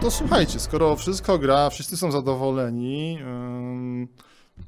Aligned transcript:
to 0.00 0.10
słuchajcie, 0.10 0.60
skoro 0.60 0.96
wszystko 0.96 1.38
gra, 1.38 1.70
wszyscy 1.70 1.96
są 1.96 2.12
zadowoleni, 2.12 3.18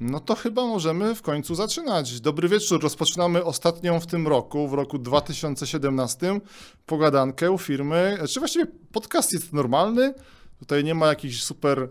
no 0.00 0.20
to 0.20 0.34
chyba 0.34 0.66
możemy 0.66 1.14
w 1.14 1.22
końcu 1.22 1.54
zaczynać. 1.54 2.20
Dobry 2.20 2.48
wieczór, 2.48 2.82
rozpoczynamy 2.82 3.44
ostatnią 3.44 4.00
w 4.00 4.06
tym 4.06 4.28
roku, 4.28 4.68
w 4.68 4.74
roku 4.74 4.98
2017, 4.98 6.40
pogadankę 6.86 7.58
firmy, 7.58 8.18
czy 8.28 8.40
właściwie 8.40 8.66
podcast 8.92 9.32
jest 9.32 9.52
normalny, 9.52 10.14
tutaj 10.58 10.84
nie 10.84 10.94
ma 10.94 11.06
jakichś 11.06 11.42
super, 11.42 11.88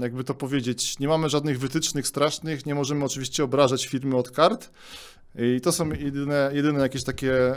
jakby 0.00 0.24
to 0.24 0.34
powiedzieć, 0.34 0.98
nie 0.98 1.08
mamy 1.08 1.28
żadnych 1.28 1.58
wytycznych 1.58 2.06
strasznych, 2.06 2.66
nie 2.66 2.74
możemy 2.74 3.04
oczywiście 3.04 3.44
obrażać 3.44 3.86
firmy 3.86 4.16
od 4.16 4.30
kart, 4.30 4.70
i 5.34 5.60
to 5.60 5.72
są 5.72 5.90
jedyne, 5.92 6.50
jedyne 6.54 6.80
jakieś 6.80 7.04
takie 7.04 7.54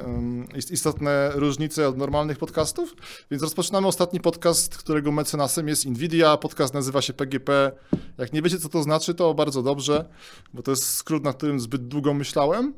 ist- 0.56 0.72
istotne 0.72 1.32
różnice 1.34 1.88
od 1.88 1.98
normalnych 1.98 2.38
podcastów. 2.38 2.96
Więc 3.32 3.44
rozpoczynamy 3.44 3.88
ostatni 3.88 4.20
podcast, 4.20 4.78
którego 4.78 5.12
mecenasem 5.12 5.68
jest 5.68 5.86
Nvidia. 5.86 6.38
Podcast 6.38 6.74
nazywa 6.74 7.02
się 7.02 7.14
PGP. 7.14 7.72
Jak 8.18 8.34
nie 8.34 8.42
wiecie, 8.42 8.60
co 8.60 8.70
to 8.70 8.84
znaczy, 8.84 9.14
to 9.14 9.34
bardzo 9.34 9.64
dobrze, 9.64 10.06
bo 10.54 10.64
to 10.64 10.72
jest 10.72 10.86
skrót, 10.86 11.24
na 11.24 11.34
którym 11.34 11.60
zbyt 11.60 11.88
długo 11.88 12.14
myślałem. 12.14 12.74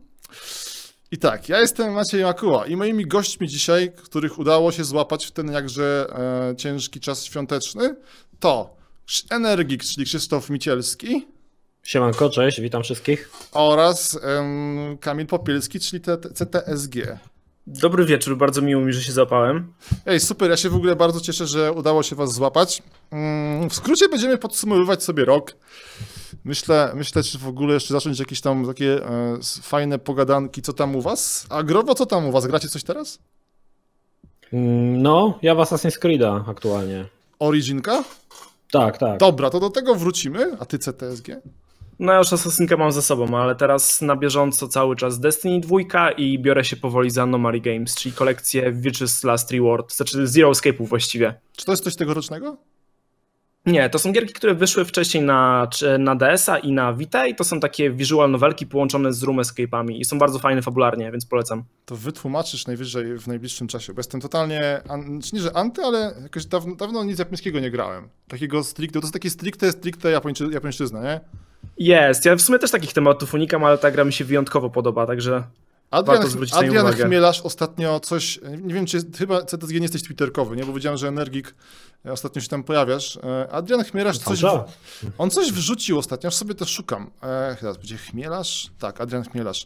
I 1.12 1.18
tak, 1.18 1.50
ja 1.50 1.60
jestem 1.60 1.94
Maciej 1.94 2.24
Makuła 2.24 2.68
i 2.68 2.76
moimi 2.76 3.06
gośćmi 3.08 3.48
dzisiaj, 3.48 3.92
których 4.04 4.40
udało 4.40 4.72
się 4.72 4.84
złapać 4.84 5.26
w 5.26 5.32
ten 5.32 5.52
jakże 5.52 6.08
e, 6.52 6.56
ciężki 6.56 7.00
czas 7.00 7.26
świąteczny, 7.26 7.96
to 8.40 8.76
Energik, 9.30 9.84
czyli 9.84 10.06
Krzysztof 10.06 10.50
Micielski 10.50 11.28
Siemanko, 11.84 12.30
cześć, 12.30 12.62
witam 12.62 12.84
wszystkich. 12.84 13.30
oraz 13.52 14.20
em, 14.24 14.98
Kamil 14.98 15.28
Popielski, 15.28 15.80
czyli 15.80 16.02
CTSG. 16.34 16.96
Dobry 17.68 18.06
wieczór, 18.06 18.38
bardzo 18.38 18.62
miło 18.62 18.82
mi, 18.82 18.94
że 18.94 19.02
się 19.02 19.12
złapałem. 19.12 19.74
Ej, 20.06 20.20
super, 20.20 20.50
ja 20.50 20.58
się 20.58 20.70
w 20.70 20.76
ogóle 20.76 20.96
bardzo 20.96 21.20
cieszę, 21.20 21.48
że 21.48 21.72
udało 21.72 22.04
się 22.04 22.16
was 22.16 22.34
złapać. 22.34 22.84
Mm, 23.12 23.70
W 23.70 23.76
skrócie 23.76 24.10
będziemy 24.10 24.38
podsumowywać 24.38 25.04
sobie 25.04 25.26
rok. 25.26 25.56
Myślę, 26.46 26.92
myślę, 26.96 27.24
czy 27.24 27.38
w 27.38 27.48
ogóle 27.48 27.74
jeszcze 27.74 27.94
zacząć 27.94 28.20
jakieś 28.20 28.42
tam 28.42 28.66
takie 28.68 29.06
e, 29.08 29.38
fajne 29.62 30.00
pogadanki, 30.00 30.62
co 30.62 30.74
tam 30.74 30.96
u 30.96 31.02
was? 31.02 31.46
A 31.50 31.64
Growo, 31.64 31.96
co 31.96 32.06
tam 32.06 32.26
u 32.26 32.32
was? 32.32 32.48
Gracie 32.48 32.70
coś 32.70 32.84
teraz? 32.84 33.20
Mm, 34.54 35.02
No, 35.02 35.40
ja 35.42 35.56
w 35.56 35.58
Assassin's 35.58 36.00
Creed'a 36.00 36.44
aktualnie. 36.50 37.06
Originka? 37.40 38.04
Tak, 38.72 38.98
tak. 38.98 39.20
Dobra, 39.20 39.50
to 39.50 39.60
do 39.60 39.70
tego 39.70 39.96
wrócimy. 39.96 40.58
A 40.60 40.66
ty 40.66 40.80
CTSG? 40.80 41.28
No 42.04 42.12
ja 42.12 42.18
już 42.18 42.28
Assassin'kę 42.28 42.78
mam 42.78 42.92
ze 42.92 43.02
sobą, 43.02 43.38
ale 43.38 43.56
teraz 43.56 44.02
na 44.02 44.16
bieżąco 44.16 44.68
cały 44.68 44.96
czas 44.96 45.20
Destiny 45.20 45.60
2 45.60 46.12
i 46.12 46.40
biorę 46.40 46.66
się 46.66 46.76
powoli 46.76 47.10
za 47.10 47.24
Anomaly 47.24 47.62
Games, 47.62 47.96
czyli 47.96 48.16
kolekcję 48.16 48.72
Witches 48.72 49.24
Last 49.24 49.52
Reward, 49.52 49.94
znaczy 49.94 50.28
Zero 50.28 50.52
Escape'ów 50.52 50.88
właściwie. 50.88 51.34
Czy 51.58 51.66
to 51.66 51.72
jest 51.72 51.84
coś 51.84 51.96
tegorocznego? 51.96 52.58
Nie, 53.66 53.90
to 53.90 54.00
są 54.00 54.12
gierki, 54.12 54.34
które 54.34 54.56
wyszły 54.56 54.86
wcześniej 54.86 55.24
na, 55.24 55.70
na 56.00 56.16
DS-a 56.16 56.58
i 56.58 56.72
na 56.72 56.94
Vita 56.94 57.28
i 57.28 57.36
to 57.36 57.44
są 57.44 57.60
takie 57.60 57.92
visual 57.92 58.32
novelki 58.32 58.68
połączone 58.68 59.14
z 59.14 59.24
room 59.24 59.38
escape'ami 59.38 59.92
i 60.00 60.06
są 60.06 60.20
bardzo 60.20 60.40
fajne 60.40 60.62
fabularnie, 60.62 61.12
więc 61.12 61.26
polecam. 61.26 61.64
To 61.86 61.96
wytłumaczysz 61.96 62.68
najwyżej 62.68 63.20
w 63.20 63.28
najbliższym 63.28 63.68
czasie, 63.68 63.94
bo 63.94 64.00
jestem 64.00 64.22
totalnie, 64.22 64.82
an, 64.90 65.22
czy 65.22 65.36
nie, 65.36 65.42
że 65.42 65.58
anty, 65.58 65.84
ale 65.84 66.14
jakoś 66.24 66.46
dawno, 66.46 66.76
dawno 66.76 67.04
nic 67.04 67.20
japońskiego 67.20 67.60
nie 67.60 67.72
grałem. 67.72 68.10
Takiego 68.28 68.64
stricte, 68.64 69.00
to 69.00 69.06
jest 69.06 69.14
takie 69.14 69.30
stricte, 69.30 69.72
stricte 69.72 70.12
japończy, 70.12 70.50
japońszczyzna, 70.52 71.04
nie? 71.04 71.20
Jest, 71.78 72.26
ja 72.26 72.36
w 72.36 72.42
sumie 72.42 72.60
też 72.60 72.72
takich 72.72 72.94
tematów 72.94 73.34
unikam, 73.34 73.64
ale 73.64 73.78
ta 73.78 73.92
gra 73.92 74.04
mi 74.04 74.14
się 74.14 74.26
wyjątkowo 74.26 74.70
podoba, 74.70 75.08
także 75.08 75.44
Adrian, 75.94 76.16
Warto 76.18 76.30
zwrócić 76.30 76.56
Adrian 76.56 76.86
uwagę. 76.86 77.06
Chmielasz 77.06 77.42
ostatnio 77.42 78.00
coś, 78.00 78.40
nie 78.62 78.74
wiem 78.74 78.86
czy 78.86 78.98
jest, 78.98 79.18
chyba 79.18 79.46
CTSG 79.46 79.74
nie 79.74 79.82
jesteś 79.82 80.04
twitterkowy, 80.04 80.56
nie? 80.56 80.66
Bo 80.66 80.74
widziałem, 80.74 80.98
że 80.98 81.08
Energik 81.08 81.56
e, 82.06 82.12
ostatnio 82.12 82.42
się 82.42 82.48
tam 82.48 82.64
pojawiasz. 82.64 83.18
E, 83.18 83.52
Adrian 83.52 83.84
Chmielasz 83.84 84.18
coś, 84.18 84.42
Dobrze. 84.42 84.64
on 85.18 85.30
coś 85.30 85.52
wrzucił 85.52 86.00
ostatnio, 86.00 86.28
aż 86.28 86.36
sobie 86.36 86.56
to 86.56 86.66
szukam. 86.66 87.12
E, 87.24 87.58
teraz 87.60 87.78
będzie 87.78 87.98
Chmielasz? 87.98 88.72
Tak, 88.80 89.02
Adrian 89.02 89.24
Chmielasz. 89.24 89.66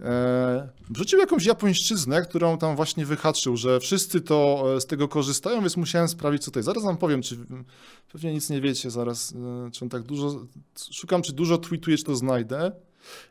E, 0.00 0.68
wrzucił 0.90 1.18
jakąś 1.18 1.44
japońszczyznę, 1.44 2.22
którą 2.22 2.58
tam 2.58 2.76
właśnie 2.76 3.06
wyhaczył, 3.06 3.56
że 3.56 3.80
wszyscy 3.80 4.20
to 4.20 4.64
e, 4.76 4.80
z 4.80 4.86
tego 4.86 5.08
korzystają, 5.08 5.60
więc 5.60 5.76
musiałem 5.76 6.08
sprawdzić, 6.08 6.44
co 6.44 6.50
to 6.50 6.58
jest. 6.58 6.66
Zaraz 6.66 6.84
wam 6.84 6.96
powiem, 6.96 7.22
czy 7.22 7.36
pewnie 8.12 8.32
nic 8.32 8.50
nie 8.50 8.60
wiecie 8.60 8.90
zaraz, 8.90 9.34
e, 9.66 9.70
czy 9.70 9.84
on 9.84 9.88
tak 9.88 10.02
dużo, 10.02 10.46
szukam, 10.92 11.22
czy 11.22 11.32
dużo 11.32 11.58
tweetuje, 11.58 11.98
czy 11.98 12.04
to 12.04 12.16
znajdę. 12.16 12.72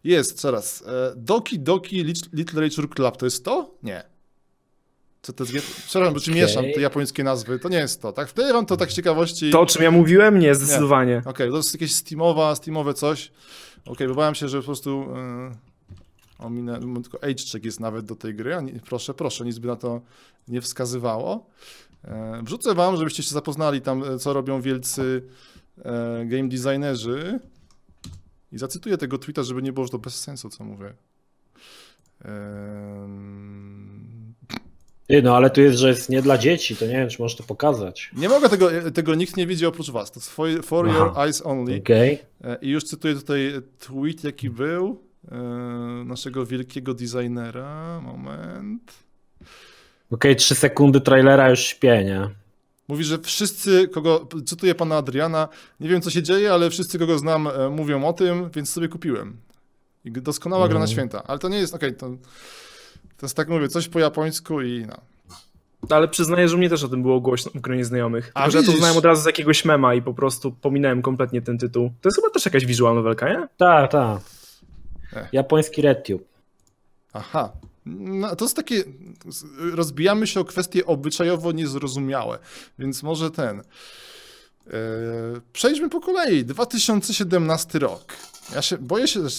Jest, 0.04 0.42
zaraz. 0.42 0.84
E, 0.88 1.14
Doki 1.16 1.60
Doki 1.60 2.04
Lit- 2.06 2.34
Little 2.34 2.62
Nature 2.62 2.90
Club, 2.90 3.18
to 3.18 3.26
jest 3.26 3.46
to? 3.46 3.76
Nie. 3.84 4.04
Co 5.22 5.34
to 5.34 5.44
jest? 5.44 5.76
Przepraszam, 5.86 6.14
bo 6.14 6.20
czy 6.20 6.32
Okej. 6.32 6.42
mieszam 6.44 6.66
te 6.76 6.82
japońskie 6.82 7.24
nazwy, 7.24 7.60
to 7.60 7.70
nie 7.70 7.78
jest 7.78 8.02
to, 8.02 8.12
tak? 8.14 8.30
Wtedy 8.30 8.54
wam 8.54 8.66
to 8.66 8.78
tak 8.78 8.92
z 8.92 8.96
ciekawości... 8.96 9.52
to 9.52 9.62
o 9.62 9.66
czym 9.66 9.84
ja 9.84 9.92
mówiłem? 9.92 10.40
Nie, 10.40 10.56
zdecydowanie. 10.56 11.22
Okej, 11.26 11.50
to 11.50 11.58
jest 11.58 11.74
jakieś 11.74 11.96
Steamowa, 11.96 12.56
Steamowe 12.56 12.94
coś. 12.94 13.32
Okej, 13.86 14.08
bałem 14.08 14.36
się, 14.36 14.48
że 14.50 14.58
po 14.58 14.66
prostu... 14.66 15.06
Yy, 15.50 15.75
ominę, 16.40 16.80
tylko 17.02 17.24
age 17.24 17.44
check 17.52 17.66
jest 17.66 17.80
nawet 17.80 18.06
do 18.06 18.16
tej 18.16 18.36
gry, 18.36 18.56
a 18.56 18.62
nie, 18.62 18.74
proszę, 18.74 19.14
proszę, 19.14 19.46
nic 19.46 19.60
by 19.60 19.68
na 19.68 19.76
to 19.76 20.02
nie 20.48 20.62
wskazywało. 20.62 21.50
E, 22.04 22.42
wrzucę 22.44 22.76
wam, 22.76 22.98
żebyście 22.98 23.24
się 23.24 23.30
zapoznali 23.30 23.82
tam, 23.82 24.04
e, 24.04 24.20
co 24.20 24.34
robią 24.34 24.62
wielcy 24.62 25.22
e, 25.78 26.26
game 26.26 26.50
designerzy. 26.50 27.40
I 28.52 28.58
zacytuję 28.58 28.98
tego 28.98 29.18
tweeta, 29.18 29.44
żeby 29.44 29.62
nie 29.62 29.74
było, 29.74 29.86
że 29.86 29.92
to 29.92 30.00
bez 30.00 30.20
sensu, 30.20 30.50
co 30.50 30.64
mówię. 30.64 30.94
Ty, 35.08 35.22
no 35.22 35.36
ale 35.36 35.50
tu 35.50 35.62
jest, 35.62 35.78
że 35.78 35.88
jest 35.90 36.10
nie 36.10 36.22
dla 36.22 36.38
dzieci, 36.38 36.76
to 36.76 36.86
nie 36.86 36.94
wiem, 36.94 37.10
czy 37.10 37.22
możesz 37.22 37.38
to 37.38 37.44
pokazać. 37.44 38.12
Nie 38.18 38.30
mogę 38.30 38.50
tego, 38.50 38.70
tego 38.92 39.16
nikt 39.16 39.38
nie 39.38 39.48
widzi 39.48 39.66
oprócz 39.66 39.90
was. 39.90 40.12
To 40.12 40.20
jest 40.20 40.30
for, 40.30 40.64
for 40.64 40.88
your 40.88 41.14
eyes 41.18 41.46
only. 41.46 41.78
Okej. 41.78 42.20
E, 42.44 42.58
I 42.62 42.70
już 42.70 42.84
cytuję 42.84 43.16
tutaj 43.16 43.52
tweet, 43.80 44.24
jaki 44.24 44.50
był 44.50 45.02
e, 45.02 45.05
naszego 46.06 46.46
wielkiego 46.46 46.94
designera. 46.94 48.02
Moment. 48.02 48.94
Okej, 50.12 50.36
trzy 50.36 50.56
sekundy 50.56 51.02
trailera 51.02 51.50
już 51.50 51.60
śpię, 51.60 52.04
nie? 52.06 52.30
Mówi, 52.88 53.04
że 53.04 53.20
wszyscy, 53.20 53.88
kogo, 53.88 54.28
cytuję 54.46 54.76
pana 54.76 54.98
Adriana, 54.98 55.48
nie 55.80 55.90
wiem 55.90 56.02
co 56.02 56.10
się 56.10 56.24
dzieje, 56.24 56.54
ale 56.54 56.70
wszyscy, 56.70 57.00
kogo 57.00 57.18
znam, 57.18 57.48
e, 57.48 57.70
mówią 57.70 58.06
o 58.06 58.14
tym, 58.14 58.50
więc 58.56 58.70
sobie 58.70 58.88
kupiłem. 58.88 59.38
I 60.06 60.12
doskonała 60.12 60.68
gra 60.68 60.80
na 60.80 60.86
Mhm. 60.86 60.92
święta. 60.94 61.24
Ale 61.28 61.40
to 61.40 61.50
nie 61.50 61.58
jest, 61.58 61.74
okej, 61.76 61.96
to, 61.96 62.10
to 63.18 63.26
jest 63.26 63.36
tak 63.38 63.50
mówię, 63.50 63.68
coś 63.70 63.88
po 63.88 64.00
japońsku 64.00 64.62
i 64.62 64.86
no. 64.88 64.98
Ale 65.90 66.08
przyznaję, 66.08 66.50
że 66.50 66.58
mnie 66.58 66.70
też 66.70 66.84
o 66.84 66.88
tym 66.90 67.02
było 67.02 67.22
głośno 67.22 67.52
w 67.56 67.62
gronie 67.62 67.86
znajomych. 67.86 68.32
A 68.34 68.50
że 68.50 68.58
ja 68.58 68.64
to 68.64 68.72
znałem 68.72 68.98
od 68.98 69.06
razu 69.06 69.22
z 69.22 69.26
jakiegoś 69.26 69.66
mema 69.66 69.94
i 69.94 70.02
po 70.02 70.14
prostu 70.14 70.52
pominąłem 70.52 71.02
kompletnie 71.02 71.42
ten 71.42 71.58
tytuł. 71.58 71.92
To 72.02 72.10
jest 72.10 72.16
chyba 72.16 72.30
też 72.30 72.46
jakaś 72.46 72.66
visual 72.66 72.96
novelka, 72.96 73.30
nie? 73.30 73.48
Tak, 73.58 73.92
tak. 73.92 74.20
Japoński 75.32 75.82
RedTube. 75.82 76.24
Aha. 77.14 77.52
No, 77.86 78.36
to 78.36 78.46
jest 78.46 78.56
takie. 78.56 78.84
Rozbijamy 79.58 80.28
się 80.28 80.40
o 80.40 80.46
kwestie 80.46 80.86
obyczajowo 80.86 81.52
niezrozumiałe, 81.52 82.40
więc 82.80 83.04
może 83.04 83.32
ten. 83.32 83.60
E, 83.60 83.64
przejdźmy 85.54 85.90
po 85.90 86.02
kolei. 86.02 86.46
2017 86.46 87.80
rok. 87.80 88.14
Ja 88.56 88.62
się 88.62 88.78
boję 88.78 89.08
się, 89.08 89.30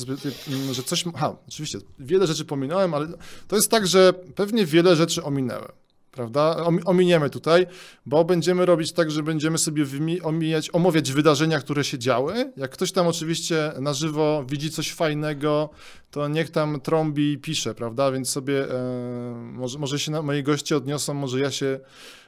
że, 0.72 0.82
coś. 0.82 1.04
Aha, 1.14 1.36
oczywiście, 1.48 1.78
wiele 1.98 2.26
rzeczy 2.26 2.44
pominąłem, 2.44 2.94
ale 2.94 3.06
to 3.48 3.56
jest 3.56 3.70
tak, 3.70 3.86
że 3.86 4.12
pewnie 4.12 4.66
wiele 4.66 4.96
rzeczy 4.96 5.24
ominęłem. 5.24 5.72
Prawda? 6.16 6.56
Om- 6.64 6.80
Ominiemy 6.84 7.30
tutaj, 7.30 7.66
bo 8.06 8.24
będziemy 8.24 8.66
robić 8.66 8.92
tak, 8.92 9.10
że 9.10 9.22
będziemy 9.22 9.58
sobie 9.58 9.84
omijać, 10.22 10.70
omawiać 10.72 11.12
wydarzenia, 11.12 11.60
które 11.60 11.84
się 11.84 11.98
działy. 11.98 12.52
Jak 12.56 12.70
ktoś 12.70 12.92
tam 12.92 13.06
oczywiście 13.06 13.72
na 13.80 13.94
żywo 13.94 14.44
widzi 14.48 14.70
coś 14.70 14.92
fajnego, 14.92 15.70
to 16.10 16.28
niech 16.28 16.50
tam 16.50 16.80
trąbi 16.80 17.32
i 17.32 17.38
pisze, 17.38 17.74
prawda? 17.74 18.12
Więc 18.12 18.30
sobie 18.30 18.70
e, 18.70 19.34
może, 19.52 19.78
może 19.78 19.98
się 19.98 20.12
na, 20.12 20.22
moi 20.22 20.42
goście 20.42 20.76
odniosą, 20.76 21.14
może 21.14 21.40
ja 21.40 21.50
się 21.50 21.80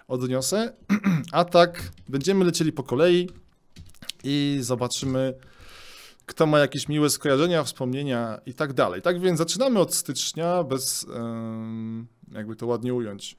odniosę. 0.09 0.73
A 1.33 1.45
tak, 1.45 1.83
będziemy 2.09 2.45
lecieli 2.45 2.73
po 2.73 2.83
kolei 2.83 3.29
i 4.25 4.59
zobaczymy, 4.61 5.35
kto 6.27 6.47
ma 6.47 6.59
jakieś 6.59 6.89
miłe 6.89 7.11
skojarzenia, 7.11 7.65
wspomnienia 7.65 8.41
i 8.47 8.55
tak 8.55 8.73
dalej. 8.73 9.03
Tak 9.03 9.21
więc 9.21 9.39
zaczynamy 9.39 9.81
od 9.81 9.95
stycznia 9.95 10.63
bez, 10.65 11.07
jakby 12.33 12.57
to 12.57 12.67
ładnie 12.67 12.95
ująć, 12.95 13.37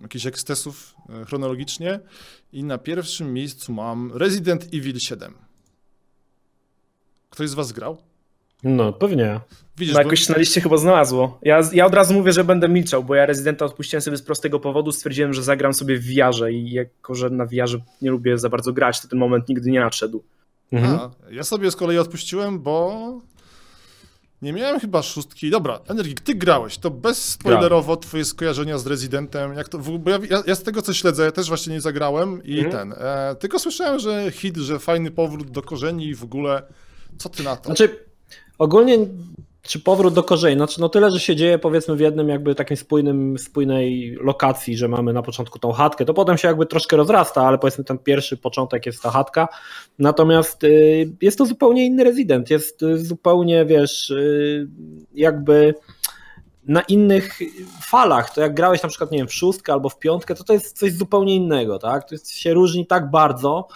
jakichś 0.00 0.26
ekscesów 0.26 0.94
e, 1.22 1.24
chronologicznie. 1.24 2.00
I 2.52 2.64
na 2.64 2.78
pierwszym 2.78 3.32
miejscu 3.34 3.72
mam 3.72 4.12
Resident 4.14 4.64
Evil 4.74 4.98
7. 4.98 5.34
Ktoś 7.30 7.48
z 7.48 7.54
was 7.54 7.72
grał? 7.72 7.96
No, 8.64 8.92
pewnie. 8.92 9.40
Widzisz, 9.78 9.94
No 9.94 9.98
bo- 10.00 10.04
jakoś 10.04 10.20
się 10.26 10.32
na 10.32 10.38
liście 10.38 10.60
chyba 10.60 10.76
znalazło. 10.76 11.38
Ja, 11.42 11.60
ja 11.72 11.86
od 11.86 11.94
razu 11.94 12.14
mówię, 12.14 12.32
że 12.32 12.44
będę 12.44 12.68
milczał, 12.68 13.04
bo 13.04 13.14
ja 13.14 13.26
Residenta 13.26 13.64
odpuściłem 13.64 14.02
sobie 14.02 14.16
z 14.16 14.22
prostego 14.22 14.60
powodu. 14.60 14.92
Stwierdziłem, 14.92 15.34
że 15.34 15.42
zagram 15.42 15.74
sobie 15.74 15.98
w 15.98 16.04
VR 16.04 16.50
i 16.52 16.70
jako, 16.70 17.14
że 17.14 17.30
na 17.30 17.46
VR 17.46 17.80
nie 18.02 18.10
lubię 18.10 18.38
za 18.38 18.48
bardzo 18.48 18.72
grać, 18.72 19.00
to 19.00 19.08
ten 19.08 19.18
moment 19.18 19.48
nigdy 19.48 19.70
nie 19.70 19.80
nadszedł. 19.80 20.24
Mhm. 20.72 20.94
A, 20.98 21.10
ja 21.30 21.44
sobie 21.44 21.70
z 21.70 21.76
kolei 21.76 21.98
odpuściłem, 21.98 22.60
bo 22.60 23.20
Nie 24.42 24.52
miałem 24.52 24.80
chyba 24.80 25.02
szóstki. 25.02 25.50
Dobra, 25.50 25.80
Energik, 25.88 26.20
ty 26.20 26.34
grałeś, 26.34 26.78
to 26.78 26.90
bez 26.90 27.24
spoilerowo 27.24 27.96
twoje 27.96 28.24
skojarzenia 28.24 28.78
z 28.78 28.86
Residentem, 28.86 29.52
jak 29.54 29.68
to, 29.68 29.78
bo 29.78 30.10
ja, 30.10 30.18
ja, 30.46 30.54
z 30.54 30.62
tego 30.62 30.82
co 30.82 30.94
śledzę, 30.94 31.24
ja 31.24 31.32
też 31.32 31.48
właśnie 31.48 31.72
nie 31.72 31.80
zagrałem 31.80 32.44
i 32.44 32.58
Mhm. 32.60 32.72
ten, 32.72 32.92
e, 33.06 33.34
tylko 33.40 33.58
słyszałem, 33.58 33.98
że 33.98 34.30
hit, 34.30 34.56
że 34.56 34.78
fajny 34.78 35.10
powrót 35.10 35.50
do 35.50 35.62
korzeni 35.62 36.06
i 36.06 36.14
w 36.14 36.24
ogóle, 36.24 36.62
co 37.18 37.28
ty 37.28 37.42
na 37.42 37.56
to? 37.56 37.64
Znaczy, 37.64 38.04
ogólnie, 38.58 38.98
czy 39.62 39.80
powrót 39.80 40.14
do 40.14 40.22
korzeni, 40.22 40.56
znaczy 40.56 40.80
no 40.80 40.88
tyle, 40.88 41.10
że 41.10 41.20
się 41.20 41.36
dzieje 41.36 41.58
powiedzmy 41.58 41.96
w 41.96 42.00
jednym 42.00 42.28
jakby 42.28 42.54
takim 42.54 42.76
spójnym, 42.76 43.38
spójnej 43.38 44.16
lokacji, 44.20 44.76
że 44.76 44.88
mamy 44.88 45.12
na 45.12 45.22
początku 45.22 45.58
tą 45.58 45.72
chatkę, 45.72 46.04
to 46.04 46.14
potem 46.14 46.38
się 46.38 46.48
jakby 46.48 46.66
troszkę 46.66 46.96
rozrasta, 46.96 47.42
ale 47.42 47.58
powiedzmy 47.58 47.84
ten 47.84 47.98
pierwszy 47.98 48.36
początek 48.36 48.86
jest 48.86 49.02
ta 49.02 49.10
chatka, 49.10 49.48
natomiast 49.98 50.64
y, 50.64 51.12
jest 51.20 51.38
to 51.38 51.46
zupełnie 51.46 51.86
inny 51.86 52.04
rezydent, 52.04 52.50
jest 52.50 52.82
y, 52.82 52.98
zupełnie, 52.98 53.64
wiesz, 53.64 54.10
y, 54.10 54.68
jakby 55.14 55.74
na 56.64 56.80
innych 56.80 57.38
falach, 57.82 58.34
to 58.34 58.40
jak 58.40 58.54
grałeś 58.54 58.82
na 58.82 58.88
przykład, 58.88 59.10
nie 59.10 59.18
wiem, 59.18 59.28
w 59.28 59.34
szóstkę 59.34 59.72
albo 59.72 59.88
w 59.88 59.98
piątkę, 59.98 60.34
to 60.34 60.44
to 60.44 60.52
jest 60.52 60.78
coś 60.78 60.92
zupełnie 60.92 61.36
innego, 61.36 61.78
tak, 61.78 62.08
to 62.08 62.14
jest, 62.14 62.30
się 62.30 62.54
różni 62.54 62.86
tak 62.86 63.10
bardzo, 63.10 63.68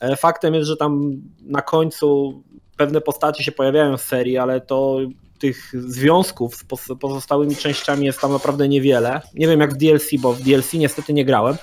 E, 0.00 0.16
Faktem 0.16 0.54
jest, 0.54 0.68
że 0.68 0.76
tam 0.76 1.22
na 1.42 1.62
końcu 1.62 2.42
pewne 2.76 3.00
postacie 3.00 3.44
się 3.44 3.52
pojawiają 3.52 3.96
w 3.96 4.02
serii, 4.02 4.38
ale 4.38 4.60
to 4.60 4.98
tych 5.40 5.72
związków 5.74 6.54
z 6.54 6.64
pozostałymi 7.00 7.56
częściami 7.56 8.06
jest 8.06 8.20
tam 8.20 8.32
naprawdę 8.32 8.68
niewiele. 8.68 9.20
Nie 9.34 9.48
wiem 9.48 9.60
jak 9.60 9.74
w 9.74 9.76
DLC, 9.76 10.10
bo 10.18 10.32
w 10.32 10.40
DLC 10.40 10.72
niestety 10.72 11.12
nie 11.12 11.24
grałem, 11.24 11.56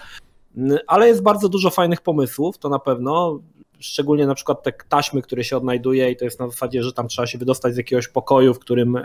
ale 0.87 1.07
jest 1.07 1.23
bardzo 1.23 1.49
dużo 1.49 1.69
fajnych 1.69 2.01
pomysłów, 2.01 2.57
to 2.57 2.69
na 2.69 2.79
pewno. 2.79 3.39
Szczególnie 3.79 4.27
na 4.27 4.35
przykład 4.35 4.63
te 4.63 4.73
taśmy, 4.89 5.21
które 5.21 5.43
się 5.43 5.57
odnajduje, 5.57 6.11
i 6.11 6.15
to 6.15 6.25
jest 6.25 6.39
na 6.39 6.49
zasadzie, 6.49 6.83
że 6.83 6.93
tam 6.93 7.07
trzeba 7.07 7.27
się 7.27 7.37
wydostać 7.37 7.73
z 7.73 7.77
jakiegoś 7.77 8.07
pokoju, 8.07 8.53
w 8.53 8.59
którym 8.59 8.97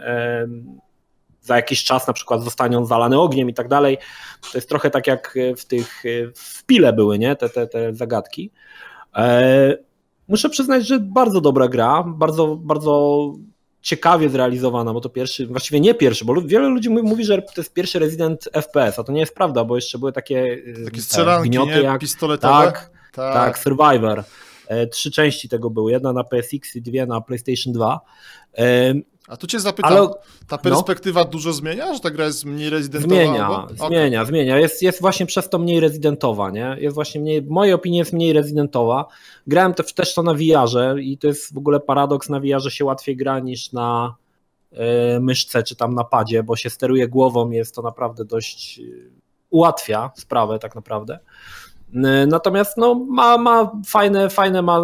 za 1.43 1.57
jakiś 1.57 1.85
czas 1.85 2.07
na 2.07 2.13
przykład 2.13 2.43
zostanie 2.43 2.79
on 2.79 2.87
zalany 2.87 3.21
ogniem 3.21 3.51
i 3.51 3.55
tak 3.55 3.69
dalej. 3.69 3.99
To 4.41 4.59
jest 4.59 4.69
trochę 4.69 4.91
tak 4.91 5.07
jak 5.07 5.39
w 5.57 5.65
tych 5.65 6.07
e, 6.07 6.09
w 6.35 6.65
pile 6.65 6.93
były, 6.93 7.19
nie? 7.19 7.37
Te, 7.37 7.49
te, 7.49 7.67
te 7.67 7.95
zagadki. 7.95 8.51
E, 9.17 9.77
Muszę 10.29 10.49
przyznać, 10.49 10.87
że 10.87 11.01
bardzo 11.01 11.41
dobra 11.41 11.69
gra, 11.69 12.05
bardzo, 12.07 12.57
bardzo 12.57 13.33
ciekawie 13.83 14.29
zrealizowana, 14.29 14.93
bo 14.93 15.01
to 15.01 15.09
pierwszy, 15.09 15.47
właściwie 15.47 15.81
nie 15.81 15.95
pierwszy, 15.95 16.25
bo 16.25 16.43
wiele 16.43 16.69
ludzi 16.69 16.91
mówi, 16.91 17.25
że 17.25 17.43
to 17.43 17.53
jest 17.57 17.73
pierwszy 17.73 17.99
Resident 17.99 18.49
FPS, 18.53 18.99
a 18.99 19.05
to 19.05 19.13
nie 19.13 19.21
jest 19.21 19.35
prawda, 19.35 19.65
bo 19.65 19.77
jeszcze 19.77 19.99
były 19.99 20.13
takie, 20.13 20.59
e, 20.81 20.85
Takie 20.85 21.01
strzelanki, 21.01 21.51
gnioty 21.51 21.75
nie? 21.75 21.81
jak 21.83 22.01
Pistoletowe? 22.01 22.65
tak, 22.65 22.91
tak, 23.13 23.59
Survivor. 23.59 24.25
E, 24.69 24.87
Trzy 24.87 25.11
części 25.11 25.49
tego 25.49 25.71
były, 25.71 25.93
jedna 25.93 26.13
na 26.13 26.25
PSX 26.25 26.77
i 26.77 26.83
dwie 26.83 27.07
na 27.07 27.21
PlayStation 27.21 27.73
2. 27.73 28.01
A 29.33 29.37
tu 29.37 29.47
cię 29.47 29.61
zapytam, 29.61 29.93
Ale 29.93 30.09
ta 30.49 30.59
perspektywa 30.59 31.25
dużo 31.25 31.53
zmienia, 31.53 31.95
że 31.95 32.01
ta 32.01 32.11
gra 32.11 32.25
jest 32.25 32.45
mniej 32.45 32.71
rezydentowa? 32.71 33.15
Zmienia, 33.15 33.47
albo? 33.47 33.65
Okej. 33.65 33.77
zmienia, 33.77 34.25
zmienia. 34.25 34.59
Jest, 34.59 34.83
jest 34.83 35.01
właśnie 35.01 35.27
przez 35.27 35.49
to 35.49 35.59
mniej 35.59 35.81
rezydentowa, 35.81 36.51
nie? 36.51 36.77
Jest 36.79 36.95
właśnie 36.95 37.21
mniej, 37.21 37.43
w 37.43 37.49
mojej 37.49 37.75
opinii 37.75 37.99
jest 37.99 38.13
mniej 38.13 38.33
rezydentowa. 38.33 39.07
Grałem 39.47 39.75
te, 39.75 39.85
też 39.85 40.15
to 40.15 40.23
na 40.23 40.35
VR-ze 40.35 40.95
i 41.01 41.19
to 41.19 41.27
jest 41.27 41.55
w 41.55 41.59
ogóle 41.59 41.81
paradoks, 41.81 42.29
na 42.29 42.41
VR-ze 42.41 42.71
się 42.71 42.85
łatwiej 42.85 43.17
gra 43.17 43.39
niż 43.39 43.73
na 43.73 44.15
e, 44.73 45.21
myszce 45.21 45.63
czy 45.63 45.77
tam 45.77 45.95
na 45.95 46.05
padzie, 46.05 46.43
bo 46.43 46.57
się 46.57 46.71
steruje 46.71 47.09
głową, 47.09 47.51
jest 47.51 47.75
to 47.75 47.83
naprawdę 47.83 48.25
dość 48.25 48.81
e, 48.81 48.83
ułatwia 49.51 50.11
sprawę 50.15 50.59
tak 50.59 50.75
naprawdę. 50.75 51.19
E, 51.95 52.27
Natomiast 52.27 52.77
no, 52.77 52.95
ma, 52.95 53.39
ma 53.39 53.73
fajne, 53.87 54.31
fajne 54.31 54.63
ma 54.63 54.81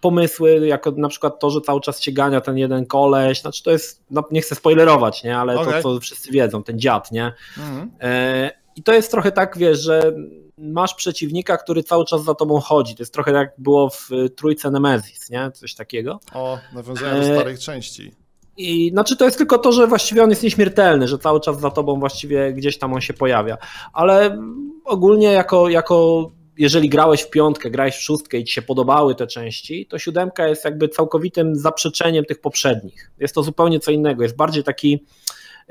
pomysły, 0.00 0.66
jako 0.66 0.90
na 0.90 1.08
przykład 1.08 1.40
to, 1.40 1.50
że 1.50 1.60
cały 1.60 1.80
czas 1.80 2.00
się 2.00 2.12
gania 2.12 2.40
ten 2.40 2.58
jeden 2.58 2.86
koleś, 2.86 3.40
znaczy 3.40 3.62
to 3.62 3.70
jest, 3.70 4.02
no, 4.10 4.24
nie 4.30 4.40
chcę 4.40 4.54
spoilerować, 4.54 5.24
nie, 5.24 5.38
ale 5.38 5.60
Okej. 5.60 5.82
to 5.82 5.94
co 5.94 6.00
wszyscy 6.00 6.32
wiedzą, 6.32 6.62
ten 6.62 6.78
dziad, 6.78 7.12
nie, 7.12 7.32
Mhm. 7.58 7.90
E, 8.00 8.50
I 8.76 8.82
to 8.82 8.92
jest 8.92 9.10
trochę 9.10 9.32
tak, 9.32 9.58
wiesz, 9.58 9.80
że 9.80 10.12
masz 10.58 10.94
przeciwnika, 10.94 11.56
który 11.56 11.82
cały 11.82 12.04
czas 12.04 12.24
za 12.24 12.34
tobą 12.34 12.60
chodzi. 12.60 12.94
To 12.96 13.02
jest 13.02 13.14
trochę 13.14 13.32
jak 13.32 13.52
było 13.58 13.90
w 13.90 14.12
y, 14.12 14.30
trójce 14.30 14.70
Nemesis, 14.70 15.30
nie? 15.30 15.50
Coś 15.50 15.74
takiego. 15.74 16.20
O, 16.34 16.58
nawiązałem 16.74 17.20
do 17.20 17.26
E, 17.28 17.34
starych 17.36 17.60
części. 17.60 18.12
I 18.56 18.90
znaczy 18.90 19.16
to 19.16 19.24
jest 19.24 19.38
tylko 19.38 19.58
to, 19.58 19.72
że 19.72 19.86
właściwie 19.86 20.22
on 20.22 20.30
jest 20.30 20.42
nieśmiertelny, 20.42 21.08
że 21.08 21.18
cały 21.18 21.40
czas 21.40 21.60
za 21.60 21.70
tobą 21.70 22.00
właściwie 22.00 22.52
gdzieś 22.52 22.78
tam 22.78 22.92
on 22.94 23.00
się 23.00 23.14
pojawia. 23.14 23.58
Ale 23.92 24.38
ogólnie 24.84 25.32
jako, 25.32 25.68
jako 25.68 26.30
jeżeli 26.58 26.88
grałeś 26.88 27.20
w 27.20 27.30
piątkę, 27.30 27.70
grałeś 27.70 27.96
w 27.96 28.02
szóstkę 28.02 28.38
i 28.38 28.44
ci 28.44 28.54
się 28.54 28.62
podobały 28.62 29.14
te 29.14 29.26
części, 29.26 29.86
to 29.86 29.98
siódemka 29.98 30.48
jest 30.48 30.64
jakby 30.64 30.88
całkowitym 30.88 31.56
zaprzeczeniem 31.56 32.24
tych 32.24 32.40
poprzednich. 32.40 33.10
Jest 33.18 33.34
to 33.34 33.42
zupełnie 33.42 33.80
co 33.80 33.90
innego. 33.90 34.22
Jest 34.22 34.36
bardziej 34.36 34.64
taki 34.64 35.04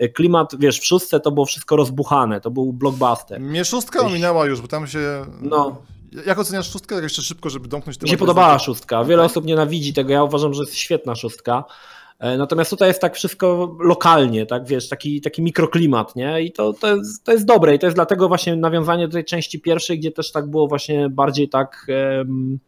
y, 0.02 0.10
klimat, 0.10 0.56
wiesz, 0.60 0.80
w 0.80 0.86
szóstce 0.86 1.20
to 1.20 1.32
było 1.32 1.46
wszystko 1.46 1.76
rozbuchane, 1.76 2.42
to 2.42 2.52
był 2.52 2.74
blockbuster. 2.74 3.42
Mnie 3.42 3.66
szóstka 3.66 4.02
ominęła 4.02 4.46
już, 4.46 4.62
bo 4.62 4.68
tam 4.68 4.88
się... 4.88 5.26
No. 5.42 5.82
Jak 6.26 6.40
oceniasz 6.40 6.72
szóstkę? 6.72 6.96
Tak 6.96 7.04
jeszcze 7.04 7.22
szybko, 7.22 7.50
żeby 7.50 7.68
domknąć 7.68 8.02
Mi 8.02 8.10
się 8.10 8.18
podobała 8.18 8.60
szóstka. 8.60 9.04
Wiele 9.04 9.24
osób 9.24 9.46
nienawidzi 9.46 9.94
tego. 9.94 10.14
Ja 10.14 10.24
uważam, 10.24 10.54
że 10.54 10.62
jest 10.62 10.76
świetna 10.76 11.16
szóstka. 11.16 11.64
E, 12.20 12.38
Natomiast 12.38 12.70
tutaj 12.70 12.88
jest 12.88 13.02
tak 13.02 13.16
wszystko 13.16 13.76
lokalnie, 13.80 14.46
tak 14.46 14.66
wiesz, 14.68 14.90
taki, 14.90 15.22
taki 15.22 15.42
mikroklimat, 15.42 16.16
nie? 16.16 16.42
I 16.42 16.52
to, 16.52 16.74
to, 16.74 16.96
jest, 16.96 17.24
to 17.24 17.32
jest 17.32 17.46
dobre 17.46 17.76
i 17.76 17.80
to 17.80 17.86
jest 17.86 17.98
dlatego 17.98 18.28
właśnie 18.28 18.56
nawiązanie 18.56 19.08
do 19.08 19.14
tej 19.14 19.26
części 19.26 19.62
pierwszej, 19.62 20.00
gdzie 20.00 20.12
też 20.12 20.32
tak 20.32 20.48
było 20.48 20.68
właśnie 20.68 21.10
bardziej 21.10 21.50
tak. 21.50 21.88
em, 21.90 22.60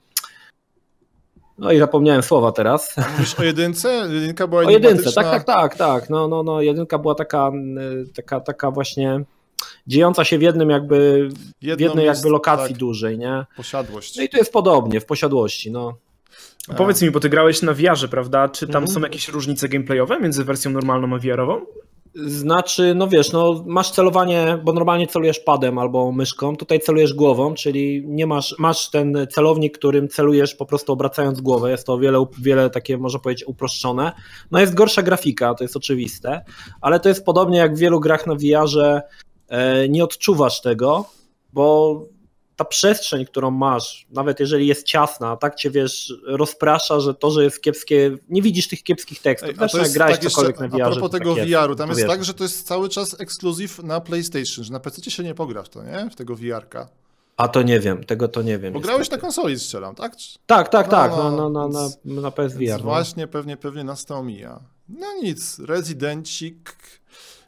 No 1.58 1.72
i 1.72 1.80
zapomniałem 1.80 2.24
słowa 2.24 2.52
teraz. 2.52 2.96
Mówisz 3.12 3.40
o 3.40 3.44
jedynce? 3.44 3.90
Jedynka 4.10 4.48
była 4.48 4.62
O 4.66 4.70
jedynce, 4.70 5.12
tak, 5.12 5.26
tak, 5.26 5.44
tak, 5.44 5.76
tak. 5.76 6.10
No, 6.10 6.28
no, 6.28 6.44
no, 6.44 6.62
jedynka 6.62 6.98
była 6.98 7.16
taka, 7.16 7.52
taka, 8.16 8.40
taka 8.40 8.72
właśnie 8.72 9.24
dziejąca 9.88 10.24
się 10.24 10.38
w 10.38 10.42
jednym 10.42 10.70
jakby, 10.70 11.30
w 11.62 11.80
jednej 11.80 12.06
jest, 12.06 12.22
jakby 12.22 12.32
lokacji 12.32 12.70
tak, 12.70 12.78
dużej, 12.78 13.18
nie? 13.18 13.46
Posiadłość. 13.58 14.18
No 14.18 14.24
i 14.24 14.30
tu 14.30 14.38
jest 14.38 14.54
podobnie, 14.54 15.00
w 15.00 15.06
posiadłości, 15.06 15.72
no. 15.72 15.98
A 16.70 16.74
Powiedz 16.74 17.02
mi, 17.02 17.12
bo 17.12 17.20
ty 17.20 17.30
grałeś 17.30 17.62
na 17.62 17.74
VR-ze, 17.74 18.08
prawda? 18.08 18.50
Czy 18.50 18.68
tam 18.68 18.84
Mhm. 18.84 18.88
są 18.94 19.02
jakieś 19.02 19.28
różnice 19.30 19.70
gameplayowe 19.70 20.20
między 20.20 20.44
wersją 20.44 20.72
normalną 20.72 21.16
a 21.16 21.20
VR-ową? 21.20 21.62
Znaczy, 22.16 22.94
no 22.96 23.08
wiesz, 23.08 23.32
no 23.32 23.64
masz 23.68 23.92
celowanie, 23.92 24.60
bo 24.64 24.74
normalnie 24.74 25.08
celujesz 25.08 25.40
padem 25.40 25.78
albo 25.78 26.12
myszką, 26.12 26.56
tutaj 26.58 26.80
celujesz 26.80 27.14
głową, 27.14 27.54
czyli 27.54 28.04
nie 28.08 28.28
masz, 28.28 28.56
masz 28.60 28.90
ten 28.90 29.28
celownik, 29.32 29.78
którym 29.78 30.08
celujesz 30.08 30.56
po 30.56 30.66
prostu 30.66 30.94
obracając 30.94 31.42
głowę, 31.42 31.72
jest 31.72 31.86
to 31.88 31.98
wiele, 32.00 32.26
wiele 32.42 32.70
takie, 32.70 32.98
można 32.98 33.20
powiedzieć, 33.20 33.48
uproszczone. 33.48 34.12
No 34.52 34.60
jest 34.60 34.74
gorsza 34.74 35.02
grafika, 35.02 35.54
to 35.54 35.64
jest 35.64 35.76
oczywiste, 35.76 36.42
ale 36.82 37.00
to 37.00 37.10
jest 37.10 37.26
podobnie 37.26 37.58
jak 37.60 37.76
w 37.76 37.80
wielu 37.80 38.00
grach 38.00 38.28
na 38.28 38.36
VR-ze, 38.36 39.02
e, 39.48 39.90
nie 39.90 40.04
odczuwasz 40.04 40.62
tego, 40.62 41.06
bo 41.54 41.96
ta 42.60 42.66
przestrzeń, 42.66 43.26
którą 43.26 43.52
masz, 43.52 44.08
nawet 44.12 44.40
jeżeli 44.40 44.68
jest 44.68 44.84
ciasna, 44.86 45.38
tak 45.38 45.56
cię 45.56 45.72
wiesz, 45.72 46.14
rozprasza, 46.28 47.00
że 47.00 47.14
to, 47.14 47.32
że 47.32 47.44
jest 47.44 47.62
kiepskie, 47.62 48.18
nie 48.30 48.42
widzisz 48.42 48.68
tych 48.68 48.84
kiepskich 48.84 49.22
tekstów. 49.22 49.50
Ej, 49.50 49.56
a 49.66 49.68
to 49.68 49.78
jest 49.78 49.94
grałeś 49.94 50.20
tak 50.20 50.30
cokolwiek 50.30 50.60
na 50.60 50.66
a 50.66 50.70
VR-ze, 50.70 50.80
propos 50.84 51.02
to 51.02 51.10
tego 51.10 51.36
tak. 51.36 51.46
VR-u, 51.48 51.76
tam 51.76 51.90
jest 51.90 52.08
tak, 52.08 52.24
że 52.26 52.34
to 52.34 52.44
jest 52.44 52.68
cały 52.68 52.90
czas 52.90 53.22
ekskluzyw 53.22 53.84
na 53.84 54.02
PlayStation, 54.02 54.64
że 54.64 54.74
na 54.74 54.80
PC 54.80 55.12
się 55.12 55.24
nie 55.24 55.36
pogra 55.36 55.64
w 55.64 55.70
to, 55.70 55.84
nie? 55.84 56.10
W 56.10 56.16
tego 56.16 56.36
VR-ka. 56.36 56.90
A 57.38 57.48
to 57.48 57.62
nie 57.62 57.80
wiem, 57.80 58.04
tego 58.04 58.28
to 58.28 58.42
nie 58.42 58.60
wiem. 58.60 58.74
Bo 58.74 58.80
grałeś 58.80 58.98
na 58.98 59.02
niestety. 59.02 59.22
konsoli, 59.22 59.60
strzelam, 59.60 59.96
tak? 59.96 60.14
Tak, 60.46 60.70
tak, 60.70 60.86
No, 60.86 60.92
tak, 60.92 61.12
no, 61.12 61.32
no, 61.32 61.50
no, 61.50 61.68
no, 61.68 61.84
więc- 61.84 61.98
na, 62.06 62.22
na 62.22 62.32
PSVR. 62.32 62.60
Więc 62.60 62.78
No. 62.78 62.84
właśnie 62.84 63.28
pewnie, 63.28 63.58
pewnie 63.58 63.84
nas 63.84 64.06
to 64.06 64.16
omija. 64.16 64.60
No 64.90 65.08
nic, 65.24 65.60
Rezydencik. 65.60 66.76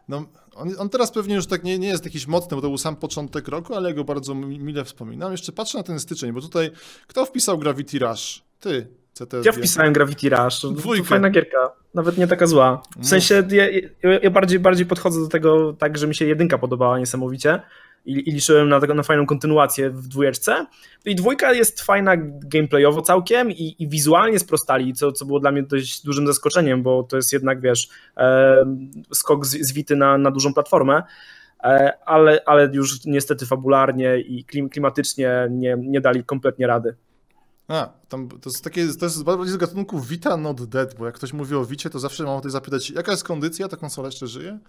No, 0.07 0.25
on, 0.55 0.69
on 0.77 0.89
teraz 0.89 1.11
pewnie 1.11 1.35
już 1.35 1.45
tak 1.47 1.63
nie, 1.63 1.79
nie 1.79 1.87
jest 1.87 2.05
jakiś 2.05 2.27
mocny, 2.27 2.55
bo 2.55 2.61
to 2.61 2.67
był 2.67 2.77
sam 2.77 2.95
początek 2.95 3.47
roku, 3.47 3.75
ale 3.75 3.93
go 3.93 4.03
bardzo 4.03 4.35
mi- 4.35 4.59
mile 4.59 4.85
wspominam. 4.85 5.31
Jeszcze 5.31 5.51
patrzę 5.51 5.77
na 5.77 5.83
ten 5.83 5.99
styczeń, 5.99 6.31
bo 6.31 6.41
tutaj 6.41 6.71
kto 7.07 7.25
wpisał 7.25 7.57
Gravity 7.57 7.99
Rush? 7.99 8.41
Ty, 8.59 8.87
CTSG. 9.13 9.45
Ja 9.45 9.51
wpisałem 9.51 9.93
Gravity 9.93 10.29
Rush. 10.29 10.59
Dwójkę. 10.73 11.03
To 11.03 11.09
fajna 11.09 11.29
gierka. 11.29 11.71
Nawet 11.93 12.17
nie 12.17 12.27
taka 12.27 12.47
zła. 12.47 12.81
W 12.95 12.97
No. 12.99 13.07
sensie 13.07 13.43
ja, 13.51 13.69
ja, 13.69 14.19
ja 14.23 14.29
bardziej, 14.31 14.59
bardziej 14.59 14.85
podchodzę 14.85 15.19
do 15.19 15.27
tego 15.27 15.73
tak, 15.73 15.97
że 15.97 16.07
mi 16.07 16.15
się 16.15 16.25
jedynka 16.25 16.57
podobała 16.57 16.99
niesamowicie 16.99 17.61
i, 18.05 18.29
i 18.29 18.31
liczyłem 18.31 18.69
na, 18.69 18.79
tego, 18.79 18.93
na 18.93 19.03
fajną 19.03 19.25
kontynuację 19.25 19.89
w 19.89 20.07
dwójeczce. 20.07 20.65
I 21.05 21.15
dwójka 21.15 21.53
jest 21.53 21.81
fajna 21.81 22.13
gameplayowo 22.39 23.01
całkiem 23.01 23.51
i, 23.51 23.75
i 23.79 23.87
wizualnie 23.87 24.39
sprostali, 24.39 24.93
co, 24.93 25.11
co 25.11 25.25
było 25.25 25.39
dla 25.39 25.51
mnie 25.51 25.63
dość 25.63 26.03
dużym 26.03 26.27
zaskoczeniem, 26.27 26.83
bo 26.83 27.03
to 27.03 27.15
jest 27.15 27.33
jednak, 27.33 27.61
wiesz, 27.61 27.89
e, 28.17 28.65
skok 29.13 29.45
z, 29.45 29.67
zwity 29.67 29.95
na, 29.95 30.17
na 30.17 30.31
dużą 30.31 30.53
platformę. 30.53 31.03
E, 31.63 31.93
ale, 32.05 32.41
ale 32.45 32.69
już 32.73 33.05
niestety 33.05 33.45
fabularnie 33.45 34.19
i 34.19 34.45
klim, 34.45 34.69
klimatycznie 34.69 35.47
nie, 35.51 35.77
nie 35.79 36.01
dali 36.01 36.23
kompletnie 36.23 36.67
rady. 36.67 36.95
A, 37.67 37.89
tam, 38.09 38.29
to 38.29 38.49
jest 38.49 38.63
takie, 38.63 38.87
to 38.99 39.05
jest 39.05 39.23
bardziej 39.23 39.53
z 39.53 39.57
gatunku 39.57 39.99
Vita 39.99 40.37
not 40.37 40.65
dead, 40.65 40.95
bo 40.95 41.05
jak 41.05 41.15
ktoś 41.15 41.33
mówi 41.33 41.55
o 41.55 41.65
Vicie, 41.65 41.89
to 41.89 41.99
zawsze 41.99 42.23
mam 42.23 42.33
ochotę 42.33 42.49
zapytać, 42.49 42.89
jaka 42.89 43.11
jest 43.11 43.23
kondycja, 43.23 43.67
ta 43.67 43.77
konsola 43.77 44.07
jeszcze 44.07 44.27
żyje? 44.27 44.59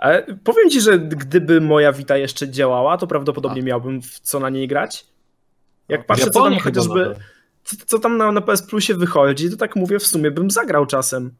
Ale 0.00 0.26
powiem 0.44 0.70
ci, 0.70 0.80
że 0.80 0.98
gdyby 0.98 1.60
moja 1.60 1.92
Vita 1.92 2.16
jeszcze 2.16 2.48
działała, 2.48 2.98
to 2.98 3.06
prawdopodobnie 3.06 3.62
A. 3.62 3.64
miałbym 3.64 4.02
w 4.02 4.20
co 4.20 4.40
na 4.40 4.50
niej 4.50 4.68
grać. 4.68 5.06
Jak 5.88 6.00
A, 6.00 6.04
patrzę, 6.04 6.30
co 6.30 6.42
tam 6.44 6.58
chociażby, 6.58 7.14
co, 7.64 7.76
co 7.86 7.98
tam 7.98 8.16
na, 8.16 8.32
na 8.32 8.40
PS 8.40 8.62
Plusie 8.62 8.94
wychodzi, 8.94 9.50
to 9.50 9.56
tak 9.56 9.76
mówię, 9.76 9.98
w 9.98 10.06
sumie 10.06 10.30
bym 10.30 10.50
zagrał 10.50 10.86
czasem. 10.86 11.34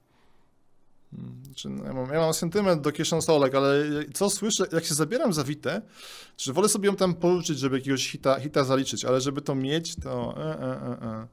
No, 1.65 1.85
ja, 1.85 1.93
mam, 1.93 2.13
ja 2.13 2.21
mam 2.21 2.35
sentyment 2.35 2.83
do 2.83 2.93
kieszonsolek, 2.93 3.55
ale 3.55 3.85
co 4.15 4.31
słyszę, 4.31 4.65
jak 4.73 4.85
się 4.85 4.95
zabieram 4.95 5.33
za 5.33 5.45
Witę, 5.45 5.83
że 6.39 6.53
wolę 6.53 6.69
sobie 6.69 6.87
ją 6.87 6.97
tam 6.97 7.15
pożyczyć, 7.15 7.59
żeby 7.59 7.79
jakiegoś 7.79 8.11
hita, 8.11 8.41
hita 8.41 8.65
zaliczyć, 8.65 9.05
ale 9.05 9.21
żeby 9.21 9.43
to 9.43 9.55
mieć, 9.55 9.97
to 9.97 10.35
e, 10.39 10.61
e, 10.61 10.83
e, 10.83 11.27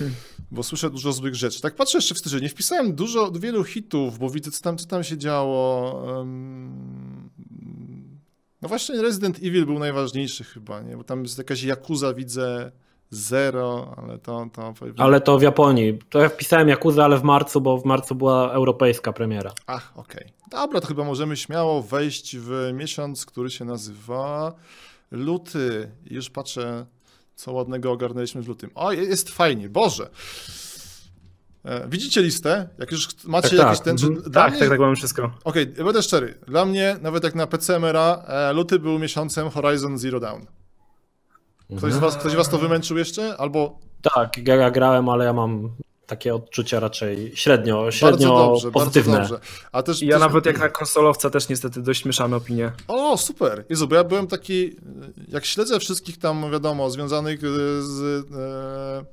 e. 0.00 0.10
Bo 0.50 0.62
słyszę 0.62 0.90
dużo 0.90 1.12
złych 1.12 1.34
rzeczy. 1.34 1.60
Tak 1.60 1.74
patrzę 1.74 1.98
jeszcze 1.98 2.14
w 2.14 2.42
nie 2.42 2.48
wpisałem 2.48 2.94
dużo, 2.94 3.30
wielu 3.30 3.64
hitów, 3.64 4.18
bo 4.18 4.30
widzę, 4.30 4.50
co 4.50 4.62
tam, 4.62 4.78
co 4.78 4.86
tam 4.86 5.04
się 5.04 5.18
działo. 5.18 6.20
em, 6.20 7.30
no 8.62 8.68
właśnie 8.68 9.02
Resident 9.02 9.36
Evil 9.36 9.66
był 9.66 9.78
najważniejszy 9.78 10.44
chyba, 10.44 10.82
nie? 10.82 10.96
Bo 10.96 11.04
tam 11.04 11.22
jest 11.22 11.38
jakaś 11.38 11.62
Yakuza, 11.62 12.14
widzę, 12.14 12.72
zero, 13.10 13.94
ale 13.96 14.18
to... 14.18 14.46
to 14.52 14.74
Ale 14.98 15.20
to 15.20 15.38
w 15.38 15.42
Japonii. 15.42 15.98
To 16.10 16.18
ja 16.18 16.28
wpisałem 16.28 16.68
Yakuza, 16.68 17.04
ale 17.04 17.18
w 17.18 17.22
marcu, 17.22 17.60
bo 17.60 17.78
w 17.78 17.84
marcu 17.84 18.14
była 18.14 18.52
europejska 18.52 19.12
premiera. 19.12 19.52
Ach, 19.66 19.92
okej. 19.94 20.32
Dobra, 20.50 20.80
to 20.80 20.86
chyba 20.86 21.04
możemy 21.04 21.36
śmiało 21.36 21.82
wejść 21.82 22.36
w 22.36 22.70
miesiąc, 22.74 23.26
który 23.26 23.50
się 23.50 23.64
nazywa 23.64 24.54
luty. 25.10 25.90
I 26.10 26.14
Już 26.14 26.30
patrzę, 26.30 26.86
co 27.34 27.52
ładnego 27.52 27.92
ogarnęliśmy 27.92 28.42
w 28.42 28.48
lutym. 28.48 28.70
O, 28.74 28.92
je- 28.92 29.04
jest 29.04 29.30
fajnie, 29.30 29.68
Boże. 29.68 30.10
E, 31.64 31.88
Widzicie 31.88 32.22
listę? 32.22 32.68
Jak 32.78 32.92
już 32.92 33.08
macie 33.24 33.48
Tak, 33.48 33.58
jakiś 33.58 33.78
tak. 33.78 33.84
ten... 33.84 33.96
Czy 33.98 34.06
Mhm. 34.06 34.30
dla 34.30 34.42
Tak, 34.42 34.50
mnie, 34.50 34.60
tak, 34.60 34.68
tak, 34.68 34.80
mamy 34.80 34.96
wszystko. 34.96 35.30
Okej, 35.44 35.74
ja 35.78 35.84
będę 35.84 36.02
szczery. 36.02 36.34
Dla 36.48 36.64
mnie, 36.64 36.96
nawet 37.02 37.24
jak 37.24 37.34
na 37.34 37.46
PC 37.46 37.78
Mera, 37.78 38.24
e, 38.26 38.52
luty 38.52 38.78
był 38.78 38.98
miesiącem 38.98 39.50
Horizon 39.50 39.98
Zero 39.98 40.20
Dawn. 40.20 40.42
Ktoś 41.78 41.92
z, 41.92 41.98
was, 41.98 42.16
ktoś 42.16 42.32
z 42.32 42.34
was 42.34 42.48
to 42.48 42.58
wymęczył 42.58 42.98
jeszcze? 42.98 43.36
Albo 43.36 43.78
Tak, 44.14 44.48
ja, 44.48 44.54
ja 44.54 44.70
grałem, 44.70 45.08
ale 45.08 45.24
ja 45.24 45.32
mam 45.32 45.70
takie 46.06 46.34
odczucia 46.34 46.80
raczej 46.80 47.32
średnio, 47.34 47.90
średnio 47.90 48.28
bardzo 48.28 48.50
dobrze, 48.52 48.70
pozytywne. 48.70 49.16
bardzo 49.16 49.34
dobrze. 49.34 49.48
A 49.72 49.82
też, 49.82 50.02
Ja 50.02 50.12
też, 50.12 50.20
nawet 50.20 50.46
jak 50.46 50.58
na 50.58 50.68
konsolowca 50.68 51.30
też 51.30 51.48
niestety 51.48 51.82
dość 51.82 52.04
mieszane 52.04 52.36
opinie. 52.36 52.72
O, 52.88 53.16
super. 53.18 53.64
Jezu, 53.68 53.88
bo 53.88 53.94
ja 53.94 54.04
byłem 54.04 54.26
taki, 54.26 54.76
jak 55.28 55.44
śledzę 55.44 55.80
wszystkich 55.80 56.18
tam, 56.18 56.50
wiadomo, 56.52 56.90
związanych 56.90 57.44
e, 57.44 57.46
z, 57.82 58.00
e, 58.34 59.04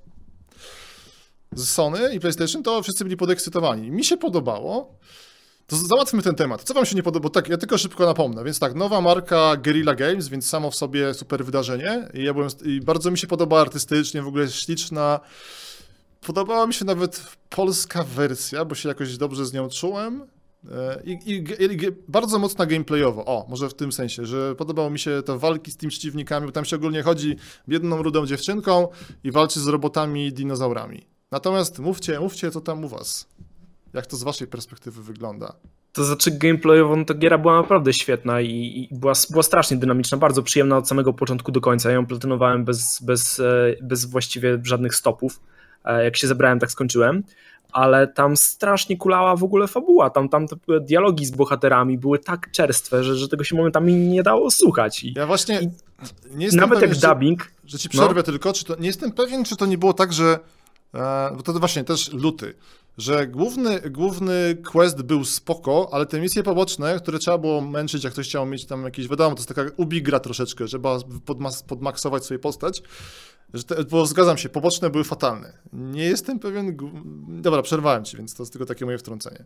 z 1.51 1.69
Sony 1.69 2.13
i 2.13 2.19
PlayStation, 2.19 2.63
to 2.63 2.83
wszyscy 2.83 3.03
byli 3.03 3.17
podekscytowani. 3.17 3.91
Mi 3.91 4.03
się 4.05 4.17
podobało. 4.17 4.97
To 5.67 5.75
załatwmy 5.75 6.21
ten 6.21 6.35
temat. 6.35 6.63
Co 6.63 6.73
wam 6.73 6.85
się 6.85 6.95
nie 6.95 7.03
podoba? 7.03 7.23
Bo 7.23 7.29
tak, 7.29 7.49
ja 7.49 7.57
tylko 7.57 7.77
szybko 7.77 8.05
napomnę. 8.05 8.43
Więc 8.43 8.59
tak, 8.59 8.75
nowa 8.75 9.01
marka 9.01 9.55
Guerrilla 9.57 9.95
Games, 9.95 10.27
więc 10.27 10.47
samo 10.47 10.71
w 10.71 10.75
sobie 10.75 11.13
super 11.13 11.45
wydarzenie. 11.45 12.07
I, 12.13 12.23
ja 12.23 12.33
byłem, 12.33 12.49
I 12.65 12.81
bardzo 12.81 13.11
mi 13.11 13.17
się 13.17 13.27
podoba 13.27 13.61
artystycznie, 13.61 14.21
w 14.21 14.27
ogóle 14.27 14.43
jest 14.43 14.55
śliczna. 14.55 15.19
Podobała 16.21 16.67
mi 16.67 16.73
się 16.73 16.85
nawet 16.85 17.37
polska 17.49 18.03
wersja, 18.03 18.65
bo 18.65 18.75
się 18.75 18.89
jakoś 18.89 19.17
dobrze 19.17 19.45
z 19.45 19.53
nią 19.53 19.69
czułem. 19.69 20.23
E, 20.71 21.01
I, 21.03 21.11
i, 21.11 21.33
i, 21.33 21.85
i 21.85 21.91
bardzo 22.07 22.39
mocna 22.39 22.65
gameplayowo. 22.65 23.25
O, 23.25 23.45
może 23.49 23.69
w 23.69 23.73
tym 23.73 23.91
sensie, 23.91 24.25
że 24.25 24.55
podobało 24.55 24.89
mi 24.89 24.99
się 24.99 25.21
to 25.25 25.39
walki 25.39 25.71
z 25.71 25.77
tymi 25.77 25.89
przeciwnikami, 25.89 26.45
bo 26.45 26.51
tam 26.51 26.65
się 26.65 26.75
ogólnie 26.75 27.03
chodzi 27.03 27.35
biedną, 27.67 28.03
rudą 28.03 28.25
dziewczynką 28.25 28.87
i 29.23 29.31
walczy 29.31 29.59
z 29.59 29.67
robotami 29.67 30.25
i 30.27 30.33
dinozaurami. 30.33 31.07
Natomiast 31.31 31.79
mówcie, 31.79 32.19
mówcie, 32.19 32.51
co 32.51 32.61
tam 32.61 32.85
u 32.85 32.87
was. 32.87 33.27
Jak 33.93 34.05
to 34.05 34.17
z 34.17 34.23
waszej 34.23 34.47
perspektywy 34.47 35.03
wygląda? 35.03 35.53
To 35.93 36.03
znaczy 36.03 36.31
gameplayowo, 36.31 36.95
no 36.95 37.05
to 37.05 37.13
giera 37.13 37.37
była 37.37 37.61
naprawdę 37.61 37.93
świetna 37.93 38.41
i, 38.41 38.87
i 38.91 38.95
była, 38.95 39.13
była 39.29 39.43
strasznie 39.43 39.77
dynamiczna, 39.77 40.17
bardzo 40.17 40.43
przyjemna 40.43 40.77
od 40.77 40.87
samego 40.87 41.13
początku 41.13 41.51
do 41.51 41.61
końca. 41.61 41.89
Ja 41.89 41.95
ją 41.95 42.05
platynowałem 42.05 42.65
bez, 42.65 42.99
bez, 43.01 43.39
e, 43.39 43.43
bez 43.81 44.05
właściwie 44.05 44.59
żadnych 44.63 44.95
stopów. 44.95 45.39
E, 45.85 46.03
Jak 46.03 46.17
się 46.17 46.27
zebrałem, 46.27 46.59
tak 46.59 46.71
skończyłem. 46.71 47.23
Ale 47.71 48.07
tam 48.07 48.37
strasznie 48.37 48.97
kulała 48.97 49.35
w 49.35 49.43
ogóle 49.43 49.67
fabuła. 49.67 50.09
Tam, 50.09 50.29
tam 50.29 50.47
te 50.47 50.55
dialogi 50.81 51.25
z 51.25 51.31
bohaterami 51.31 51.97
były 51.97 52.19
tak 52.19 52.51
czerstwe, 52.51 53.03
że, 53.03 53.15
że 53.15 53.27
tego 53.27 53.43
się 53.43 53.55
momentami 53.55 53.93
nie 53.93 54.23
dało 54.23 54.51
słuchać. 54.51 55.03
I 55.03 55.13
Ja 55.17 55.25
właśnie 55.27 55.59
I 55.61 56.35
nie 56.35 56.45
jestem 56.45 56.59
nawet 56.61 56.79
pewien, 56.79 56.95
jak 57.03 57.11
dubbing, 57.13 57.51
że 57.65 57.79
ci 57.79 57.89
No. 57.93 58.01
przerwę 58.03 58.23
tylko, 58.23 58.53
czy 58.53 58.65
to, 58.65 58.75
nie 58.75 58.87
jestem 58.87 59.11
pewien, 59.11 59.43
czy 59.45 59.55
to 59.55 59.65
nie 59.65 59.77
było 59.77 59.93
tak, 59.93 60.13
że, 60.13 60.39
e, 60.93 61.31
bo 61.37 61.43
to 61.43 61.53
właśnie 61.53 61.83
też 61.83 62.13
luty, 62.13 62.53
że 62.97 63.27
główny, 63.27 63.79
główny 63.79 64.57
quest 64.71 65.01
był 65.01 65.25
spoko, 65.25 65.89
ale 65.91 66.05
te 66.05 66.21
misje 66.21 66.43
poboczne, 66.43 66.99
które 66.99 67.19
trzeba 67.19 67.37
było 67.37 67.61
męczyć, 67.61 68.03
jak 68.03 68.13
ktoś 68.13 68.27
chciał 68.27 68.45
mieć 68.45 68.65
tam 68.65 68.83
jakieś, 68.83 69.07
wiadomo, 69.07 69.35
to 69.35 69.39
jest 69.39 69.49
taka 69.49 69.61
ubigra 69.77 70.19
troszeczkę, 70.19 70.67
żeby 70.67 70.87
podmas, 71.25 71.63
podmaksować 71.63 72.25
sobie 72.25 72.39
postać, 72.39 72.81
że 73.53 73.63
te, 73.63 73.83
bo 73.83 74.05
zgadzam 74.05 74.37
się, 74.37 74.49
poboczne 74.49 74.89
były 74.89 75.03
fatalne. 75.03 75.53
Nie 75.73 76.03
jestem 76.03 76.39
pewien, 76.39 76.77
dobra, 77.27 77.61
przerwałem 77.61 78.05
ci, 78.05 78.17
więc 78.17 78.35
to 78.35 78.43
jest 78.43 78.53
tylko 78.53 78.65
takie 78.65 78.85
moje 78.85 78.97
wtrącenie. 78.97 79.45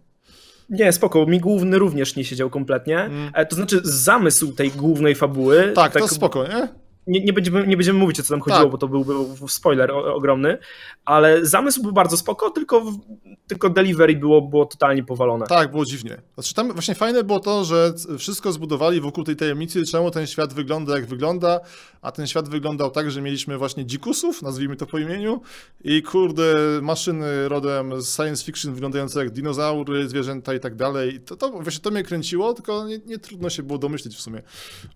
Nie, 0.69 0.91
spoko, 0.91 1.25
mi 1.25 1.39
główny 1.39 1.79
również 1.79 2.15
nie 2.15 2.25
siedział 2.25 2.49
kompletnie. 2.49 2.99
Mm. 2.99 3.31
E, 3.33 3.45
To 3.45 3.55
znaczy 3.55 3.81
zamysł 3.83 4.51
tej 4.51 4.71
głównej 4.71 5.15
fabuły. 5.15 5.71
Tak, 5.75 5.93
to 5.93 6.07
spoko, 6.07 6.47
nie? 6.47 6.67
Nie, 7.11 7.23
nie, 7.23 7.33
będziemy, 7.33 7.67
nie 7.67 7.77
będziemy 7.77 7.99
mówić 7.99 8.19
o 8.19 8.23
co 8.23 8.29
tam 8.33 8.41
chodziło, 8.41 8.61
Tak. 8.63 8.71
bo 8.71 8.77
to 8.77 8.87
byłby 8.87 9.13
spoiler 9.47 9.91
ogromny, 9.91 10.57
ale 11.05 11.45
zamysł 11.45 11.81
był 11.83 11.91
bardzo 11.91 12.17
spoko, 12.17 12.49
tylko, 12.49 12.81
w- 12.81 12.99
tylko 13.47 13.69
delivery 13.69 14.15
było, 14.15 14.41
było 14.41 14.65
totalnie 14.65 15.03
powalone. 15.03 15.45
Tak, 15.47 15.71
było 15.71 15.85
dziwnie. 15.85 16.17
Znaczy 16.33 16.53
tam 16.53 16.73
właśnie 16.73 16.95
fajne 16.95 17.23
było 17.23 17.39
to, 17.39 17.65
że 17.65 17.93
wszystko 18.17 18.51
zbudowali 18.51 19.01
wokół 19.01 19.23
tej 19.23 19.35
tajemnicy, 19.35 19.85
czemu 19.85 20.11
ten 20.11 20.27
świat 20.27 20.53
wygląda 20.53 20.95
jak 20.95 21.05
wygląda, 21.05 21.59
a 22.01 22.11
ten 22.11 22.27
świat 22.27 22.49
wyglądał 22.49 22.91
tak, 22.91 23.11
że 23.11 23.21
mieliśmy 23.21 23.57
właśnie 23.57 23.85
dzikusów, 23.85 24.41
nazwijmy 24.41 24.75
to 24.75 24.85
po 24.85 24.97
imieniu, 24.99 25.41
i 25.83 26.03
kurde, 26.03 26.43
maszyny 26.81 27.49
rodem 27.49 28.01
z 28.01 28.15
science 28.15 28.45
fiction 28.45 28.73
wyglądające 28.73 29.19
jak 29.19 29.29
dinozaury, 29.29 30.09
zwierzęta 30.09 30.53
i 30.53 30.59
tak 30.59 30.75
dalej. 30.75 31.19
To, 31.25 31.35
to 31.35 31.49
właśnie 31.49 31.81
to 31.81 31.91
mnie 31.91 32.03
kręciło, 32.03 32.53
tylko 32.53 32.87
nie, 32.87 32.99
nie 33.05 33.17
trudno 33.17 33.49
się 33.49 33.63
było 33.63 33.79
domyślić 33.79 34.15
w 34.15 34.21
sumie, 34.21 34.41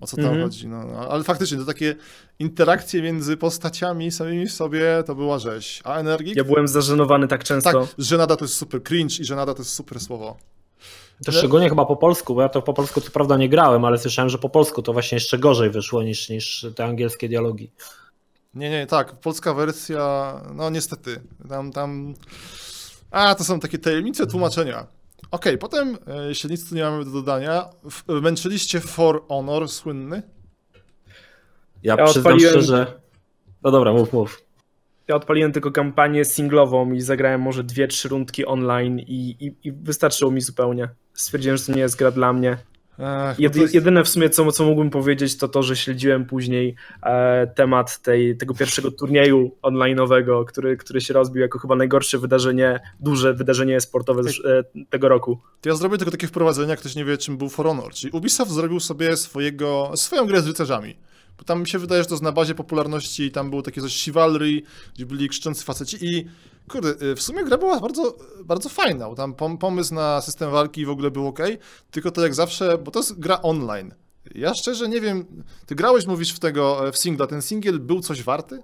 o 0.02 0.08
co 0.08 0.16
tam 0.18 0.26
Mhm. 0.26 0.44
chodzi. 0.44 0.68
No, 0.68 0.84
no, 0.86 1.00
ale 1.10 1.24
faktycznie 1.24 1.58
to 1.58 1.66
takie 1.66 1.96
interakcje 2.40 3.02
między 3.02 3.38
postaciami 3.38 4.12
samymi 4.12 4.48
w 4.48 4.52
sobie 4.52 5.04
to 5.06 5.16
była 5.16 5.40
rzeź. 5.40 5.82
A 5.84 5.98
energik? 5.98 6.36
Ja 6.36 6.44
byłem 6.44 6.68
zażenowany 6.68 7.28
tak 7.28 7.44
często. 7.44 7.86
Tak, 7.86 7.96
żenada 7.98 8.36
to 8.36 8.46
jest 8.46 8.56
super 8.56 8.84
cringe 8.84 9.16
i 9.20 9.26
żenada 9.26 9.54
to 9.54 9.60
jest 9.60 9.74
super 9.74 10.00
słowo. 10.00 10.38
To 11.26 11.32
szczególnie 11.32 11.70
chyba 11.70 11.86
po 11.86 11.96
polsku, 11.96 12.36
bo 12.36 12.42
ja 12.42 12.50
to 12.50 12.62
po 12.62 12.74
polsku 12.74 13.02
co 13.02 13.12
prawda 13.12 13.38
nie 13.38 13.50
grałem, 13.50 13.86
ale 13.86 13.98
słyszałem, 13.98 14.30
że 14.30 14.38
po 14.38 14.50
polsku 14.50 14.82
to 14.82 14.94
właśnie 14.94 15.16
jeszcze 15.16 15.38
gorzej 15.38 15.70
wyszło 15.70 16.04
niż, 16.04 16.30
niż 16.30 16.66
te 16.76 16.86
angielskie 16.86 17.30
dialogi. 17.30 17.72
Nie, 18.54 18.70
nie, 18.70 18.88
tak, 18.88 19.12
polska 19.12 19.54
wersja, 19.54 20.34
no 20.54 20.70
niestety, 20.70 21.22
tam, 21.50 21.72
tam, 21.72 22.14
a 23.12 23.36
to 23.36 23.44
są 23.44 23.60
takie 23.60 23.78
tajemnice 23.78 24.28
tłumaczenia. 24.28 24.88
Okej, 25.32 25.58
potem, 25.58 25.98
e, 26.08 26.28
jeśli 26.28 26.50
nic 26.50 26.70
tu 26.70 26.76
nie 26.76 26.84
mamy 26.84 27.06
do 27.06 27.12
dodania, 27.12 27.70
w, 27.90 28.22
męczyliście 28.22 28.80
For 28.80 29.28
Honor 29.28 29.70
słynny? 29.70 30.22
Ja, 31.86 31.96
Ja 32.00 32.06
przyznam 32.06 32.34
odpaliłem- 32.34 32.50
szczerze. 32.52 33.00
No 33.64 33.72
dobra, 33.72 33.94
mów, 33.94 34.14
mów. 34.14 34.42
Ja 35.08 35.16
odpaliłem 35.16 35.52
tylko 35.52 35.72
kampanię 35.72 36.26
singlową 36.26 36.92
i 36.94 37.02
zagrałem 37.02 37.42
może 37.42 37.64
dwie, 37.64 37.88
trzy 37.88 38.10
rundki 38.10 38.46
online 38.46 39.00
i, 39.00 39.36
i, 39.40 39.68
i 39.68 39.72
wystarczyło 39.72 40.32
mi 40.32 40.42
zupełnie. 40.42 40.90
Stwierdziłem, 41.14 41.58
że 41.58 41.66
to 41.66 41.72
nie 41.72 41.82
jest 41.82 41.96
gra 41.96 42.12
dla 42.12 42.34
mnie. 42.34 42.58
Jedy, 43.38 43.50
bo 43.50 43.56
to 43.56 43.62
jest- 43.62 43.74
Jedyne 43.74 44.04
w 44.04 44.10
sumie, 44.10 44.30
co, 44.30 44.52
co 44.52 44.66
mógłbym 44.66 44.90
powiedzieć, 44.90 45.38
to 45.38 45.48
to, 45.48 45.64
że 45.64 45.76
śledziłem 45.76 46.26
później 46.26 46.76
e, 47.04 47.48
temat 47.48 48.02
tej, 48.02 48.38
tego 48.38 48.54
pierwszego 48.54 48.92
turnieju 48.92 49.52
online'owego, 49.64 50.46
który, 50.46 50.78
który 50.78 51.02
się 51.02 51.14
rozbił 51.14 51.42
jako 51.42 51.60
chyba 51.60 51.76
najgorsze 51.76 52.18
wydarzenie, 52.18 52.80
duże 53.00 53.34
wydarzenie 53.34 53.82
sportowe 53.82 54.24
z, 54.24 54.28
e, 54.28 54.64
tego 54.90 55.10
roku. 55.10 55.40
To 55.62 55.70
ja 55.70 55.76
zrobię 55.76 55.98
tylko 55.98 56.12
takie 56.12 56.28
wprowadzenie, 56.28 56.70
jak 56.70 56.80
ktoś 56.80 56.96
nie 56.96 57.06
wie, 57.06 57.18
czym 57.18 57.38
był 57.38 57.50
For 57.50 57.66
Honor. 57.66 57.94
Czyli 57.94 58.12
Ubisoft 58.12 58.52
zrobił 58.52 58.80
sobie 58.80 59.18
swojego, 59.18 59.92
swoją 59.96 60.26
grę 60.26 60.42
z 60.42 60.48
rycerzami. 60.48 60.96
Bo 61.38 61.44
tam 61.44 61.60
mi 61.60 61.68
się 61.68 61.80
wydaje, 61.80 62.04
że 62.04 62.10
to 62.10 62.16
jest 62.16 62.24
na 62.24 62.32
bazie 62.32 62.56
popularności, 62.56 63.32
tam 63.32 63.50
było 63.50 63.62
takie 63.62 63.82
coś 63.82 63.94
Chivalry, 64.04 64.62
gdzie 64.96 65.06
byli 65.06 65.30
krzyczący 65.30 65.66
faceci 65.66 65.98
i 66.02 66.26
kurde, 66.70 67.06
y, 67.06 67.16
w 67.16 67.22
sumie 67.22 67.44
gra 67.44 67.58
była 67.58 67.80
bardzo, 67.80 68.16
bardzo 68.46 68.70
fajna, 68.70 69.16
tam 69.16 69.34
pom- 69.34 69.58
pomysł 69.58 69.94
na 69.94 70.22
system 70.22 70.52
walki 70.52 70.86
w 70.86 70.90
ogóle 70.90 71.12
był 71.12 71.28
ok, 71.28 71.40
tylko 71.92 72.12
to 72.12 72.22
jak 72.22 72.36
zawsze, 72.36 72.78
bo 72.78 72.92
to 72.92 73.00
jest 73.00 73.20
gra 73.20 73.42
online. 73.42 73.94
Ja 74.36 74.54
szczerze 74.54 74.90
nie 74.90 75.02
wiem, 75.02 75.44
ty 75.66 75.76
grałeś, 75.76 76.06
mówisz 76.06 76.34
w 76.34 76.40
tego, 76.40 76.88
e, 76.88 76.92
w 76.92 76.98
singla, 76.98 77.28
ten 77.28 77.42
singiel 77.42 77.80
był 77.80 78.02
coś 78.02 78.24
warty? 78.24 78.62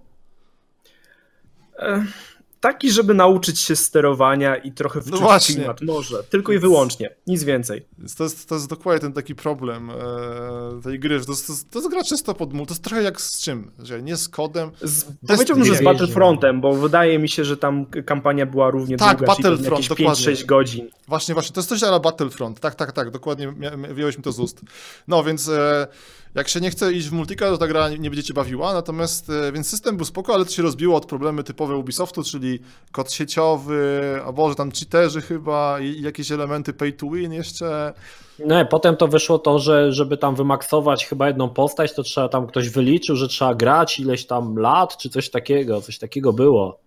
Taki, 2.62 2.91
żeby 2.91 3.13
nauczyć 3.13 3.60
się 3.60 3.75
sterowania 3.75 4.56
i 4.56 4.72
trochę 4.72 5.01
wczuć 5.01 5.20
właśnie. 5.20 5.56
klimat. 5.56 5.82
Może, 5.82 6.24
tylko 6.24 6.53
i 6.53 6.60
wyłącznie, 6.60 7.15
nic 7.27 7.44
więcej. 7.44 7.86
Więc 7.98 8.15
to 8.15 8.24
jest, 8.24 8.50
to 8.50 8.56
jest 8.56 8.70
dokładnie 8.70 9.00
ten 9.01 9.13
taki 9.13 9.36
problem 9.36 9.89
e, 9.89 10.82
tej 10.84 11.00
gry, 11.00 11.20
że 11.20 11.25
to, 11.25 11.34
to, 11.34 11.53
to 11.72 11.80
jest 11.80 11.91
gra 11.91 12.03
czysto 12.03 12.34
pod 12.34 12.53
mul, 12.53 12.65
to 12.65 12.74
jest 12.74 12.84
trochę 12.84 13.03
jak 13.03 13.22
z 13.22 13.41
czym, 13.41 13.72
że 13.80 14.01
nie 14.01 14.18
z 14.18 14.30
kodem, 14.30 14.72
Z, 14.82 15.06
powiedziałbym, 15.27 15.65
że 15.65 15.75
z. 15.75 15.84
Battlefrontem, 15.84 16.62
bo 16.62 16.74
wydaje 16.74 17.20
mi 17.20 17.30
się, 17.30 17.46
że 17.46 17.58
tam 17.58 17.86
kampania 17.86 18.46
była 18.46 18.70
równie 18.70 18.98
Tak, 18.98 19.18
długa, 19.18 19.34
czyli 19.36 19.44
pewnie 19.44 19.58
Battlefront, 19.58 19.89
jakieś 19.89 20.06
dokładnie. 20.06 20.36
5-6 20.36 20.46
godzin. 20.46 20.89
Właśnie, 21.08 21.34
właśnie, 21.34 21.53
to 21.53 21.60
jest 21.60 21.70
coś 21.70 21.84
ala 21.84 22.00
Battlefront. 22.00 22.60
Tak, 22.60 22.75
tak, 22.75 22.91
tak, 22.91 23.12
dokładnie 23.12 23.53
wyjąłeś 23.94 24.18
mi 24.18 24.24
to 24.24 24.32
z 24.32 24.39
ust. 24.39 24.62
No 25.08 25.24
więc 25.24 25.50
e, 25.50 25.88
Jak 26.36 26.50
się 26.50 26.60
nie 26.60 26.72
chce 26.72 26.94
iść 26.94 27.10
w 27.10 27.14
multika, 27.14 27.50
to 27.50 27.58
ta 27.58 27.68
gra 27.68 27.90
nie 27.90 28.10
będzie 28.10 28.24
cię 28.24 28.34
bawiła, 28.34 28.74
natomiast, 28.74 29.30
e, 29.30 29.52
więc 29.52 29.70
system 29.70 29.98
był 29.98 30.06
spoko, 30.06 30.34
ale 30.34 30.46
to 30.46 30.52
się 30.52 30.64
rozbiło 30.64 30.98
od 30.98 31.06
problemy 31.06 31.44
typowe 31.44 31.76
Ubisoftu, 31.76 32.24
czyli 32.24 32.60
kod 32.92 33.12
sieciowy, 33.12 34.22
a 34.26 34.32
Boże, 34.32 34.56
tam 34.56 34.72
cheaterzy 34.72 35.22
chyba 35.22 35.80
i 35.80 36.02
jakieś 36.02 36.32
elementy 36.32 36.74
pay 36.74 36.94
to 36.94 37.10
win 37.10 37.34
jeszcze. 37.34 37.94
Nie, 38.40 38.66
potem 38.66 38.98
to 38.98 39.08
wyszło 39.08 39.40
to, 39.40 39.60
że 39.60 39.92
żeby 39.92 40.18
tam 40.18 40.36
wymaksować 40.36 41.06
chyba 41.06 41.28
jedną 41.28 41.50
postać, 41.50 41.96
to 41.96 42.04
trzeba 42.04 42.30
tam 42.30 42.48
ktoś 42.48 42.70
wyliczył, 42.70 43.16
że 43.16 43.28
trzeba 43.28 43.56
grać 43.56 44.00
ileś 44.00 44.26
tam 44.26 44.58
lat, 44.58 44.98
czy 44.98 45.10
coś 45.10 45.30
takiego, 45.30 45.82
coś 45.82 46.00
takiego 46.00 46.34
było. 46.34 46.80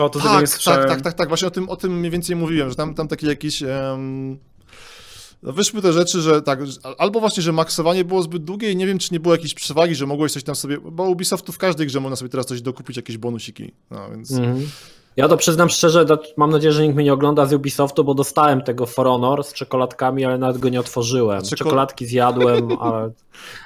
O, 0.00 0.08
to 0.08 0.18
Tak, 0.20 0.48
tak, 0.64 0.88
tak, 0.88 1.00
tak, 1.00 1.14
tak, 1.14 1.28
właśnie 1.28 1.48
o 1.48 1.50
tym, 1.50 1.68
o 1.68 1.76
tym 1.76 1.98
mniej 1.98 2.10
więcej 2.10 2.36
mówiłem, 2.36 2.68
że 2.68 2.74
tam, 2.74 2.94
tam 2.94 3.08
takie 3.08 3.26
jakieś... 3.26 3.62
em, 3.62 4.38
no 5.42 5.52
wyszły 5.52 5.82
te 5.82 5.92
rzeczy, 5.92 6.20
że 6.20 6.42
tak, 6.42 6.60
albo 6.98 7.20
właśnie, 7.20 7.42
że 7.42 7.52
maksowanie 7.52 8.04
było 8.04 8.22
zbyt 8.22 8.44
długie 8.44 8.72
i 8.72 8.76
nie 8.76 8.86
wiem, 8.86 8.98
czy 8.98 9.08
nie 9.12 9.20
było 9.20 9.34
jakiejś 9.34 9.54
przewagi, 9.54 9.94
że 9.94 10.06
mogłeś 10.06 10.32
coś 10.32 10.42
tam 10.44 10.54
sobie, 10.54 10.78
bo 10.92 11.02
Ubisoftu 11.04 11.52
w 11.52 11.58
każdej 11.58 11.86
grze 11.86 12.00
można 12.00 12.16
sobie 12.16 12.28
teraz 12.28 12.46
coś 12.46 12.62
dokupić, 12.62 12.96
jakieś 12.96 13.18
bonusiki, 13.18 13.72
no 13.90 14.10
więc... 14.10 14.30
Mhm. 14.30 14.66
Ja 15.16 15.28
to 15.28 15.36
przyznam 15.36 15.68
szczerze, 15.68 16.06
mam 16.36 16.50
nadzieję, 16.50 16.72
że 16.72 16.82
nikt 16.82 16.94
mnie 16.94 17.04
nie 17.04 17.12
ogląda 17.12 17.46
z 17.46 17.52
Ubisoftu, 17.52 18.04
bo 18.04 18.14
dostałem 18.14 18.62
tego 18.62 18.86
For 18.86 19.06
Honor 19.06 19.44
z 19.44 19.52
czekoladkami, 19.52 20.24
ale 20.24 20.38
nawet 20.38 20.58
go 20.58 20.68
nie 20.68 20.80
otworzyłem. 20.80 21.42
Czeko- 21.42 21.56
Czekoladki 21.56 22.06
zjadłem, 22.06 22.68
ale 22.80 23.04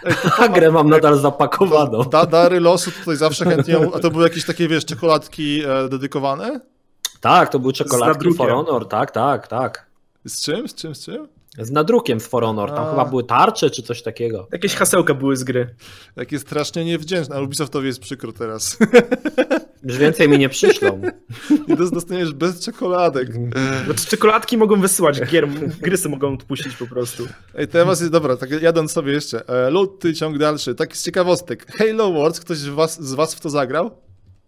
Ej, 0.05 0.15
a 0.39 0.49
grę 0.59 0.71
mam 0.71 0.89
nadal 0.89 1.19
zapakowaną. 1.19 2.03
Da, 2.03 2.27
dary 2.27 2.61
losu 2.61 2.91
tutaj 2.91 3.17
zawsze 3.17 3.45
chętnie, 3.45 3.79
a 3.95 3.99
to 3.99 4.11
były 4.11 4.25
jakieś 4.25 4.45
takie, 4.47 4.69
wiesz, 4.69 4.85
czekoladki 4.85 5.63
e, 5.65 5.89
dedykowane? 5.89 6.61
Tak, 7.21 7.49
to 7.49 7.59
były 7.59 7.73
czekoladki. 7.73 8.35
For 8.35 8.51
Honor, 8.51 8.89
tak, 8.89 9.11
tak, 9.11 9.49
tak. 9.49 9.87
Z 10.25 10.45
czym, 10.45 10.69
z 10.69 10.75
czym, 10.75 10.95
z 10.95 11.05
czym? 11.05 11.29
Z 11.59 11.71
nadrukiem 11.71 12.21
z 12.21 12.27
For 12.27 12.43
Honor, 12.45 12.71
tam 12.71 12.85
A. 12.87 12.91
chyba 12.91 13.05
były 13.05 13.25
tarcze 13.25 13.71
czy 13.71 13.83
coś 13.83 14.03
takiego. 14.03 14.49
Jakieś 14.53 14.75
hasełka 14.75 15.15
były 15.15 15.37
z 15.37 15.45
gry. 15.45 15.75
Takie 16.15 16.39
strasznie 16.39 16.85
niewdzięczne, 16.85 17.35
ale 17.37 17.45
Ubisoftowi 17.45 17.87
jest 17.87 18.01
przykro 18.01 18.33
teraz. 18.33 18.79
Już 19.85 19.99
więcej 19.99 20.29
mi 20.29 20.39
nie 20.39 20.49
przyślą. 20.49 21.01
I 21.69 21.77
dos- 21.77 21.91
dostaniesz 21.91 22.33
bez 22.33 22.61
czekoladek. 22.65 23.29
Znaczy, 23.85 24.07
czekoladki 24.07 24.59
mogą 24.59 24.81
wysyłać, 24.81 25.21
gier, 25.21 25.49
gry 25.81 25.97
sobie 25.97 26.15
mogą 26.15 26.35
odpuścić 26.35 26.77
po 26.77 26.87
prostu. 26.87 27.27
Ej, 27.55 27.69
teraz 27.69 28.01
jest, 28.01 28.13
dobra, 28.13 28.37
tak 28.37 28.51
jadąc 28.63 28.93
sobie 28.93 29.13
jeszcze, 29.13 29.49
e, 29.49 29.71
luty, 29.71 30.15
ciąg 30.15 30.39
dalszy, 30.39 30.75
tak 30.75 30.97
z 30.97 31.05
ciekawostek. 31.05 31.73
Halo 31.79 32.13
Wars, 32.13 32.41
ktoś 32.41 32.57
z 32.59 32.69
was, 32.69 33.03
z 33.03 33.15
was 33.15 33.35
w 33.35 33.41
to 33.41 33.51
zagrał? 33.51 33.91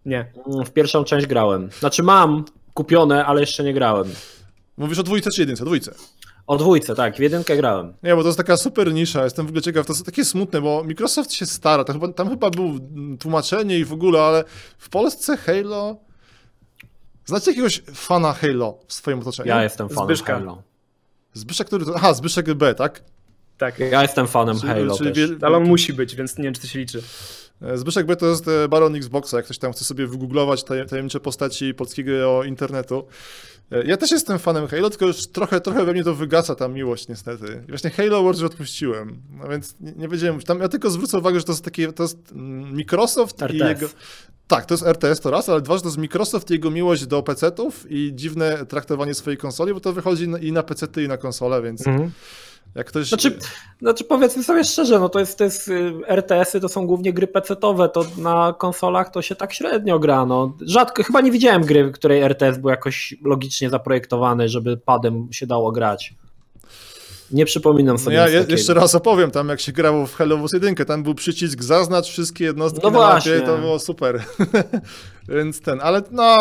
Nie. 0.05 0.31
W 0.65 0.69
pierwszą 0.69 1.03
część 1.03 1.27
grałem. 1.27 1.69
Znaczy 1.79 2.03
mam 2.03 2.45
kupione, 2.73 3.25
ale 3.25 3.41
jeszcze 3.41 3.63
nie 3.63 3.73
grałem. 3.73 4.07
Mówisz 4.77 4.99
o 4.99 5.03
dwójce 5.03 5.29
czy 5.31 5.41
jedynce? 5.41 5.65
Dwójce. 5.65 5.91
O 6.49 6.57
dwójce, 6.57 6.95
tak, 6.95 7.15
w 7.15 7.19
jedynkę 7.19 7.57
grałem. 7.57 7.93
Nie, 8.03 8.15
bo 8.15 8.21
to 8.21 8.27
jest 8.27 8.37
taka 8.37 8.57
super 8.57 8.93
nisza, 8.93 9.23
jestem 9.23 9.45
w 9.45 9.49
ogóle 9.49 9.61
ciekaw, 9.61 9.85
to 9.85 9.93
jest 9.93 10.05
takie 10.05 10.25
smutne, 10.25 10.61
bo 10.61 10.83
Microsoft 10.83 11.33
się 11.33 11.45
stara, 11.45 11.83
tam 11.83 11.95
chyba, 12.01 12.13
tam 12.13 12.29
chyba 12.29 12.49
było 12.49 12.73
tłumaczenie 13.19 13.79
i 13.79 13.85
w 13.85 13.93
ogóle, 13.93 14.21
ale 14.21 14.43
w 14.77 14.89
Polsce 14.89 15.37
Halo... 15.37 15.97
Znacie 17.25 17.51
jakiegoś 17.51 17.81
fana 17.93 18.33
Halo 18.33 18.77
w 18.87 18.93
swoim 18.93 19.19
otoczeniu? 19.19 19.49
Ja 19.49 19.63
jestem 19.63 19.89
fanem 19.89 20.05
Zbyszka. 20.05 20.33
Halo. 20.39 20.61
Zbyszek, 21.33 21.67
który 21.67 21.85
to... 21.85 21.95
Aha, 21.95 22.13
Zbyszek 22.13 22.53
B, 22.53 22.75
tak? 22.75 23.03
Tak. 23.57 23.79
Ja 23.79 24.01
jestem 24.01 24.27
fanem 24.27 24.59
Czyli- 24.59 24.67
Halo 24.73 24.97
czyli 24.97 25.09
też. 25.09 25.17
wiel- 25.17 25.37
Ale 25.41 25.57
on 25.57 25.63
musi 25.63 25.93
być, 25.93 26.15
więc 26.15 26.37
nie 26.37 26.43
wiem, 26.43 26.53
czy 26.53 26.61
to 26.61 26.67
się 26.67 26.79
liczy. 26.79 27.01
E, 27.61 27.77
Zbyszek 27.77 28.05
B 28.05 28.15
to 28.15 28.25
jest 28.25 28.47
e, 28.47 28.67
baron 28.67 28.95
Xboxa, 28.95 29.37
jak 29.37 29.45
ktoś 29.45 29.57
tam 29.57 29.71
chce 29.73 29.85
sobie 29.85 30.07
wygooglować 30.07 30.63
taj- 30.63 30.85
tajemnicze 30.87 31.19
postaci 31.19 31.73
polskiego 31.73 32.43
internetu. 32.43 33.07
E, 33.71 33.83
Ja 33.83 33.97
też 33.97 34.11
jestem 34.11 34.39
fanem 34.39 34.67
Halo, 34.67 34.89
tylko 34.89 35.05
już 35.07 35.27
trochę, 35.27 35.61
trochę 35.61 35.85
we 35.85 35.93
mnie 35.93 36.03
to 36.03 36.15
wygaca 36.15 36.55
ta 36.55 36.67
miłość 36.67 37.07
niestety. 37.07 37.63
I 37.67 37.69
właśnie 37.69 37.89
Halo 37.89 38.23
Wars 38.23 38.37
już 38.39 38.45
odpuściłem, 38.45 39.21
no 39.31 39.47
więc 39.49 39.75
nie, 39.79 39.91
nie 39.91 40.07
wiedziałem, 40.07 40.39
tam 40.41 40.59
ja 40.59 40.67
tylko 40.69 40.89
zwrócę 40.89 41.17
uwagę, 41.17 41.39
że 41.39 41.45
to 41.45 41.51
jest 41.51 41.65
takie, 41.65 41.93
to 41.93 42.03
jest 42.03 42.17
mm, 42.31 42.75
Microsoft 42.75 43.41
i 43.41 43.43
RTS. 43.43 43.81
jego... 43.81 43.93
Tak, 44.47 44.65
to 44.65 44.73
jest 44.73 44.83
RTS 44.85 45.19
to 45.19 45.31
raz, 45.31 45.49
ale 45.49 45.61
dwa, 45.61 45.75
że 45.75 45.81
to 45.81 45.87
jest 45.87 45.97
Microsoft 45.97 46.49
i 46.49 46.53
jego 46.53 46.71
miłość 46.71 47.05
do 47.05 47.23
PC-ów 47.23 47.85
i 47.89 48.11
dziwne 48.15 48.65
traktowanie 48.65 49.13
swojej 49.13 49.37
konsoli, 49.37 49.73
bo 49.73 49.79
to 49.79 49.93
wychodzi 49.93 50.27
i 50.41 50.51
na 50.51 50.63
PC-ty 50.63 51.03
i 51.03 51.07
na 51.07 51.17
konsole, 51.17 51.61
więc 51.61 51.87
Mhm. 51.87 52.11
Jak 52.75 52.87
ktoś... 52.87 53.07
Znaczy, 53.07 53.37
znaczy 53.81 54.03
powiedzmy 54.03 54.43
sobie 54.43 54.63
szczerze, 54.63 54.99
no 54.99 55.09
to 55.09 55.19
jest, 55.19 55.37
to 55.37 55.43
jest 55.43 55.67
y, 55.67 55.93
RTS-y 56.07 56.59
to 56.59 56.69
są 56.69 56.87
głównie 56.87 57.13
gry 57.13 57.27
PC-owe, 57.27 57.89
to 57.89 58.05
na 58.17 58.53
konsolach 58.57 59.11
to 59.11 59.21
się 59.21 59.35
tak 59.35 59.53
średnio 59.53 59.99
gra. 59.99 60.25
No. 60.25 60.57
Rzadko, 60.61 61.03
chyba 61.03 61.21
nie 61.21 61.31
widziałem 61.31 61.61
gry, 61.65 61.89
w 61.89 61.91
której 61.91 62.21
RTS 62.21 62.57
był 62.57 62.69
jakoś 62.69 63.15
logicznie 63.25 63.69
zaprojektowany, 63.69 64.49
żeby 64.49 64.77
padem 64.77 65.27
się 65.31 65.47
dało 65.47 65.71
grać. 65.71 66.13
Nie 67.31 67.45
przypominam 67.45 67.95
No 67.95 67.99
sobie. 67.99 68.15
ja 68.15 68.27
je, 68.27 68.45
jeszcze 68.49 68.73
raz 68.73 68.95
opowiem, 68.95 69.31
tam 69.31 69.49
jak 69.49 69.59
się 69.59 69.71
grało 69.71 70.05
w 70.07 70.17
Wars 70.17 70.53
1, 70.53 70.75
tam 70.75 71.03
był 71.03 71.15
przycisk 71.15 71.63
zaznacz 71.63 72.07
wszystkie 72.09 72.45
jednostki 72.45 72.81
No 72.83 72.91
na 72.91 72.97
właśnie. 72.97 73.31
mapie, 73.31 73.45
to 73.45 73.57
było 73.57 73.79
super. 73.79 74.23
Więc 75.29 75.61
ten, 75.61 75.79
ale 75.81 76.01
no, 76.11 76.35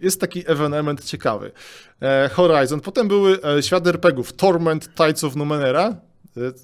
jest 0.00 0.20
taki 0.20 0.42
ewenement 0.46 1.04
ciekawy. 1.04 1.52
E, 2.02 2.30
Horizon, 2.32 2.80
potem 2.80 3.08
były 3.08 3.38
e, 3.42 3.62
świat 3.62 3.86
RPGów, 3.86 4.32
Torment 4.32 4.94
Tides 4.94 5.24
of 5.24 5.36
Numenera. 5.36 5.88
E, 5.88 5.96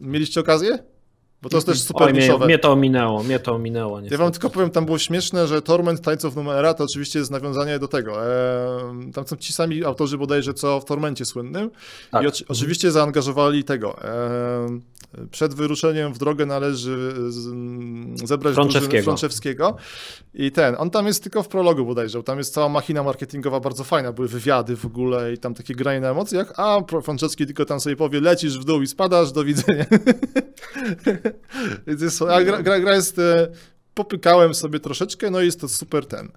mieliście 0.00 0.40
okazję? 0.40 0.78
Bo 1.42 1.48
to 1.48 1.56
jest 1.56 1.66
też 1.66 1.82
super 1.82 2.06
Oj, 2.06 2.12
mnie, 2.12 2.20
niszowe. 2.22 2.46
mnie 2.46 2.58
to 2.58 2.72
ominęło, 2.72 3.22
mnie 3.22 3.38
to 3.38 3.54
ominęło. 3.54 3.96
Ja 3.96 4.02
niestety. 4.02 4.22
wam 4.22 4.32
tylko 4.32 4.50
powiem, 4.50 4.70
tam 4.70 4.84
było 4.86 4.98
śmieszne, 4.98 5.46
że 5.46 5.62
Torment 5.62 6.00
Tides 6.02 6.24
of 6.24 6.36
Numenera 6.36 6.74
to 6.74 6.84
oczywiście 6.84 7.18
jest 7.18 7.30
nawiązanie 7.30 7.78
do 7.78 7.88
tego. 7.88 8.26
E, 8.26 9.12
tam 9.14 9.26
są 9.26 9.36
ci 9.36 9.52
sami 9.52 9.84
autorzy 9.84 10.18
bodajże 10.18 10.54
co 10.54 10.80
w 10.80 10.84
Tormencie 10.84 11.24
słynnym. 11.24 11.70
Tak. 12.10 12.24
I 12.24 12.26
oczy- 12.26 12.44
oczywiście 12.48 12.90
zaangażowali 12.90 13.64
tego. 13.64 14.02
E, 14.04 14.78
przed 15.30 15.54
wyruszeniem 15.54 16.12
w 16.12 16.18
drogę 16.18 16.46
należy 16.46 17.14
z, 17.28 17.46
m, 17.46 18.14
zebrać 18.24 18.54
Frączewskiego. 18.54 19.04
Frączewskiego. 19.04 19.76
I 20.34 20.52
ten, 20.52 20.74
on 20.78 20.90
tam 20.90 21.06
jest 21.06 21.22
tylko 21.22 21.42
w 21.42 21.48
prologu 21.48 21.84
bodajże, 21.84 22.18
bo 22.18 22.22
tam 22.22 22.38
jest 22.38 22.54
cała 22.54 22.68
machina 22.68 23.02
marketingowa 23.02 23.60
bardzo 23.60 23.84
fajna, 23.84 24.12
były 24.12 24.28
wywiady 24.28 24.76
w 24.76 24.86
ogóle 24.86 25.32
i 25.32 25.38
tam 25.38 25.54
takie 25.54 25.74
granie 25.74 26.00
na 26.00 26.10
emocjach, 26.10 26.52
a 26.56 26.80
Frączewski 27.02 27.46
tylko 27.46 27.64
tam 27.64 27.80
sobie 27.80 27.96
powie, 27.96 28.20
lecisz 28.20 28.58
w 28.58 28.64
dół 28.64 28.82
i 28.82 28.86
spadasz, 28.86 29.32
do 29.32 29.44
widzenia. 29.44 29.86
Więc 31.86 32.02
jest, 32.02 32.22
a 32.22 32.44
gra, 32.44 32.62
gra, 32.62 32.80
gra 32.80 32.94
jest, 32.94 33.18
e, 33.18 33.48
popykałem 33.96 34.54
sobie 34.54 34.80
troszeczkę, 34.80 35.30
no 35.30 35.40
i 35.40 35.44
jest 35.44 35.60
to 35.60 35.68
super 35.68 36.06
ten. 36.06 36.28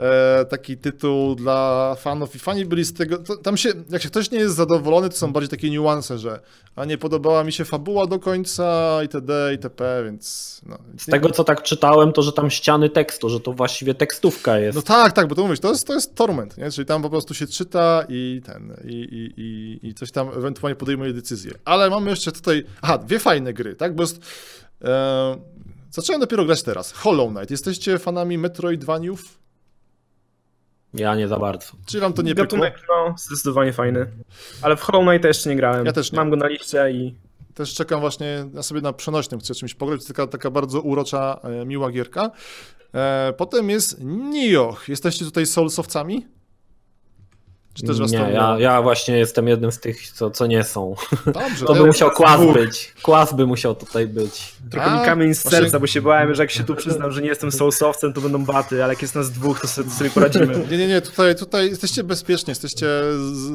E, 0.00 0.44
taki 0.44 0.76
tytuł 0.76 1.34
dla 1.34 1.94
fanów 1.98 2.34
i 2.34 2.38
fani 2.38 2.64
byli 2.64 2.84
z 2.84 2.94
tego, 2.94 3.18
to, 3.18 3.36
tam 3.36 3.56
się, 3.56 3.72
jak 3.90 4.02
się 4.02 4.08
ktoś 4.08 4.30
nie 4.30 4.38
jest 4.38 4.54
zadowolony, 4.54 5.08
to 5.08 5.16
są 5.16 5.32
bardziej 5.32 5.48
takie 5.48 5.70
niuanse, 5.70 6.18
że 6.18 6.40
a 6.76 6.84
nie 6.84 6.98
podobała 6.98 7.44
mi 7.44 7.52
się 7.52 7.64
fabuła 7.64 8.06
do 8.06 8.18
końca 8.18 8.98
itd. 9.02 9.52
itp., 9.52 10.02
więc 10.04 10.60
no. 10.66 10.78
Z 10.98 11.06
tego 11.06 11.30
co 11.30 11.44
tak 11.44 11.62
czytałem, 11.62 12.12
to 12.12 12.22
że 12.22 12.32
tam 12.32 12.50
ściany 12.50 12.90
tekstu, 12.90 13.28
że 13.28 13.40
to 13.40 13.52
właściwie 13.52 13.94
tekstówka 13.94 14.58
jest. 14.58 14.76
No 14.76 14.82
tak, 14.82 15.12
tak, 15.12 15.28
bo 15.28 15.34
to 15.34 15.42
mówisz, 15.42 15.60
to 15.60 15.68
jest, 15.68 15.86
to 15.86 15.94
jest 15.94 16.14
torment, 16.14 16.58
nie? 16.58 16.70
czyli 16.70 16.86
tam 16.86 17.02
po 17.02 17.10
prostu 17.10 17.34
się 17.34 17.46
czyta 17.46 18.04
i 18.08 18.42
ten, 18.44 18.76
i, 18.84 18.94
i, 18.94 19.40
i, 19.40 19.88
i 19.88 19.94
coś 19.94 20.10
tam 20.10 20.28
ewentualnie 20.28 20.76
podejmuje 20.76 21.12
decyzję. 21.12 21.52
Ale 21.64 21.90
mamy 21.90 22.10
jeszcze 22.10 22.32
tutaj, 22.32 22.64
aha, 22.82 22.98
dwie 22.98 23.18
fajne 23.18 23.52
gry, 23.52 23.74
tak, 23.74 23.94
bo 23.94 24.02
jest, 24.02 24.20
e, 24.84 25.51
zacząłem 25.92 26.20
dopiero 26.20 26.44
grać 26.44 26.62
teraz, 26.62 26.92
Hollow 26.92 27.30
Knight, 27.30 27.50
jesteście 27.50 27.98
fanami 27.98 28.38
Metroidvaniów? 28.38 29.38
Ja 30.94 31.14
nie 31.14 31.28
za 31.28 31.38
bardzo. 31.38 31.72
Czy 31.86 32.00
wam 32.00 32.12
to 32.12 32.22
nie 32.22 32.34
pykło? 32.34 32.44
Gatunek, 32.44 32.86
no, 32.88 33.14
zdecydowanie 33.18 33.72
fajny. 33.72 34.06
Ale 34.62 34.76
w 34.76 34.80
Hollow 34.80 35.08
Knight 35.08 35.24
jeszcze 35.24 35.50
nie 35.50 35.56
grałem. 35.56 35.86
Ja 35.86 35.92
też 35.92 36.12
nie. 36.12 36.16
Mam 36.16 36.30
go 36.30 36.36
na 36.36 36.46
liście 36.46 36.90
i 36.90 37.14
Też 37.54 37.74
czekam 37.74 38.00
właśnie 38.00 38.44
na 38.52 38.62
sobie 38.62 38.80
na 38.80 38.92
przenośnym, 38.92 39.40
chcę 39.40 39.54
czymś 39.54 39.74
pograć, 39.74 40.00
to 40.00 40.08
taka, 40.08 40.26
taka 40.26 40.50
bardzo 40.50 40.80
urocza, 40.80 41.40
e, 41.42 41.66
miła 41.66 41.90
gierka. 41.90 42.30
E, 42.94 43.32
potem 43.36 43.70
jest 43.70 43.96
Nioh, 44.04 44.88
jesteście 44.88 45.24
tutaj 45.24 45.46
Soulsowcami? 45.46 46.26
Czy 47.74 47.82
też 47.82 47.98
Nie, 47.98 48.18
ja, 48.18 48.56
ja 48.58 48.82
właśnie 48.82 49.16
jestem 49.18 49.48
jednym 49.48 49.72
z 49.72 49.80
tych, 49.80 50.10
co, 50.12 50.30
co 50.30 50.46
nie 50.46 50.64
są. 50.64 50.94
Dobrze, 51.26 51.66
To 51.66 51.72
by 51.72 51.80
ja- 51.80 51.86
musiał 51.86 52.10
kłas 52.10 52.40
dwóch. 52.40 52.54
być. 52.54 52.92
Kłas 53.02 53.34
by 53.34 53.46
musiał 53.46 53.74
tutaj 53.74 54.06
być. 54.06 54.52
trochę 54.70 54.86
A, 54.90 54.98
mi 55.00 55.04
kamień 55.06 55.34
z 55.34 55.42
właśnie- 55.42 55.58
serca, 55.58 55.80
bo 55.80 55.86
się 55.86 56.02
bałem, 56.02 56.34
że 56.34 56.42
jak 56.42 56.50
się 56.50 56.64
tu 56.64 56.74
przyznam, 56.74 57.12
że 57.12 57.22
nie 57.22 57.28
jestem 57.28 57.52
soulsowcem, 57.52 58.12
to 58.12 58.20
będą 58.20 58.44
baty, 58.44 58.84
ale 58.84 58.92
jak 58.92 59.02
jest 59.02 59.14
nas 59.14 59.30
dwóch, 59.30 59.60
to 59.60 59.68
sobie, 59.68 59.90
sobie 59.90 60.10
poradzimy. 60.10 60.66
Nie, 60.70 60.76
nie, 60.78 60.88
nie, 60.88 61.00
tutaj, 61.00 61.36
tutaj 61.36 61.68
jesteście 61.70 62.04
bezpieczni, 62.04 62.50
jesteście. 62.50 62.86
Z... 63.32 63.52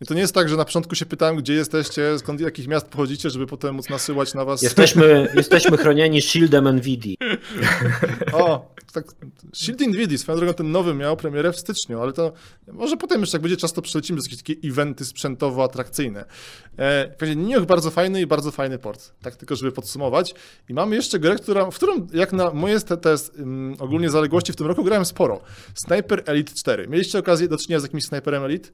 I 0.00 0.06
To 0.06 0.14
nie 0.14 0.20
jest 0.20 0.34
tak, 0.34 0.48
że 0.48 0.56
na 0.56 0.64
początku 0.64 0.94
się 0.94 1.06
pytałem, 1.06 1.36
gdzie 1.36 1.54
jesteście, 1.54 2.18
skąd 2.18 2.40
jakich 2.40 2.68
miast 2.68 2.88
pochodzicie, 2.88 3.30
żeby 3.30 3.46
potem 3.46 3.74
móc 3.74 3.88
nasyłać 3.88 4.34
na 4.34 4.44
was. 4.44 4.62
Jesteśmy, 4.62 5.28
jesteśmy 5.34 5.76
chronieni 5.76 6.22
shieldem 6.22 6.68
NVIDII. 6.68 7.16
O, 8.32 8.74
tak. 8.92 9.04
Shield 9.54 9.80
Invidis, 9.80 10.20
swoją 10.20 10.38
drogą 10.38 10.54
ten 10.54 10.70
nowy 10.70 10.94
miał 10.94 11.16
premierę 11.16 11.52
w 11.52 11.58
styczniu, 11.58 12.00
ale 12.02 12.12
to 12.12 12.32
może 12.72 12.96
potem 12.96 13.20
jeszcze 13.20 13.36
jak 13.36 13.42
będzie 13.42 13.56
czas, 13.56 13.72
to 13.72 13.82
przelecimy 13.82 14.20
z 14.20 14.24
jakieś 14.24 14.38
takie 14.38 14.68
eventy 14.68 15.04
sprzętowo-atrakcyjne. 15.04 16.24
E, 16.78 17.14
w 17.18 17.22
razie 17.22 17.36
Nioh 17.36 17.66
bardzo 17.66 17.90
fajny 17.90 18.20
i 18.20 18.26
bardzo 18.26 18.50
fajny 18.50 18.78
port. 18.78 19.12
Tak 19.22 19.36
tylko, 19.36 19.56
żeby 19.56 19.72
podsumować. 19.72 20.34
I 20.68 20.74
mamy 20.74 20.96
jeszcze 20.96 21.18
grę, 21.18 21.36
która, 21.36 21.70
w 21.70 21.74
którą 21.74 22.06
jak 22.12 22.32
na 22.32 22.50
moje 22.50 22.80
te, 22.80 22.96
te 22.96 23.16
um, 23.38 23.76
ogólnie 23.78 24.10
zaległości 24.10 24.52
w 24.52 24.56
tym 24.56 24.66
roku 24.66 24.84
grałem 24.84 25.04
sporo. 25.04 25.40
Sniper 25.74 26.22
Elite 26.26 26.54
4. 26.54 26.88
Mieliście 26.88 27.18
okazję 27.18 27.48
do 27.48 27.58
czynienia 27.58 27.80
z 27.80 27.82
jakimś 27.82 28.04
Sniperem 28.04 28.44
Elite? 28.44 28.68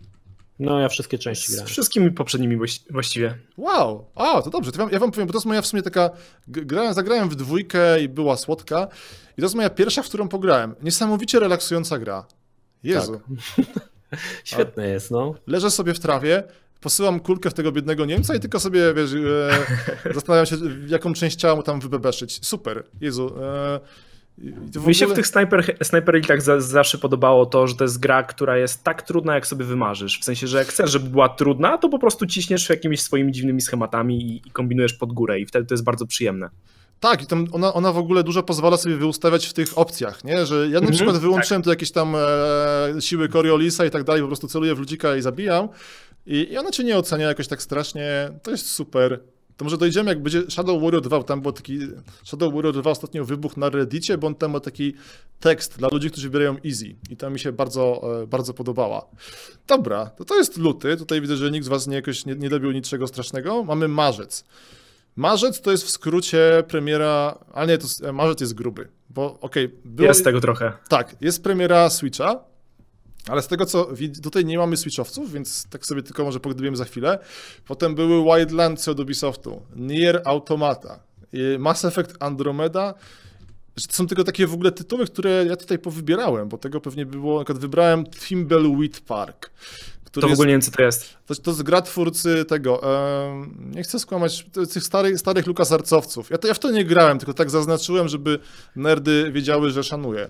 No 0.59 0.81
ja 0.81 0.89
wszystkie 0.89 1.19
części 1.19 1.47
Z 1.47 1.55
grałem. 1.55 1.69
wszystkimi 1.69 2.11
poprzednimi 2.11 2.57
właści- 2.57 2.85
właściwie. 2.93 3.39
Wow, 3.57 4.05
a 4.15 4.43
to 4.43 4.51
dobrze, 4.51 4.73
to 4.73 4.89
ja 4.91 4.99
wam 4.99 5.11
powiem, 5.11 5.27
bo 5.27 5.33
to 5.33 5.39
jest 5.39 5.47
moja 5.47 5.63
w 5.63 5.67
sumie 5.67 5.83
taka, 5.83 6.11
grałem, 6.49 6.95
zagrałem 6.95 7.29
w 7.29 7.35
dwójkę 7.35 8.03
i 8.03 8.09
była 8.09 8.37
słodka 8.37 8.89
i 9.39 9.41
to 9.41 9.43
jest 9.43 9.55
moja 9.55 9.71
pierwsza, 9.71 10.03
w 10.03 10.09
którą 10.09 10.29
pograłem. 10.29 10.75
Niesamowicie 10.83 11.41
relaksująca 11.41 11.99
gra. 11.99 12.27
Jezu, 12.83 13.21
Świetne 14.45 14.89
jest, 14.89 15.11
no. 15.11 15.35
leżę 15.47 15.71
sobie 15.71 15.95
w 15.95 16.01
trawie, 16.01 16.43
posyłam 16.81 17.21
kulkę 17.21 17.51
w 17.51 17.55
tego 17.55 17.73
biednego 17.73 18.05
Niemca 18.05 18.35
i 18.35 18.41
tylko 18.41 18.61
sobie, 18.61 18.95
wiesz, 18.95 19.11
e, 20.05 20.15
zastanawiam 20.15 20.47
się, 20.47 20.57
jaką 20.87 21.15
część 21.15 21.37
ciała 21.37 21.57
mu 21.57 21.63
tam 21.63 21.81
wybebeszyć. 21.81 22.47
Super, 22.47 22.85
Jezu. 23.01 23.35
E, 23.43 23.81
w 24.39 24.87
Mi 24.87 24.95
się 24.95 25.07
w 25.07 25.09
ogóle- 25.11 25.17
tych 25.17 25.27
sniper 25.83 26.15
Elite'ach 26.15 26.41
za, 26.41 26.61
zawsze 26.61 26.99
podobało 26.99 27.47
to, 27.47 27.67
że 27.67 27.75
to 27.75 27.85
jest 27.85 28.01
gra, 28.01 28.23
która 28.23 28.57
jest 28.59 28.85
tak 28.85 29.03
trudna, 29.03 29.35
jak 29.35 29.47
sobie 29.47 29.65
wymarzysz. 29.65 30.21
W 30.21 30.25
sensie, 30.25 30.47
że 30.47 30.59
jak 30.59 30.67
chcesz, 30.67 30.91
żeby 30.91 31.11
była 31.11 31.29
trudna, 31.29 31.79
to 31.79 31.89
po 31.89 31.99
prostu 31.99 32.27
ciśniesz 32.27 32.69
jakimiś 32.69 33.03
swoimi 33.03 33.33
dziwnymi 33.33 33.61
schematami 33.61 34.23
i, 34.23 34.49
i 34.49 34.51
kombinujesz 34.51 34.93
pod 34.95 35.13
górę 35.13 35.41
i 35.41 35.47
wtedy 35.47 35.67
to 35.67 35.75
jest 35.75 35.85
bardzo 35.85 36.07
przyjemne. 36.07 36.51
Tak, 37.01 37.23
i 37.23 37.27
tam 37.27 37.47
ona, 37.53 37.75
ona 37.75 37.93
w 37.93 37.99
ogóle 37.99 38.23
dużo 38.23 38.43
pozwala 38.43 38.77
sobie 38.77 38.97
wyustawiać 38.97 39.47
w 39.47 39.53
tych 39.53 39.79
opcjach, 39.79 40.25
nie? 40.25 40.47
Że 40.47 40.57
ja 40.57 40.71
na 40.73 40.79
Mhm, 40.79 40.93
przykład 40.95 41.17
wyłączyłem 41.17 41.63
tu 41.63 41.71
jakieś 41.71 41.91
tam 41.93 42.15
e, 42.17 43.01
siły 43.01 43.29
Coriolisa 43.29 43.85
i 43.85 43.91
tak 43.91 44.05
dalej, 44.05 44.23
po 44.23 44.29
prostu 44.29 44.49
celuję 44.49 44.75
w 44.75 44.79
ludzika 44.79 45.17
i 45.17 45.23
zabijam 45.23 45.69
i, 46.27 46.53
i 46.53 46.59
ona 46.59 46.71
cię 46.71 46.85
nie 46.85 46.97
ocenia 46.97 47.27
jakoś 47.29 47.49
tak 47.49 47.63
strasznie, 47.63 48.31
to 48.43 48.51
jest 48.51 48.67
super. 48.71 49.21
To 49.57 49.65
może 49.65 49.79
dojdziemy, 49.79 50.11
jak 50.11 50.23
będzie 50.23 50.43
Shadow 50.51 50.83
Warrior 50.83 51.03
2, 51.03 51.19
bo 51.19 51.25
tam 51.25 51.41
był 51.41 51.53
taki, 51.53 51.79
Shadow 52.25 52.55
Warrior 52.55 52.75
2 52.75 52.91
ostatnio 52.91 53.25
wybuch 53.25 53.57
na 53.57 53.69
Reddicie, 53.71 54.19
bo 54.19 54.27
on 54.27 54.35
tam 54.35 54.51
ma 54.51 54.61
taki 54.61 54.95
tekst 55.41 55.79
dla 55.79 55.89
ludzi, 55.93 56.11
którzy 56.11 56.29
wybierają 56.31 56.57
easy 56.67 56.95
i 57.11 57.17
to 57.17 57.31
mi 57.31 57.39
się 57.39 57.53
bardzo, 57.53 58.03
e, 58.23 58.27
bardzo 58.27 58.55
podobała. 58.55 59.07
Dobra, 59.67 60.07
to 60.07 60.25
to 60.25 60.37
jest 60.37 60.57
luty, 60.57 60.97
tutaj 60.97 61.21
widzę, 61.21 61.37
że 61.37 61.51
nikt 61.51 61.67
z 61.67 61.69
was 61.69 61.87
nie, 61.87 61.97
jakoś 61.97 62.27
nie, 62.27 62.35
nie 62.35 62.49
dobił 62.51 62.73
niczego 62.73 63.07
strasznego. 63.07 63.65
Mamy 63.65 63.89
marzec. 63.89 64.45
Marzec 65.17 65.61
to 65.61 65.71
jest 65.71 65.85
w 65.85 65.91
skrócie 65.91 66.65
premiera, 66.69 67.39
ale 67.53 67.67
nie, 67.67 67.79
to 67.79 67.85
jest, 67.85 68.03
marzec 68.13 68.41
jest 68.41 68.55
gruby, 68.55 68.89
bo 69.11 69.39
okej, 69.41 69.69
było- 69.85 70.09
Jest 70.09 70.25
tego 70.25 70.41
trochę. 70.41 70.73
tak, 70.89 71.17
jest 71.21 71.43
premiera 71.43 71.91
Switcha, 71.91 72.45
ale 73.29 73.43
z 73.43 73.49
tego 73.49 73.67
co 73.67 73.89
tutaj 74.23 74.45
nie 74.45 74.59
mamy 74.59 74.77
Switchowców, 74.77 75.33
więc 75.33 75.67
tak 75.71 75.87
sobie 75.87 76.03
tylko 76.03 76.25
może 76.25 76.41
pogdybiemy 76.41 76.77
za 76.77 76.85
chwilę. 76.85 77.19
Potem 77.67 77.95
były 77.95 78.25
Wildlands 78.25 78.89
od 78.89 79.01
Ubisoftu, 79.01 79.63
Nier 79.77 80.23
Automata, 80.25 81.01
i 81.33 81.59
Mass 81.59 81.85
Effect 81.85 82.17
Andromeda, 82.21 82.95
to 83.75 83.93
są 83.93 84.07
tylko 84.07 84.25
takie 84.25 84.47
w 84.47 84.55
ogóle 84.55 84.73
tytuły, 84.73 85.07
które 85.07 85.45
ja 85.49 85.57
tutaj 85.57 85.79
powybierałem, 85.79 86.49
bo 86.49 86.59
tego 86.59 86.81
pewnie 86.81 87.07
było, 87.07 87.39
na 87.39 87.45
przykład 87.45 87.59
wybrałem 87.59 88.05
Thimbleweed 88.07 89.01
Park, 89.01 89.51
który 90.15 90.25
To 90.25 90.29
w 90.29 90.33
ogóle 90.33 90.47
nie 90.47 90.53
wiem, 90.55 90.61
co 90.61 90.71
to 90.71 90.83
jest. 90.83 91.17
to, 91.27 91.35
to 91.35 91.51
jest 91.51 91.63
gra 91.63 91.83
twórcy 91.83 92.45
tego, 92.45 92.81
em, 93.27 93.71
nie 93.75 93.83
chcę 93.83 93.99
skłamać, 93.99 94.47
tych 94.73 94.85
starych, 94.85 95.19
starych 95.19 95.47
LucasArtsowców. 95.47 96.31
Ja, 96.31 96.39
to, 96.39 96.49
ja 96.49 96.55
w 96.55 96.59
to 96.59 96.71
nie 96.71 96.85
grałem, 96.85 97.19
tylko 97.19 97.35
tak 97.35 97.51
zaznaczyłem, 97.51 98.09
żeby 98.09 98.39
nerdy 98.77 99.31
wiedziały, 99.33 99.71
że 99.71 99.85
szanuję. 99.85 100.29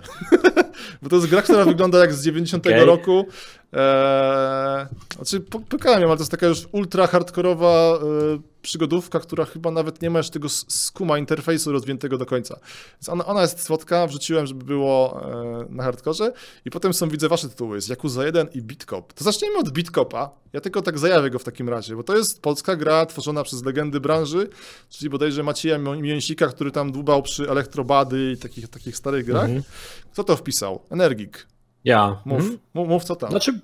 Bo 1.02 1.08
to 1.08 1.16
jest 1.16 1.28
gra, 1.28 1.42
która 1.42 1.64
wygląda 1.64 1.98
jak 1.98 2.14
z 2.14 2.24
90 2.24 2.66
Okej. 2.66 2.84
roku. 2.84 3.26
Eee, 3.74 4.86
znaczy, 5.16 5.40
pokałem 5.68 6.02
ją, 6.02 6.08
ale 6.08 6.16
to 6.16 6.22
jest 6.22 6.30
taka 6.30 6.46
już 6.46 6.68
ultra 6.72 7.06
hardkorowa 7.06 7.98
e, 7.98 7.98
przygodówka, 8.62 9.20
która 9.20 9.44
chyba 9.44 9.70
nawet 9.70 10.02
nie 10.02 10.10
ma 10.10 10.18
już 10.18 10.30
tego 10.30 10.48
skuma 10.48 11.18
interfejsu 11.18 11.72
rozwiniętego 11.72 12.18
do 12.18 12.26
końca. 12.26 12.58
Więc 12.94 13.08
ona, 13.08 13.26
ona 13.26 13.42
jest 13.42 13.62
słodka, 13.62 14.06
wrzuciłem, 14.06 14.46
żeby 14.46 14.64
było 14.64 15.22
e, 15.22 15.66
na 15.70 15.82
hardkorze. 15.82 16.32
I 16.64 16.70
potem 16.70 16.94
są, 16.94 17.08
widzę, 17.08 17.28
wasze 17.28 17.48
tytuły. 17.48 17.76
Jest 17.76 17.88
Yakuza 17.88 18.24
1 18.26 18.48
i 18.54 18.62
Bitcop. 18.62 19.12
To 19.12 19.24
zacznijmy 19.24 19.58
od 19.58 19.70
Bitcopa. 19.70 20.30
Ja 20.52 20.60
tylko 20.60 20.82
tak 20.82 20.98
zajawię 20.98 21.30
go 21.30 21.38
w 21.38 21.44
takim 21.44 21.68
razie, 21.68 21.96
bo 21.96 22.02
to 22.02 22.16
jest 22.16 22.42
polska 22.42 22.76
gra 22.76 23.06
tworzona 23.06 23.42
przez 23.42 23.64
legendy 23.64 24.00
branży, 24.00 24.48
czyli 24.88 25.10
bodajże 25.10 25.42
Macieja 25.42 25.78
Mięsika, 25.78 26.46
który 26.46 26.70
tam 26.70 26.92
dłubał 26.92 27.22
przy 27.22 27.50
Elektrobady 27.50 28.32
i 28.32 28.36
takich, 28.36 28.68
takich 28.68 28.96
starych 28.96 29.26
grach. 29.26 29.44
Mhm. 29.44 29.62
Kto 30.12 30.24
to 30.24 30.36
wpisał? 30.36 30.80
Energik. 30.90 31.46
Ja. 31.84 32.18
Mów, 32.24 32.38
Mhm. 32.40 32.58
mów, 32.74 32.88
mów 32.88 33.04
co 33.04 33.16
tam. 33.16 33.30
Znaczy, 33.30 33.60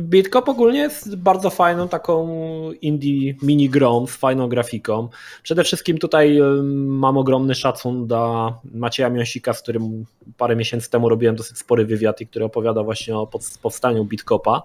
Bitcop 0.00 0.48
ogólnie 0.48 0.78
jest 0.78 1.16
bardzo 1.16 1.50
fajną 1.50 1.88
taką 1.88 2.28
indie 2.72 3.34
mini 3.42 3.70
grą 3.70 4.06
z 4.06 4.16
fajną 4.16 4.48
grafiką. 4.48 5.08
Przede 5.42 5.64
wszystkim 5.64 5.98
tutaj 5.98 6.38
mam 6.74 7.16
ogromny 7.16 7.54
szacun 7.54 8.06
dla 8.06 8.54
Macieja 8.74 9.10
Miąsika, 9.10 9.52
z 9.52 9.62
którym 9.62 10.04
parę 10.36 10.56
miesięcy 10.56 10.90
temu 10.90 11.08
robiłem 11.08 11.36
dosyć 11.36 11.58
spory 11.58 11.84
wywiad 11.84 12.20
i 12.20 12.26
który 12.26 12.44
opowiada 12.44 12.82
właśnie 12.82 13.16
o 13.16 13.28
powstaniu 13.62 14.04
Bitcopa. 14.04 14.62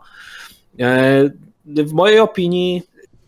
E, 0.79 1.23
W 1.65 1.93
mojej 1.93 2.19
opinii 2.19 2.81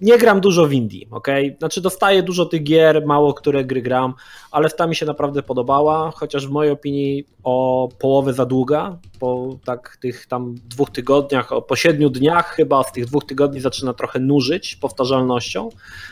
nie 0.06 0.18
gram 0.18 0.42
dużo 0.42 0.68
w 0.68 0.74
indie, 0.74 1.06
ok? 1.12 1.28
Znaczy 1.60 1.82
dostaję 1.82 2.24
dużo 2.24 2.46
tych 2.46 2.64
gier, 2.64 3.06
mało 3.06 3.34
które 3.34 3.66
gry 3.66 3.82
gram, 3.82 4.14
ale 4.52 4.70
ta 4.70 4.88
mi 4.88 4.96
się 4.96 5.06
naprawdę 5.06 5.44
podobała, 5.44 6.12
chociaż 6.16 6.48
w 6.48 6.52
mojej 6.52 6.72
opinii 6.74 7.28
o 7.44 7.90
połowę 8.00 8.34
za 8.34 8.46
długa, 8.46 8.98
po 9.20 9.58
tak 9.66 9.98
tych 10.02 10.26
tam 10.26 10.56
dwóch 10.70 10.90
tygodniach, 10.90 11.52
o, 11.52 11.62
po 11.62 11.76
siedmiu 11.76 12.10
dniach 12.10 12.56
chyba 12.56 12.84
z 12.84 12.92
tych 12.92 13.06
dwóch 13.06 13.26
tygodni 13.26 13.62
zaczyna 13.62 13.94
trochę 13.94 14.20
nużyć 14.20 14.76
powtarzalnością, 14.76 15.70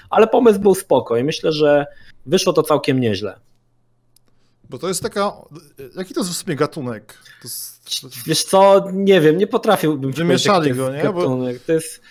ale 0.10 0.28
pomysł 0.28 0.60
był 0.60 0.76
spoko 0.76 1.18
i 1.18 1.24
myślę, 1.24 1.52
że 1.52 1.86
wyszło 2.26 2.54
to 2.54 2.64
całkiem 2.64 3.00
nieźle. 3.00 3.40
Bo 4.70 4.78
to 4.78 4.88
jest 4.88 5.04
taka. 5.04 5.34
Jaki 5.98 6.14
to 6.14 6.20
jest 6.20 6.32
w 6.32 6.36
sumie 6.36 6.56
gatunek? 6.56 7.18
Jest, 7.44 7.84
Wiesz 8.26 8.44
co, 8.44 8.86
nie 8.94 9.22
wiem, 9.22 9.38
nie 9.38 9.48
potrafiłbym 9.48 10.12
Wymieszali 10.12 10.74
go, 10.74 10.92
nie? 10.92 11.04
Bo- 11.04 11.14
gatunek. 11.14 11.64
To 11.64 11.74
jest, 11.74 12.02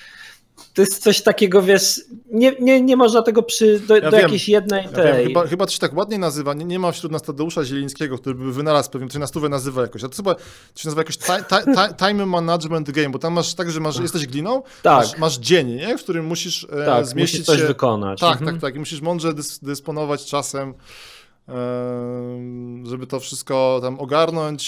to 0.74 0.82
jest 0.82 0.98
coś 1.02 1.22
takiego, 1.22 1.62
wiesz, 1.62 2.00
nie, 2.30 2.52
nie, 2.60 2.80
nie 2.80 2.96
można 2.96 3.22
tego 3.22 3.42
przy, 3.42 3.80
do, 3.80 3.96
Ja 3.96 4.10
do 4.10 4.16
jakiejś 4.16 4.48
jednej 4.48 4.84
ja 4.84 4.90
tej... 4.90 5.04
wiem, 5.16 5.26
chyba, 5.26 5.46
chyba 5.46 5.66
to 5.66 5.72
się 5.72 5.78
tak 5.78 5.96
ładnie 5.96 6.18
nazywa. 6.18 6.54
Nie, 6.54 6.64
nie 6.64 6.78
ma 6.78 6.92
wśród 6.92 7.12
nas 7.12 7.22
Tadeusza 7.22 7.64
Zielińskiego, 7.64 8.18
który 8.18 8.34
by 8.34 8.52
wynalazł 8.52 8.90
pewnie, 8.90 9.08
czy 9.08 9.18
na 9.18 9.26
stówę 9.26 9.48
nazywa 9.48 9.82
jakoś. 9.82 10.04
A 10.04 10.08
to 10.08 10.16
chyba 10.16 10.34
to 10.34 10.40
się 10.76 10.88
nazywa 10.88 11.00
jakoś 11.00 11.16
ti, 11.18 11.24
ti, 11.48 11.72
ti, 11.72 11.94
time 12.06 12.26
management 12.26 12.90
game, 12.90 13.10
bo 13.10 13.18
tam 13.18 13.32
masz 13.32 13.54
tak, 13.54 13.70
że 13.70 13.80
masz, 13.80 13.98
jesteś 14.00 14.26
gliną, 14.26 14.62
Tak. 14.82 14.96
masz, 15.06 15.18
masz 15.18 15.38
dzień, 15.38 15.68
nie? 15.74 15.98
w 15.98 16.02
którym 16.02 16.24
musisz 16.26 16.66
e, 16.72 16.86
tak, 16.86 17.06
zmieścić 17.06 17.38
musisz 17.40 17.46
coś 17.46 17.60
się. 17.60 17.66
wykonać. 17.66 18.20
Tak, 18.20 18.32
Mhm. 18.32 18.50
tak, 18.52 18.60
tak. 18.60 18.76
I 18.76 18.78
musisz 18.78 19.00
mądrze 19.00 19.34
dys, 19.34 19.58
dysponować 19.58 20.24
czasem, 20.26 20.74
em, 21.48 22.86
żeby 22.86 23.06
to 23.06 23.20
wszystko 23.20 23.78
tam 23.82 24.00
ogarnąć. 24.00 24.62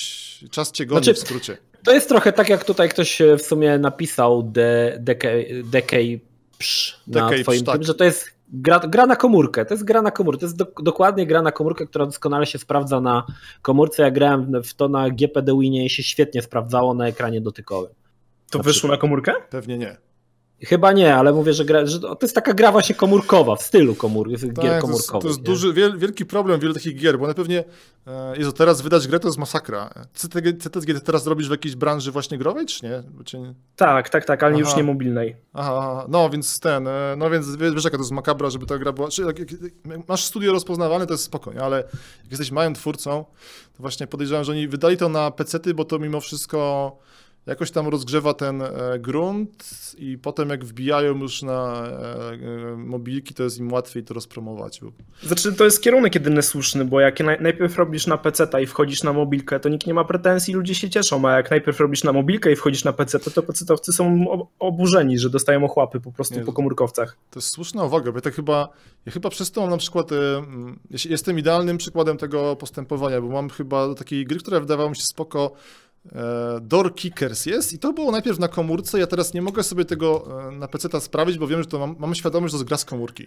Czas 0.50 0.72
cię 0.72 0.86
goni 0.86 1.04
Znaczy, 1.04 1.20
w 1.20 1.22
skrócie. 1.24 1.58
To 1.84 1.92
jest 1.92 2.08
trochę 2.08 2.32
tak, 2.32 2.48
jak 2.48 2.64
tutaj 2.64 2.88
ktoś 2.88 3.20
e, 3.20 3.36
w 3.36 3.42
sumie 3.42 3.78
napisał 3.78 4.42
de, 4.42 4.96
Decay 5.00 5.62
Decay 5.64 6.20
Psz 6.58 7.00
na 7.06 7.28
Decay 7.28 7.42
twoim 7.42 7.64
tak. 7.64 7.74
tym, 7.74 7.84
że 7.84 7.94
to 7.94 8.04
jest 8.04 8.30
gra, 8.52 8.78
gra 8.78 9.06
na 9.06 9.16
komórkę. 9.16 9.64
To 9.64 9.74
jest 9.74 9.84
gra 9.84 10.02
na 10.02 10.10
komórkę. 10.10 10.40
To 10.40 10.46
jest 10.46 10.56
do, 10.56 10.66
dokładnie 10.82 11.26
gra 11.26 11.42
na 11.42 11.52
komórkę, 11.52 11.86
która 11.86 12.06
doskonale 12.06 12.46
się 12.46 12.58
sprawdza 12.58 13.00
na 13.00 13.26
komórce. 13.62 14.02
Ja 14.02 14.10
grałem 14.10 14.62
w 14.62 14.74
to 14.74 14.88
na 14.88 15.10
GPD 15.10 15.58
Winie 15.60 15.84
i 15.84 15.90
się 15.90 16.02
świetnie 16.02 16.42
sprawdzało 16.42 16.94
na 16.94 17.06
ekranie 17.06 17.40
dotykowym. 17.40 17.92
To 18.50 18.58
Na 18.58 18.64
wyszło 18.64 18.90
na 18.90 18.96
komórkę? 18.96 19.32
Pewnie 19.50 19.78
nie. 19.78 19.96
Chyba 20.66 20.92
nie, 20.92 21.14
ale 21.14 21.32
mówię, 21.32 21.52
że, 21.52 21.64
gra, 21.64 21.86
że 21.86 22.00
to 22.00 22.18
jest 22.22 22.34
taka 22.34 22.54
gra 22.54 22.72
właśnie 22.72 22.94
komórkowa, 22.94 23.56
w 23.56 23.62
stylu 23.62 23.94
komór, 23.94 24.28
gier 24.28 24.40
Tak, 24.40 24.54
to 24.54 24.66
jest, 24.66 24.80
komórkowych. 24.80 25.22
to 25.22 25.28
jest 25.28 25.40
duży, 25.40 25.72
wiel, 25.72 25.98
wielki 25.98 26.26
problem 26.26 26.60
wielu 26.60 26.74
takich 26.74 26.96
gier, 26.96 27.18
bo 27.18 27.24
one 27.24 27.34
pewnie, 27.34 27.64
e, 28.06 28.36
Jezu, 28.36 28.52
teraz 28.52 28.80
wydać 28.80 29.08
grę 29.08 29.20
to 29.20 29.28
jest 29.28 29.38
masakra. 29.38 29.90
CTG, 30.14 30.52
CTG 30.58 30.94
ty 30.94 31.00
teraz 31.00 31.26
robisz 31.26 31.48
w 31.48 31.50
jakiejś 31.50 31.76
branży 31.76 32.12
właśnie 32.12 32.38
growej, 32.38 32.66
czy 32.66 32.84
nie? 32.84 33.02
Cię 33.24 33.38
nie... 33.38 33.54
Tak, 33.76 34.08
tak, 34.08 34.24
tak, 34.24 34.42
ale 34.42 34.52
Aha. 34.54 34.60
już 34.60 34.76
nie 34.76 34.84
mobilnej. 34.84 35.36
Aha, 35.52 36.06
no 36.08 36.30
więc 36.30 36.60
ten, 36.60 36.88
e, 36.88 37.14
no 37.18 37.30
więc 37.30 37.56
wie- 37.56 37.72
wiesz 37.72 37.84
jaka 37.84 37.96
to 37.96 38.02
jest 38.02 38.12
makabra, 38.12 38.50
żeby 38.50 38.66
ta 38.66 38.78
gra 38.78 38.92
była, 38.92 39.08
czy, 39.08 39.22
jak, 39.22 39.38
jak, 39.38 39.50
jak 39.50 40.08
masz 40.08 40.24
studio 40.24 40.52
rozpoznawane, 40.52 41.06
to 41.06 41.14
jest 41.14 41.24
spokojnie, 41.24 41.62
ale 41.62 41.76
jak 42.22 42.30
jesteś 42.30 42.50
małym 42.50 42.74
twórcą, 42.74 43.24
to 43.76 43.78
właśnie 43.82 44.06
podejrzewam, 44.06 44.44
że 44.44 44.52
oni 44.52 44.68
wydali 44.68 44.96
to 44.96 45.08
na 45.08 45.30
pecety, 45.30 45.74
bo 45.74 45.84
to 45.84 45.98
mimo 45.98 46.20
wszystko 46.20 46.92
jakoś 47.46 47.70
tam 47.70 47.88
rozgrzewa 47.88 48.34
ten 48.34 48.62
e, 48.62 48.98
grunt 48.98 49.64
i 49.98 50.18
potem 50.18 50.48
jak 50.48 50.64
wbijają 50.64 51.18
już 51.18 51.42
na 51.42 51.86
e, 51.86 52.32
e, 52.32 52.76
mobilki, 52.76 53.34
to 53.34 53.42
jest 53.42 53.58
im 53.58 53.72
łatwiej 53.72 54.04
to 54.04 54.14
rozpromować. 54.14 54.80
Znaczy, 55.22 55.52
to 55.52 55.64
jest 55.64 55.82
kierunek 55.82 56.14
jedyny 56.14 56.42
słuszny, 56.42 56.84
bo 56.84 57.00
jak 57.00 57.20
naj, 57.20 57.40
najpierw 57.40 57.76
robisz 57.76 58.06
na 58.06 58.18
PC 58.18 58.62
i 58.62 58.66
wchodzisz 58.66 59.02
na 59.02 59.12
mobilkę, 59.12 59.60
to 59.60 59.68
nikt 59.68 59.86
nie 59.86 59.94
ma 59.94 60.04
pretensji, 60.04 60.54
ludzie 60.54 60.74
się 60.74 60.90
cieszą, 60.90 61.28
a 61.28 61.36
jak 61.36 61.50
najpierw 61.50 61.80
robisz 61.80 62.04
na 62.04 62.12
mobilkę 62.12 62.52
i 62.52 62.56
wchodzisz 62.56 62.84
na 62.84 62.92
PC, 62.92 63.18
to 63.18 63.42
PC-towcy 63.42 63.92
są 63.92 64.28
ob- 64.30 64.48
oburzeni, 64.58 65.18
że 65.18 65.30
dostają 65.30 65.64
ochłapy 65.64 66.00
po 66.00 66.12
prostu 66.12 66.34
Jezu. 66.34 66.46
po 66.46 66.52
komórkowcach. 66.52 67.16
To 67.30 67.38
jest 67.38 67.50
słuszna 67.50 67.84
uwaga, 67.84 68.12
bo 68.12 68.18
ja 68.18 68.22
tak 68.22 68.34
chyba, 68.34 68.68
ja 69.06 69.12
chyba 69.12 69.30
przez 69.30 69.50
to 69.50 69.60
mam 69.60 69.70
na 69.70 69.76
przykład, 69.76 70.10
jestem 71.04 71.38
idealnym 71.38 71.78
przykładem 71.78 72.16
tego 72.16 72.56
postępowania, 72.56 73.20
bo 73.20 73.28
mam 73.28 73.50
chyba 73.50 73.86
do 73.86 73.94
takiej 73.94 74.24
gry, 74.24 74.38
która 74.38 74.60
wydawała 74.60 74.90
mi 74.90 74.96
się 74.96 75.02
spoko, 75.02 75.52
Door 76.60 76.94
Kickers 76.94 77.46
jest 77.46 77.72
i 77.72 77.78
to 77.78 77.92
było 77.92 78.12
najpierw 78.12 78.38
na 78.38 78.48
komórce, 78.48 78.98
ja 78.98 79.06
teraz 79.06 79.34
nie 79.34 79.42
mogę 79.42 79.62
sobie 79.62 79.84
tego 79.84 80.40
e, 80.48 80.50
na 80.50 80.68
PC 80.68 81.00
sprawić, 81.00 81.38
bo 81.38 81.46
wiem, 81.46 81.62
że 81.62 81.68
to 81.68 81.78
mam, 81.78 81.96
mam 81.98 82.14
świadomość, 82.14 82.52
że 82.52 82.58
to 82.58 82.60
jest 82.62 82.68
gra 82.68 82.76
z 82.76 82.84
komórki. 82.84 83.26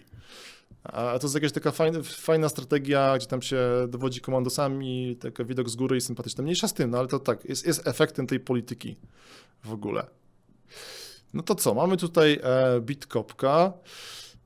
A 0.82 1.18
to 1.18 1.26
jest 1.26 1.34
jakaś 1.34 1.52
taka 1.52 1.70
fajna, 1.70 1.98
fajna 2.02 2.48
strategia, 2.48 3.18
gdzie 3.18 3.26
tam 3.26 3.42
się 3.42 3.58
dowodzi 3.88 4.20
komandosami, 4.20 5.16
taki 5.16 5.44
widok 5.44 5.68
z 5.68 5.76
góry 5.76 5.96
i 5.96 6.00
sympatyczny. 6.00 6.44
Mniejsza 6.44 6.68
z 6.68 6.74
tym, 6.74 6.90
no 6.90 6.98
ale 6.98 7.08
to 7.08 7.18
tak, 7.18 7.44
jest, 7.44 7.66
jest 7.66 7.86
efektem 7.86 8.26
tej 8.26 8.40
polityki 8.40 8.96
w 9.64 9.72
ogóle. 9.72 10.06
No 11.34 11.42
to 11.42 11.54
co, 11.54 11.74
mamy 11.74 11.96
tutaj 11.96 12.40
e, 12.42 12.80
Bitkopka. 12.80 13.72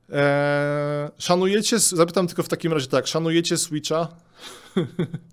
E, 0.09 1.11
szanujecie, 1.17 1.79
zapytam 1.79 2.27
tylko 2.27 2.43
w 2.43 2.49
takim 2.49 2.73
razie 2.73 2.87
tak, 2.87 3.07
szanujecie 3.07 3.57
Switcha? 3.57 4.07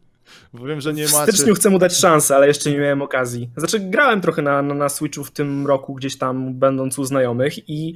Bo 0.52 0.66
wiem, 0.66 0.80
że 0.80 0.92
nie 0.94 1.06
w 1.08 1.12
macie. 1.12 1.32
styczniu 1.32 1.54
chcę 1.54 1.70
mu 1.70 1.78
dać 1.78 1.96
szansę, 1.96 2.36
ale 2.36 2.46
jeszcze 2.46 2.70
nie 2.70 2.78
miałem 2.78 3.02
okazji. 3.02 3.50
Znaczy, 3.56 3.80
grałem 3.80 4.20
trochę 4.20 4.42
na, 4.42 4.62
na, 4.62 4.74
na 4.74 4.88
Switchu 4.88 5.24
w 5.24 5.30
tym 5.30 5.66
roku, 5.66 5.94
gdzieś 5.94 6.18
tam 6.18 6.54
będąc 6.54 6.98
u 6.98 7.04
znajomych 7.04 7.68
i, 7.68 7.94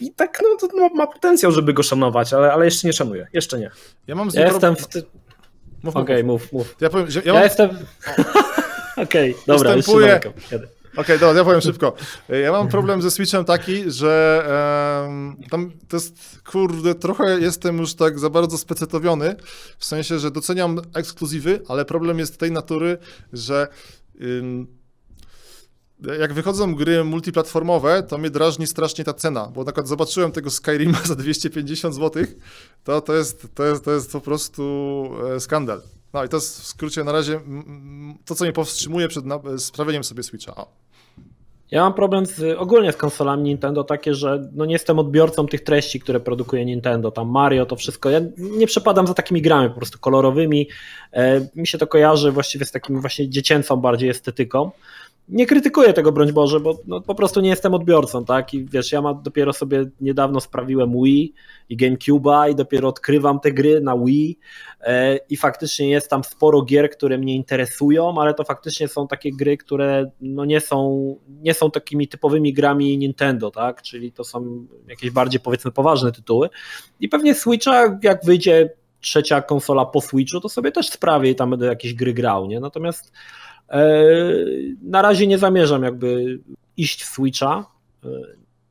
i 0.00 0.12
tak 0.12 0.38
no, 0.42 0.68
to 0.68 0.76
ma, 0.76 0.88
ma 0.88 1.06
potencjał, 1.06 1.52
żeby 1.52 1.72
go 1.72 1.82
szanować, 1.82 2.32
ale, 2.32 2.52
ale 2.52 2.64
jeszcze 2.64 2.86
nie 2.86 2.92
szanuję. 2.92 3.26
Jeszcze 3.32 3.58
nie. 3.58 3.70
Ja 4.06 4.14
mam 4.14 4.30
z 4.30 4.34
Ja 4.34 4.46
jestem 4.46 4.76
w... 4.76 4.86
Ty... 4.86 5.02
Mów, 5.82 5.94
mów, 5.94 5.96
Okej, 5.96 6.24
mów. 6.24 6.42
mów, 6.42 6.52
mów. 6.52 6.76
Ja 6.80 6.90
powiem, 6.90 7.10
że 7.10 7.20
ja 7.20 7.26
Ja 7.26 7.32
mam... 7.32 7.42
jestem... 7.42 7.70
Okej, 8.96 9.34
dobra, 9.46 9.74
już 9.74 9.86
się 9.86 9.92
Ustępuję. 9.92 10.20
Okej, 10.96 11.18
dobra, 11.18 11.38
ja 11.38 11.44
powiem 11.44 11.60
szybko. 11.60 11.94
Ja 12.28 12.52
mam 12.52 12.68
problem 12.68 13.02
ze 13.02 13.10
Switchem 13.10 13.44
taki, 13.44 13.90
że 13.90 14.44
em, 15.06 15.36
tam 15.50 15.70
to 15.88 15.96
jest, 15.96 16.14
kurde, 16.52 16.94
trochę 16.94 17.40
jestem 17.40 17.78
już 17.78 17.94
tak 17.94 18.18
za 18.18 18.30
bardzo 18.30 18.58
specetowiony, 18.58 19.36
w 19.78 19.84
sensie, 19.84 20.18
że 20.18 20.30
doceniam 20.30 20.80
ekskluzywy, 20.94 21.60
ale 21.68 21.84
problem 21.84 22.18
jest 22.18 22.38
tej 22.38 22.52
natury, 22.52 22.98
że 23.32 23.68
ym, 24.22 24.66
jak 26.18 26.32
wychodzą 26.32 26.74
gry 26.74 27.04
multiplatformowe, 27.04 28.02
to 28.02 28.18
mnie 28.18 28.30
drażni 28.30 28.66
strasznie 28.66 29.04
ta 29.04 29.14
cena, 29.14 29.50
bo 29.54 29.60
na 29.60 29.64
przykład 29.64 29.88
zobaczyłem 29.88 30.32
tego 30.32 30.50
Skyrima 30.50 31.00
za 31.04 31.14
250 31.14 31.94
zł, 31.94 32.24
to, 32.84 33.00
to, 33.00 33.14
jest, 33.14 33.46
to, 33.54 33.64
jest, 33.64 33.84
to 33.84 33.90
jest 33.90 34.12
po 34.12 34.20
prostu 34.20 35.10
e, 35.36 35.40
skandal. 35.40 35.82
No 36.14 36.24
i 36.24 36.28
to 36.28 36.36
jest 36.36 36.60
w 36.60 36.66
skrócie 36.66 37.04
na 37.04 37.12
razie 37.12 37.40
to, 38.24 38.34
co 38.34 38.44
mnie 38.44 38.52
powstrzymuje 38.52 39.08
przed 39.08 39.24
sprawieniem 39.58 40.04
sobie 40.04 40.22
Switcha. 40.22 40.54
O. 40.54 40.66
Ja 41.70 41.82
mam 41.82 41.94
problem 41.94 42.26
z, 42.26 42.58
ogólnie 42.58 42.92
z 42.92 42.96
konsolami 42.96 43.42
Nintendo 43.42 43.84
takie, 43.84 44.14
że 44.14 44.48
no 44.52 44.64
nie 44.64 44.72
jestem 44.72 44.98
odbiorcą 44.98 45.46
tych 45.46 45.64
treści, 45.64 46.00
które 46.00 46.20
produkuje 46.20 46.64
Nintendo, 46.64 47.10
tam 47.10 47.30
Mario, 47.30 47.66
to 47.66 47.76
wszystko. 47.76 48.10
Ja 48.10 48.20
nie 48.36 48.66
przepadam 48.66 49.06
za 49.06 49.14
takimi 49.14 49.42
grami 49.42 49.68
po 49.68 49.76
prostu 49.76 49.98
kolorowymi. 49.98 50.68
E, 51.12 51.48
mi 51.54 51.66
się 51.66 51.78
to 51.78 51.86
kojarzy 51.86 52.32
właściwie 52.32 52.64
z 52.64 52.70
takim 52.70 53.00
właśnie 53.00 53.30
dziecięcą 53.30 53.76
bardziej 53.76 54.10
estetyką. 54.10 54.70
Nie 55.28 55.46
krytykuję 55.46 55.92
tego, 55.92 56.12
broń 56.12 56.32
Boże, 56.32 56.60
bo 56.60 56.78
no, 56.86 57.00
po 57.00 57.14
prostu 57.14 57.40
nie 57.40 57.48
jestem 57.48 57.74
odbiorcą, 57.74 58.24
tak? 58.24 58.54
I 58.54 58.64
wiesz, 58.64 58.92
ja 58.92 59.02
ma, 59.02 59.14
dopiero 59.14 59.52
sobie 59.52 59.84
niedawno 60.00 60.40
sprawiłem 60.40 60.92
Wii 61.02 61.34
i 61.68 61.76
GameCube'a 61.76 62.50
i 62.50 62.54
dopiero 62.54 62.88
odkrywam 62.88 63.40
te 63.40 63.52
gry 63.52 63.80
na 63.80 63.96
Wii 63.98 64.38
e, 64.80 65.16
i 65.16 65.36
faktycznie 65.36 65.90
jest 65.90 66.10
tam 66.10 66.24
sporo 66.24 66.62
gier, 66.62 66.90
które 66.90 67.18
mnie 67.18 67.34
interesują, 67.34 68.14
ale 68.20 68.34
to 68.34 68.44
faktycznie 68.44 68.88
są 68.88 69.08
takie 69.08 69.30
gry, 69.32 69.56
które 69.56 70.10
no 70.20 70.44
nie, 70.44 70.60
są, 70.60 71.16
nie 71.28 71.54
są 71.54 71.70
takimi 71.70 72.08
typowymi 72.08 72.52
grami 72.52 72.98
Nintendo, 72.98 73.50
tak? 73.50 73.82
Czyli 73.82 74.12
to 74.12 74.24
są 74.24 74.66
jakieś 74.88 75.10
bardziej 75.10 75.40
powiedzmy 75.40 75.70
poważne 75.70 76.12
tytuły. 76.12 76.48
I 77.00 77.08
pewnie 77.08 77.34
Switcha, 77.34 77.98
jak 78.02 78.24
wyjdzie 78.24 78.70
trzecia 79.00 79.42
konsola 79.42 79.84
po 79.84 80.00
Switchu, 80.00 80.40
to 80.40 80.48
sobie 80.48 80.72
też 80.72 80.88
sprawię 80.88 81.30
i 81.30 81.34
tam 81.34 81.50
będę 81.50 81.66
jakieś 81.66 81.94
gry 81.94 82.14
grał, 82.14 82.46
nie? 82.46 82.60
Natomiast 82.60 83.12
na 84.82 85.02
razie 85.02 85.26
nie 85.26 85.38
zamierzam 85.38 85.82
jakby 85.82 86.38
iść 86.76 87.02
w 87.04 87.08
Switcha. 87.08 87.66
E, 88.04 88.08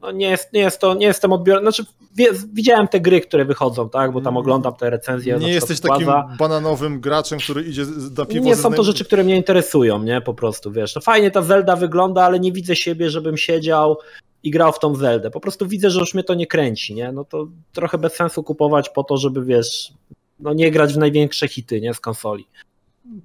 No 0.03 0.11
nie, 0.11 0.29
jest, 0.29 0.53
nie, 0.53 0.61
jest 0.61 0.79
to, 0.79 0.93
nie 0.93 1.05
jestem 1.05 1.33
odbiorcą, 1.33 1.61
znaczy 1.61 1.85
wie, 2.15 2.27
widziałem 2.53 2.87
te 2.87 2.99
gry, 2.99 3.21
które 3.21 3.45
wychodzą, 3.45 3.89
tak, 3.89 4.11
bo 4.11 4.21
tam 4.21 4.37
oglądam 4.37 4.73
te 4.73 4.89
recenzje. 4.89 5.37
Nie 5.37 5.53
jesteś 5.53 5.79
takim 5.79 6.07
bananowym 6.39 6.99
graczem, 6.99 7.39
który 7.39 7.63
idzie 7.63 7.85
na 8.17 8.25
piwo 8.25 8.45
Nie 8.45 8.55
są 8.55 8.73
to 8.73 8.83
rzeczy, 8.83 9.05
które 9.05 9.23
mnie 9.23 9.35
interesują, 9.35 10.03
nie? 10.03 10.21
Po 10.21 10.33
prostu, 10.33 10.71
wiesz. 10.71 10.95
No 10.95 11.01
fajnie 11.01 11.31
ta 11.31 11.41
Zelda 11.41 11.75
wygląda, 11.75 12.23
ale 12.23 12.39
nie 12.39 12.51
widzę 12.51 12.75
siebie, 12.75 13.09
żebym 13.09 13.37
siedział 13.37 13.97
i 14.43 14.51
grał 14.51 14.71
w 14.71 14.79
tą 14.79 14.95
Zeldę. 14.95 15.31
Po 15.31 15.39
prostu 15.39 15.67
widzę, 15.67 15.89
że 15.89 15.99
już 15.99 16.13
mnie 16.13 16.23
to 16.23 16.33
nie 16.33 16.47
kręci, 16.47 16.95
nie? 16.95 17.11
No 17.11 17.25
to 17.25 17.47
trochę 17.73 17.97
bez 17.97 18.13
sensu 18.13 18.43
kupować 18.43 18.89
po 18.89 19.03
to, 19.03 19.17
żeby, 19.17 19.45
wiesz, 19.45 19.93
no 20.39 20.53
nie 20.53 20.71
grać 20.71 20.93
w 20.93 20.97
największe 20.97 21.47
hity, 21.47 21.81
nie? 21.81 21.93
Z 21.93 21.99
konsoli. 21.99 22.47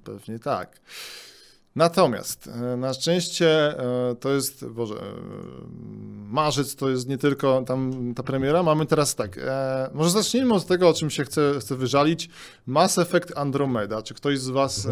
Pewnie 0.03 0.39
tak. 0.39 0.81
Natomiast 1.83 2.47
e, 2.47 2.77
na 2.77 2.93
szczęście 2.93 3.49
e, 3.79 4.15
to 4.19 4.29
jest, 4.29 4.67
Boże, 4.67 4.95
e, 4.95 4.99
marzec 6.29 6.75
to 6.75 6.89
jest 6.89 7.07
nie 7.09 7.17
tylko 7.17 7.61
tam 7.61 8.13
ta 8.15 8.23
premiera. 8.23 8.63
Mamy 8.63 8.85
teraz 8.85 9.15
tak, 9.15 9.37
e, 9.37 9.89
może 9.93 10.09
zacznijmy 10.09 10.53
od 10.53 10.65
tego, 10.65 10.89
o 10.89 10.93
czym 10.93 11.09
się 11.09 11.23
chcę, 11.23 11.53
chcę 11.59 11.75
wyżalić. 11.75 12.29
Mass 12.65 12.97
Effect 12.97 13.37
Andromeda. 13.37 14.01
Czy 14.01 14.13
ktoś 14.13 14.39
z 14.39 14.49
was 14.49 14.85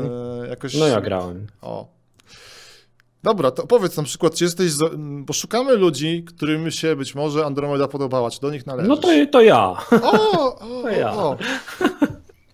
e, 0.43 0.47
jakoś... 0.47 0.73
No 0.73 0.87
ja 0.87 1.01
grałem. 1.01 1.47
O. 1.61 1.87
Dobra, 3.23 3.51
to 3.51 3.67
powiedz 3.67 3.97
na 3.97 4.03
przykład, 4.03 4.33
czy 4.35 4.43
jesteś, 4.43 4.71
za- 4.71 4.85
m, 4.85 5.25
bo 5.25 5.33
szukamy 5.33 5.75
ludzi, 5.75 6.23
którym 6.27 6.71
się 6.71 6.95
być 6.95 7.15
może 7.15 7.45
Andromeda 7.45 7.87
podobała, 7.87 8.31
czy 8.31 8.41
do 8.41 8.51
nich 8.51 8.65
należysz? 8.67 8.89
No 8.89 8.97
to, 8.97 9.07
to 9.31 9.41
ja. 9.41 9.77
O, 10.03 10.11
o, 10.59 10.81
To 10.81 10.89
ja. 10.89 11.13
o. 11.13 11.37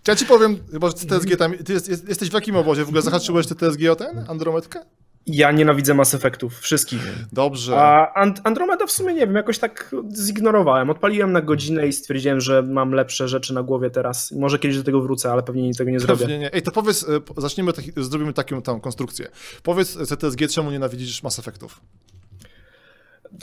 Ja 0.08 0.16
ci 0.16 0.26
powiem, 0.26 0.58
chyba, 0.72 0.88
że 0.88 0.94
TSG 0.94 1.38
tam, 1.38 1.54
ty 1.54 1.74
jest, 1.74 1.90
jest, 1.90 2.10
jesteś 2.10 2.30
w 2.30 2.34
jakim 2.34 2.56
obozie? 2.56 2.86
W 2.86 2.88
ogóle 2.88 3.02
zahaczyłeś 3.02 3.48
ty 3.48 3.56
TSG 3.56 3.90
o 3.92 3.96
ten, 3.96 4.26
Andromedkę? 4.28 4.80
Ja 5.28 5.52
nienawidzę 5.52 5.94
Mass 5.94 6.14
Effectów, 6.14 6.60
wszystkich. 6.60 7.02
Dobrze. 7.32 7.78
A 7.78 8.14
And- 8.14 8.42
Andromeda 8.44 8.86
w 8.88 8.92
sumie 8.92 9.14
nie 9.14 9.20
wiem, 9.20 9.36
jakoś 9.36 9.60
tak 9.60 9.96
zignorowałem. 10.14 10.90
Odpaliłem 10.90 11.32
na 11.32 11.42
godzinę 11.42 11.88
i 11.88 11.94
stwierdziłem, 11.94 12.42
że 12.42 12.64
mam 12.64 12.92
lepsze 12.92 13.28
rzeczy 13.28 13.54
na 13.54 13.64
głowie 13.64 13.90
teraz. 13.90 14.32
Może 14.32 14.60
kiedyś 14.60 14.78
do 14.78 14.84
tego 14.84 15.02
wrócę, 15.02 15.32
ale 15.32 15.44
pewnie 15.44 15.74
tego 15.74 15.92
nie 15.92 16.00
zrobię. 16.00 16.20
Pewnie 16.20 16.40
nie. 16.40 16.54
Ej, 16.54 16.62
to 16.62 16.72
powiedz, 16.72 17.04
e, 17.38 17.42
zacznijmy, 17.42 17.74
taki, 17.74 17.92
zrobimy 17.98 18.34
taką 18.34 18.62
tam 18.62 18.82
konstrukcję. 18.82 19.28
Powiedz 19.64 19.98
e, 19.98 20.06
CTSG, 20.06 20.48
czemu 20.48 20.72
nienawidzisz 20.72 21.24
Mass 21.24 21.40
Effectów? 21.40 21.82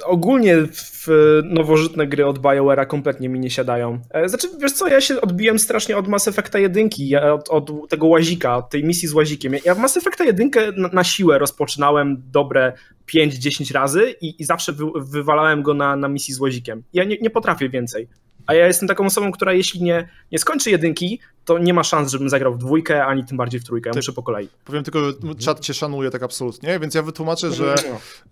Ogólnie 0.04 0.56
w 0.72 1.06
nowożytne 1.44 2.06
gry 2.06 2.26
od 2.26 2.38
BioWare'a 2.38 2.86
kompletnie 2.86 3.28
mi 3.28 3.40
nie 3.40 3.50
siadają. 3.50 4.00
E, 4.10 4.28
Znaczy, 4.28 4.48
wiesz 4.60 4.72
co, 4.72 4.88
ja 4.88 5.00
się 5.00 5.20
odbiłem 5.20 5.58
strasznie 5.58 5.96
od 5.96 6.08
Mass 6.08 6.28
Effecta 6.28 6.58
1, 6.58 6.88
ja 6.98 7.34
od, 7.34 7.48
od 7.48 7.70
tego 7.88 8.06
łazika, 8.06 8.56
od 8.56 8.70
tej 8.70 8.84
misji 8.84 9.08
z 9.08 9.12
łazikiem. 9.12 9.54
Ja 9.64 9.74
w 9.74 9.78
Mass 9.78 9.96
Effecta 9.96 10.24
1 10.24 10.50
na, 10.76 10.88
na 10.88 11.04
siłę 11.04 11.38
rozpoczynałem 11.38 12.22
dobre 12.30 12.72
5-10 13.14 13.74
razy 13.74 14.14
i, 14.20 14.42
i 14.42 14.44
zawsze 14.44 14.72
wy, 14.72 14.84
wywalałem 14.96 15.62
go 15.62 15.74
na, 15.74 15.96
na 15.96 16.08
misji 16.08 16.34
z 16.34 16.40
łazikiem. 16.40 16.82
Ja 16.92 17.04
nie, 17.04 17.16
nie 17.20 17.30
potrafię 17.30 17.68
więcej. 17.68 18.08
A 18.50 18.54
ja 18.54 18.66
jestem 18.66 18.88
taką 18.88 19.06
osobą, 19.06 19.32
która 19.32 19.52
jeśli 19.52 19.82
nie, 19.82 20.08
nie 20.32 20.38
skończy 20.38 20.70
jedynki, 20.70 21.20
to 21.44 21.58
nie 21.58 21.74
ma 21.74 21.84
szans, 21.84 22.12
żebym 22.12 22.28
zagrał 22.28 22.54
w 22.54 22.58
dwójkę, 22.58 23.04
ani 23.04 23.24
tym 23.24 23.36
bardziej 23.36 23.60
w 23.60 23.64
trójkę. 23.64 23.90
Ja 23.90 23.96
muszę 23.96 24.12
po 24.12 24.22
kolei. 24.22 24.48
Powiem 24.64 24.84
tylko, 24.84 25.04
że 25.04 25.14
czat 25.38 25.60
cię 25.60 25.74
szanuje 25.74 26.10
tak 26.10 26.22
absolutnie, 26.22 26.78
więc 26.78 26.94
ja 26.94 27.02
wytłumaczę, 27.02 27.52
że 27.52 27.74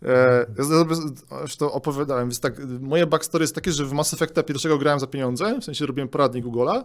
e, 0.02 0.46
ja 0.58 1.40
już 1.42 1.56
to 1.56 1.72
opowiadałem, 1.72 2.28
więc 2.28 2.40
tak, 2.40 2.54
moje 2.80 3.06
backstory 3.06 3.42
jest 3.42 3.54
takie, 3.54 3.72
że 3.72 3.84
w 3.84 3.92
Mass 3.92 4.14
Effecta 4.14 4.42
pierwszego 4.42 4.78
grałem 4.78 5.00
za 5.00 5.06
pieniądze, 5.06 5.58
w 5.60 5.64
sensie 5.64 5.86
robiłem 5.86 6.08
poradnik 6.08 6.44
Google'a 6.44 6.84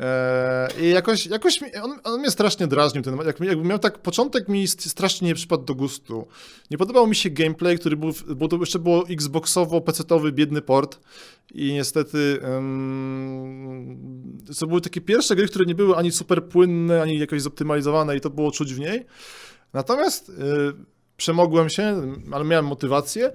e, 0.00 0.68
i 0.80 0.90
jakoś, 0.90 1.26
jakoś 1.26 1.60
mi, 1.60 1.74
on, 1.76 1.98
on 2.04 2.20
mnie 2.20 2.30
strasznie 2.30 2.66
drażnił, 2.66 3.02
ten, 3.02 3.16
jak, 3.26 3.40
jakby 3.40 3.64
miał 3.68 3.78
tak, 3.78 3.98
początek 3.98 4.48
mi 4.48 4.68
st- 4.68 4.90
strasznie 4.90 5.28
nie 5.28 5.34
przypadł 5.34 5.64
do 5.64 5.74
gustu. 5.74 6.26
Nie 6.70 6.78
podobał 6.78 7.06
mi 7.06 7.16
się 7.16 7.30
gameplay, 7.30 7.78
który 7.78 7.96
był, 7.96 8.10
bo 8.36 8.48
to 8.48 8.56
jeszcze 8.56 8.78
było 8.78 9.08
xboxowo, 9.08 9.80
pecetowy, 9.80 10.32
biedny 10.32 10.62
port 10.62 11.00
i 11.54 11.72
niestety 11.72 12.38
to 14.60 14.66
były 14.66 14.80
takie 14.80 15.00
pierwsze 15.00 15.36
gry, 15.36 15.46
które 15.46 15.64
nie 15.64 15.74
były 15.74 15.96
ani 15.96 16.12
super 16.12 16.44
płynne, 16.44 17.02
ani 17.02 17.18
jakoś 17.18 17.42
zoptymalizowane 17.42 18.16
i 18.16 18.20
to 18.20 18.30
było 18.30 18.50
czuć 18.50 18.74
w 18.74 18.78
niej. 18.78 19.06
Natomiast 19.72 20.28
y, 20.28 20.32
przemogłem 21.16 21.70
się, 21.70 22.02
ale 22.32 22.44
miałem 22.44 22.66
motywację 22.66 23.32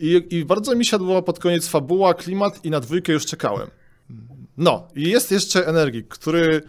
i, 0.00 0.26
i 0.30 0.44
bardzo 0.44 0.76
mi 0.76 0.84
siadła 0.84 1.22
pod 1.22 1.38
koniec 1.38 1.68
fabuła, 1.68 2.14
klimat 2.14 2.64
i 2.64 2.70
na 2.70 2.80
dwójkę 2.80 3.12
już 3.12 3.26
czekałem. 3.26 3.70
No 4.56 4.88
i 4.94 5.08
jest 5.08 5.30
jeszcze 5.30 5.66
Energik, 5.66 6.08
który... 6.08 6.62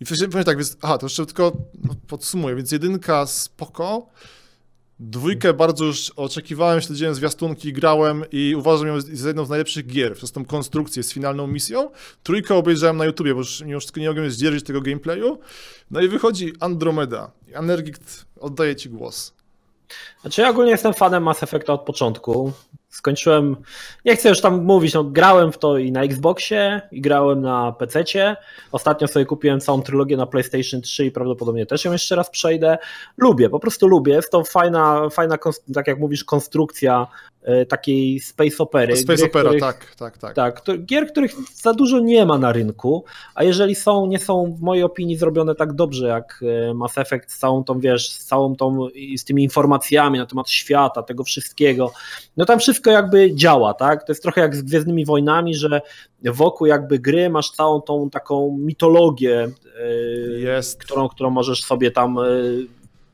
I 0.00 0.04
powiem 0.04 0.44
tak, 0.44 0.56
więc, 0.56 0.76
aha, 0.82 0.98
to 0.98 1.06
jeszcze 1.06 1.26
tylko 1.26 1.52
podsumuję, 2.08 2.56
więc 2.56 2.72
jedynka 2.72 3.26
spoko, 3.26 4.08
dwójkę 5.00 5.54
bardzo 5.54 5.84
już 5.84 6.10
oczekiwałem, 6.10 6.80
śledziłem 6.80 7.14
zwiastunki, 7.14 7.72
grałem 7.72 8.24
i 8.32 8.54
uważam 8.58 8.86
ją 8.86 9.00
za 9.00 9.28
jedną 9.28 9.44
z 9.44 9.48
najlepszych 9.48 9.86
gier, 9.86 10.14
przez 10.14 10.32
tą 10.32 10.44
konstrukcję 10.44 11.02
z 11.02 11.12
finalną 11.12 11.46
misją. 11.46 11.90
Trójkę 12.22 12.54
obejrzałem 12.54 12.96
na 12.96 13.04
YouTubie, 13.04 13.34
bo 13.34 13.40
już 13.40 13.94
nie 13.96 14.08
mogłem 14.08 14.30
zdzierżyć 14.30 14.64
tego 14.64 14.80
gameplayu. 14.80 15.38
No 15.90 16.00
i 16.00 16.08
wychodzi 16.08 16.52
Andromeda. 16.60 17.30
Energik, 17.52 17.98
oddaję 18.40 18.76
ci 18.76 18.88
głos. 18.88 19.34
Znaczy 20.20 20.40
ja 20.40 20.50
ogólnie 20.50 20.70
jestem 20.70 20.94
fanem 20.94 21.22
Mass 21.22 21.42
Effecta 21.42 21.72
od 21.72 21.80
początku. 21.80 22.52
Skończyłem, 22.92 23.56
nie 24.04 24.16
chcę 24.16 24.28
już 24.28 24.40
tam 24.40 24.64
mówić, 24.64 24.94
no 24.94 25.04
grałem 25.04 25.52
w 25.52 25.58
to 25.58 25.78
i 25.78 25.92
na 25.92 26.02
Xboxie, 26.02 26.80
i 26.92 27.00
grałem 27.00 27.40
na 27.40 27.72
PC-cie. 27.72 28.36
Ostatnio 28.72 29.08
sobie 29.08 29.24
kupiłem 29.24 29.60
całą 29.60 29.82
trylogię 29.82 30.16
na 30.16 30.26
PlayStation 30.26 30.80
3 30.80 31.04
i 31.04 31.10
prawdopodobnie 31.10 31.66
też 31.66 31.84
ją 31.84 31.92
jeszcze 31.92 32.16
raz 32.16 32.30
przejdę. 32.30 32.78
Lubię, 33.16 33.50
po 33.50 33.58
prostu 33.60 33.88
lubię. 33.88 34.12
Jest 34.12 34.30
to 34.30 34.44
fajna, 34.44 35.08
fajna 35.10 35.38
tak 35.74 35.86
jak 35.86 35.98
mówisz, 35.98 36.24
konstrukcja 36.24 37.06
y, 37.62 37.66
takiej 37.66 38.20
space 38.20 38.56
opery. 38.58 38.96
Space 38.96 39.16
gry, 39.16 39.26
Opera, 39.26 39.44
których- 39.44 39.60
tak, 39.60 39.94
tak, 39.94 40.18
tak. 40.18 40.34
tak, 40.34 40.84
gier, 40.86 41.06
których 41.06 41.34
za 41.54 41.74
dużo 41.74 41.98
nie 41.98 42.26
ma 42.26 42.38
na 42.38 42.52
rynku, 42.52 43.04
a 43.34 43.44
jeżeli 43.44 43.74
są, 43.74 44.06
nie 44.06 44.18
są 44.18 44.54
w 44.58 44.60
mojej 44.60 44.84
opinii 44.84 45.16
zrobione 45.16 45.54
tak 45.54 45.72
dobrze 45.72 46.06
jak 46.06 46.44
e, 46.70 46.74
Mass 46.74 46.98
Effect 46.98 47.32
z 47.32 47.38
całą 47.38 47.64
tą, 47.64 47.80
wiesz, 47.80 48.10
z 48.10 48.24
całą 48.24 48.56
tą, 48.56 48.88
z 49.16 49.24
tymi 49.24 49.42
informacjami 49.42 50.18
na 50.18 50.26
temat 50.26 50.50
świata, 50.50 51.02
tego 51.02 51.24
wszystkiego, 51.24 51.92
no 52.36 52.44
tam 52.44 52.58
wszystko 52.58 52.81
wszystko 52.82 52.90
jakby 52.90 53.34
działa, 53.34 53.74
tak? 53.74 54.04
To 54.04 54.12
jest 54.12 54.22
trochę 54.22 54.40
jak 54.40 54.56
z 54.56 54.62
Gwiezdnymi 54.62 55.04
Wojnami, 55.04 55.54
że 55.54 55.80
wokół 56.24 56.66
jakby 56.66 56.98
gry 56.98 57.30
masz 57.30 57.50
całą 57.50 57.80
tą 57.80 58.10
taką 58.10 58.56
mitologię, 58.60 59.48
yy, 59.78 60.40
Jest. 60.40 60.80
którą, 60.80 61.08
którą 61.08 61.30
możesz 61.30 61.64
sobie 61.64 61.90
tam 61.90 62.16
yy, 62.16 62.66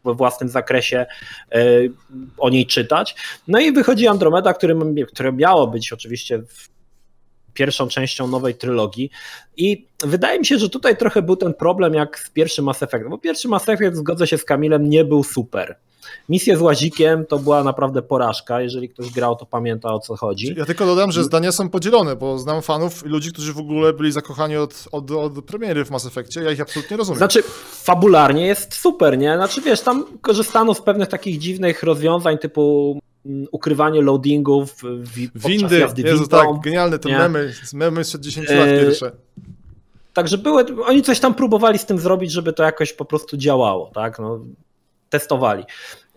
we 0.04 0.14
własnym 0.14 0.48
zakresie 0.48 1.06
yy, 1.54 1.92
o 2.38 2.50
niej 2.50 2.66
czytać. 2.66 3.14
No 3.48 3.60
i 3.60 3.72
wychodzi 3.72 4.08
Andromeda, 4.08 4.54
który, 4.54 4.76
które 5.06 5.32
miało 5.32 5.66
być 5.66 5.92
oczywiście 5.92 6.42
pierwszą 7.54 7.88
częścią 7.88 8.26
nowej 8.26 8.54
trylogii. 8.54 9.10
I 9.56 9.86
wydaje 10.00 10.38
mi 10.38 10.46
się, 10.46 10.58
że 10.58 10.70
tutaj 10.70 10.96
trochę 10.96 11.22
był 11.22 11.36
ten 11.36 11.54
problem 11.54 11.94
jak 11.94 12.18
z 12.18 12.30
pierwszym 12.30 12.64
Mass 12.64 12.82
Effectem, 12.82 13.10
bo 13.10 13.18
pierwszy 13.18 13.48
Mass 13.48 13.68
Effect, 13.68 13.96
zgodzę 13.96 14.26
się 14.26 14.38
z 14.38 14.44
Kamilem, 14.44 14.90
nie 14.90 15.04
był 15.04 15.24
super. 15.24 15.76
Misja 16.28 16.56
z 16.56 16.60
łazikiem 16.60 17.26
to 17.26 17.38
była 17.38 17.64
naprawdę 17.64 18.02
porażka. 18.02 18.60
Jeżeli 18.60 18.88
ktoś 18.88 19.10
grał, 19.10 19.36
to 19.36 19.46
pamięta 19.46 19.94
o 19.94 20.00
co 20.00 20.16
chodzi. 20.16 20.54
Ja 20.56 20.64
tylko 20.64 20.86
dodam, 20.86 21.12
że 21.12 21.24
zdania 21.24 21.52
są 21.52 21.68
podzielone, 21.68 22.16
bo 22.16 22.38
znam 22.38 22.62
fanów 22.62 23.06
i 23.06 23.08
ludzi, 23.08 23.32
którzy 23.32 23.52
w 23.52 23.58
ogóle 23.58 23.92
byli 23.92 24.12
zakochani 24.12 24.56
od, 24.56 24.84
od, 24.92 25.10
od 25.10 25.44
premiery 25.44 25.84
w 25.84 25.90
Mass 25.90 26.06
Effectie. 26.06 26.40
Ja 26.42 26.50
ich 26.50 26.60
absolutnie 26.60 26.96
rozumiem. 26.96 27.18
Znaczy, 27.18 27.42
fabularnie 27.72 28.46
jest 28.46 28.74
super, 28.74 29.18
nie? 29.18 29.36
Znaczy, 29.36 29.60
wiesz, 29.60 29.80
tam 29.80 30.04
korzystano 30.20 30.74
z 30.74 30.82
pewnych 30.82 31.08
takich 31.08 31.38
dziwnych 31.38 31.82
rozwiązań, 31.82 32.38
typu 32.38 32.98
mm, 33.26 33.46
ukrywanie 33.52 34.02
loadingów 34.02 34.74
podczas 35.32 35.50
Windy, 35.50 35.78
jazdy 35.78 36.02
Jezu, 36.02 36.18
windą. 36.18 36.36
tak, 36.36 36.60
genialne 36.60 36.98
te 36.98 37.08
Nie. 37.08 37.18
memy, 37.18 37.52
memy 37.72 38.04
sprzed 38.04 38.20
10 38.20 38.50
lat 38.50 38.68
E, 38.68 38.80
pierwsze. 38.80 39.12
Także 40.14 40.38
były, 40.38 40.64
oni 40.84 41.02
coś 41.02 41.20
tam 41.20 41.34
próbowali 41.34 41.78
z 41.78 41.86
tym 41.86 41.98
zrobić, 41.98 42.32
żeby 42.32 42.52
to 42.52 42.62
jakoś 42.62 42.92
po 42.92 43.04
prostu 43.04 43.36
działało, 43.36 43.90
tak? 43.94 44.18
No, 44.18 44.40
testowali. 45.10 45.64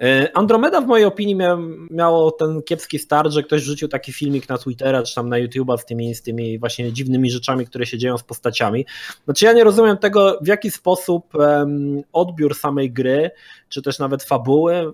E, 0.01 0.37
Andromeda 0.37 0.81
w 0.81 0.87
mojej 0.87 1.05
opinii 1.05 1.35
mia, 1.35 1.57
miało 1.89 2.31
ten 2.31 2.61
kiepski 2.61 2.99
start, 2.99 3.31
że 3.31 3.43
ktoś 3.43 3.61
wrzucił 3.61 3.87
taki 3.87 4.13
filmik 4.13 4.49
na 4.49 4.57
Twittera 4.57 5.03
czy 5.03 5.15
tam 5.15 5.29
na 5.29 5.37
YouTube'a 5.37 5.77
z 5.77 5.85
tymi, 5.85 6.15
z 6.15 6.21
tymi 6.21 6.59
właśnie 6.59 6.93
dziwnymi 6.93 7.31
rzeczami, 7.31 7.65
które 7.65 7.85
się 7.85 7.97
dzieją 7.97 8.17
z 8.17 8.23
postaciami. 8.23 8.85
Znaczy 9.25 9.45
ja 9.45 9.53
nie 9.53 9.63
rozumiem 9.63 9.97
tego, 9.97 10.39
w 10.41 10.47
jaki 10.47 10.71
sposób 10.71 11.35
em, 11.35 12.01
odbiór 12.13 12.55
samej 12.55 12.91
gry, 12.91 13.31
czy 13.69 13.81
też 13.81 13.99
nawet 13.99 14.23
fabuły 14.23 14.93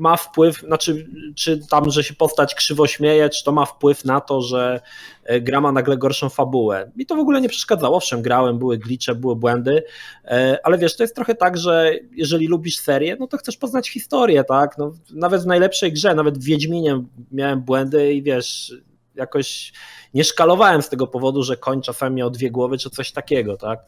ma 0.00 0.16
wpływ, 0.16 0.60
znaczy 0.60 1.06
czy 1.34 1.66
tam, 1.66 1.90
że 1.90 2.04
się 2.04 2.14
postać 2.14 2.54
krzywo 2.54 2.86
śmieje, 2.86 3.28
czy 3.28 3.44
to 3.44 3.52
ma 3.52 3.66
wpływ 3.66 4.04
na 4.04 4.20
to, 4.20 4.42
że 4.42 4.80
e, 5.24 5.40
gra 5.40 5.60
ma 5.60 5.72
nagle 5.72 5.96
gorszą 5.96 6.28
fabułę. 6.28 6.90
Mi 6.96 7.06
to 7.06 7.16
w 7.16 7.18
ogóle 7.18 7.40
nie 7.40 7.48
przeszkadzało, 7.48 7.96
owszem, 7.96 8.22
grałem, 8.22 8.58
były 8.58 8.78
glicze, 8.78 9.14
były 9.14 9.36
błędy, 9.36 9.82
e, 10.24 10.58
ale 10.64 10.78
wiesz, 10.78 10.96
to 10.96 11.02
jest 11.02 11.14
trochę 11.14 11.34
tak, 11.34 11.58
że 11.58 11.92
jeżeli 12.12 12.46
lubisz 12.46 12.78
serię, 12.78 13.16
no 13.20 13.26
to 13.26 13.36
chcesz 13.36 13.56
poznać 13.56 13.90
historię, 13.90 14.44
tak? 14.44 14.78
No, 14.78 14.92
nawet 15.10 15.42
w 15.42 15.46
najlepszej 15.46 15.92
grze, 15.92 16.14
nawet 16.14 16.38
w 16.38 16.44
Wiedźminie 16.44 17.02
miałem 17.32 17.60
błędy 17.60 18.14
i 18.14 18.22
wiesz, 18.22 18.74
jakoś 19.14 19.72
nie 20.14 20.24
szkalowałem 20.24 20.82
z 20.82 20.88
tego 20.88 21.06
powodu, 21.06 21.42
że 21.42 21.56
koń 21.56 21.82
czasami 21.82 22.16
miał 22.16 22.30
dwie 22.30 22.50
głowy, 22.50 22.78
czy 22.78 22.90
coś 22.90 23.12
takiego, 23.12 23.56
tak? 23.56 23.78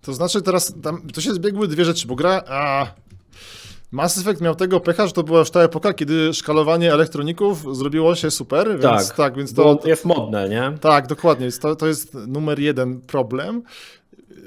To 0.00 0.14
znaczy 0.14 0.42
teraz, 0.42 0.74
tam, 0.82 1.08
to 1.14 1.20
się 1.20 1.34
zbiegły 1.34 1.68
dwie 1.68 1.84
rzeczy, 1.84 2.06
bo 2.06 2.14
gra... 2.14 2.42
A, 2.48 2.86
Mass 3.90 4.18
Effect 4.18 4.40
miał 4.40 4.54
tego 4.54 4.80
pecha, 4.80 5.06
że 5.06 5.12
to 5.12 5.22
była 5.22 5.38
już 5.38 5.50
ta 5.50 5.60
epoka, 5.60 5.92
kiedy 5.94 6.34
szkalowanie 6.34 6.92
elektroników 6.92 7.76
zrobiło 7.76 8.14
się 8.14 8.30
super, 8.30 8.68
więc 8.70 8.82
Tak. 9.08 9.16
tak, 9.16 9.36
więc 9.36 9.54
to... 9.54 9.78
jest 9.84 10.04
modne, 10.04 10.48
nie? 10.48 10.72
Tak, 10.80 11.06
dokładnie. 11.06 11.52
To, 11.52 11.76
to 11.76 11.86
jest 11.86 12.14
numer 12.14 12.58
jeden 12.60 13.00
problem. 13.00 13.62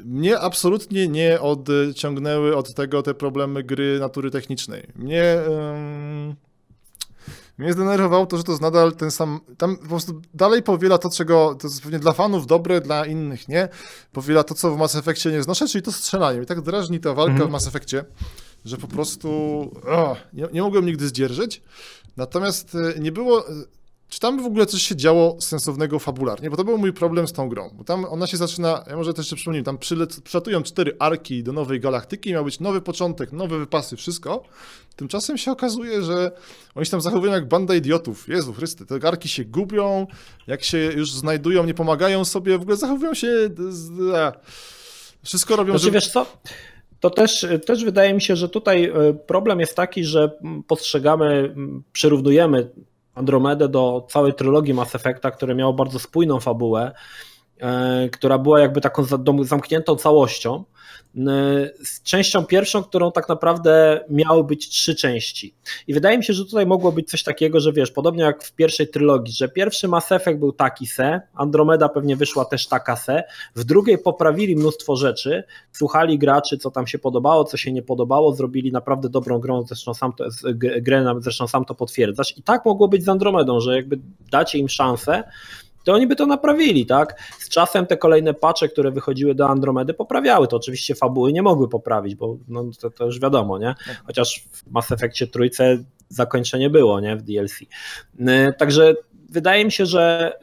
Mnie 0.05 0.39
absolutnie 0.39 1.07
nie 1.07 1.39
odciągnęły 1.41 2.55
od 2.57 2.73
tego 2.73 3.03
te 3.03 3.13
problemy 3.13 3.63
gry 3.63 3.99
natury 3.99 4.31
technicznej. 4.31 4.87
Mnie, 4.95 5.23
ym, 5.47 6.35
mnie 7.57 7.73
zdenerwowało 7.73 8.25
to, 8.25 8.37
że 8.37 8.43
to 8.43 8.51
jest 8.51 8.61
nadal 8.61 8.91
ten 8.95 9.11
sam. 9.11 9.39
Tam 9.57 9.77
po 9.77 9.87
prostu 9.87 10.21
dalej 10.33 10.63
powiela 10.63 10.97
to, 10.97 11.09
czego. 11.09 11.55
To 11.61 11.67
jest 11.67 11.81
pewnie 11.83 11.99
dla 11.99 12.13
fanów 12.13 12.47
dobre, 12.47 12.81
dla 12.81 13.05
innych 13.05 13.47
nie. 13.47 13.67
Powiela 14.11 14.43
to, 14.43 14.55
co 14.55 14.71
w 14.71 14.77
Mass 14.77 14.95
Effectie 14.95 15.31
nie 15.31 15.43
znoszę, 15.43 15.67
czyli 15.67 15.81
to 15.81 15.91
strzelanie. 15.91 16.41
I 16.41 16.45
tak 16.45 16.61
drażni 16.61 16.99
ta 16.99 17.13
walka 17.13 17.31
Mhm. 17.31 17.49
w 17.49 17.51
Mass 17.53 17.67
Effectie, 17.67 18.03
że 18.65 18.77
po 18.77 18.87
prostu 18.87 19.29
o, 19.87 20.15
nie, 20.33 20.47
nie 20.53 20.61
mogłem 20.61 20.85
nigdy 20.85 21.07
zdzierżyć. 21.07 21.61
Natomiast 22.17 22.75
e, 22.75 22.99
nie 22.99 23.11
było. 23.11 23.45
Czy 24.09 24.19
tam 24.19 24.43
w 24.43 24.45
ogóle 24.45 24.65
coś 24.65 24.81
się 24.81 24.95
działo 24.95 25.41
sensownego 25.41 25.99
fabularnie? 25.99 26.49
Bo 26.49 26.57
to 26.57 26.63
był 26.63 26.77
mój 26.77 26.93
problem 26.93 27.27
z 27.27 27.33
tą 27.33 27.49
grą. 27.49 27.69
Bo 27.73 27.83
tam 27.83 28.05
ona 28.05 28.27
się 28.27 28.37
zaczyna, 28.37 28.83
ja 28.87 28.95
może 28.95 29.13
też 29.13 29.25
jeszcze 29.25 29.35
przypomnę, 29.35 29.63
tam 29.63 29.77
przylec, 29.77 30.21
przylatują 30.21 30.63
cztery 30.63 30.95
arki 30.99 31.43
do 31.43 31.53
nowej 31.53 31.79
galaktyki, 31.79 32.31
miał 32.31 32.45
być 32.45 32.59
nowy 32.59 32.81
początek, 32.81 33.31
nowe 33.31 33.59
wypasy, 33.59 33.95
wszystko. 33.95 34.43
Tymczasem 34.95 35.37
się 35.37 35.51
okazuje, 35.51 36.03
że 36.03 36.31
oni 36.75 36.85
się 36.85 36.91
tam 36.91 37.01
zachowują 37.01 37.31
jak 37.31 37.47
banda 37.47 37.75
idiotów. 37.75 38.27
Jezu 38.27 38.53
Chryste, 38.53 38.85
te 38.85 39.07
arki 39.07 39.29
się 39.29 39.45
gubią, 39.45 40.07
jak 40.47 40.63
się 40.63 40.77
już 40.77 41.11
znajdują, 41.11 41.65
nie 41.65 41.73
pomagają 41.73 42.25
sobie, 42.25 42.57
w 42.57 42.61
ogóle 42.61 42.77
zachowują 42.77 43.13
się... 43.13 43.49
Wszystko 45.23 45.55
robią, 45.55 45.73
Znaczy, 45.73 45.85
żeby... 45.85 45.93
wiesz 45.93 46.11
co? 46.11 46.25
To 46.99 47.09
też, 47.09 47.47
też 47.65 47.85
wydaje 47.85 48.13
mi 48.13 48.21
się, 48.21 48.35
że 48.35 48.49
tutaj 48.49 48.83
e, 48.83 49.13
problem 49.13 49.59
jest 49.59 49.75
taki, 49.75 50.03
że 50.03 50.31
postrzegamy, 50.67 51.55
przyrównujemy 51.91 52.69
Andromedę 53.15 53.69
do 53.69 54.07
całej 54.09 54.33
trylogii 54.33 54.73
Mass 54.73 54.95
Effecta, 54.95 55.31
które 55.31 55.55
miało 55.55 55.73
bardzo 55.73 55.99
spójną 55.99 56.39
fabułę, 56.39 56.91
która 58.11 58.37
była 58.37 58.59
jakby 58.59 58.81
taką 58.81 59.03
zamkniętą 59.43 59.95
całością, 59.95 60.63
e, 61.17 61.23
z 61.83 62.03
częścią 62.03 62.45
pierwszą, 62.45 62.83
którą 62.83 63.11
tak 63.11 63.29
naprawdę 63.29 64.03
miały 64.09 64.43
być 64.43 64.69
trzy 64.69 64.95
części. 64.95 65.53
I 65.87 65.93
wydaje 65.93 66.17
mi 66.17 66.23
się, 66.23 66.33
że 66.33 66.45
tutaj 66.45 66.65
mogło 66.65 66.91
być 66.91 67.09
coś 67.09 67.23
takiego, 67.23 67.59
że 67.59 67.73
wiesz, 67.73 67.91
podobnie 67.91 68.23
jak 68.23 68.43
w 68.43 68.53
pierwszej 68.53 68.87
trylogii, 68.87 69.33
że 69.33 69.49
pierwszy 69.49 69.87
Mass 69.87 70.11
Effect 70.11 70.39
był 70.39 70.51
taki 70.51 70.87
se, 70.87 71.21
Andromeda 71.33 71.89
pewnie 71.89 72.15
wyszła 72.15 72.45
też 72.45 72.67
taka 72.67 72.95
se, 72.95 73.23
w 73.55 73.63
drugiej 73.63 73.97
poprawili 73.97 74.55
mnóstwo 74.55 74.95
rzeczy, 74.95 75.43
słuchali 75.71 76.19
graczy, 76.19 76.57
co 76.57 76.71
tam 76.71 76.87
się 76.87 76.99
podobało, 76.99 77.43
co 77.43 77.57
się 77.57 77.71
nie 77.71 77.81
podobało, 77.81 78.33
zrobili 78.33 78.71
naprawdę 78.71 79.09
dobrą 79.09 79.39
grę, 79.39 79.61
zresztą 79.67 79.93
sam 79.93 80.13
to, 80.13 80.25
grę, 80.81 81.15
zresztą 81.19 81.47
sam 81.47 81.65
to 81.65 81.75
potwierdzasz. 81.75 82.37
I 82.37 82.43
tak 82.43 82.65
mogło 82.65 82.87
być 82.87 83.03
z 83.03 83.09
Andromedą, 83.09 83.59
że 83.59 83.75
jakby 83.75 83.99
dacie 84.31 84.57
im 84.57 84.69
szansę, 84.69 85.23
to 85.89 85.95
oni 85.95 86.07
by 86.07 86.15
to 86.15 86.25
naprawili, 86.25 86.85
tak? 86.85 87.21
Z 87.39 87.49
czasem 87.49 87.85
te 87.85 87.97
kolejne 87.97 88.33
patche, 88.33 88.69
które 88.69 88.91
wychodziły 88.91 89.35
do 89.35 89.49
Andromedy, 89.49 89.93
poprawiały 89.93 90.47
to. 90.47 90.57
Oczywiście 90.57 90.95
fabuły 90.95 91.33
nie 91.33 91.41
mogły 91.41 91.69
poprawić, 91.69 92.15
bo 92.15 92.37
no, 92.47 92.65
to, 92.81 92.89
to 92.89 93.05
już 93.05 93.19
wiadomo, 93.19 93.57
nie? 93.57 93.75
Chociaż 94.05 94.43
w 94.51 94.71
Mass 94.71 94.91
Effectie 94.91 95.27
trójce 95.27 95.83
zakończenie 96.09 96.69
było, 96.69 96.99
nie? 96.99 97.15
W 97.15 97.21
DLC. 97.21 97.61
Yy, 97.61 98.53
Także 98.57 98.93
wydaje 99.29 99.65
mi 99.65 99.71
się, 99.71 99.85
że 99.85 100.33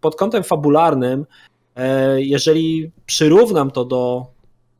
pod 0.00 0.16
kątem 0.16 0.42
fabularnym, 0.42 1.26
e, 1.76 2.22
jeżeli 2.22 2.90
przyrównam 3.06 3.70
to 3.70 3.84
do 3.84 4.26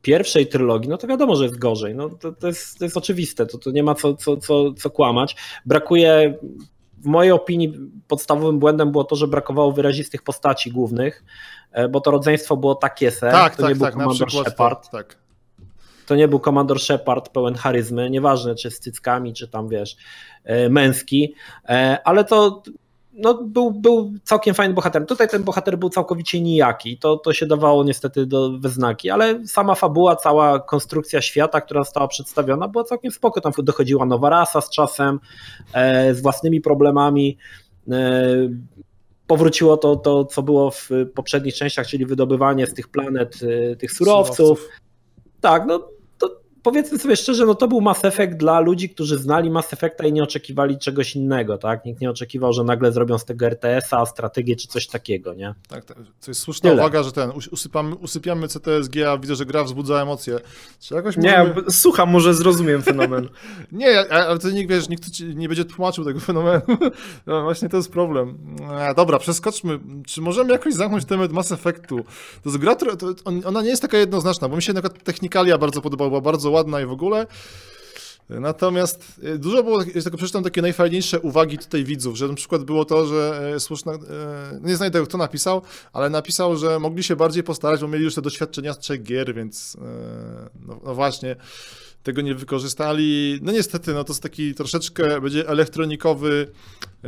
pierwszej 0.03 0.47
trylogii, 0.47 0.89
no 0.89 0.99
to 0.99 1.07
wiadomo, 1.07 1.37
że 1.37 1.45
jest 1.45 1.59
gorzej. 1.59 1.95
No, 1.95 2.09
to, 2.09 2.33
to, 2.33 2.47
jest, 2.47 2.79
to 2.79 2.85
jest 2.85 2.97
oczywiste, 2.97 3.47
to, 3.47 3.59
to 3.59 3.71
nie 3.71 3.83
ma 3.83 3.95
co, 3.95 4.15
co, 4.15 4.37
co, 4.37 4.73
co 4.73 4.91
kłamać. 4.91 5.37
Brakuje, 5.67 6.39
w 7.03 7.07
mojej 7.07 7.33
opinii, 7.33 7.75
podstawowym 8.09 8.59
błędem 8.59 8.93
było 8.93 9.05
to, 9.05 9.17
że 9.17 9.29
brakowało 9.29 9.73
wyrazistych 9.73 10.23
postaci 10.23 10.71
głównych, 10.71 11.25
e, 11.73 11.89
bo 11.89 12.01
to 12.01 12.11
rodzeństwo 12.11 12.57
było 12.57 12.75
takie 12.75 13.11
se, 13.11 13.31
tak, 13.31 13.57
to 13.57 13.69
nie 13.69 13.77
tak, 13.77 13.97
był 13.97 14.09
tak, 14.09 14.17
przykład 14.17 14.47
Shepard, 14.47 14.91
to, 14.91 14.97
tak. 14.97 15.19
to 16.07 16.17
nie 16.17 16.29
był 16.29 16.41
komandor 16.41 16.81
Shepard 16.81 17.29
pełen 17.29 17.55
charyzmy, 17.55 18.11
nieważne 18.11 18.55
czy 18.55 18.71
z 18.71 18.81
cyckami, 18.81 19.33
czy 19.35 19.49
tam 19.49 19.69
wiesz, 19.69 19.97
e, 20.45 20.69
męski, 20.69 21.35
e, 21.69 21.99
ale 22.05 22.25
to 22.25 22.63
no, 23.13 23.35
był, 23.35 23.71
był 23.71 24.13
całkiem 24.25 24.55
fajny 24.55 24.75
bohater. 24.75 25.07
Tutaj 25.07 25.29
ten 25.29 25.43
bohater 25.43 25.79
był 25.79 25.89
całkowicie 25.89 26.41
nijaki, 26.41 26.99
to, 26.99 27.17
to 27.17 27.33
się 27.33 27.47
dawało 27.47 27.85
niestety 27.85 28.27
do 28.27 28.59
wyznaki, 28.59 29.11
ale 29.11 29.47
sama 29.47 29.75
fabuła, 29.75 30.17
cała 30.17 30.61
konstrukcja 30.61 31.21
świata, 31.21 31.61
która 31.61 31.85
została 31.85 32.09
przedstawiona, 32.09 32.69
była 32.69 32.85
całkiem 32.85 33.11
spoko. 33.11 33.41
Tam 33.41 33.53
dochodziła 33.59 34.07
nowa 34.07 34.31
rasa 34.31 34.61
z 34.61 34.71
czasem, 34.71 35.21
e, 35.73 36.15
z 36.15 36.23
własnymi 36.23 36.61
problemami. 36.61 37.39
E, 37.91 38.49
powróciło 39.27 39.77
to, 39.77 39.97
to, 39.97 40.25
co 40.25 40.43
było 40.43 40.71
w 40.71 40.91
poprzednich 41.15 41.55
częściach, 41.55 41.87
czyli 41.87 42.07
wydobywanie 42.07 42.67
z 42.67 42.75
tych 42.75 42.89
planet 42.89 43.39
e, 43.73 43.77
tych 43.77 43.93
surowców. 43.93 44.69
Tak, 45.41 45.65
no 45.67 45.89
powiedzmy 46.63 46.99
sobie 46.99 47.17
szczerze, 47.17 47.47
no 47.47 47.55
to 47.55 47.69
był 47.69 47.81
Mass 47.81 48.05
Effect 48.05 48.37
dla 48.37 48.61
ludzi, 48.61 48.89
którzy 48.91 49.19
znali 49.19 49.51
Mass 49.51 49.73
Effecta 49.73 50.07
i 50.07 50.13
nie 50.13 50.23
oczekiwali 50.23 50.79
czegoś 50.79 51.17
innego, 51.17 51.59
tak? 51.59 51.85
Nikt 51.85 52.01
nie 52.01 52.11
oczekiwał, 52.11 52.53
że 52.53 52.65
nagle 52.65 52.93
zrobią 52.93 53.19
z 53.19 53.25
tego 53.25 53.47
RTS-a 53.47 54.07
strategię 54.07 54.57
czy 54.57 54.69
coś 54.69 54.87
takiego, 54.87 55.35
nie? 55.35 55.55
Tak, 55.69 55.85
tak. 55.85 55.97
To 55.97 56.31
jest 56.31 56.41
słuszna 56.41 56.71
Tyle. 56.71 56.83
uwaga, 56.83 57.03
że 57.03 57.13
ten, 57.13 57.31
us- 57.31 57.49
usypamy, 57.49 57.95
usypiamy 57.95 58.49
CTSG, 58.49 58.97
a 59.09 59.19
widzę, 59.19 59.37
że 59.37 59.47
gra 59.47 59.65
wzbudza 59.65 60.03
emocje. 60.03 60.39
Czy 60.81 60.95
jakoś 60.95 61.17
Nie, 61.17 61.39
możemy... 61.39 61.63
b- 61.63 61.71
słucham, 61.71 62.11
może 62.11 62.35
zrozumiem 62.35 62.83
fenomen. 62.83 63.29
Nie, 63.73 64.13
ale 64.13 64.39
to 64.39 64.51
nikt, 64.51 64.71
wiesz, 64.71 64.89
nikt 64.89 65.11
ci 65.11 65.37
nie 65.37 65.49
będzie 65.49 65.65
tłumaczył 65.65 66.05
tego 66.05 66.21
fenomenu. 66.21 66.63
No, 67.27 67.43
właśnie 67.43 67.69
to 67.69 67.77
jest 67.77 67.93
problem. 67.93 68.39
E, 68.79 68.95
dobra, 68.95 69.19
przeskoczmy. 69.19 69.79
Czy 70.07 70.21
możemy 70.21 70.53
jakoś 70.53 70.75
zamknąć 70.75 71.05
temat 71.05 71.33
Mass 71.33 71.53
Effectu? 71.53 71.97
To 72.43 72.51
jest 72.51 72.57
gra, 72.59 72.75
to, 72.75 72.87
on- 73.25 73.43
ona 73.47 73.63
nie 73.63 73.69
jest 73.69 73.83
taka 73.83 73.99
jednoznaczna, 73.99 74.49
bo 74.49 74.57
mi 74.57 74.63
się 74.63 74.73
na 74.73 74.83
przykład 74.83 75.05
technikalia 75.05 75.59
bardzo 75.59 75.81
podobała, 75.81 76.11
była 76.11 76.21
bardzo 76.21 76.52
ładna 76.53 76.81
i 76.81 76.87
w 76.87 76.93
ogóle. 76.93 77.27
Natomiast 78.41 79.21
e, 79.23 79.39
dużo 79.39 79.63
było, 79.63 79.83
jest 79.83 80.03
tylko 80.03 80.17
przeczytam 80.17 80.45
takie 80.45 80.63
najfajniejsze 80.63 81.21
uwagi 81.21 81.59
tutaj 81.59 81.85
widzów, 81.85 82.17
że 82.17 82.29
na 82.29 82.35
przykład 82.35 82.65
było 82.65 82.85
to, 82.85 83.07
że 83.07 83.53
e, 83.55 83.61
słuszna, 83.61 83.93
e, 83.93 83.99
nie 84.63 84.77
znajdę 84.77 85.03
kto 85.03 85.19
napisał, 85.19 85.63
ale 85.93 86.11
napisał, 86.11 86.57
że 86.57 86.79
mogli 86.79 87.03
się 87.03 87.17
bardziej 87.17 87.43
postarać, 87.43 87.81
bo 87.81 87.89
mieli 87.89 88.05
już 88.05 88.15
te 88.15 88.23
doświadczenia 88.23 88.73
z 88.73 88.79
trzech 88.79 89.03
gier, 89.03 89.35
więc 89.35 89.77
no, 90.67 90.81
no 90.85 90.95
właśnie, 90.95 91.37
tego 92.03 92.23
nie 92.23 92.35
wykorzystali. 92.35 93.39
No 93.43 93.53
niestety, 93.53 93.95
no 93.95 94.05
to 94.05 94.13
jest 94.13 94.23
taki 94.23 94.55
troszeczkę, 94.55 95.21
będzie 95.21 95.49
elektronikowy 95.49 96.53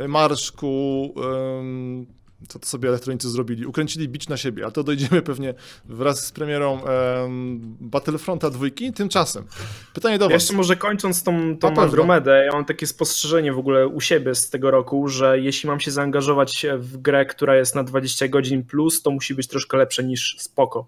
marsz 0.07 0.51
ku... 0.51 1.13
em, 1.23 2.05
co 2.47 2.59
to 2.59 2.67
sobie 2.67 2.89
elektronicy 2.89 3.29
zrobili? 3.29 3.65
Ukręcili 3.65 4.09
bić 4.09 4.29
na 4.29 4.37
siebie, 4.37 4.63
ale 4.63 4.71
to 4.71 4.83
dojdziemy 4.83 5.21
pewnie 5.21 5.53
wraz 5.85 6.25
z 6.25 6.31
premierą 6.31 6.83
em, 6.85 7.59
Battlefronta 7.81 8.49
dwójki. 8.49 8.93
Tymczasem, 8.93 9.45
pytanie 9.93 10.19
do 10.19 10.25
was. 10.25 10.33
Jeszcze 10.33 10.53
może 10.53 10.75
kończąc 10.75 11.23
tą, 11.23 11.57
tą. 11.57 11.81
Andromedę, 11.81 12.45
ja 12.45 12.51
mam 12.51 12.65
takie 12.65 12.87
spostrzeżenie 12.87 13.53
w 13.53 13.57
ogóle 13.59 13.87
u 13.87 14.01
siebie 14.01 14.35
z 14.35 14.49
tego 14.49 14.71
roku, 14.71 15.07
że 15.07 15.39
jeśli 15.39 15.69
mam 15.69 15.79
się 15.79 15.91
zaangażować 15.91 16.65
w 16.77 16.97
grę, 16.97 17.25
która 17.25 17.55
jest 17.55 17.75
na 17.75 17.83
20 17.83 18.27
godzin 18.27 18.63
plus, 18.63 19.01
to 19.01 19.11
musi 19.11 19.35
być 19.35 19.47
troszkę 19.47 19.77
lepsze 19.77 20.03
niż 20.03 20.35
spoko. 20.39 20.87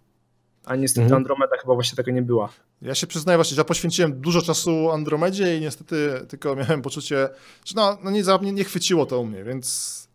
A 0.66 0.76
niestety 0.76 1.04
Mhm. 1.04 1.18
Andromeda 1.22 1.58
chyba 1.62 1.74
właśnie 1.74 1.95
tego 1.95 2.12
nie 2.12 2.22
była. 2.22 2.50
Ja 2.82 2.95
się 2.95 3.08
przyznaję 3.08 3.38
właśnie, 3.38 3.56
że 3.56 3.60
ja 3.62 3.66
poświęciłem 3.66 4.22
dużo 4.22 4.41
czasu 4.41 4.91
Andromedzie 4.91 5.58
i 5.58 5.62
niestety 5.62 6.10
tylko 6.30 6.56
miałem 6.56 6.82
poczucie, 6.82 7.30
że 7.66 7.74
no, 7.76 7.98
no 8.04 8.12
nie, 8.12 8.24
za- 8.24 8.39
nie, 8.41 8.52
nie 8.52 8.64
chwyciło 8.64 9.06
to 9.06 9.20
u 9.20 9.26
mnie, 9.26 9.43
więc 9.43 10.07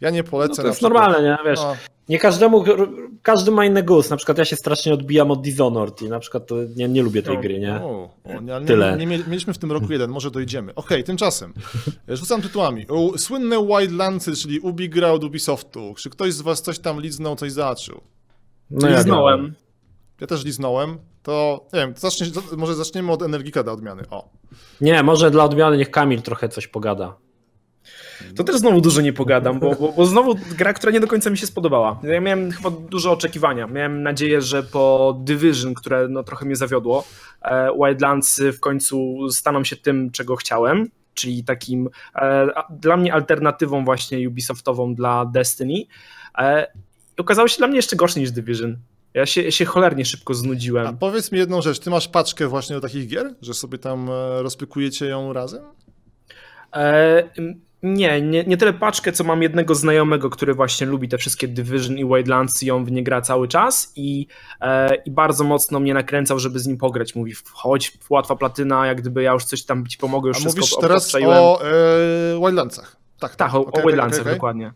ja 0.00 0.10
nie 0.10 0.22
No 0.22 0.28
polecę. 0.30 0.54
to 0.56 0.62
na 0.62 0.68
jest 0.68 0.82
normalne, 0.82 1.22
nie? 1.22 1.38
Wiesz, 1.50 1.60
No, 1.60 1.76
nie 2.08 2.18
każdemu, 2.18 2.64
każdy 3.22 3.50
ma 3.50 3.64
inny 3.64 3.82
gust. 3.82 4.10
Na 4.10 4.16
przykład 4.16 4.38
ja 4.38 4.44
się 4.44 4.56
strasznie 4.56 4.94
odbijam 4.94 5.30
od 5.30 5.42
Dishonored 5.42 6.02
i 6.02 6.08
na 6.08 6.20
przykład 6.20 6.46
to 6.46 6.54
nie, 6.76 6.88
nie 6.88 7.02
lubię 7.02 7.22
tej 7.22 7.34
No. 7.36 7.40
gry, 7.42 7.58
nie? 7.60 7.74
o, 7.74 8.10
o, 8.24 8.40
nie, 8.40 8.54
ale 8.54 8.66
Tyle. 8.66 8.90
Nie, 8.92 8.96
nie, 8.96 9.06
mieli- 9.06 9.28
mieliśmy 9.28 9.52
w 9.54 9.58
tym 9.58 9.72
roku 9.72 9.86
jeden, 9.92 10.10
może 10.10 10.30
dojdziemy. 10.30 10.74
Okej, 10.74 11.04
tymczasem, 11.04 11.52
rzucam 12.08 12.42
tytułami. 12.42 12.86
U- 12.86 13.18
Słynne 13.18 13.66
Wildlandsy, 13.66 14.36
czyli 14.36 14.60
Ubi 14.60 14.88
gra 14.88 15.10
od 15.12 15.24
Ubisoftu. 15.24 15.94
Czy 15.98 16.10
ktoś 16.10 16.32
z 16.32 16.40
was 16.40 16.62
coś 16.62 16.78
tam 16.78 17.00
liznął, 17.00 17.36
coś 17.36 17.52
zaczął? 17.52 18.00
No 18.70 18.88
ja 18.88 19.04
grałem. 19.04 19.54
Ja 20.20 20.26
też 20.26 20.44
liznąłem. 20.44 20.98
To, 21.22 21.66
nie 21.72 21.80
wiem, 21.80 21.94
to 21.94 22.00
zacznie, 22.00 22.26
może 22.56 22.74
zaczniemy 22.74 23.12
od 23.12 23.22
Energika 23.22 23.62
dla 23.62 23.72
odmiany. 23.72 24.02
O. 24.10 24.28
Nie, 24.80 25.02
może 25.02 25.30
dla 25.30 25.44
odmiany 25.44 25.76
niech 25.76 25.90
Kamil 25.90 26.22
trochę 26.22 26.48
coś 26.48 26.66
pogada. 26.68 27.16
To 28.36 28.44
też 28.44 28.56
znowu 28.56 28.80
dużo 28.80 29.00
nie 29.00 29.12
pogadam, 29.12 29.60
bo, 29.60 29.74
bo, 29.74 29.92
bo 29.92 30.06
znowu 30.06 30.34
gra, 30.58 30.72
która 30.72 30.92
nie 30.92 31.00
do 31.00 31.06
końca 31.06 31.30
mi 31.30 31.38
się 31.38 31.46
spodobała. 31.46 32.00
Ja 32.02 32.20
miałem 32.20 32.50
chyba 32.50 32.70
duże 32.70 33.10
oczekiwania. 33.10 33.66
Miałem 33.66 34.02
nadzieję, 34.02 34.42
że 34.42 34.62
po 34.62 35.16
Division, 35.24 35.74
które 35.74 36.08
no, 36.08 36.22
trochę 36.22 36.46
mnie 36.46 36.56
zawiodło, 36.56 37.04
e, 37.42 37.68
Wildlands 37.84 38.40
w 38.52 38.60
końcu 38.60 39.16
staną 39.30 39.64
się 39.64 39.76
tym, 39.76 40.10
czego 40.10 40.36
chciałem, 40.36 40.88
czyli 41.14 41.44
takim 41.44 41.88
e, 42.14 42.18
a- 42.54 42.66
dla 42.70 42.96
mnie 42.96 43.14
alternatywą 43.14 43.84
właśnie 43.84 44.28
Ubisoftową 44.28 44.94
dla 44.94 45.24
Destiny. 45.24 45.82
E, 46.38 46.66
okazało 47.18 47.48
się 47.48 47.58
dla 47.58 47.66
mnie 47.66 47.76
jeszcze 47.76 47.96
gorsze 47.96 48.20
niż 48.20 48.30
Division. 48.30 48.76
Ja 49.14 49.26
się, 49.26 49.42
ja 49.42 49.50
się 49.50 49.64
cholernie 49.64 50.04
szybko 50.04 50.32
A 50.32 50.36
znudziłem. 50.36 50.98
powiedz 50.98 51.32
mi 51.32 51.38
jedną 51.38 51.62
rzecz, 51.62 51.78
ty 51.78 51.90
masz 51.90 52.08
paczkę 52.08 52.48
właśnie 52.48 52.74
do 52.76 52.80
takich 52.80 53.08
gier, 53.08 53.34
że 53.42 53.54
sobie 53.54 53.78
tam 53.78 54.08
rozpykujecie 54.38 55.06
ją 55.06 55.32
razem? 55.32 55.62
E, 56.76 57.22
nie, 57.82 58.22
nie, 58.22 58.44
nie 58.44 58.56
tyle 58.56 58.72
paczkę, 58.72 59.12
co 59.12 59.24
mam 59.24 59.42
jednego 59.42 59.74
znajomego, 59.74 60.30
który 60.30 60.54
właśnie 60.54 60.86
lubi 60.86 61.08
te 61.08 61.18
wszystkie 61.18 61.48
Division 61.48 61.98
i 61.98 62.04
Wildlands 62.04 62.62
i 62.62 62.70
on 62.70 62.84
w 62.84 62.92
nie 62.92 63.02
gra 63.02 63.20
cały 63.20 63.48
czas 63.48 63.92
i, 63.96 64.26
e, 64.60 64.94
i 64.94 65.10
bardzo 65.10 65.44
mocno 65.44 65.80
mnie 65.80 65.94
nakręcał, 65.94 66.38
żeby 66.38 66.58
z 66.58 66.66
nim 66.66 66.78
pograć. 66.78 67.14
Mówi, 67.14 67.32
chodź, 67.52 67.98
łatwa 68.10 68.36
platyna, 68.36 68.86
jak 68.86 69.00
gdyby 69.00 69.22
ja 69.22 69.32
już 69.32 69.44
coś 69.44 69.64
tam 69.64 69.86
ci 69.86 69.98
pomogę, 69.98 70.28
już 70.28 70.36
A 70.36 70.40
wszystko 70.40 70.60
mówisz 70.60 70.76
teraz 70.80 71.14
o 71.14 71.62
e, 71.62 72.38
Wildlandsach. 72.40 72.96
Tak, 73.18 73.36
Tak, 73.36 73.54
o, 73.54 73.60
Okej, 73.60 73.82
o 73.82 73.86
Wildlandsach, 73.86 74.20
okej, 74.20 74.32
okej. 74.32 74.36
dokładnie. 74.36 74.72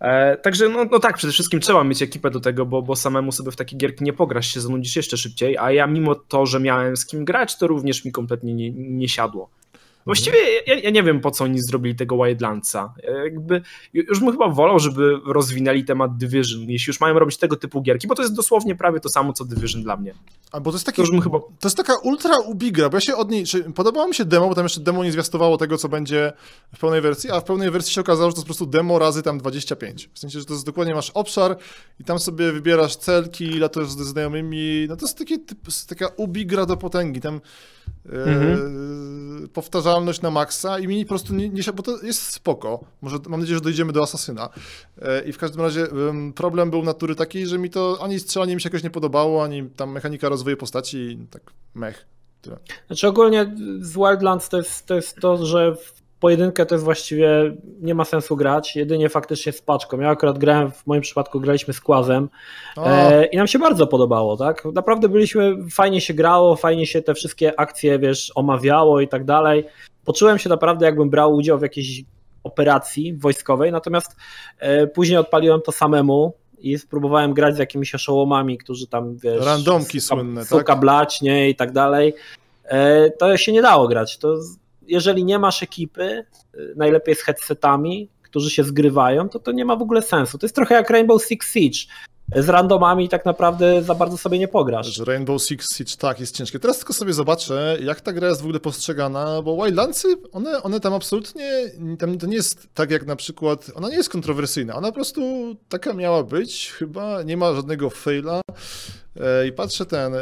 E, 0.00 0.36
także 0.36 0.68
no, 0.68 0.84
no 0.84 0.98
tak, 0.98 1.16
przede 1.16 1.32
wszystkim 1.32 1.60
trzeba 1.60 1.84
mieć 1.84 2.02
ekipę 2.02 2.30
do 2.30 2.40
tego, 2.40 2.66
bo, 2.66 2.82
bo 2.82 2.96
samemu 2.96 3.32
sobie 3.32 3.50
w 3.50 3.56
takie 3.56 3.76
gierki 3.76 4.04
nie 4.04 4.12
pograsz, 4.12 4.54
się 4.54 4.60
zanudzisz 4.60 4.96
jeszcze 4.96 5.16
szybciej, 5.16 5.58
a 5.58 5.72
ja 5.72 5.86
mimo 5.86 6.14
to, 6.14 6.46
że 6.46 6.60
miałem 6.60 6.96
z 6.96 7.06
kim 7.06 7.24
grać, 7.24 7.58
to 7.58 7.66
również 7.66 8.04
mi 8.04 8.12
kompletnie 8.12 8.54
nie, 8.54 8.70
nie 8.70 9.08
siadło. 9.08 9.50
Właściwie 10.06 10.38
ja, 10.66 10.74
ja 10.74 10.90
nie 10.90 11.02
wiem, 11.02 11.20
po 11.20 11.30
co 11.30 11.44
oni 11.44 11.60
zrobili 11.60 11.96
tego 11.96 12.16
Wildlandsa. 12.24 12.94
E, 13.08 13.24
Jakby, 13.24 13.62
już 13.94 14.20
bym 14.20 14.32
chyba 14.32 14.48
wolał, 14.48 14.78
żeby 14.78 15.18
rozwinęli 15.26 15.84
temat 15.84 16.16
Division, 16.16 16.60
jeśli 16.70 16.90
już 16.90 17.00
mają 17.00 17.18
robić 17.18 17.36
tego 17.36 17.56
typu 17.56 17.82
gierki, 17.82 18.06
bo 18.08 18.14
to 18.14 18.22
jest 18.22 18.34
dosłownie 18.34 18.74
prawie 18.76 19.00
to 19.00 19.08
samo, 19.08 19.32
co 19.32 19.44
Division 19.44 19.82
dla 19.82 19.96
mnie. 19.96 20.14
A 20.52 20.60
bo 20.60 20.70
to 20.70 20.76
jest 20.76 20.86
To 20.86 20.92
taki, 20.92 21.10
bym 21.10 21.20
chyba... 21.20 21.38
to 21.38 21.48
jest 21.64 21.76
taka 21.76 21.96
ultra 21.98 22.38
ubigra, 22.38 22.88
bo 22.88 22.96
ja 22.96 23.00
się 23.00 23.16
od 23.16 23.30
niej, 23.30 23.44
czy 23.44 23.64
podobało 23.64 24.08
mi 24.08 24.14
się 24.14 24.24
demo, 24.24 24.48
bo 24.48 24.54
tam 24.54 24.64
jeszcze 24.64 24.80
demo 24.80 25.04
nie 25.04 25.12
zwiastowało 25.12 25.56
tego, 25.56 25.78
co 25.78 25.88
będzie 25.88 26.32
w 26.74 26.78
pełnej 26.80 27.00
wersji, 27.00 27.30
a 27.30 27.40
w 27.40 27.44
pełnej 27.44 27.70
wersji 27.70 27.92
się 27.94 28.00
okazało, 28.00 28.30
że 28.30 28.34
to 28.34 28.38
jest 28.38 28.44
po 28.46 28.54
prostu 28.54 28.66
demo 28.66 28.98
razy 28.98 29.22
tam 29.22 29.38
25. 29.38 30.10
W 30.14 30.18
sensie, 30.18 30.38
że 30.40 30.44
to 30.44 30.52
jest 30.52 30.66
dokładnie 30.66 30.94
masz 30.94 31.10
obszar 31.10 31.56
i 32.00 32.04
tam 32.04 32.18
sobie 32.18 32.52
wybierasz 32.52 32.96
celki, 32.96 33.58
latujesz 33.58 33.90
ze 33.90 34.04
znajomymi, 34.04 34.86
no 34.88 34.96
to 34.96 35.06
jest 35.06 35.18
taki 35.18 35.34
jest 35.66 35.88
taka 35.88 36.08
ubigra 36.16 36.66
do 36.66 36.76
potęgi, 36.76 37.20
tam 37.20 37.40
e, 38.06 38.10
Mhm. 38.12 39.48
Powtarzalność 39.88 40.20
na 40.20 40.30
maksa 40.30 40.78
i 40.78 40.86
mi 40.86 41.04
po 41.04 41.08
prostu 41.08 41.34
nie, 41.34 41.62
się, 41.62 41.72
bo 41.72 41.82
to 41.82 42.02
jest 42.02 42.22
spoko, 42.22 42.84
może 43.00 43.18
mam 43.28 43.40
nadzieję, 43.40 43.58
że 43.58 43.64
dojdziemy 43.64 43.92
do 43.92 44.02
Asasyna 44.02 44.48
e, 45.02 45.24
i 45.24 45.32
w 45.32 45.38
każdym 45.38 45.60
razie 45.60 45.82
em, 45.82 46.32
problem 46.32 46.70
był 46.70 46.82
natury 46.82 47.14
takiej, 47.14 47.46
że 47.46 47.58
mi 47.58 47.70
to 47.70 47.98
ani 48.02 48.20
strzelanie 48.20 48.54
mi 48.54 48.60
się 48.60 48.68
jakoś 48.68 48.82
nie 48.82 48.90
podobało, 48.90 49.44
ani 49.44 49.70
tam 49.70 49.92
mechanika 49.92 50.28
rozwoju 50.28 50.56
postaci 50.56 51.18
tak 51.30 51.42
mech. 51.74 52.06
Tyle. 52.42 52.58
Znaczy 52.86 53.08
ogólnie 53.08 53.54
z 53.80 53.92
Wildlands 53.92 54.48
to 54.48 54.56
jest, 54.56 54.86
to 54.86 54.94
jest 54.94 55.16
to, 55.16 55.46
że 55.46 55.76
pojedynkę 56.20 56.66
to 56.66 56.74
jest 56.74 56.84
właściwie 56.84 57.28
nie 57.80 57.94
ma 57.94 58.04
sensu 58.04 58.36
grać, 58.36 58.76
jedynie 58.76 59.08
faktycznie 59.08 59.52
z 59.52 59.62
paczką. 59.62 60.00
Ja 60.00 60.08
akurat 60.08 60.38
grałem, 60.38 60.70
w 60.70 60.86
moim 60.86 61.00
przypadku 61.00 61.40
graliśmy 61.40 61.74
z 61.74 61.80
Kłazem 61.80 62.28
e, 62.76 63.24
i 63.24 63.36
nam 63.36 63.46
się 63.46 63.58
bardzo 63.58 63.86
podobało, 63.86 64.36
tak? 64.36 64.64
Naprawdę 64.64 65.08
byliśmy, 65.08 65.56
fajnie 65.70 66.00
się 66.00 66.14
grało, 66.14 66.56
fajnie 66.56 66.86
się 66.86 67.02
te 67.02 67.14
wszystkie 67.14 67.60
akcje, 67.60 67.98
wiesz, 67.98 68.32
omawiało 68.34 69.00
i 69.00 69.08
tak 69.08 69.24
dalej. 69.24 69.64
Poczułem 70.04 70.38
się 70.38 70.48
naprawdę 70.48 70.86
jakbym 70.86 71.10
brał 71.10 71.34
udział 71.34 71.58
w 71.58 71.62
jakiejś 71.62 72.02
operacji 72.44 73.16
wojskowej, 73.16 73.72
natomiast 73.72 74.16
e, 74.58 74.86
później 74.86 75.18
odpaliłem 75.18 75.60
to 75.60 75.72
samemu 75.72 76.32
i 76.58 76.78
spróbowałem 76.78 77.34
grać 77.34 77.56
z 77.56 77.58
jakimiś 77.58 77.94
oszołomami, 77.94 78.58
którzy 78.58 78.86
tam, 78.86 79.16
wiesz... 79.16 79.46
Randomki 79.46 80.00
suka, 80.00 80.14
słynne, 80.14 80.40
tak? 80.40 80.48
Suka 80.48 80.76
blać, 80.76 81.22
nie, 81.22 81.48
i 81.48 81.56
tak 81.56 81.72
dalej. 81.72 82.14
E, 82.64 83.10
to 83.10 83.36
się 83.36 83.52
nie 83.52 83.62
dało 83.62 83.88
grać. 83.88 84.18
To, 84.18 84.36
jeżeli 84.88 85.24
nie 85.24 85.38
masz 85.38 85.62
ekipy, 85.62 86.02
e, 86.02 86.24
najlepiej 86.76 87.14
z 87.14 87.22
headsetami, 87.22 88.08
którzy 88.22 88.50
się 88.50 88.64
zgrywają, 88.64 89.28
to 89.28 89.38
to 89.38 89.52
nie 89.52 89.64
ma 89.64 89.76
w 89.76 89.82
ogóle 89.82 90.02
sensu. 90.02 90.38
To 90.38 90.46
jest 90.46 90.54
trochę 90.54 90.74
jak 90.74 90.90
Rainbow 90.90 91.24
Six 91.24 91.52
Siege. 91.52 91.78
Z 92.36 92.48
randomami 92.48 93.08
tak 93.08 93.24
naprawdę 93.24 93.82
za 93.82 93.94
bardzo 93.94 94.16
sobie 94.16 94.38
nie 94.38 94.48
pograsz. 94.48 94.98
Rainbow 94.98 95.42
Six 95.42 95.76
Siege 95.76 95.96
tak 95.98 96.20
jest 96.20 96.36
ciężkie. 96.36 96.58
Teraz 96.58 96.78
tylko 96.78 96.92
sobie 96.92 97.12
zobaczę, 97.12 97.78
jak 97.82 98.00
ta 98.00 98.12
gra 98.12 98.28
jest 98.28 98.40
w 98.40 98.44
ogóle 98.44 98.60
postrzegana, 98.60 99.42
bo 99.42 99.64
Wildlandsy, 99.64 100.08
one, 100.32 100.62
one 100.62 100.80
tam 100.80 100.94
absolutnie, 100.94 101.70
tam 101.98 102.18
to 102.18 102.26
nie 102.26 102.36
jest 102.36 102.68
tak 102.74 102.90
jak 102.90 103.06
na 103.06 103.16
przykład, 103.16 103.70
ona 103.74 103.88
nie 103.88 103.96
jest 103.96 104.10
kontrowersyjna, 104.10 104.74
ona 104.74 104.88
po 104.88 104.94
prostu 104.94 105.20
taka 105.68 105.92
miała 105.92 106.22
być, 106.22 106.72
chyba 106.72 107.22
nie 107.22 107.36
ma 107.36 107.54
żadnego 107.54 107.90
faila. 107.90 108.40
E, 109.20 109.46
I 109.46 109.52
patrzę 109.52 109.86
ten. 109.86 110.14
em, 110.14 110.20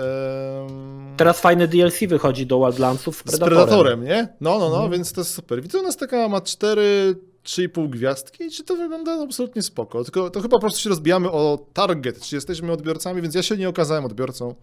Teraz 1.16 1.40
fajny 1.40 1.68
DLC 1.68 2.01
wychodzi 2.09 2.47
do 2.47 2.59
Wildlandsów 2.66 3.16
z 3.16 3.18
z 3.18 3.22
Predatorem. 3.22 3.57
Predatorem, 3.59 4.05
nie? 4.05 4.28
No, 4.40 4.59
no, 4.59 4.68
no, 4.68 4.74
Mhm. 4.74 4.90
więc 4.92 5.12
to 5.12 5.20
jest 5.20 5.34
super. 5.34 5.62
Widzę, 5.62 5.78
u 5.78 5.82
nas 5.82 5.97
taka 5.97 6.28
ma 6.28 6.40
4, 6.40 7.14
3,5 7.44 7.88
gwiazdki 7.88 8.51
czy 8.51 8.64
to 8.64 8.76
wygląda 8.76 9.12
absolutnie 9.22 9.62
spoko. 9.62 10.05
Tylko 10.05 10.30
to 10.30 10.40
chyba 10.40 10.57
po 10.57 10.61
prostu 10.61 10.80
się 10.80 10.88
rozbijamy 10.90 11.30
o 11.30 11.59
target, 11.72 12.20
czy 12.20 12.34
jesteśmy 12.34 12.72
odbiorcami, 12.72 13.22
więc 13.22 13.34
ja 13.34 13.42
się 13.42 13.57
nie 13.57 13.68
okazałem 13.68 14.05
odbiorcą. 14.05 14.55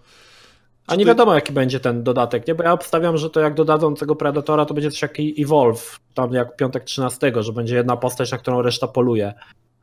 A 0.88 0.95
nie 0.95 1.03
ty- 1.03 1.07
wiadomo 1.07 1.36
jaki 1.36 1.53
będzie 1.53 1.79
ten 1.79 2.03
dodatek, 2.03 2.47
nie? 2.47 2.55
Bo 2.55 2.63
ja 2.63 2.73
obstawiam, 2.73 3.17
że 3.17 3.29
to 3.29 3.39
jak 3.39 3.53
dodadzą 3.53 3.95
tego 3.95 4.15
Predatora, 4.15 4.65
to 4.65 4.73
będzie 4.73 4.91
coś 4.91 5.01
jak 5.01 5.13
Evolve, 5.39 5.99
tam 6.13 6.34
jak 6.34 6.55
piątek 6.55 6.84
13, 6.84 7.31
że 7.43 7.53
będzie 7.53 7.75
jedna 7.75 7.97
postać, 7.97 8.31
na 8.31 8.38
którą 8.38 8.61
reszta 8.61 8.88
poluje. 8.88 9.34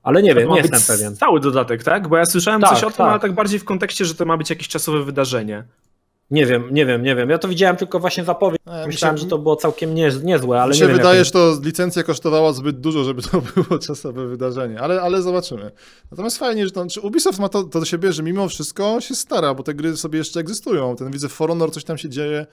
Ale 0.03 0.23
nie 0.23 0.35
To 0.35 0.41
wiem, 0.41 0.49
nie 0.51 0.57
jestem 0.59 0.97
pewien. 0.97 1.17
Stały 1.17 1.41
dodatek, 1.41 1.85
tak? 1.85 2.09
Bo 2.09 2.17
ja 2.17 2.27
słyszałem 2.27 2.61
Tak, 2.61 2.71
coś 2.71 2.85
o 2.85 2.87
tym, 2.87 2.97
tak. 2.97 3.09
ale 3.11 3.21
tak 3.21 3.33
bardziej 3.35 3.59
w 3.61 3.65
kontekście, 3.65 4.05
że 4.05 4.15
to 4.15 4.25
ma 4.25 4.37
być 4.37 4.51
jakieś 4.51 4.69
czasowe 4.69 5.05
wydarzenie. 5.05 5.65
Nie 6.31 6.47
wiem, 6.47 6.65
nie 6.71 6.87
wiem, 6.87 7.03
nie 7.03 7.17
wiem. 7.17 7.31
Ja 7.31 7.39
to 7.39 7.49
widziałem 7.49 7.77
tylko 7.77 8.01
właśnie 8.01 8.25
zapowiedź. 8.25 8.61
Mi 8.67 8.87
Myślałem, 8.87 9.17
się- 9.17 9.23
że 9.23 9.29
to 9.29 9.39
było 9.39 9.57
całkiem 9.57 9.95
nie, 9.95 10.11
niezłe, 10.23 10.63
ale 10.63 10.71
Mi 10.71 10.75
nie 10.75 10.79
się 10.81 10.87
wiem. 10.89 10.97
wydaje, 10.97 11.25
że 11.25 11.31
to 11.31 11.57
licencja 11.63 12.03
kosztowała 12.03 12.53
zbyt 12.53 12.81
dużo, 12.81 13.05
żeby 13.05 13.23
to 13.23 13.43
było 13.57 13.79
czasowe 13.79 14.27
wydarzenie, 14.27 14.81
ale, 14.81 15.03
ale 15.03 15.23
zobaczymy. 15.23 15.71
Natomiast 16.11 16.39
fajnie, 16.39 16.65
że 16.67 16.73
to, 16.73 16.87
czy 16.87 17.01
Ubisoft 17.01 17.39
ma 17.39 17.49
to, 17.49 17.63
to 17.63 17.79
do 17.81 17.85
siebie, 17.87 18.13
że 18.13 18.23
mimo 18.23 18.49
wszystko 18.49 19.01
się 19.01 19.15
stara, 19.15 19.55
bo 19.55 19.63
te 19.63 19.75
gry 19.75 19.97
sobie 19.97 20.19
jeszcze 20.19 20.41
egzystują. 20.41 20.97
Ten 20.97 21.11
widzę 21.11 21.29
For 21.29 21.49
Honor, 21.51 21.71
coś 21.73 21.85
tam 21.85 21.99
się 21.99 22.09
dzieje, 22.09 22.47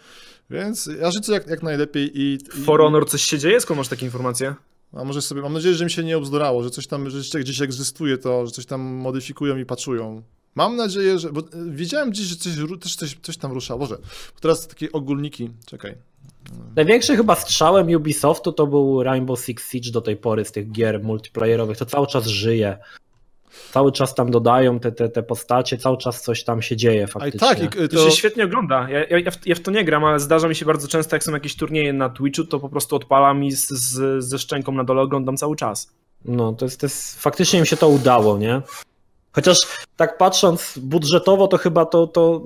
więc 0.50 0.90
ja 1.02 1.12
życzę 1.12 1.32
jak, 1.34 1.48
jak 1.48 1.64
najlepiej 1.64 2.12
i... 2.22 2.38
i 2.58 2.62
For 2.64 2.80
Honor 2.82 3.10
coś 3.10 3.22
się 3.22 3.38
dzieje? 3.40 3.62
Skąd 3.62 3.78
masz 3.78 3.88
takie 3.88 4.06
informacje? 4.06 4.56
A 4.94 5.04
może 5.04 5.22
sobie, 5.22 5.42
mam 5.42 5.54
nadzieję, 5.54 5.76
że 5.76 5.86
mi 5.86 5.92
się 5.92 6.04
nie 6.04 6.18
obzdurało, 6.18 6.64
że 6.64 6.70
coś 6.70 6.88
tam, 6.88 7.06
jeszcze 7.06 7.40
gdzieś 7.40 7.62
egzystuje 7.62 8.18
to, 8.18 8.46
że 8.46 8.52
coś 8.52 8.66
tam 8.66 8.82
modyfikują 8.82 9.58
i 9.58 9.66
patchują. 9.66 10.22
Mam 10.56 10.76
nadzieję, 10.76 11.20
że. 11.20 11.32
Bo 11.32 11.42
e, 11.42 11.46
gdzieś, 12.10 12.26
że 12.26 12.36
coś, 12.36 12.96
coś, 12.96 13.18
coś 13.22 13.38
tam 13.38 13.52
ruszało. 13.52 13.80
Boże, 13.80 13.98
bo 14.36 14.40
teraz 14.42 14.68
takie 14.68 14.92
ogólniki. 14.92 15.50
Czekaj. 15.66 15.96
Największym 16.76 17.18
chyba 17.18 17.36
strzałem 17.36 17.90
Ubisoftu 17.96 18.52
to 18.54 18.68
był 18.68 19.04
Rainbow 19.04 19.40
Six 19.40 19.72
Siege 19.72 19.92
do 19.92 20.02
tej 20.02 20.18
pory 20.18 20.46
z 20.46 20.52
tych 20.52 20.72
gier 20.72 21.04
multiplayerowych. 21.04 21.78
To 21.78 21.86
cały 21.86 22.08
czas 22.08 22.28
żyje. 22.28 22.78
Cały 23.72 23.92
czas 23.92 24.16
tam 24.16 24.32
dodają 24.32 24.80
te, 24.80 24.92
te, 24.92 25.10
te 25.10 25.24
postacie, 25.24 25.78
cały 25.78 25.98
czas 25.98 26.22
coś 26.22 26.44
tam 26.44 26.62
się 26.62 26.76
dzieje 26.76 27.04
i 27.04 27.08
faktycznie. 27.08 27.40
tak, 27.40 27.64
i, 27.64 27.70
To, 27.70 27.88
to. 27.88 28.10
się 28.10 28.12
świetnie 28.12 28.44
ogląda. 28.44 28.90
Ja, 28.90 29.06
ja, 29.06 29.20
ja, 29.20 29.32
w, 29.32 29.48
ja 29.48 29.56
w 29.56 29.60
to 29.60 29.72
nie 29.72 29.86
gram, 29.86 30.06
ale 30.06 30.20
zdarza 30.20 30.48
mi 30.48 30.56
się 30.56 30.66
bardzo 30.66 30.88
często, 30.88 31.16
jak 31.16 31.24
są 31.24 31.32
jakieś 31.32 31.56
turnieje 31.56 31.94
na 31.94 32.10
Twitchu, 32.10 32.44
to 32.44 32.60
po 32.60 32.70
prostu 32.70 32.96
odpalam 32.96 33.44
i 33.44 33.52
z, 33.52 33.68
z, 33.70 34.24
ze 34.26 34.40
szczęką 34.40 34.72
na 34.72 34.84
dole 34.84 35.02
oglądam 35.02 35.38
cały 35.38 35.56
czas. 35.56 35.92
No, 36.26 36.54
to 36.54 36.66
jest, 36.66 36.80
to 36.80 36.86
jest, 36.86 37.22
faktycznie 37.22 37.60
im 37.60 37.66
się 37.66 37.78
to 37.78 37.90
udało, 37.90 38.38
nie? 38.38 38.62
Chociaż 39.32 39.58
tak 39.96 40.18
patrząc 40.18 40.78
budżetowo, 40.78 41.48
to 41.48 41.58
chyba 41.58 41.86
to, 41.86 42.08
to 42.08 42.42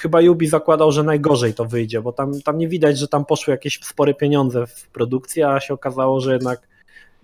chyba 0.00 0.20
Ubi 0.30 0.46
zakładał, 0.46 0.92
że 0.92 1.02
najgorzej 1.02 1.54
to 1.54 1.64
wyjdzie, 1.64 2.02
bo 2.02 2.12
tam, 2.12 2.40
tam 2.40 2.58
nie 2.58 2.68
widać, 2.68 2.98
że 2.98 3.08
tam 3.08 3.24
poszły 3.24 3.50
jakieś 3.50 3.80
spore 3.82 4.14
pieniądze 4.14 4.66
w 4.66 4.88
produkcję, 4.88 5.48
a 5.48 5.60
się 5.60 5.74
okazało, 5.74 6.20
że 6.20 6.32
jednak 6.32 6.71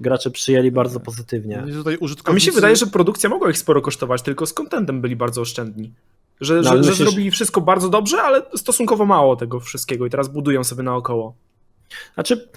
gracze 0.00 0.30
przyjęli 0.30 0.70
bardzo 0.70 1.00
pozytywnie. 1.00 1.64
i 1.68 1.72
tutaj 1.72 1.94
A 1.94 1.96
mi 1.96 2.00
użytkownicy... 2.00 2.46
się 2.46 2.52
wydaje, 2.52 2.76
że 2.76 2.86
produkcja 2.86 3.30
mogła 3.30 3.50
ich 3.50 3.58
sporo 3.58 3.80
kosztować, 3.80 4.22
tylko 4.22 4.46
z 4.46 4.52
contentem 4.52 5.00
byli 5.00 5.16
bardzo 5.16 5.40
oszczędni. 5.40 5.92
Że, 6.40 6.54
No, 6.56 6.62
że, 6.62 6.70
ale 6.70 6.84
że 6.84 6.90
myślisz- 6.90 6.96
zrobili 7.08 7.30
wszystko 7.30 7.60
bardzo 7.60 7.88
dobrze, 7.88 8.22
ale 8.22 8.42
stosunkowo 8.56 9.04
mało 9.06 9.36
tego 9.36 9.60
wszystkiego 9.60 10.06
i 10.06 10.10
teraz 10.10 10.28
budują 10.28 10.64
sobie 10.64 10.82
naokoło. 10.82 11.34
Znaczy, 12.14 12.48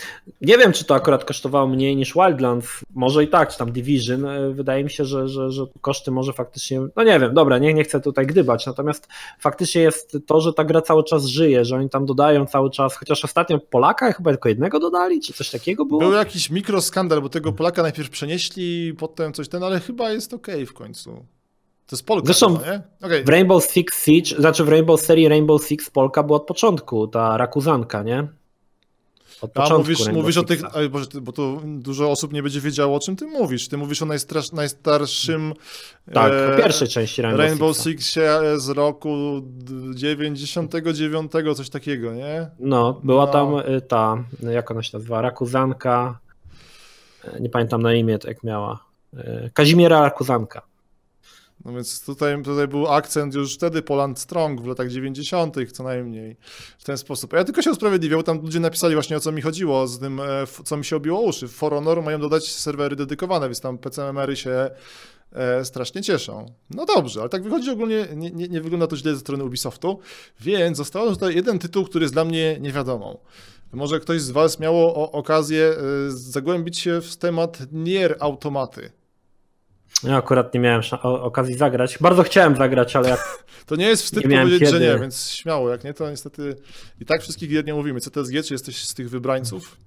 nie 0.42 0.58
wiem, 0.58 0.74
czy 0.74 0.86
to 0.86 0.96
akurat 0.96 1.26
kosztowało 1.26 1.68
mniej 1.68 1.96
niż 1.96 2.14
Wildlands. 2.14 2.68
Może 2.96 3.24
i 3.24 3.28
tak, 3.28 3.50
czy 3.50 3.58
tam 3.58 3.72
Division. 3.72 4.26
E, 4.26 4.52
Wydaje 4.52 4.84
mi 4.84 4.90
się, 4.90 5.06
że, 5.06 5.28
że, 5.28 5.52
że 5.52 5.66
koszty 5.82 6.12
może 6.12 6.34
faktycznie. 6.34 6.82
No 6.96 7.04
nie 7.04 7.20
wiem, 7.20 7.34
dobra, 7.34 7.58
nie, 7.58 7.74
nie 7.74 7.84
chcę 7.84 8.02
tutaj 8.02 8.28
gdybać. 8.28 8.66
Natomiast 8.66 9.08
faktycznie 9.40 9.82
jest 9.82 10.18
to, 10.28 10.42
że 10.42 10.54
ta 10.54 10.64
gra 10.64 10.82
cały 10.82 11.04
czas 11.04 11.26
żyje, 11.26 11.66
że 11.66 11.76
oni 11.76 11.90
tam 11.90 12.06
dodają 12.06 12.46
cały 12.46 12.72
czas. 12.72 12.96
Chociaż 12.96 13.26
ostatnio 13.26 13.60
Polaka 13.60 14.14
chyba 14.14 14.32
tylko 14.32 14.50
jednego 14.50 14.80
dodali, 14.80 15.22
czy 15.22 15.34
coś 15.34 15.50
takiego 15.50 15.86
było? 15.86 16.00
Był 16.00 16.14
jakiś 16.14 16.50
mikroskandal, 16.50 17.22
bo 17.22 17.30
tego 17.30 17.54
Polaka 17.54 17.82
najpierw 17.82 18.10
przenieśli, 18.10 18.94
potem 18.94 19.34
coś 19.34 19.50
ten, 19.50 19.64
ale 19.64 19.80
chyba 19.80 20.12
jest 20.12 20.34
okej 20.34 20.66
w 20.66 20.74
końcu. 20.74 21.26
To 21.92 21.96
jest 21.96 22.06
Polka, 22.06 22.26
Zresztą 22.26 22.58
chyba, 22.58 22.72
nie? 22.72 22.82
Okej. 23.02 23.24
W 23.24 23.30
Rainbow 23.30 23.64
Six 23.66 24.06
Siege, 24.06 24.42
znaczy 24.42 24.64
w 24.64 24.70
Rainbow 24.70 25.02
serii 25.02 25.28
Rainbow 25.28 25.64
Six 25.64 25.90
Polka 25.90 26.24
była 26.24 26.38
od 26.38 26.46
początku, 26.46 27.08
ta 27.08 27.38
Rakuzanka, 27.38 28.04
nie? 28.04 28.28
Od 29.42 29.52
A 29.58 29.62
początku 29.62 29.78
mówisz, 29.92 30.08
mówisz 30.14 30.38
o 30.38 30.44
tych, 30.44 30.62
Boże, 30.90 31.06
bo 31.22 31.32
to 31.32 31.62
dużo 31.66 32.12
osób 32.12 32.34
nie 32.34 32.44
będzie 32.44 32.62
wiedziało, 32.62 32.96
o 32.96 33.00
czym 33.00 33.16
ty 33.16 33.26
mówisz. 33.26 33.68
Ty 33.68 33.78
mówisz 33.78 34.02
o 34.02 34.06
najstrasz, 34.06 34.52
najstarszym 34.52 35.54
Tak, 36.14 36.32
e, 36.34 36.58
pierwszej 36.58 36.88
części 36.88 37.22
Rainbow, 37.22 37.46
Rainbow. 37.46 37.78
Sixie 37.78 38.40
z 38.58 38.70
roku 38.70 39.42
99, 39.96 41.32
coś 41.56 41.70
takiego, 41.70 42.14
nie? 42.14 42.50
No, 42.60 43.02
była 43.04 43.26
No. 43.26 43.32
tam 43.32 43.56
y, 43.56 43.82
ta, 43.82 44.24
jak 44.52 44.72
ona 44.72 44.84
się 44.84 44.98
nazywa, 44.98 45.22
Rakuzanka, 45.22 46.20
y, 47.38 47.42
nie 47.42 47.50
pamiętam 47.50 47.82
na 47.82 47.94
imię, 47.94 48.18
jak 48.28 48.44
miała, 48.44 48.80
y, 49.14 49.52
Kazimiera 49.54 50.02
Rakuzanka. 50.02 50.62
No 51.66 51.74
więc 51.74 52.06
tutaj, 52.06 52.44
tutaj 52.44 52.68
był 52.68 52.88
akcent 52.88 53.36
już 53.36 53.56
wtedy 53.56 53.82
Poland 53.82 54.20
Strong 54.20 54.62
w 54.62 54.68
latach 54.68 54.90
90. 54.90 55.56
co 55.74 55.84
najmniej 55.84 56.38
w 56.78 56.84
ten 56.84 56.98
sposób. 56.98 57.34
Ja 57.34 57.44
tylko 57.44 57.62
się 57.62 57.72
usprawiedliwiał, 57.72 58.20
bo 58.20 58.24
tam 58.24 58.42
ludzie 58.42 58.60
napisali 58.60 58.94
właśnie 58.94 59.18
o 59.18 59.20
co 59.20 59.32
mi 59.32 59.42
chodziło, 59.42 59.88
z 59.88 60.00
tym, 60.00 60.20
e, 60.20 60.24
co 60.64 60.78
mi 60.78 60.86
się 60.86 60.96
obiło 60.96 61.22
uszy. 61.22 61.48
W 61.48 61.52
For 61.52 61.74
Honor 61.74 62.04
mają 62.04 62.20
dodać 62.20 62.52
serwery 62.52 62.96
dedykowane, 62.96 63.48
więc 63.48 63.62
tam 63.62 63.78
PCMR-y 63.78 64.36
się 64.36 64.70
e, 65.32 65.66
strasznie 65.66 66.02
cieszą. 66.02 66.46
No 66.70 66.86
dobrze, 66.86 67.20
ale 67.20 67.30
tak 67.30 67.44
wychodzi 67.44 67.72
ogólnie, 67.72 68.08
nie, 68.16 68.32
nie, 68.32 68.48
nie 68.48 68.62
wygląda 68.62 68.88
to 68.88 68.98
źle 68.98 69.14
ze 69.14 69.20
strony 69.20 69.44
Ubisoftu, 69.44 70.00
więc 70.40 70.78
został 70.78 71.10
tutaj 71.10 71.36
jeden 71.36 71.60
tytuł, 71.60 71.86
który 71.86 72.04
jest 72.04 72.14
dla 72.14 72.26
mnie 72.26 72.58
niewiadomą. 72.60 73.18
Może 73.74 74.00
ktoś 74.00 74.22
z 74.22 74.32
Was 74.32 74.60
miało 74.60 75.12
okazję 75.12 75.66
e, 75.66 75.76
zagłębić 76.08 76.80
się 76.80 77.02
w 77.02 77.18
temat 77.18 77.60
Nier 77.72 78.18
Automaty. 78.20 79.01
Ja 80.04 80.18
akurat 80.18 80.54
nie 80.54 80.60
miałem 80.60 80.82
okazji 81.02 81.56
zagrać. 81.56 81.98
Bardzo 82.02 82.24
chciałem 82.24 82.56
zagrać, 82.56 82.96
ale 82.96 83.10
jak 83.10 83.44
To 83.66 83.76
nie 83.76 83.86
jest 83.86 84.04
wstyd 84.04 84.26
Nie 84.26 84.38
powiedzieć, 84.40 84.70
że 84.70 84.80
kiedy. 84.80 84.94
nie, 84.94 85.00
więc 85.00 85.30
śmiało, 85.30 85.70
jak 85.70 85.84
nie, 85.84 85.94
to 85.94 86.10
niestety 86.10 86.56
i 87.00 87.06
tak 87.06 87.22
wszystkich 87.22 87.50
gier 87.50 87.66
nie 87.66 87.74
mówimy. 87.74 88.00
CTSG, 88.00 88.44
czy 88.44 88.54
jesteś 88.54 88.86
z 88.88 88.94
tych 88.94 89.10
wybrańców? 89.10 89.78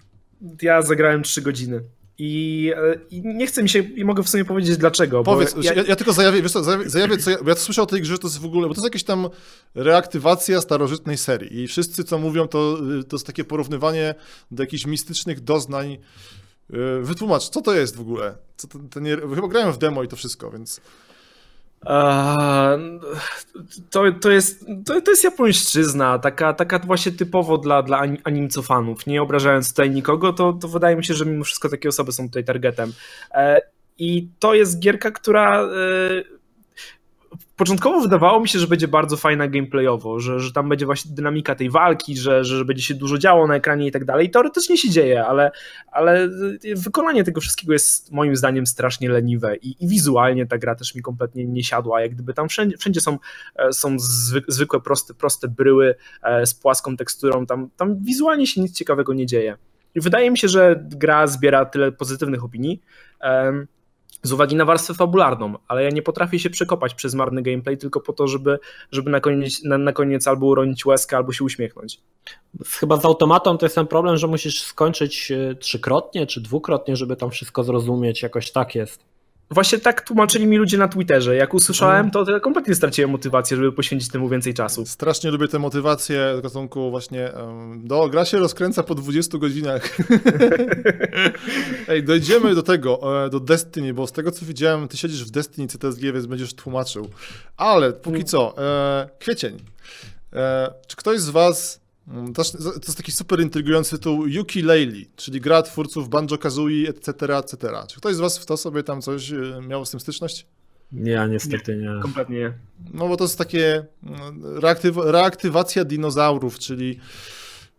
Ja 0.62 0.82
zagrałem 0.82 1.22
3 1.22 1.42
godziny. 1.42 1.80
I, 2.18 2.72
e, 2.76 2.94
I 3.10 3.22
nie 3.22 3.46
chcę 3.46 3.62
mi 3.62 3.68
się, 3.68 3.78
i 3.78 4.04
mogę 4.04 4.22
w 4.22 4.28
sumie 4.28 4.44
powiedzieć 4.44 4.76
dlaczego. 4.76 5.22
bo 5.22 5.32
Powiedz, 5.32 5.54
ja, 5.62 5.72
ja, 5.74 5.82
ja, 5.88 5.96
tylko 5.96 6.12
zajawię, 6.12 6.42
wiesz 6.42 6.52
co, 6.52 6.64
zajawię, 6.64 6.90
zajawię 6.90 7.18
co 7.18 7.30
ja, 7.30 7.36
bo 7.42 7.48
ja 7.48 7.56
słyszę 7.56 7.82
o 7.82 7.86
tej 7.86 8.00
grze, 8.00 8.12
że 8.12 8.18
to 8.18 8.26
jest 8.26 8.38
w 8.38 8.44
ogóle, 8.44 8.68
bo 8.68 8.74
to 8.74 8.78
jest 8.80 8.84
jakaś 8.84 9.04
tam 9.04 9.28
reaktywacja 9.74 10.60
starożytnej 10.60 11.18
serii 11.18 11.62
i 11.62 11.68
wszyscy 11.68 12.04
co 12.04 12.18
mówią, 12.18 12.48
to, 12.48 12.78
y, 13.00 13.04
to 13.04 13.16
jest 13.16 13.26
takie 13.26 13.44
porównywanie 13.44 14.14
do 14.50 14.62
jakichś 14.62 14.86
mistycznych 14.86 15.40
doznań. 15.40 15.92
Y, 15.92 15.98
Wytłumacz, 17.02 17.48
co 17.48 17.60
to 17.60 17.74
jest 17.74 17.96
w 17.96 18.00
ogóle? 18.00 18.34
Co 18.56 18.68
to, 18.68 18.78
to 18.90 19.00
nie, 19.00 19.16
chyba 19.16 19.48
grałem 19.48 19.72
w 19.72 19.78
demo 19.78 20.02
i 20.02 20.08
to 20.08 20.16
wszystko, 20.16 20.50
więc... 20.50 20.80
To, 23.90 24.02
to, 24.20 24.30
jest, 24.30 24.66
to, 24.86 25.00
to 25.00 25.10
jest 25.10 25.24
japońszczyzna, 25.24 26.18
taka, 26.18 26.52
taka 26.52 26.78
właśnie 26.78 27.12
typowo 27.12 27.58
dla, 27.58 27.82
dla 27.82 27.98
ani- 27.98 28.18
animcofanów. 28.24 29.06
Nie 29.06 29.22
obrażając 29.22 29.68
tutaj 29.68 29.90
nikogo, 29.90 30.32
to, 30.32 30.52
to 30.52 30.68
wydaje 30.68 30.96
mi 30.96 31.04
się, 31.04 31.14
że 31.14 31.26
mimo 31.26 31.44
wszystko 31.44 31.68
takie 31.68 31.88
osoby 31.88 32.12
są 32.12 32.26
tutaj 32.28 32.44
targetem. 32.44 32.92
E, 33.34 33.60
I 33.98 34.28
to 34.38 34.54
jest 34.54 34.78
gierka, 34.78 35.10
która 35.10 35.62
e, 35.62 35.68
początkowo 37.56 38.00
wydawało 38.00 38.40
mi 38.40 38.48
się, 38.48 38.58
że 38.58 38.66
będzie 38.66 38.88
bardzo 38.88 39.16
fajna 39.16 39.48
gameplayowo, 39.48 40.20
że, 40.20 40.40
że 40.40 40.52
tam 40.52 40.68
będzie 40.68 40.86
właśnie 40.86 41.10
dynamika 41.14 41.54
tej 41.54 41.70
walki, 41.70 42.16
że, 42.16 42.44
że 42.44 42.64
będzie 42.64 42.82
się 42.82 42.94
dużo 42.94 43.18
działo 43.18 43.46
na 43.46 43.54
ekranie 43.54 43.86
i 43.86 43.92
tak 43.92 44.04
dalej. 44.04 44.30
Teoretycznie 44.30 44.76
się 44.76 44.90
dzieje, 44.90 45.26
ale, 45.26 45.50
ale 45.92 46.28
wykonanie 46.76 47.24
tego 47.24 47.40
wszystkiego 47.40 47.72
jest 47.72 48.12
moim 48.12 48.36
zdaniem 48.36 48.66
strasznie 48.66 49.08
leniwe 49.08 49.56
i, 49.56 49.84
i 49.84 49.88
wizualnie 49.88 50.46
ta 50.46 50.58
gra 50.58 50.74
też 50.74 50.94
mi 50.94 51.02
kompletnie 51.02 51.44
nie 51.44 51.64
siadła. 51.64 52.00
Jak 52.00 52.14
gdyby 52.14 52.34
tam 52.34 52.48
wszędzie, 52.48 52.76
wszędzie 52.76 53.00
są, 53.00 53.18
e, 53.56 53.72
są 53.72 53.98
zwy, 53.98 54.42
zwykłe 54.48 54.80
proste, 54.80 55.14
proste 55.14 55.48
bryły 55.48 55.94
e, 56.22 56.46
z 56.46 56.54
płaską 56.54 56.96
teksturą, 56.96 57.46
tam, 57.46 57.70
tam 57.76 58.04
wizualnie 58.04 58.46
się 58.46 58.60
nic 58.60 58.78
ciekawego 58.78 59.14
nie 59.14 59.26
dzieje. 59.26 59.56
I 59.94 60.00
wydaje 60.00 60.30
mi 60.30 60.38
się, 60.38 60.48
że 60.48 60.84
gra 60.88 61.26
zbiera 61.26 61.64
tyle 61.64 61.92
pozytywnych 61.92 62.44
opinii, 62.44 62.82
z 64.24 64.32
uwagi 64.32 64.56
na 64.56 64.64
warstwę 64.64 64.94
fabularną, 64.94 65.54
ale 65.68 65.84
ja 65.84 65.90
nie 65.90 66.02
potrafię 66.02 66.38
się 66.38 66.50
przekopać 66.50 66.94
przez 66.94 67.14
marny 67.14 67.42
gameplay 67.42 67.78
tylko 67.78 68.00
po 68.00 68.12
to, 68.12 68.26
żeby, 68.26 68.58
żeby 68.92 69.10
na, 69.10 69.20
koniec, 69.20 69.64
na, 69.64 69.78
na 69.78 69.92
koniec 69.92 70.28
albo 70.28 70.46
uronić 70.46 70.86
łezkę, 70.86 71.16
albo 71.16 71.32
się 71.32 71.44
uśmiechnąć. 71.44 72.00
chyba 72.66 72.96
z 72.96 73.04
automatą 73.04 73.58
to 73.58 73.66
jest 73.66 73.74
ten 73.74 73.86
problem, 73.86 74.16
że 74.16 74.26
musisz 74.26 74.62
skończyć 74.62 75.30
y, 75.30 75.56
trzykrotnie 75.60 76.26
czy 76.26 76.40
dwukrotnie, 76.40 76.96
żeby 76.96 77.16
tam 77.16 77.30
wszystko 77.30 77.64
zrozumieć, 77.64 78.22
jakoś 78.22 78.52
tak 78.52 78.74
jest. 78.74 79.13
Właśnie 79.50 79.78
tak 79.78 80.02
tłumaczyli 80.02 80.46
mi 80.46 80.56
ludzie 80.56 80.78
na 80.78 80.88
Twitterze. 80.88 81.36
Jak 81.36 81.54
usłyszałem, 81.54 82.10
to, 82.10 82.40
kompletnie 82.40 82.74
straciłem 82.74 83.10
motywację, 83.10 83.56
żeby 83.56 83.72
poświęcić 83.72 84.10
temu 84.10 84.28
więcej 84.28 84.54
czasu. 84.54 84.86
Strasznie 84.86 85.30
lubię 85.30 85.48
tę 85.48 85.58
motywację 85.58 86.40
gatunku 86.42 86.90
właśnie, 86.90 87.32
do, 87.76 88.08
gra 88.08 88.24
się 88.24 88.38
rozkręca 88.38 88.82
po 88.82 88.94
20 88.94 89.38
godzinach. 89.38 89.96
Ej, 91.88 92.04
dojdziemy 92.04 92.54
do 92.54 92.62
tego, 92.62 93.24
e, 93.24 93.30
do 93.30 93.40
Destiny, 93.40 93.94
bo 93.94 94.06
z 94.06 94.12
tego 94.12 94.30
co 94.30 94.46
widziałem, 94.46 94.88
ty 94.88 94.96
siedzisz 94.96 95.24
w 95.24 95.30
Destiny 95.30 95.68
CTSG, 95.68 96.00
więc 96.00 96.26
będziesz 96.26 96.54
tłumaczył. 96.54 97.08
Ale 97.56 97.92
póki 97.92 98.24
co, 98.24 98.54
e, 98.58 99.08
kwiecień. 99.18 99.58
E, 100.32 100.74
czy 100.86 100.96
ktoś 100.96 101.20
z 101.20 101.30
was, 101.30 101.83
to, 102.34 102.44
to 102.44 102.68
jest 102.86 102.96
taki 102.96 103.12
super 103.12 103.40
intrygujący 103.40 103.98
tytuł 103.98 104.26
Yuki 104.26 104.62
Laylee, 104.62 105.10
czyli 105.16 105.40
gra 105.40 105.62
twórców 105.62 106.08
Banjo-Kazooie, 106.08 106.88
etc., 106.88 107.36
etc. 107.36 107.56
Czy 107.88 107.96
ktoś 107.96 108.14
z 108.14 108.18
was 108.18 108.38
w 108.38 108.46
to 108.46 108.56
sobie 108.56 108.82
tam 108.82 109.02
coś 109.02 109.32
e, 109.32 109.60
miał 109.68 109.86
z 109.86 109.90
tym 109.90 110.00
styczność? 110.00 110.46
Ja 110.92 111.26
niestety 111.26 111.76
nie. 111.76 112.02
Kompletnie 112.02 112.38
nie. 112.38 112.52
No 112.94 113.08
bo 113.08 113.16
to 113.16 113.24
jest 113.24 113.38
takie 113.38 113.84
mm, 114.02 114.58
reaktyw 114.58 114.96
reaktywacja 114.96 115.84
dinozaurów, 115.84 116.58
czyli 116.58 116.98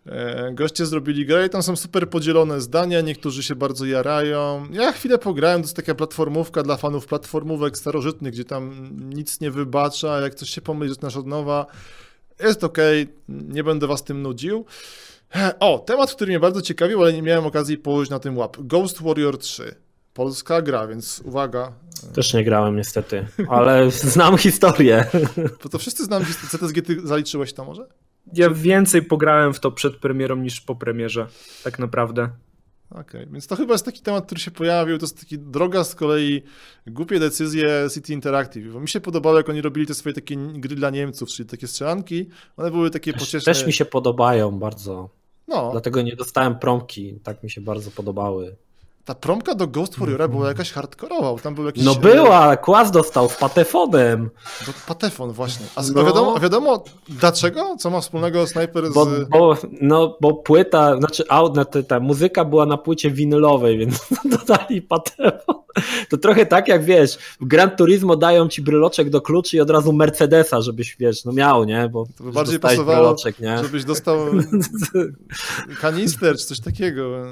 e, 0.06 0.52
goście 0.54 0.86
zrobili 0.86 1.26
grę 1.26 1.46
i 1.46 1.50
tam 1.50 1.64
są 1.64 1.76
super 1.76 2.10
podzielone 2.10 2.62
zdania, 2.62 3.02
niektórzy 3.02 3.44
się 3.44 3.56
bardzo 3.56 3.86
jarają. 3.86 4.68
Ja 4.72 4.92
chwilę 4.92 5.18
pograłem, 5.18 5.62
to 5.62 5.66
jest 5.66 5.76
taka 5.76 5.96
platformówka 5.96 6.64
dla 6.64 6.78
fanów 6.78 7.06
platformówek 7.06 7.78
starożytnych, 7.78 8.34
gdzie 8.34 8.46
tam 8.46 8.90
nic 9.10 9.42
nie 9.42 9.52
wybacza, 9.52 10.22
jak 10.22 10.36
coś 10.36 10.50
się 10.50 10.62
pomyli, 10.62 10.90
zaczynasz 10.90 11.18
od 11.18 11.28
nowa. 11.28 11.66
Jest 12.40 12.64
okej, 12.64 13.08
nie 13.30 13.64
będę 13.64 13.88
was 13.88 14.04
tym 14.04 14.22
nudził. 14.22 14.66
O, 15.60 15.80
temat, 15.80 16.12
który 16.12 16.28
mnie 16.30 16.40
bardzo 16.40 16.62
ciekawił, 16.62 17.02
ale 17.02 17.14
nie 17.14 17.22
miałem 17.22 17.46
okazji 17.46 17.78
położyć 17.78 18.10
na 18.10 18.20
tym 18.20 18.38
łap. 18.38 18.58
Ghost 18.60 19.02
Warrior 19.02 19.38
3. 19.38 19.76
Polska 20.14 20.62
gra, 20.62 20.88
więc 20.88 21.22
uwaga. 21.26 21.72
Też 22.14 22.34
nie 22.34 22.44
grałem 22.44 22.76
niestety, 22.76 23.28
ale 23.50 23.92
znam 24.16 24.38
historię. 24.38 25.06
To, 25.60 25.70
to 25.70 25.80
wszyscy 25.80 26.06
znam 26.06 26.26
CTSG, 26.52 26.82
ty 26.86 27.08
zaliczyłeś 27.08 27.54
to 27.54 27.66
może? 27.66 27.88
Ja 28.34 28.50
więcej 28.50 29.02
pograłem 29.02 29.54
w 29.54 29.60
to 29.60 29.72
przed 29.72 29.96
premierą 29.96 30.36
niż 30.36 30.62
po 30.62 30.76
premierze, 30.76 31.28
tak 31.64 31.80
naprawdę. 31.80 32.30
Okej, 32.90 33.28
więc 33.32 33.48
to 33.48 33.56
chyba 33.56 33.74
jest 33.74 33.86
taki 33.86 34.02
temat, 34.02 34.26
który 34.26 34.42
się 34.42 34.52
pojawił, 34.52 34.98
to 34.98 35.06
jest 35.06 35.20
taki 35.20 35.40
droga 35.40 35.84
z 35.84 35.96
kolei 35.96 36.42
głupie 36.88 37.20
decyzje 37.20 37.88
City 37.94 38.14
Interactive, 38.14 38.74
bo 38.74 38.80
mi 38.80 38.88
się 38.88 39.02
podobało, 39.02 39.38
jak 39.38 39.50
oni 39.50 39.62
robili 39.62 39.88
te 39.88 39.94
swoje 39.94 40.16
takie 40.16 40.36
gry 40.38 40.76
dla 40.76 40.90
Niemców, 40.90 41.30
czyli 41.30 41.50
takie 41.50 41.68
strzelanki, 41.68 42.30
one 42.58 42.72
były 42.72 42.90
takie 42.90 43.14
Też, 43.14 43.22
pocieszne. 43.22 43.54
też 43.54 43.68
mi 43.68 43.74
się 43.74 43.86
podobają 43.86 44.60
bardzo. 44.60 45.10
No, 45.48 45.72
Dlatego 45.72 46.02
nie 46.02 46.16
dostałem 46.16 46.60
promki. 46.60 47.20
Tak 47.24 47.44
mi 47.44 47.50
się 47.50 47.62
bardzo 47.62 47.92
podobały. 47.92 48.56
Ta 49.06 49.16
promka 49.16 49.56
do 49.56 49.68
Ghost 49.68 50.00
Warriora 50.00 50.28
była 50.28 50.48
jakaś 50.48 50.72
hardkorowa, 50.72 51.32
bo 51.34 51.40
tam 51.40 51.56
był 51.56 51.66
jakiś... 51.66 51.84
No 51.84 51.96
była, 51.96 52.58
Kłas 52.58 52.92
dostał 52.92 53.30
z 53.30 53.36
patefonem. 53.36 54.30
Do, 54.66 54.74
patefon 54.88 55.32
właśnie. 55.32 55.66
A, 55.76 55.82
No. 55.96 56.04
wiadomo, 56.06 56.34
a 56.38 56.40
wiadomo 56.40 56.84
dlaczego? 57.10 57.76
Co 57.80 57.90
ma 57.90 58.02
wspólnego 58.02 58.48
snajper 58.48 58.90
z... 58.90 58.94
Bo, 58.94 59.06
bo, 59.30 59.58
no, 59.82 60.18
bo 60.22 60.34
płyta, 60.34 60.98
znaczy 60.98 61.24
aut, 61.30 61.56
no, 61.56 61.66
ta, 61.66 62.00
muzyka 62.00 62.46
była 62.46 62.66
na 62.66 62.78
płycie 62.78 63.12
winylowej, 63.12 63.78
więc 63.80 64.00
dodali 64.26 64.82
patefon. 64.82 65.56
To 66.10 66.18
trochę 66.18 66.46
tak 66.46 66.68
jak 66.68 66.84
wiesz, 66.84 67.18
w 67.42 67.46
Gran 67.46 67.72
Turismo 67.76 68.16
dają 68.16 68.48
ci 68.48 68.62
bryloczek 68.62 69.10
do 69.10 69.22
kluczy 69.22 69.58
i 69.58 69.62
od 69.62 69.70
razu 69.70 69.94
Mercedesa, 69.94 70.62
żebyś 70.62 70.96
wiesz, 71.00 71.26
no 71.26 71.32
miał, 71.32 71.64
nie? 71.64 71.90
Bo 71.90 72.06
To 72.18 72.24
by 72.24 72.32
bardziej 72.32 72.60
pasowało, 72.60 72.98
bryloczek, 72.98 73.40
nie? 73.40 73.58
żebyś 73.64 73.84
dostał 73.84 74.18
kanister 75.82 76.38
czy 76.38 76.46
coś 76.46 76.60
takiego. 76.60 77.12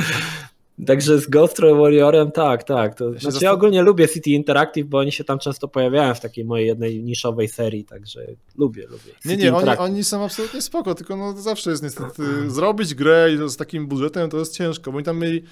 Także 0.86 1.18
z 1.18 1.26
Ghost 1.26 1.60
Warriorem 1.60 2.32
tak, 2.32 2.64
tak. 2.64 2.94
To, 2.94 3.14
się 3.14 3.30
znaczy 3.30 3.44
ja 3.44 3.52
ogólnie 3.52 3.82
lubię 3.82 4.08
City 4.08 4.30
Interactive, 4.30 4.86
bo 4.86 4.98
oni 4.98 5.12
się 5.12 5.24
tam 5.24 5.38
często 5.38 5.68
pojawiają 5.68 6.14
w 6.14 6.20
takiej 6.20 6.44
mojej 6.44 6.66
jednej 6.66 7.02
niszowej 7.02 7.48
serii, 7.48 7.84
także 7.84 8.26
lubię, 8.56 8.82
lubię. 8.82 9.12
Nie, 9.24 9.30
City 9.30 9.36
nie, 9.36 9.48
oni, 9.50 9.58
Interactive. 9.58 9.84
oni 9.84 10.04
są 10.04 10.24
absolutnie 10.24 10.62
spoko, 10.62 10.94
tylko 10.94 11.16
no 11.16 11.32
zawsze 11.32 11.70
jest 11.70 11.82
niestety, 11.82 12.50
zrobić 12.50 12.94
grę 12.94 13.32
i 13.32 13.50
z 13.50 13.56
takim 13.56 13.86
budżetem 13.86 14.30
to 14.30 14.38
jest 14.38 14.56
ciężko, 14.56 14.90
bo 14.90 14.96
oni 14.96 15.04
tam 15.04 15.18
mieli 15.18 15.42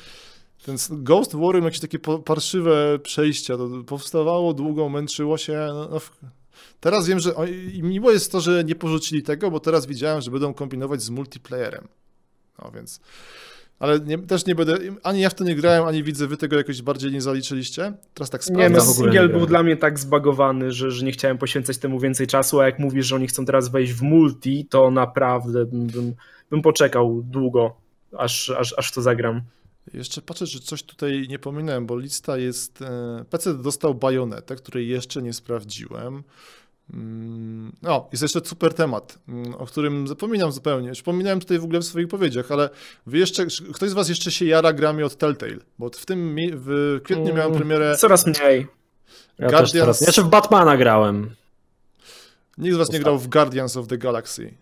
ten 0.66 0.76
Ghost 0.90 1.36
Warrior 1.36 1.64
jakieś 1.64 1.80
takie 1.80 1.98
parszywe 1.98 2.98
przejścia, 2.98 3.56
to 3.56 3.68
powstawało 3.86 4.54
długo, 4.54 4.88
męczyło 4.88 5.38
się, 5.38 5.66
no, 5.68 5.88
no, 5.90 6.00
teraz 6.80 7.06
wiem, 7.06 7.20
że 7.20 7.34
oni, 7.34 7.52
i 7.52 7.82
miło 7.82 8.10
jest 8.10 8.32
to, 8.32 8.40
że 8.40 8.64
nie 8.64 8.74
porzucili 8.74 9.22
tego, 9.22 9.50
bo 9.50 9.60
teraz 9.60 9.86
widziałem, 9.86 10.20
że 10.20 10.30
będą 10.30 10.54
kombinować 10.54 11.02
z 11.02 11.10
multiplayerem, 11.10 11.88
no 12.62 12.70
więc... 12.70 13.00
Ale 13.78 14.00
nie, 14.00 14.18
też 14.18 14.46
nie 14.46 14.54
będę, 14.54 14.78
ani 15.02 15.20
ja 15.20 15.30
w 15.30 15.34
to 15.34 15.44
nie 15.44 15.54
grałem, 15.54 15.84
ani 15.84 16.02
widzę, 16.02 16.26
wy 16.26 16.36
tego 16.36 16.56
jakoś 16.56 16.82
bardziej 16.82 17.12
nie 17.12 17.20
zaliczyliście. 17.20 17.92
Teraz 18.14 18.30
tak 18.30 18.40
Nie, 18.40 18.44
sprawdzam. 18.44 18.72
no 18.72 18.78
nie 18.78 18.94
single 18.94 19.12
grałem. 19.12 19.30
był 19.32 19.46
dla 19.46 19.62
mnie 19.62 19.76
tak 19.76 19.98
zbagowany, 19.98 20.72
że, 20.72 20.90
że 20.90 21.04
nie 21.04 21.12
chciałem 21.12 21.38
poświęcać 21.38 21.78
temu 21.78 22.00
więcej 22.00 22.26
czasu, 22.26 22.60
a 22.60 22.66
jak 22.66 22.78
mówisz, 22.78 23.06
że 23.06 23.14
oni 23.16 23.26
chcą 23.26 23.44
teraz 23.44 23.68
wejść 23.68 23.92
w 23.92 24.02
multi, 24.02 24.66
to 24.70 24.90
naprawdę 24.90 25.64
bym, 25.66 25.86
bym, 25.86 26.14
bym 26.50 26.62
poczekał 26.62 27.22
długo, 27.24 27.76
aż, 28.18 28.50
aż, 28.50 28.74
aż 28.78 28.92
to 28.92 29.02
zagram. 29.02 29.40
Jeszcze 29.94 30.22
patrzę, 30.22 30.46
czy 30.46 30.60
coś 30.60 30.82
tutaj 30.82 31.26
nie 31.28 31.38
pominąłem, 31.38 31.86
bo 31.86 31.96
lista 31.98 32.36
jest. 32.38 32.82
e, 32.82 33.24
PC 33.30 33.54
dostał 33.54 33.94
bajonetę, 33.94 34.56
której 34.56 34.88
jeszcze 34.88 35.22
nie 35.22 35.32
sprawdziłem. 35.32 36.22
Mm, 36.94 37.72
O, 37.86 38.08
jest 38.12 38.22
jeszcze 38.22 38.40
super 38.44 38.74
temat, 38.74 39.18
mm, 39.28 39.54
o 39.54 39.66
którym 39.66 40.08
zapominam 40.08 40.52
zupełnie. 40.52 40.88
Już 40.88 41.02
pominąłem 41.02 41.40
tutaj 41.40 41.58
w 41.58 41.64
ogóle 41.64 41.78
w 41.80 41.84
swoich 41.84 42.08
powiedziach, 42.08 42.52
ale 42.52 42.70
wy 43.06 43.18
jeszcze, 43.18 43.46
ktoś 43.74 43.90
z 43.90 43.92
was 43.92 44.08
jeszcze 44.08 44.30
się 44.30 44.44
jara 44.44 44.72
grami 44.72 45.02
od 45.02 45.16
Telltale, 45.16 45.56
bo 45.78 45.90
w 45.90 46.06
tym 46.06 46.36
w 46.54 47.00
kwietniu 47.04 47.24
miałem 47.34 47.40
Mm. 47.46 47.58
premierę. 47.58 47.96
Coraz 47.98 48.26
mniej. 48.26 48.66
Ja 49.38 49.48
Guardians- 49.48 49.60
też 49.60 49.72
teraz. 49.72 50.00
Jeszcze 50.00 50.22
w 50.22 50.28
Batmana 50.28 50.76
grałem. 50.76 51.30
Nikt 52.58 52.74
z 52.74 52.78
was 52.78 52.92
nie 52.92 52.98
grał 53.00 53.18
w 53.18 53.28
Guardians 53.28 53.76
of 53.76 53.88
the 53.88 53.98
Galaxy. 53.98 54.54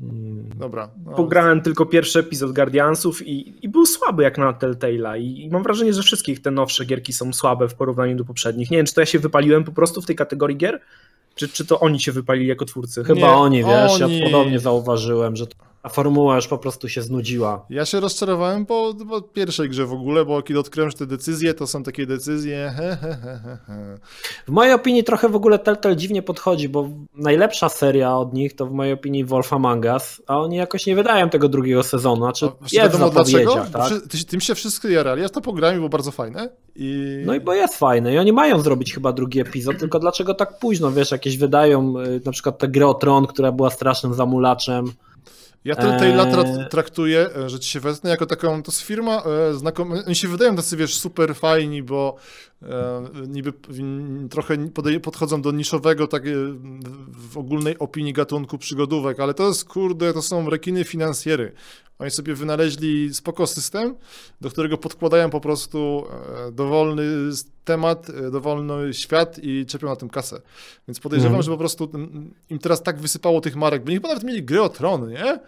Mm. 0.00 0.48
Dobra. 0.56 0.90
no, 1.04 1.12
Pograłem 1.16 1.60
tylko 1.60 1.86
pierwszy 1.86 2.18
epizod 2.18 2.52
Guardiansów 2.52 3.26
i, 3.26 3.54
i 3.64 3.68
był 3.68 3.86
słaby 3.86 4.22
jak 4.22 4.38
na 4.38 4.52
Telltale'a 4.52 5.18
I, 5.20 5.44
i 5.44 5.50
mam 5.50 5.62
wrażenie, 5.62 5.92
że 5.92 6.02
wszystkich 6.02 6.42
te 6.42 6.50
nowsze 6.50 6.84
gierki 6.84 7.12
są 7.12 7.32
słabe 7.32 7.68
w 7.68 7.74
porównaniu 7.74 8.16
do 8.16 8.24
poprzednich. 8.24 8.70
Nie 8.70 8.76
wiem, 8.76 8.86
czy 8.86 8.94
to 8.94 9.00
ja 9.00 9.06
się 9.06 9.18
wypaliłem 9.18 9.64
po 9.64 9.72
prostu 9.72 10.02
w 10.02 10.06
tej 10.06 10.16
kategorii 10.16 10.56
gier, 10.56 10.80
czy, 11.34 11.48
czy 11.48 11.66
to 11.66 11.80
oni 11.80 12.00
się 12.00 12.12
wypalili 12.12 12.46
jako 12.46 12.64
twórcy. 12.64 13.04
Chyba 13.04 13.20
Nie, 13.20 13.26
oni, 13.26 13.64
wiesz, 13.64 14.02
oni. 14.02 14.18
ja 14.18 14.24
podobnie 14.24 14.58
zauważyłem, 14.60 15.36
że 15.36 15.46
ta 15.82 15.88
formuła 15.88 16.36
już 16.36 16.48
po 16.48 16.58
prostu 16.58 16.88
się 16.88 17.02
znudziła. 17.02 17.66
Ja 17.70 17.84
się 17.84 18.00
rozczarowałem 18.00 18.66
po, 18.66 18.94
po 19.08 19.22
pierwszej 19.22 19.68
grze 19.68 19.86
w 19.86 19.92
ogóle, 19.92 20.24
bo 20.24 20.42
kiedy 20.42 20.60
odkryłem, 20.60 20.90
że 20.90 20.96
te 20.96 21.06
decyzje 21.06 21.54
to 21.54 21.66
są 21.66 21.82
takie 21.82 22.06
decyzje. 22.06 22.72
He, 22.76 22.96
he, 22.96 23.16
he, 23.22 23.58
he. 23.66 23.98
W 24.46 24.50
mojej 24.50 24.74
opinii 24.74 25.04
trochę 25.04 25.28
w 25.28 25.36
ogóle 25.36 25.58
Telltale 25.58 25.96
dziwnie 25.96 26.22
podchodzi, 26.22 26.68
bo 26.68 26.88
najlepsza 27.14 27.68
seria 27.68 28.16
od 28.16 28.34
nich 28.34 28.56
to 28.56 28.66
w 28.66 28.72
mojej 28.72 28.92
opinii 28.92 29.24
Wolf 29.24 29.52
Among 29.52 29.84
Us, 29.84 30.22
a 30.26 30.38
oni 30.38 30.56
jakoś 30.56 30.86
nie 30.86 30.96
wydają 30.96 31.30
tego 31.30 31.48
drugiego 31.48 31.82
sezonu, 31.82 32.16
znaczy 32.16 32.46
A 32.46 32.50
jest 32.62 32.74
wiadomo 32.74 33.10
dlaczego? 33.10 33.54
Bo 33.54 33.78
tak? 33.78 33.92
Tym 34.28 34.40
się 34.40 34.54
wszyscy 34.54 34.92
jarali. 34.92 35.22
Ja 35.22 35.28
to 35.28 35.40
pograłem 35.40 35.76
było 35.76 35.88
bardzo 35.88 36.10
fajne. 36.10 36.48
I... 36.76 37.22
No 37.26 37.34
i 37.34 37.40
bo 37.40 37.54
jest 37.54 37.78
fajne 37.78 38.14
i 38.14 38.18
oni 38.18 38.32
mają 38.32 38.60
zrobić 38.60 38.94
chyba 38.94 39.12
drugi 39.12 39.40
epizod, 39.40 39.78
tylko 39.78 39.98
dlaczego 39.98 40.34
tak 40.34 40.58
późno, 40.58 40.92
wiesz, 40.92 41.10
jakieś 41.10 41.38
wydają 41.38 41.94
y, 41.98 42.20
na 42.24 42.32
przykład 42.32 42.58
tę 42.58 42.68
grę 42.68 42.86
o 42.86 42.94
Tron, 42.94 43.26
która 43.26 43.52
była 43.52 43.70
strasznym 43.70 44.14
zamulaczem. 44.14 44.92
Ja 45.64 45.74
Telltale'a 45.74 46.24
Eee. 46.26 46.32
tra- 46.32 46.68
traktuję, 46.68 47.26
e, 47.36 47.50
że 47.50 47.60
ci 47.60 47.70
się 47.70 47.80
wezmę 47.80 48.10
jako 48.10 48.26
taką, 48.26 48.62
to 48.62 48.72
jest 48.72 48.80
firma 48.80 49.22
e, 49.50 49.54
znakomita, 49.54 50.06
oni 50.06 50.14
się 50.14 50.28
wydają 50.28 50.56
tacy, 50.56 50.76
wiesz, 50.76 50.98
super 50.98 51.34
fajni, 51.34 51.82
bo 51.82 52.16
niby 53.28 53.52
w- 53.68 54.28
trochę 54.28 54.56
podchodzą 55.02 55.42
do 55.42 55.52
niszowego, 55.52 56.06
tak 56.06 56.26
e, 56.26 56.30
w 57.30 57.38
ogólnej 57.38 57.78
opinii 57.78 58.12
gatunku 58.12 58.58
przygodówek, 58.58 59.20
ale 59.20 59.34
to 59.34 59.48
jest, 59.48 59.64
kurde, 59.64 60.12
to 60.14 60.22
są 60.22 60.50
rekiny 60.50 60.84
finansjery. 60.84 61.52
Oni 61.98 62.10
sobie 62.10 62.34
wynaleźli 62.34 63.14
spoko 63.14 63.46
system, 63.46 63.94
do 64.40 64.50
którego 64.50 64.78
podkładają 64.78 65.30
po 65.30 65.40
prostu 65.40 66.04
e, 66.48 66.52
dowolny 66.52 67.04
temat, 67.64 68.10
e, 68.10 68.30
dowolny 68.30 68.94
świat 68.94 69.38
i 69.42 69.66
czepią 69.66 69.86
na 69.88 69.96
tym 69.96 70.08
kasę. 70.08 70.40
Więc 70.88 71.00
podejrzewam, 71.00 71.32
Mhm. 71.32 71.42
że 71.42 71.50
po 71.50 71.58
prostu 71.58 71.90
im 72.50 72.58
teraz 72.58 72.82
tak 72.82 72.98
wysypało 72.98 73.40
tych 73.40 73.56
marek, 73.56 73.84
bo 73.84 73.92
chyba 73.92 74.08
nawet 74.08 74.24
mieli 74.24 74.42
gry 74.42 74.62
o 74.62 74.68
tron, 74.68 75.08
nie? 75.10 75.40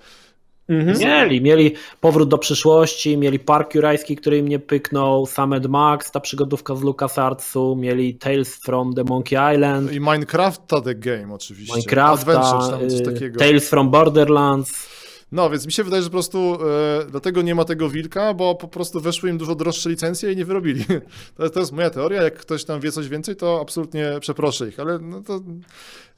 Mhm. 0.71 0.99
Mieli, 0.99 1.41
mieli 1.41 1.75
powrót 2.01 2.29
do 2.29 2.39
przyszłości, 2.39 3.17
mieli 3.17 3.39
Park 3.39 3.75
Jurajski, 3.75 4.17
który 4.17 4.39
im 4.39 4.49
nie 4.49 4.59
pyknął, 4.59 5.27
Samed 5.27 5.67
Max, 5.67 6.11
ta 6.11 6.21
przygodówka 6.21 6.75
z 6.75 6.83
LucasArtsu, 6.83 7.77
mieli 7.77 8.15
Tales 8.15 8.57
from 8.57 8.95
the 8.95 9.05
Monkey 9.05 9.55
Island, 9.55 9.93
I 9.93 10.01
Minecrafta 10.01 10.81
The 10.81 10.95
Game 10.95 11.35
oczywiście. 11.35 11.75
Minecrafta, 11.77 12.79
y. 13.23 13.39
Tales 13.39 13.69
from 13.69 13.91
Borderlands. 13.91 14.91
No, 15.33 15.51
więc 15.51 15.67
mi 15.67 15.73
się 15.73 15.85
wydaje, 15.85 16.03
że 16.03 16.09
po 16.09 16.13
prostu 16.13 16.59
e, 17.01 17.07
dlatego 17.11 17.43
nie 17.43 17.55
ma 17.55 17.65
tego 17.65 17.91
wilka, 17.91 18.35
bo 18.35 18.55
po 18.55 18.69
prostu 18.69 19.01
weszły 19.01 19.31
im 19.31 19.39
dużo 19.39 19.55
droższe 19.55 19.91
licencje 19.91 20.33
i 20.33 20.37
nie 20.37 20.45
wyrobili. 20.45 20.85
To, 21.37 21.51
to 21.51 21.61
jest 21.61 21.73
moja 21.73 21.91
teoria. 21.91 22.23
Jak 22.23 22.39
ktoś 22.39 22.65
tam 22.65 22.81
wie 22.81 22.93
coś 22.93 23.09
więcej, 23.09 23.37
to 23.37 23.61
absolutnie 23.63 24.13
przeproszę 24.21 24.69
ich, 24.69 24.81
ale 24.81 24.99
no 24.99 25.23
to 25.23 25.41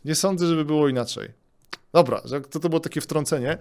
nie 0.04 0.14
sądzę, 0.14 0.46
żeby 0.46 0.64
było 0.64 0.88
inaczej. 0.88 1.41
Dobra, 1.92 2.20
że 2.24 2.40
to, 2.40 2.60
to 2.60 2.68
było 2.68 2.80
takie 2.80 3.00
wtrącenie, 3.00 3.58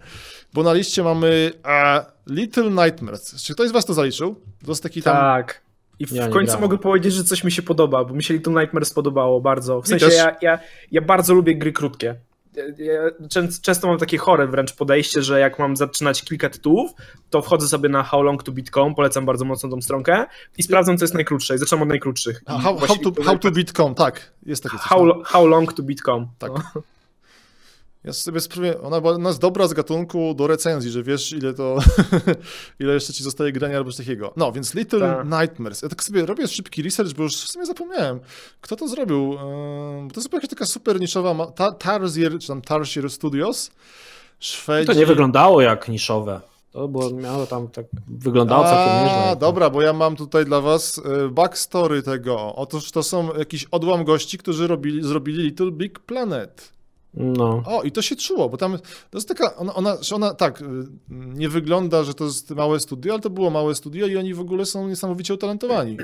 bo 0.53 0.64
na 0.64 0.74
liście 0.74 1.03
mamy 1.03 1.51
e, 1.66 2.05
Little 2.28 2.70
Nightmares. 2.70 3.43
Czy 3.43 3.53
ktoś 3.53 3.70
z 3.70 3.72
was 3.72 3.86
to 3.86 3.93
zaliczył? 3.93 4.36
To 4.66 4.72
jest 4.72 4.84
taki 4.84 5.01
tam... 5.01 5.16
Tak. 5.16 5.62
I 5.99 6.05
w 6.05 6.12
Ja 6.12 6.28
nie 6.28 6.34
końcu 6.34 6.59
mogę 6.59 6.78
powiedzieć, 6.78 7.14
że 7.14 7.24
coś 7.24 7.43
mi 7.43 7.51
się 7.51 7.62
podoba, 7.62 8.05
bo 8.05 8.14
mi 8.14 8.24
się 8.24 8.34
Little 8.34 8.53
Nightmares 8.53 8.93
podobało 8.93 9.41
bardzo. 9.41 9.82
W 9.82 9.88
sensie 9.88 10.07
ja, 10.07 10.36
ja, 10.41 10.59
ja 10.91 11.01
bardzo 11.01 11.34
lubię 11.34 11.55
gry 11.55 11.72
krótkie. 11.72 12.16
Ja, 12.55 12.64
ja 12.78 13.01
czę- 13.30 13.62
często 13.62 13.88
mam 13.88 13.97
takie 13.97 14.18
chore 14.18 14.47
wręcz 14.47 14.74
podejście, 14.74 15.24
że 15.24 15.39
jak 15.39 15.59
mam 15.59 15.78
zaczynać 15.78 16.24
kilka 16.24 16.49
tytułów, 16.49 16.91
to 17.30 17.41
wchodzę 17.41 17.68
sobie 17.68 17.89
na 17.89 18.03
howlongtobit.com, 18.03 18.95
polecam 18.95 19.26
bardzo 19.26 19.45
mocno 19.45 19.70
tą 19.70 19.82
stronkę 19.82 20.26
i 20.57 20.64
sprawdzam, 20.64 20.97
co 20.97 21.03
jest 21.03 21.14
najkrótsze. 21.14 21.55
I 21.55 21.57
zaczynam 21.57 21.82
od 21.82 21.89
najkrótszych. 21.89 22.41
How, 22.47 22.78
how, 22.78 22.97
to, 22.97 23.24
how 23.24 23.39
to 23.39 23.51
beat.com, 23.51 23.95
tak, 23.95 24.32
jest 24.45 24.64
takie 24.64 24.78
coś. 24.78 24.86
how, 24.86 25.05
no. 25.05 25.22
howlongtobit.com. 25.26 26.28
Tak. 26.39 26.51
No. 26.76 26.82
Ja 28.04 28.14
sobie 28.14 28.39
spróbuję, 28.39 28.82
ona, 28.82 29.02
była- 29.02 29.14
ona 29.14 29.30
jest 29.30 29.41
dobra 29.41 29.68
z 29.68 29.74
gatunku 29.74 30.34
do 30.34 30.47
recenzji, 30.47 30.91
że 30.91 31.04
wiesz 31.04 31.32
ile 31.32 31.54
to, 31.54 31.78
ile 32.80 32.93
jeszcze 32.93 33.14
ci 33.14 33.24
zostaje 33.24 33.52
grania 33.52 33.78
albo 33.78 33.91
coś 33.91 33.97
takiego. 34.06 34.34
No, 34.38 34.52
więc 34.52 34.74
Little 34.76 34.99
Tak. 34.99 35.26
Nightmares. 35.41 35.82
Ja 35.82 35.89
tak 35.89 36.04
sobie 36.04 36.26
robię 36.26 36.47
szybki 36.47 36.82
research, 36.84 37.14
bo 37.14 37.24
już 37.24 37.36
w 37.36 37.52
sumie 37.52 37.66
zapomniałem, 37.66 38.20
kto 38.62 38.76
to 38.76 38.88
zrobił. 38.88 39.38
To 40.14 40.20
jest 40.22 40.34
jakaś 40.34 40.49
taka 40.49 40.66
super 40.66 40.99
niszowa, 40.99 41.45
ta, 41.47 41.72
Tarsier, 41.72 42.39
czy 42.39 42.47
tam 42.47 42.62
Tarsier 42.62 43.10
Studios, 43.10 43.72
Szwedzi. 44.39 44.88
To 44.88 44.93
nie 44.93 45.06
wyglądało 45.06 45.62
jak 45.62 45.89
niszowe. 45.89 46.41
To 46.72 46.88
było, 46.88 47.10
miało 47.12 47.45
tam 47.45 47.68
tak, 47.68 47.86
wyglądało 48.08 48.64
całkiem 48.64 48.93
nieźle. 49.06 49.30
A, 49.32 49.36
dobra, 49.36 49.70
bo 49.70 49.82
ja 49.82 49.93
mam 49.93 50.16
tutaj 50.16 50.45
dla 50.45 50.62
was 50.62 51.02
e, 51.26 51.30
backstory 51.30 52.04
tego. 52.04 52.56
Otóż 52.56 52.91
to 52.91 53.04
są 53.04 53.34
jakiś 53.38 53.66
odłam 53.72 54.04
gości, 54.04 54.38
którzy 54.38 54.68
robili, 54.68 55.04
zrobili 55.04 55.43
Little 55.43 55.72
Big 55.72 55.99
Planet. 55.99 56.72
No. 57.14 57.64
O, 57.66 57.84
i 57.84 57.91
to 57.91 58.01
się 58.01 58.16
czuło, 58.16 58.49
bo 58.49 58.57
tam 58.57 58.78
to 59.09 59.18
jest 59.18 59.28
taka, 59.28 59.55
ona, 59.55 59.74
ona, 59.74 59.97
ona 60.14 60.34
tak, 60.34 60.62
y, 60.62 60.66
nie 61.09 61.49
wygląda, 61.49 62.03
że 62.03 62.14
to 62.14 62.26
jest 62.26 62.49
małe 62.49 62.80
studio, 62.80 63.14
ale 63.14 63.22
to 63.22 63.30
było 63.30 63.49
małe 63.49 63.76
studio 63.76 64.07
i 64.07 64.18
oni 64.18 64.34
w 64.34 64.39
ogóle 64.39 64.66
są 64.66 64.88
niesamowicie 64.88 65.34
utalentowani, 65.34 65.97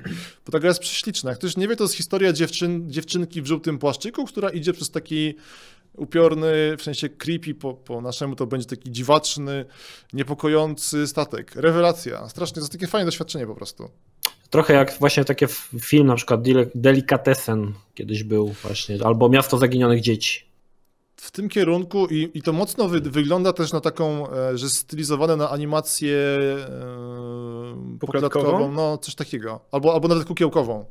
bo 0.46 0.52
ta 0.52 0.60
gra 0.60 0.68
jest 0.68 0.80
prześliczna. 0.80 1.30
Jak 1.30 1.40
ktoś 1.40 1.58
nie 1.58 1.68
wie, 1.68 1.76
to 1.76 1.84
jest 1.84 1.96
historia 1.96 2.34
dziewczyn, 2.34 2.92
dziewczynki 2.92 3.42
w 3.42 3.46
żółtym 3.46 3.80
płaszczyku, 3.80 4.26
która 4.26 4.50
idzie 4.50 4.74
przez 4.74 4.92
taki 4.92 5.36
upiorny, 5.94 6.78
w 6.78 6.84
sensie 6.84 7.10
creepy 7.10 7.54
po, 7.54 7.74
po 7.74 8.02
naszemu 8.02 8.36
to 8.36 8.48
będzie 8.48 8.68
taki 8.68 8.92
dziwaczny, 8.92 9.66
niepokojący 10.14 11.08
statek. 11.08 11.56
Rewelacja. 11.56 12.30
Strasznie, 12.30 12.56
to 12.56 12.62
jest 12.62 12.72
takie 12.72 12.88
fajne 12.88 13.06
doświadczenie 13.06 13.48
po 13.48 13.56
prostu. 13.56 13.90
Trochę 14.50 14.74
jak 14.74 15.00
właśnie 15.00 15.26
taki 15.26 15.46
film, 15.82 16.08
na 16.08 16.16
przykład 16.16 16.42
Delicatessen 16.76 17.74
kiedyś 17.94 18.24
był 18.24 18.48
właśnie, 18.48 18.98
albo 19.06 19.30
Miasto 19.30 19.58
Zaginionych 19.58 20.02
Dzieci. 20.02 20.47
W 21.22 21.32
tym 21.32 21.50
kierunku 21.50 22.08
i, 22.08 22.32
i 22.34 22.42
to 22.42 22.54
mocno 22.54 22.88
wy, 22.88 23.02
wygląda 23.02 23.54
też 23.54 23.74
na 23.74 23.82
taką, 23.82 24.32
e, 24.32 24.58
że 24.58 24.70
stylizowane 24.70 25.36
na 25.36 25.50
animację 25.50 26.18
e, 26.18 27.98
poklatkową, 28.00 28.72
no 28.72 28.98
coś 28.98 29.16
takiego, 29.16 29.60
albo, 29.72 29.94
albo 29.94 30.08
nawet 30.08 30.28
kukiełkową. 30.28 30.86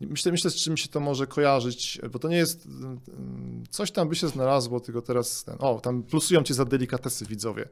Myślę, 0.00 0.32
myślę, 0.32 0.50
z 0.50 0.56
czym 0.56 0.76
się 0.76 0.88
to 0.88 1.00
może 1.00 1.26
kojarzyć, 1.26 2.00
bo 2.12 2.18
to 2.18 2.28
nie 2.28 2.36
jest, 2.36 2.68
coś 3.70 3.90
tam 3.90 4.08
by 4.08 4.16
się 4.16 4.28
znalazło, 4.28 4.80
tylko 4.80 5.02
teraz, 5.02 5.44
ten, 5.44 5.56
o, 5.58 5.80
tam 5.80 6.02
plusują 6.02 6.42
cię 6.42 6.54
za 6.54 6.64
delikatesy 6.64 7.26
widzowie. 7.26 7.68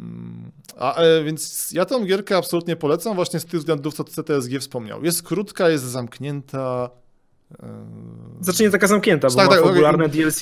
Mm, 0.00 0.52
A, 0.76 0.94
e, 0.94 1.24
więc 1.24 1.70
ja 1.72 1.84
tą 1.84 2.04
gierkę 2.04 2.36
absolutnie 2.36 2.76
polecam 2.76 3.14
właśnie 3.14 3.40
z 3.40 3.44
tych 3.44 3.60
względów, 3.60 3.94
co 3.94 4.04
CTSG 4.04 4.60
wspomniał. 4.60 5.04
Jest 5.04 5.22
krótka, 5.22 5.68
jest 5.68 5.84
zamknięta. 5.84 6.90
Znaczy 8.40 8.62
nie 8.62 8.70
taka 8.70 8.86
zamknięta, 8.86 9.28
bo 9.28 9.34
Tak, 9.34 9.48
ma 9.50 9.56
tak, 9.56 9.64
fabularne 9.64 10.08
DLC. 10.08 10.40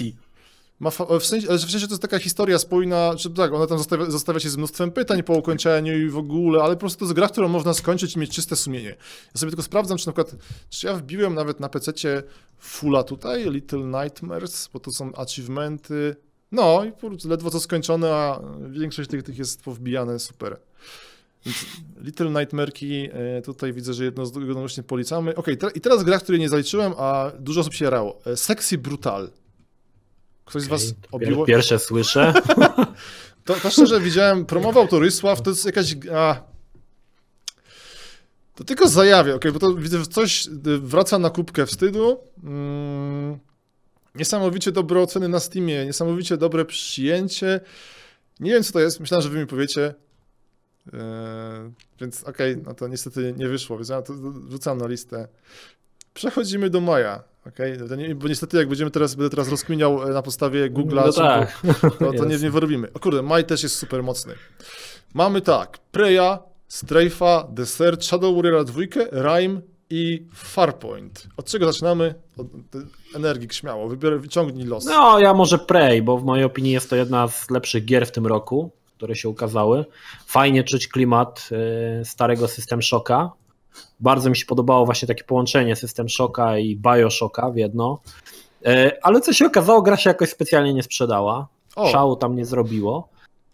ma 0.81 0.91
w, 0.91 1.25
sensie, 1.27 1.47
w 1.47 1.61
sensie 1.71 1.87
to 1.87 1.93
jest 1.93 2.03
taka 2.03 2.19
historia 2.19 2.59
spójna, 2.59 3.15
czy 3.19 3.31
tak, 3.31 3.53
ona 3.53 3.67
tam 3.67 3.79
zostawia, 3.79 4.11
zostawia 4.11 4.41
się 4.41 4.51
z 4.51 4.57
mnóstwem 4.57 4.91
pytań 4.91 5.23
po 5.23 5.33
ukończeniu 5.35 5.99
i 5.99 6.09
w 6.09 6.17
ogóle, 6.17 6.63
ale 6.63 6.75
po 6.75 6.81
prostu 6.81 6.99
to 6.99 7.05
jest 7.05 7.15
gra, 7.15 7.29
którą 7.29 7.49
można 7.49 7.75
skończyć 7.75 8.17
i 8.17 8.19
mieć 8.19 8.31
czyste 8.35 8.57
sumienie. 8.57 8.97
Ja 9.35 9.39
sobie 9.41 9.51
tylko 9.51 9.63
sprawdzam, 9.63 9.99
czy 9.99 10.07
na 10.07 10.13
przykład, 10.13 10.43
czy 10.71 10.87
ja 10.87 10.95
wbiłem 10.95 11.35
nawet 11.35 11.61
na 11.61 11.69
PC-cie 11.69 12.23
Fulla 12.59 13.03
tutaj, 13.03 13.51
Little 13.51 13.79
Nightmares, 14.03 14.71
bo 14.73 14.81
to 14.81 14.93
są 14.93 15.15
achievementy. 15.15 16.17
No 16.53 16.85
i 16.85 17.29
ledwo 17.29 17.51
co 17.51 17.61
skończone, 17.61 18.15
a 18.15 18.41
większość 18.71 19.11
tych, 19.11 19.23
tych 19.23 19.39
jest 19.39 19.63
powbijane, 19.63 20.19
super. 20.19 20.57
Little 22.01 22.31
Nightmareki, 22.31 23.09
e, 23.13 23.43
tutaj 23.43 23.73
widzę, 23.73 23.95
że 23.95 24.05
jedno 24.05 24.27
z 24.27 24.33
właśnie 24.33 24.83
policamy. 24.83 25.35
Okej, 25.35 25.59
te- 25.59 25.71
i 25.75 25.81
teraz 25.81 26.03
gra, 26.05 26.19
której 26.19 26.41
nie 26.41 26.49
zaliczyłem, 26.49 26.93
a 26.99 27.33
dużo 27.39 27.61
osób 27.61 27.75
się 27.75 27.85
jarało. 27.85 28.19
E, 28.27 28.37
Sexy 28.37 28.79
Brutal. 28.79 29.31
Ktoś 30.45 30.63
z 30.63 30.67
was 30.67 30.95
obiło? 31.13 31.45
pier- 31.45 31.47
Pierwsze 31.47 31.79
słyszę. 31.79 32.33
To, 33.45 33.55
to 33.55 33.71
szczerze 33.71 34.01
widziałem, 34.01 34.47
promował 34.47 34.89
to 34.89 34.99
Rysław, 34.99 35.43
to 35.43 35.51
jest 35.51 35.65
jakaś... 35.65 35.97
A, 36.15 36.43
to 38.55 38.65
tylko 38.65 38.89
zajawia, 38.89 39.35
okej, 39.35 39.53
bo 39.53 39.59
to 39.59 39.75
widzę, 39.75 39.99
że 39.99 40.07
coś 40.07 40.47
y, 40.47 40.51
wraca 40.79 41.19
na 41.19 41.31
kubkę 41.31 41.67
wstydu. 41.67 42.19
Mm, 42.45 43.39
niesamowicie 44.15 44.73
dobre 44.73 45.01
oceny 45.01 45.29
na 45.29 45.41
Steamie, 45.41 45.87
niesamowicie 45.87 46.37
dobre 46.37 46.65
przyjęcie. 46.65 47.61
Nie 48.41 48.51
wiem, 48.51 48.63
co 48.63 48.73
to 48.73 48.81
jest, 48.81 49.01
myślałem, 49.01 49.23
że 49.23 49.29
wy 49.29 49.39
mi 49.39 49.47
powiecie. 49.47 49.95
Eee, 50.93 50.99
więc 52.01 52.25
okej, 52.25 52.57
no 52.67 52.75
to 52.75 52.89
niestety 52.89 53.35
nie 53.37 53.49
wyszło, 53.49 53.77
więc 53.77 53.89
ja 53.89 54.03
to 54.03 54.13
wrzucam 54.49 54.79
na 54.79 54.87
listę. 54.87 55.29
Przechodzimy 56.15 56.71
do 56.71 56.81
maja, 56.81 57.23
okej? 57.47 57.79
To 57.89 57.97
nie- 57.97 58.15
Bo 58.15 58.29
niestety 58.29 58.57
jak 58.57 58.69
będziemy 58.69 58.91
teraz, 58.91 59.15
będę 59.15 59.31
teraz 59.31 59.49
rozkminiał 59.49 60.03
e, 60.03 60.13
na 60.13 60.23
podstawie 60.23 60.71
Google'a, 60.71 61.07
No 61.07 61.13
tak. 61.13 61.61
to, 61.99 62.13
to 62.13 62.25
nie, 62.31 62.37
nie 62.39 62.51
wyrobimy. 62.51 62.93
O 62.95 62.99
kurde, 62.99 63.23
Maj 63.23 63.45
też 63.45 63.63
jest 63.63 63.75
super 63.77 64.03
mocny. 64.03 64.35
Mamy 65.15 65.41
tak, 65.41 65.79
Preya, 65.93 66.39
Strafe'a, 66.71 67.55
The 67.57 67.67
Search, 67.67 68.05
Shadow 68.05 68.37
Warrior 68.37 68.65
2, 68.65 68.81
Rime 69.13 69.61
i 69.91 70.27
Farpoint. 70.35 71.27
Od 71.37 71.47
czego 71.47 71.73
zaczynamy? 71.73 72.15
Od 72.37 72.47
energii 73.17 73.49
śmiało, 73.53 73.89
wybiorę, 73.89 74.19
wyciągnij 74.19 74.67
los. 74.67 74.85
No, 74.85 75.19
ja 75.21 75.35
może 75.35 75.59
Prey, 75.59 76.03
bo 76.03 76.19
w 76.19 76.25
mojej 76.25 76.45
opinii 76.45 76.73
jest 76.73 76.91
to 76.91 76.97
jedna 76.97 77.29
z 77.29 77.51
lepszych 77.51 77.85
gier 77.85 78.07
w 78.07 78.13
tym 78.13 78.27
roku, 78.27 78.71
które 79.03 79.17
się 79.17 79.29
ukazały. 79.29 79.85
Fajnie 80.27 80.65
czuć 80.65 80.89
klimat 80.89 81.49
y, 82.01 82.05
starego 82.05 82.49
System 82.49 82.83
Shocka. 82.83 83.31
Bardzo 84.01 84.31
mi 84.31 84.37
się 84.37 84.47
podobało 84.47 84.85
właśnie 84.85 85.09
takie 85.09 85.25
połączenie 85.25 85.77
System 85.77 86.09
Shocka 86.09 86.59
i 86.59 86.77
Bioshocka 86.77 87.51
w 87.51 87.57
jedno. 87.57 88.01
Y, 88.67 89.03
Ale 89.03 89.21
co 89.21 89.33
się 89.33 89.47
okazało, 89.47 89.83
gra 89.83 89.97
się 89.97 90.11
jakoś 90.11 90.29
specjalnie 90.31 90.75
nie 90.75 90.83
sprzedała. 90.83 91.49
O. 91.77 91.89
Szału 91.89 92.17
tam 92.17 92.37
nie 92.37 92.45
zrobiło. 92.45 93.09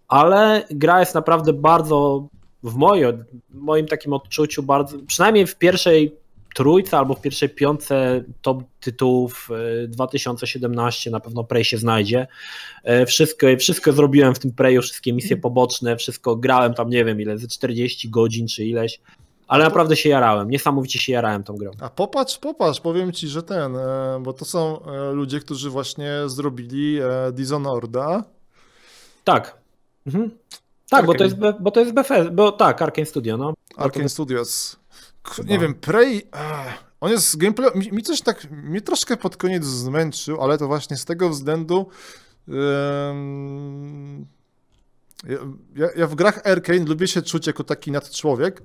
Ale 0.08 0.64
gra 0.70 1.00
jest 1.00 1.14
naprawdę 1.14 1.52
bardzo, 1.52 2.28
w 2.62 2.74
moim, 2.74 3.24
moim 3.50 3.86
takim 3.86 4.12
odczuciu, 4.12 4.62
bardzo, 4.62 4.96
przynajmniej 5.06 5.46
w 5.46 5.56
pierwszej 5.56 6.16
trójce 6.54 6.98
albo 6.98 7.14
w 7.14 7.20
pierwszej 7.20 7.48
piątce 7.48 8.24
top 8.42 8.62
tytułów 8.80 9.48
e, 9.84 9.88
2017 9.88 11.10
na 11.10 11.20
pewno 11.20 11.44
Prey 11.44 11.64
się 11.64 11.78
znajdzie. 11.78 12.26
E, 12.84 13.06
Wszystko, 13.06 13.46
wszystko 13.58 13.92
zrobiłem 13.92 14.34
w 14.34 14.38
tym 14.38 14.52
Preyu, 14.52 14.82
wszystkie 14.82 15.12
misje 15.12 15.36
poboczne, 15.36 15.96
wszystko 15.96 16.36
grałem 16.36 16.74
tam 16.74 16.90
nie 16.90 17.04
wiem 17.04 17.20
ile, 17.20 17.38
ze 17.38 17.48
40 17.48 18.10
godzin 18.10 18.48
czy 18.48 18.64
ileś, 18.64 19.00
ale 19.48 19.64
naprawdę 19.64 19.96
się 19.96 20.08
jarałem, 20.08 20.50
niesamowicie 20.50 20.98
się 20.98 21.12
jarałem 21.12 21.44
tą 21.44 21.54
grą. 21.56 21.70
A 21.80 21.88
popatrz, 21.90 22.38
popatrz, 22.38 22.80
powiem 22.80 23.12
ci, 23.12 23.28
że 23.28 23.42
ten, 23.42 23.76
e, 23.76 24.20
bo 24.22 24.32
to 24.32 24.44
są 24.44 24.84
e, 24.84 25.12
ludzie, 25.12 25.40
którzy 25.40 25.70
właśnie 25.70 26.12
zrobili 26.26 26.98
e, 26.98 27.32
Dishonored'a. 27.32 28.22
Tak. 29.24 29.58
Mhm. 30.06 30.30
Tak, 30.90 31.06
bo 31.06 31.14
to 31.14 31.24
jest, 31.24 31.36
bo 31.60 31.70
to 31.70 31.80
jest 31.80 31.92
Bethesda, 31.92 32.30
bo 32.30 32.52
tak, 32.52 32.82
Arkane 32.82 33.06
Studio, 33.06 33.36
no. 33.36 33.54
Arkane 33.76 34.08
Studios. 34.08 34.76
Chyba. 35.24 35.48
Nie 35.48 35.58
wiem, 35.58 35.74
Prey. 35.74 36.22
ach, 36.32 36.84
On 37.00 37.10
jest 37.10 37.36
gameplay. 37.36 37.70
Mi, 37.74 37.92
mi 37.92 38.02
coś 38.02 38.22
tak. 38.22 38.50
Mnie 38.50 38.80
troszkę 38.80 39.16
pod 39.16 39.36
koniec 39.36 39.64
zmęczył, 39.64 40.42
ale 40.42 40.58
to 40.58 40.66
właśnie 40.66 40.96
z 40.96 41.04
tego 41.04 41.30
względu. 41.30 41.86
ja, 45.76 45.88
ja 45.96 46.06
w 46.06 46.14
grach 46.14 46.46
Arkane 46.46 46.84
lubię 46.84 47.08
się 47.08 47.22
czuć 47.22 47.46
jako 47.46 47.64
taki 47.64 47.90
nadczłowiek 47.92 48.62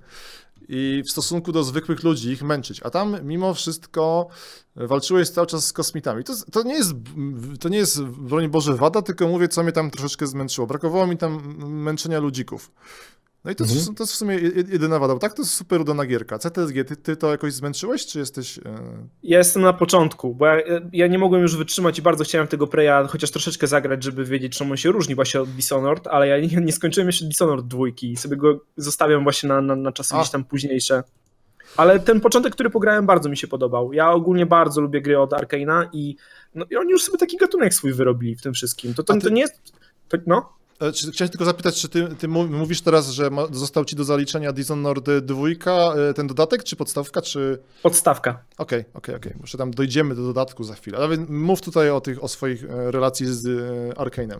i 0.70 1.04
w 1.06 1.12
stosunku 1.12 1.52
do 1.52 1.64
zwykłych 1.64 2.04
ludzi 2.04 2.30
ich 2.30 2.44
męczyć. 2.44 2.82
A 2.84 2.90
tam 2.90 3.18
mimo 3.24 3.54
wszystko 3.54 4.28
walczyłeś 4.76 5.30
cały 5.30 5.48
czas 5.48 5.68
z 5.68 5.74
kosmitami. 5.74 6.24
To, 6.24 6.34
to, 6.52 6.64
nie 6.64 6.74
jest, 6.74 6.94
to 7.60 7.70
nie 7.70 7.78
jest, 7.78 8.04
broń 8.04 8.50
Boże, 8.50 8.76
wada, 8.76 9.02
tylko 9.02 9.28
mówię, 9.28 9.48
co 9.48 9.64
mnie 9.64 9.72
tam 9.72 9.92
troszeczkę 9.92 10.28
zmęczyło. 10.28 10.68
Brakowało 10.68 11.08
mi 11.08 11.18
tam 11.18 11.58
męczenia 11.68 12.20
ludzików. 12.20 12.72
No 13.46 13.52
i 13.52 13.56
to, 13.56 13.64
Mhm. 13.64 13.80
jest, 13.80 13.96
to 13.98 14.04
jest 14.04 14.14
w 14.14 14.16
sumie 14.16 14.36
je- 14.36 14.52
jedyna 14.72 15.00
wada. 15.00 15.14
Bo 15.14 15.20
tak, 15.20 15.34
to 15.34 15.42
jest 15.42 15.54
super 15.54 15.82
udana 15.82 16.06
gierka. 16.06 16.40
CTSG, 16.40 16.84
ty, 16.88 16.96
ty 16.96 17.16
to 17.16 17.32
jakoś 17.32 17.54
zmęczyłeś, 17.54 18.06
czy 18.06 18.20
jesteś... 18.20 18.58
E... 18.58 18.62
Ja 19.24 19.38
jestem 19.38 19.62
na 19.62 19.74
początku, 19.74 20.36
bo 20.36 20.46
ja, 20.46 20.58
ja 20.94 21.08
nie 21.08 21.18
mogłem 21.20 21.42
już 21.42 21.58
wytrzymać 21.58 22.00
i 22.00 22.02
bardzo 22.02 22.24
chciałem 22.24 22.48
tego 22.48 22.68
Preya 22.68 23.08
chociaż 23.10 23.32
troszeczkę 23.32 23.68
zagrać, 23.68 24.04
żeby 24.04 24.26
wiedzieć, 24.26 24.58
czemu 24.58 24.72
on 24.72 24.78
się 24.78 24.92
różni 24.92 25.16
właśnie 25.16 25.42
od 25.42 25.50
Dishonored, 25.50 26.08
ale 26.08 26.28
ja 26.28 26.40
nie, 26.40 26.48
nie 26.62 26.72
skończyłem 26.72 27.08
jeszcze 27.08 27.26
Dishonored 27.26 27.68
dwójki 27.68 28.12
i 28.12 28.18
sobie 28.18 28.38
go 28.38 28.60
zostawiam 28.78 29.24
właśnie 29.24 29.50
na, 29.50 29.62
na, 29.62 29.76
na 29.76 29.92
czasy 29.92 30.16
A. 30.16 30.20
gdzieś 30.20 30.32
tam 30.32 30.44
późniejsze. 30.44 31.04
Ale 31.78 32.00
ten 32.00 32.22
początek, 32.22 32.54
który 32.54 32.70
pograłem, 32.70 33.06
bardzo 33.06 33.30
mi 33.30 33.38
się 33.38 33.48
podobał. 33.48 33.94
Ja 33.94 34.12
ogólnie 34.12 34.46
bardzo 34.46 34.82
lubię 34.82 35.02
gry 35.02 35.20
od 35.20 35.34
Arkana 35.34 35.90
i, 35.94 36.16
no, 36.56 36.66
i 36.70 36.76
oni 36.76 36.92
już 36.92 37.04
sobie 37.04 37.18
taki 37.18 37.38
gatunek 37.38 37.74
swój 37.74 37.94
wyrobili 37.94 38.36
w 38.36 38.42
tym 38.42 38.54
wszystkim. 38.54 38.94
To, 38.94 39.04
to, 39.04 39.14
ty- 39.14 39.20
to 39.22 39.30
nie 39.30 39.42
jest... 39.42 39.62
To, 40.08 40.18
no, 40.28 40.38
E, 40.38 40.63
Czy, 40.92 41.12
chciałem 41.12 41.30
tylko 41.32 41.46
zapytać, 41.46 41.82
czy 41.82 41.90
ty, 41.90 42.08
ty 42.20 42.28
mów- 42.28 42.50
mówisz 42.50 42.82
teraz, 42.82 43.10
że 43.10 43.30
ma, 43.30 43.48
został 43.52 43.86
ci 43.86 43.96
do 43.96 44.04
zaliczenia 44.04 44.52
Dishonored 44.54 45.06
2, 45.26 45.48
e, 46.10 46.14
ten 46.14 46.28
dodatek, 46.28 46.64
czy 46.64 46.76
podstawka, 46.76 47.22
czy... 47.22 47.60
podstawka. 47.84 48.44
Okej, 48.58 48.84
okej, 48.94 49.16
okej. 49.16 49.34
Jeszcze 49.42 49.58
tam 49.58 49.72
dojdziemy 49.72 50.16
do 50.16 50.24
dodatku 50.24 50.64
za 50.64 50.74
chwilę. 50.76 50.98
Ale 50.98 51.18
mów 51.30 51.62
tutaj 51.62 51.90
o 51.90 52.02
tych, 52.02 52.24
o 52.24 52.28
swoich 52.28 52.64
e, 52.64 52.92
relacji 52.92 53.26
z 53.28 53.46
e, 53.46 53.94
Arkane'em. 54.02 54.40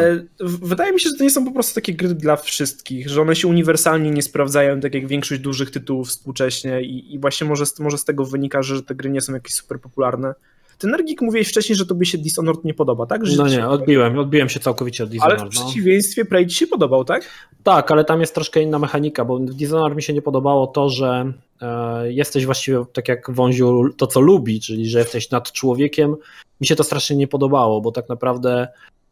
E, 0.00 0.24
w- 0.40 0.68
wydaje 0.68 0.92
mi 0.92 1.00
się, 1.00 1.08
że 1.10 1.16
to 1.18 1.24
nie 1.24 1.30
są 1.30 1.44
po 1.44 1.52
prostu 1.52 1.74
takie 1.74 1.94
gry 1.94 2.14
dla 2.14 2.36
wszystkich, 2.36 3.08
że 3.08 3.22
one 3.22 3.36
się 3.36 3.48
uniwersalnie 3.48 4.10
nie 4.10 4.22
sprawdzają, 4.22 4.80
tak 4.80 4.94
jak 4.94 5.06
większość 5.06 5.40
dużych 5.40 5.70
tytułów 5.70 6.08
współcześnie 6.08 6.82
i, 6.82 7.14
i 7.14 7.18
właśnie 7.18 7.46
może, 7.46 7.66
z- 7.66 7.78
może 7.80 7.98
z 7.98 8.04
tego 8.04 8.24
wynika, 8.24 8.62
że 8.62 8.82
te 8.82 8.94
gry 8.94 9.10
nie 9.10 9.20
są 9.20 9.32
jakieś 9.34 9.54
super 9.54 9.80
popularne. 9.80 10.34
Ty 10.82 10.88
Nergik 10.88 11.22
mówiłeś 11.22 11.48
wcześniej, 11.48 11.76
że 11.76 11.86
tobie 11.86 12.06
się 12.06 12.18
Dishonored 12.18 12.64
nie 12.64 12.74
podoba, 12.74 13.06
tak? 13.06 13.26
Że 13.26 13.36
No 13.36 13.48
nie, 13.48 13.68
odbiłem, 13.68 14.18
odbiłem 14.18 14.48
się 14.48 14.60
całkowicie 14.60 15.04
od 15.04 15.10
Ale 15.10 15.14
Dishonored. 15.14 15.54
w 15.54 15.58
no. 15.58 15.64
przeciwieństwie 15.64 16.24
Prey 16.24 16.46
ci 16.46 16.56
się 16.56 16.66
podobał, 16.66 17.04
tak? 17.04 17.24
Tak, 17.62 17.90
ale 17.90 18.04
tam 18.04 18.20
jest 18.20 18.34
troszkę 18.34 18.62
inna 18.62 18.78
mechanika, 18.78 19.24
bo 19.24 19.38
w 19.38 19.54
Dishonored 19.54 19.96
mi 19.96 20.02
się 20.02 20.12
nie 20.12 20.22
podobało 20.22 20.66
to, 20.66 20.88
że 20.88 21.32
e, 21.60 22.12
jesteś 22.12 22.46
właściwie 22.46 22.84
tak 22.92 23.08
jak 23.08 23.30
wąziu 23.30 23.82
to, 23.96 24.06
co 24.06 24.20
lubi, 24.20 24.60
czyli 24.60 24.88
że 24.88 24.98
jesteś 24.98 25.30
nad 25.30 25.52
człowiekiem. 25.52 26.16
Mi 26.60 26.66
się 26.66 26.76
to 26.76 26.84
strasznie 26.84 27.16
nie 27.16 27.28
podobało, 27.28 27.80
bo 27.80 27.92
tak 27.92 28.08
naprawdę 28.08 28.68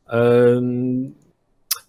em, 0.08 1.12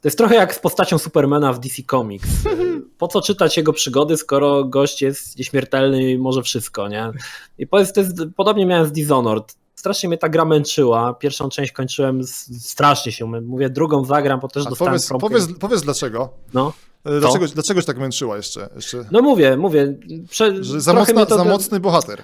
to 0.02 0.08
jest 0.08 0.18
trochę 0.18 0.36
jak 0.36 0.56
z 0.56 0.60
postacią 0.60 0.98
Supermana 0.98 1.54
w 1.54 1.60
DC 1.60 1.82
Comics. 1.84 2.46
E, 2.46 2.50
Po 2.98 3.08
co 3.08 3.22
czytać 3.22 3.58
jego 3.58 3.74
przygody, 3.74 4.18
skoro 4.18 4.64
gość 4.64 5.02
jest 5.02 5.38
nieśmiertelny 5.38 6.12
i 6.12 6.18
może 6.18 6.44
wszystko, 6.44 6.88
nie? 6.88 7.12
I 7.58 7.68
to 7.68 7.80
jest, 7.80 7.96
to 7.96 8.02
jest, 8.02 8.14
podobnie 8.36 8.66
miałem 8.66 8.86
z 8.86 8.92
Dishonored. 8.92 9.56
Strasznie 9.82 10.10
mnie 10.10 10.18
ta 10.18 10.30
gra 10.30 10.46
męczyła. 10.46 11.14
Pierwszą 11.14 11.50
część 11.50 11.72
kończyłem 11.72 12.24
strasznie 12.60 13.12
się, 13.12 13.26
mówię, 13.26 13.70
drugą 13.70 14.06
zagram, 14.06 14.40
bo 14.40 14.48
też 14.48 14.66
A 14.68 14.70
dostałem 14.70 14.92
powiedz, 14.94 15.08
promkę. 15.08 15.28
powiedz, 15.28 15.48
powiedz 15.60 15.82
dlaczego. 15.82 16.30
No. 16.54 16.74
E, 17.06 17.20
Dlaczego, 17.20 17.48
dlaczego 17.48 17.82
się 17.82 17.88
tak 17.88 17.98
męczyła 17.98 18.38
jeszcze? 18.38 18.70
jeszcze? 18.76 19.06
No 19.12 19.22
mówię, 19.22 19.58
mówię. 19.58 19.94
Prze, 20.30 20.64
Że 20.64 20.82
za, 20.82 20.94
mocna, 20.94 21.26
to, 21.26 21.38
za 21.38 21.44
mocny 21.44 21.80
bohater. 21.80 22.24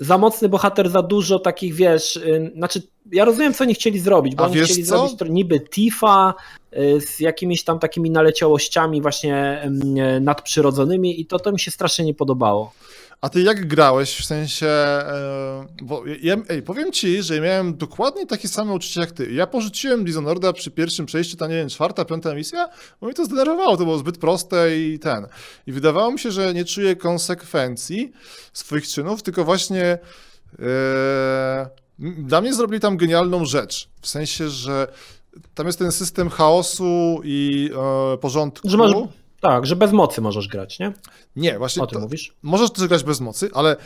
za 0.00 0.18
mocny 0.18 0.48
bohater, 0.48 0.90
za 0.90 1.02
dużo 1.02 1.38
takich, 1.38 1.74
wiesz, 1.74 2.16
y, 2.16 2.52
znaczy 2.56 2.82
ja 3.12 3.24
rozumiem, 3.24 3.54
co 3.54 3.64
oni 3.64 3.74
chcieli 3.74 4.00
zrobić, 4.00 4.34
bo 4.34 4.44
A 4.44 4.46
oni 4.46 4.60
chcieli 4.60 4.84
co? 4.84 4.96
zrobić 4.98 5.18
to 5.18 5.26
niby 5.26 5.60
Tifa 5.60 6.34
y, 6.78 7.00
z 7.00 7.20
jakimiś 7.20 7.64
tam 7.64 7.78
takimi 7.78 8.10
naleciałościami 8.10 9.02
właśnie 9.02 9.62
ym, 9.64 10.24
nadprzyrodzonymi 10.24 11.20
i 11.20 11.26
to, 11.26 11.38
to 11.38 11.52
mi 11.52 11.60
się 11.60 11.70
strasznie 11.70 12.04
nie 12.04 12.14
podobało. 12.14 12.72
A 13.20 13.28
ty 13.28 13.42
jak 13.42 13.66
grałeś, 13.68 14.16
w 14.16 14.24
sensie, 14.24 14.66
e, 14.66 15.66
bo 15.82 16.02
ja, 16.22 16.36
ej, 16.48 16.62
powiem 16.62 16.92
ci, 16.92 17.22
że 17.22 17.40
miałem 17.40 17.76
dokładnie 17.76 18.26
takie 18.26 18.48
same 18.48 18.72
uczucie 18.72 19.00
jak 19.00 19.12
ty. 19.12 19.32
Ja 19.32 19.46
porzuciłem 19.46 20.04
Dishonored'a 20.04 20.52
przy 20.52 20.70
pierwszym 20.70 21.06
przejściu, 21.06 21.36
ta 21.36 21.46
nie 21.46 21.54
wiem, 21.54 21.68
czwarta, 21.68 22.04
piąta 22.04 22.34
misja, 22.34 22.68
bo 23.00 23.06
mnie 23.06 23.14
to 23.14 23.24
zdenerwowało, 23.24 23.76
to 23.76 23.84
było 23.84 23.98
zbyt 23.98 24.18
proste 24.18 24.78
i 24.78 24.98
ten. 24.98 25.26
I 25.66 25.72
wydawało 25.72 26.12
mi 26.12 26.18
się, 26.18 26.30
że 26.30 26.54
nie 26.54 26.64
czuję 26.64 26.96
konsekwencji 26.96 28.12
swoich 28.52 28.88
czynów, 28.88 29.22
tylko 29.22 29.44
właśnie 29.44 29.98
m- 32.00 32.14
dla 32.26 32.40
mnie 32.40 32.54
zrobili 32.54 32.80
tam 32.80 32.96
genialną 32.96 33.44
rzecz, 33.44 33.88
w 34.00 34.08
sensie, 34.08 34.48
że 34.48 34.88
tam 35.54 35.66
jest 35.66 35.78
ten 35.78 35.92
system 35.92 36.30
chaosu 36.30 37.20
i 37.24 37.70
e, 38.14 38.16
porządku. 38.18 38.68
Że 38.70 38.76
możesz, 38.76 38.94
tak, 39.40 39.66
że 39.66 39.76
bez 39.76 39.92
mocy 39.92 40.20
możesz 40.20 40.48
grać, 40.48 40.78
nie? 40.78 40.92
Nie, 41.36 41.58
właśnie 41.58 41.82
O 41.82 41.86
tym 41.86 41.98
to, 41.98 42.00
mówisz? 42.00 42.34
Możesz 42.42 42.70
też 42.70 42.88
grać 42.88 43.04
bez 43.04 43.20
mocy, 43.20 43.50
ale 43.54 43.76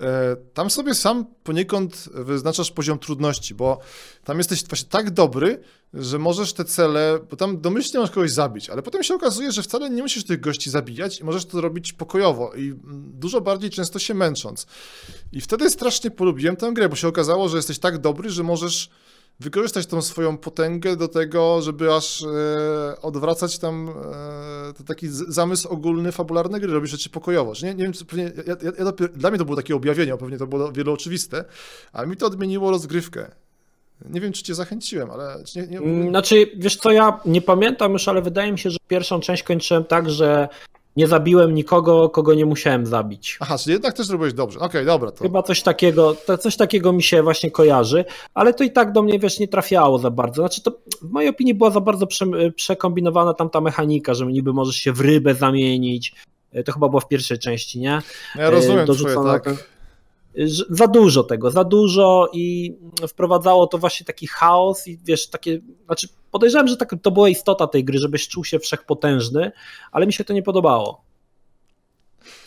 e, 0.00 0.36
tam 0.54 0.70
sobie 0.70 0.94
sam 0.94 1.26
poniekąd 1.44 2.08
wyznaczasz 2.14 2.70
poziom 2.70 2.98
trudności, 2.98 3.54
bo 3.54 3.78
tam 4.24 4.38
jesteś 4.38 4.64
właśnie 4.64 4.88
tak 4.88 5.10
dobry, 5.10 5.60
że 5.94 6.18
możesz 6.18 6.52
te 6.52 6.64
cele, 6.64 7.18
bo 7.30 7.36
tam 7.36 7.60
domyślnie 7.60 8.00
masz 8.00 8.10
kogoś 8.10 8.30
zabić, 8.30 8.70
ale 8.70 8.82
potem 8.82 9.02
się 9.02 9.14
okazuje, 9.14 9.52
że 9.52 9.62
wcale 9.62 9.90
nie 9.90 10.02
musisz 10.02 10.24
tych 10.24 10.40
gości 10.40 10.70
zabijać 10.70 11.20
i 11.20 11.24
możesz 11.24 11.44
to 11.44 11.60
robić 11.60 11.92
pokojowo 11.92 12.54
i 12.54 12.68
mm, 12.68 13.12
dużo 13.14 13.40
bardziej 13.40 13.70
często 13.70 13.98
się 13.98 14.14
męcząc. 14.14 14.66
I 15.32 15.40
wtedy 15.40 15.70
strasznie 15.70 16.10
polubiłem 16.10 16.56
tę 16.56 16.72
grę, 16.72 16.88
bo 16.88 16.96
się 16.96 17.08
okazało, 17.08 17.48
że 17.48 17.56
jesteś 17.56 17.78
tak 17.78 17.98
dobry, 17.98 18.30
że 18.30 18.42
możesz 18.42 18.90
wykorzystać 19.40 19.86
tą 19.86 20.02
swoją 20.02 20.36
potęgę 20.38 20.96
do 20.96 21.08
tego, 21.08 21.62
żeby 21.62 21.94
aż 21.94 22.22
e, 22.22 23.00
odwracać 23.02 23.58
tam 23.58 23.88
e, 24.80 24.84
taki 24.84 25.06
zamysł 25.08 25.68
ogólny, 25.68 26.12
fabularny 26.12 26.60
gry, 26.60 26.72
robić 26.72 26.90
rzeczy 26.90 27.10
pokojowo. 27.10 27.52
Nie, 27.62 27.74
nie 27.74 27.84
wiem, 27.84 27.92
pewnie, 28.08 28.32
ja, 28.46 28.56
ja, 28.62 28.84
ja 28.84 28.92
dla 29.12 29.30
mnie 29.30 29.38
to 29.38 29.44
było 29.44 29.56
takie 29.56 29.76
objawienie, 29.76 30.16
pewnie 30.16 30.38
to 30.38 30.46
było 30.46 30.72
wiele 30.72 30.92
oczywiste, 30.92 31.44
ale 31.92 32.06
mi 32.06 32.16
to 32.16 32.26
odmieniło 32.26 32.70
rozgrywkę. 32.70 33.30
Nie 34.10 34.20
wiem, 34.20 34.32
czy 34.32 34.42
cię 34.42 34.54
zachęciłem, 34.54 35.10
ale... 35.10 35.44
Czy 35.44 35.58
nie, 35.58 35.66
nie, 35.66 35.78
Mm, 35.78 36.08
Znaczy, 36.08 36.50
wiesz 36.56 36.76
co, 36.76 36.90
ja 36.90 37.20
nie 37.24 37.42
pamiętam 37.42 37.92
już, 37.92 38.08
ale 38.08 38.22
wydaje 38.22 38.52
mi 38.52 38.58
się, 38.58 38.70
że 38.70 38.78
pierwszą 38.88 39.20
część 39.20 39.42
kończyłem 39.42 39.84
tak, 39.84 40.10
że 40.10 40.48
nie 40.98 41.06
zabiłem 41.06 41.54
nikogo, 41.54 42.08
kogo 42.08 42.34
nie 42.34 42.46
musiałem 42.46 42.86
zabić. 42.86 43.36
Aha, 43.40 43.58
czyli 43.58 43.72
jednak 43.72 43.94
też 43.94 44.06
zrobiłeś 44.06 44.32
dobrze. 44.32 44.58
Okej, 44.58 44.86
dobra, 44.86 45.10
to... 45.10 45.24
Chyba 45.24 45.42
coś 45.42 45.62
takiego, 45.62 46.16
to 46.26 46.38
coś 46.38 46.56
takiego 46.56 46.92
mi 46.92 47.02
się 47.02 47.22
właśnie 47.22 47.50
kojarzy, 47.50 48.04
ale 48.34 48.54
to 48.54 48.64
i 48.64 48.70
tak 48.70 48.92
do 48.92 49.02
mnie, 49.02 49.18
wiesz, 49.18 49.38
nie 49.38 49.48
trafiało 49.48 49.98
za 49.98 50.10
bardzo. 50.10 50.42
Znaczy 50.42 50.62
to 50.62 50.72
w 51.02 51.10
mojej 51.10 51.30
opinii 51.30 51.54
była 51.54 51.70
za 51.70 51.80
bardzo 51.80 52.06
prze, 52.06 52.26
przekombinowana 52.56 53.34
tam 53.34 53.50
ta 53.50 53.60
mechanika, 53.60 54.14
że 54.14 54.26
niby 54.26 54.52
możesz 54.52 54.76
się 54.76 54.92
w 54.92 55.00
rybę 55.00 55.34
zamienić. 55.34 56.14
To 56.64 56.72
chyba 56.72 56.88
było 56.88 57.00
w 57.00 57.08
pierwszej 57.08 57.38
części, 57.38 57.78
nie? 57.78 58.02
Ja 58.36 58.50
rozumiem 58.50 58.76
twoje, 58.76 58.86
dorzucono 58.86 59.32
tak. 59.32 59.44
Za 60.46 60.86
dużo 60.86 61.24
tego, 61.24 61.50
za 61.50 61.64
dużo 61.64 62.28
i 62.32 62.76
wprowadzało 63.08 63.66
to 63.66 63.78
właśnie 63.78 64.06
taki 64.06 64.26
chaos 64.26 64.86
i 64.88 64.98
wiesz, 65.04 65.26
takie, 65.26 65.60
znaczy 65.86 66.08
podejrzewam, 66.30 66.68
że 66.68 66.76
tak, 66.76 66.94
to 67.02 67.10
była 67.10 67.28
istota 67.28 67.66
tej 67.66 67.84
gry, 67.84 67.98
żebyś 67.98 68.28
czuł 68.28 68.44
się 68.44 68.58
wszechpotężny, 68.58 69.52
ale 69.92 70.06
mi 70.06 70.12
się 70.12 70.24
to 70.24 70.32
nie 70.32 70.42
podobało. 70.42 71.08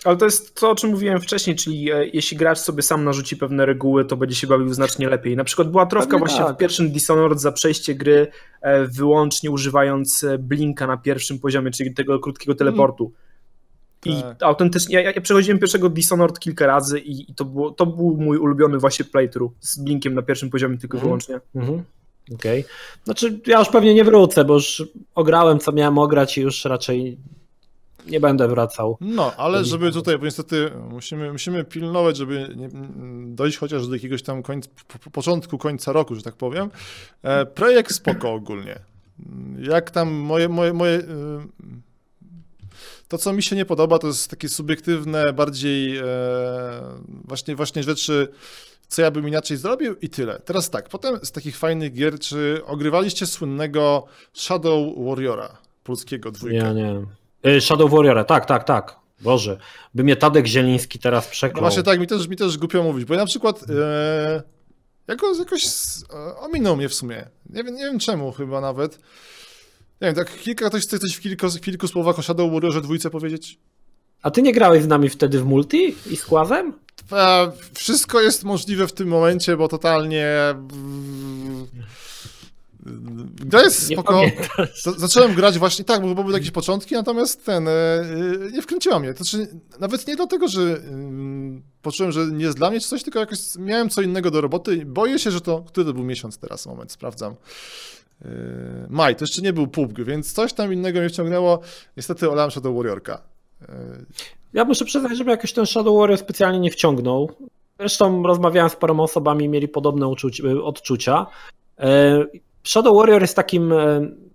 Ale 0.03 0.17
to 0.17 0.25
jest 0.25 0.55
to, 0.55 0.69
o 0.69 0.75
czym 0.75 0.89
mówiłem 0.89 1.21
wcześniej, 1.21 1.55
czyli 1.55 1.91
e, 1.91 2.05
jeśli 2.05 2.37
gracz 2.37 2.59
sobie 2.59 2.81
sam 2.81 3.03
narzuci 3.03 3.37
pewne 3.37 3.65
reguły, 3.65 4.05
to 4.05 4.17
będzie 4.17 4.35
się 4.35 4.47
bawił 4.47 4.73
znacznie 4.73 5.09
lepiej. 5.09 5.35
Na 5.35 5.43
przykład 5.43 5.71
była 5.71 5.85
trofka 5.85 6.07
Pewnie 6.07 6.19
właśnie 6.19 6.45
tak. 6.45 6.55
w 6.55 6.57
pierwszym 6.57 6.91
Dishonored 6.91 7.41
za 7.41 7.51
przejście 7.51 7.95
gry 7.95 8.27
e, 8.61 8.87
wyłącznie 8.87 9.51
używając 9.51 10.23
e, 10.23 10.37
blinka 10.37 10.87
na 10.87 10.97
pierwszym 10.97 11.39
poziomie, 11.39 11.71
czyli 11.71 11.93
tego 11.93 12.19
krótkiego 12.19 12.55
teleportu. 12.55 13.13
I 14.05 14.21
Tak. 14.21 14.43
autentycznie, 14.43 15.01
ja, 15.01 15.11
ja 15.11 15.21
przechodziłem 15.21 15.59
pierwszego 15.59 15.89
Dishonored 15.89 16.39
kilka 16.39 16.65
razy 16.67 16.99
i, 16.99 17.31
i 17.31 17.35
to, 17.35 17.45
było, 17.45 17.71
to 17.71 17.85
był 17.85 18.17
mój 18.17 18.37
ulubiony 18.37 18.77
właśnie 18.77 19.05
playthrough 19.05 19.53
z 19.59 19.79
blinkiem 19.79 20.13
na 20.13 20.21
pierwszym 20.21 20.49
poziomie 20.49 20.77
tylko 20.77 20.97
Mhm. 20.97 21.07
wyłącznie. 21.07 21.39
Mhm. 21.55 21.83
Okej. 22.33 22.65
Znaczy, 23.03 23.39
ja 23.47 23.59
już 23.59 23.69
pewnie 23.69 23.93
nie 23.93 24.03
wrócę, 24.03 24.45
bo 24.45 24.53
już 24.53 24.83
ograłem, 25.15 25.59
co 25.59 25.71
miałem 25.71 25.97
ograć 25.97 26.37
i 26.37 26.41
już 26.41 26.65
raczej 26.65 27.17
nie 28.07 28.19
będę 28.19 28.47
wracał. 28.47 28.97
No, 29.01 29.35
ale 29.37 29.65
żeby 29.65 29.91
tutaj, 29.91 30.17
bo 30.17 30.25
niestety 30.25 30.71
musimy, 30.89 31.31
musimy 31.31 31.63
pilnować, 31.63 32.17
żeby 32.17 32.53
nie, 32.55 32.65
m, 32.65 33.35
dojść 33.35 33.57
chociaż 33.57 33.87
do 33.87 33.93
jakiegoś 33.93 34.23
tam 34.23 34.43
końca, 34.43 34.69
po- 34.87 34.99
po- 34.99 35.09
początku 35.11 35.57
końca 35.57 35.91
roku, 35.91 36.15
że 36.15 36.21
tak 36.21 36.35
powiem. 36.35 36.69
E, 37.23 37.45
projekt 37.45 37.91
spoko 37.93 38.31
ogólnie. 38.33 38.79
Jak 39.59 39.91
tam 39.91 40.09
moje, 40.11 40.49
moje, 40.49 40.73
moje 40.73 40.97
y, 40.99 41.03
to, 43.11 43.17
co 43.17 43.33
mi 43.33 43.43
się 43.43 43.55
nie 43.55 43.65
podoba, 43.65 43.99
to 43.99 44.07
jest 44.07 44.29
takie 44.29 44.49
subiektywne, 44.49 45.33
bardziej 45.33 45.97
e, 45.97 46.03
właśnie, 47.25 47.55
właśnie 47.55 47.83
rzeczy, 47.83 48.27
co 48.87 49.01
ja 49.01 49.11
bym 49.11 49.27
inaczej 49.27 49.57
zrobił 49.57 49.95
i 50.01 50.09
tyle. 50.09 50.39
Teraz 50.45 50.69
tak, 50.69 50.89
potem 50.89 51.19
z 51.23 51.31
takich 51.31 51.57
fajnych 51.57 51.93
gier, 51.93 52.19
czy 52.19 52.61
ogrywaliście 52.65 53.25
słynnego 53.25 54.05
Shadow 54.33 54.95
Warriora 54.97 55.57
polskiego 55.83 56.31
dwójkę? 56.31 56.57
Ja 56.57 56.73
nie. 56.73 57.05
Y, 57.47 57.61
Shadow 57.61 57.91
Warrior, 57.91 58.25
tak, 58.25 58.45
tak, 58.45 58.63
tak. 58.63 58.95
Boże, 59.21 59.57
by 59.93 60.03
mnie 60.03 60.15
Tadek 60.15 60.47
Zieliński 60.47 60.99
teraz 60.99 61.25
No 61.25 61.31
przeklął. 61.31 61.61
właśnie 61.61 61.83
tak, 61.83 61.99
mi 61.99 62.07
też, 62.07 62.27
mi 62.27 62.37
też 62.37 62.57
głupio 62.57 62.83
mówić, 62.83 63.05
bo 63.05 63.13
ja 63.13 63.19
na 63.19 63.25
przykład 63.25 63.63
e, 63.69 64.43
jakoś, 65.07 65.39
jakoś 65.39 65.65
e, 65.65 66.37
ominął 66.37 66.77
mnie 66.77 66.89
w 66.89 66.93
sumie. 66.93 67.27
Nie 67.49 67.63
wiem, 67.63 67.75
nie 67.75 67.83
wiem 67.85 67.99
czemu 67.99 68.31
chyba 68.31 68.61
nawet. 68.61 68.99
Nie 70.01 70.07
wiem, 70.07 70.15
tak 70.15 70.37
kilka, 70.39 70.69
ktoś 70.69 70.83
chce 70.83 70.99
coś 70.99 71.13
w 71.15 71.19
kilku, 71.21 71.49
w 71.49 71.61
kilku 71.61 71.87
słowach 71.87 72.19
o 72.19 72.21
Shadow 72.21 72.51
Warriorze 72.53 72.81
dwójce 72.81 73.09
powiedzieć? 73.09 73.59
A 74.21 74.31
ty 74.31 74.41
nie 74.41 74.53
grałeś 74.53 74.83
z 74.83 74.87
nami 74.87 75.09
wtedy 75.09 75.39
w 75.39 75.45
multi 75.45 75.95
i 76.11 76.17
z 76.17 76.25
Kłazem? 76.25 76.73
E, 77.11 77.51
wszystko 77.73 78.21
jest 78.21 78.43
możliwe 78.43 78.87
w 78.87 78.93
tym 78.93 79.07
momencie, 79.07 79.57
bo 79.57 79.67
totalnie... 79.67 80.27
mm, 80.49 81.67
Gra 83.35 83.61
jest 83.61 83.89
Nie 83.89 83.95
spoko. 83.95 84.21
Zacząłem 84.97 85.33
grać 85.33 85.59
właśnie 85.59 85.85
tak, 85.85 86.01
bo 86.01 86.23
były 86.23 86.33
jakieś 86.33 86.51
początki, 86.51 86.95
natomiast 86.95 87.45
ten 87.45 87.67
e, 87.67 87.71
e, 87.71 88.51
nie 88.53 88.61
wkręciła 88.61 88.99
mnie. 88.99 89.13
To 89.13 89.23
znaczy, 89.23 89.47
nawet 89.79 90.07
nie 90.07 90.15
dlatego, 90.15 90.47
że 90.47 90.61
ym, 90.61 91.61
poczułem, 91.81 92.11
że 92.11 92.25
nie 92.27 92.45
jest 92.45 92.57
dla 92.57 92.69
mnie 92.69 92.79
czy 92.81 92.87
coś, 92.87 93.03
tylko 93.03 93.19
jakoś 93.19 93.39
miałem 93.59 93.89
co 93.89 94.01
innego 94.01 94.31
do 94.31 94.41
roboty. 94.41 94.75
i 94.75 94.85
Boję 94.85 95.19
się, 95.19 95.31
że 95.31 95.41
to. 95.41 95.61
Który 95.61 95.85
to 95.85 95.93
był 95.93 96.03
miesiąc 96.03 96.37
teraz? 96.37 96.65
Moment, 96.65 96.91
sprawdzam. 96.91 97.35
Yy, 98.21 98.29
maj, 98.89 99.15
to 99.15 99.23
jeszcze 99.23 99.41
nie 99.41 99.53
był 99.53 99.67
PUBG, 99.67 100.03
więc 100.03 100.33
coś 100.33 100.53
tam 100.53 100.73
innego 100.73 100.99
mnie 100.99 101.09
wciągnęło. 101.09 101.59
Niestety 101.97 102.31
olałem 102.31 102.51
Shadow 102.51 102.75
Warriorka. 102.75 103.21
Yy, 103.61 103.67
Ja 104.53 104.65
muszę 104.65 104.85
przyznać, 104.85 105.17
że 105.17 105.23
jakoś 105.23 105.53
ten 105.53 105.65
Shadow 105.65 105.97
Warrior 105.97 106.19
specjalnie 106.19 106.59
nie 106.59 106.71
wciągnął. 106.71 107.31
Zresztą 107.79 108.23
rozmawiałem 108.23 108.69
z 108.69 108.75
paroma 108.75 109.03
osobami, 109.03 109.49
mieli 109.49 109.67
podobne 109.67 110.07
uczuć, 110.07 110.41
odczucia. 110.41 111.25
E, 111.79 112.25
Shadow 112.63 112.97
Warrior 112.97 113.21
jest 113.21 113.35
takim 113.35 113.73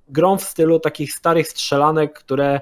grą 0.09 0.39
w 0.39 0.43
stylu 0.43 0.81
takich 0.81 1.13
starych 1.13 1.49
strzelanek, 1.49 2.19
które 2.19 2.61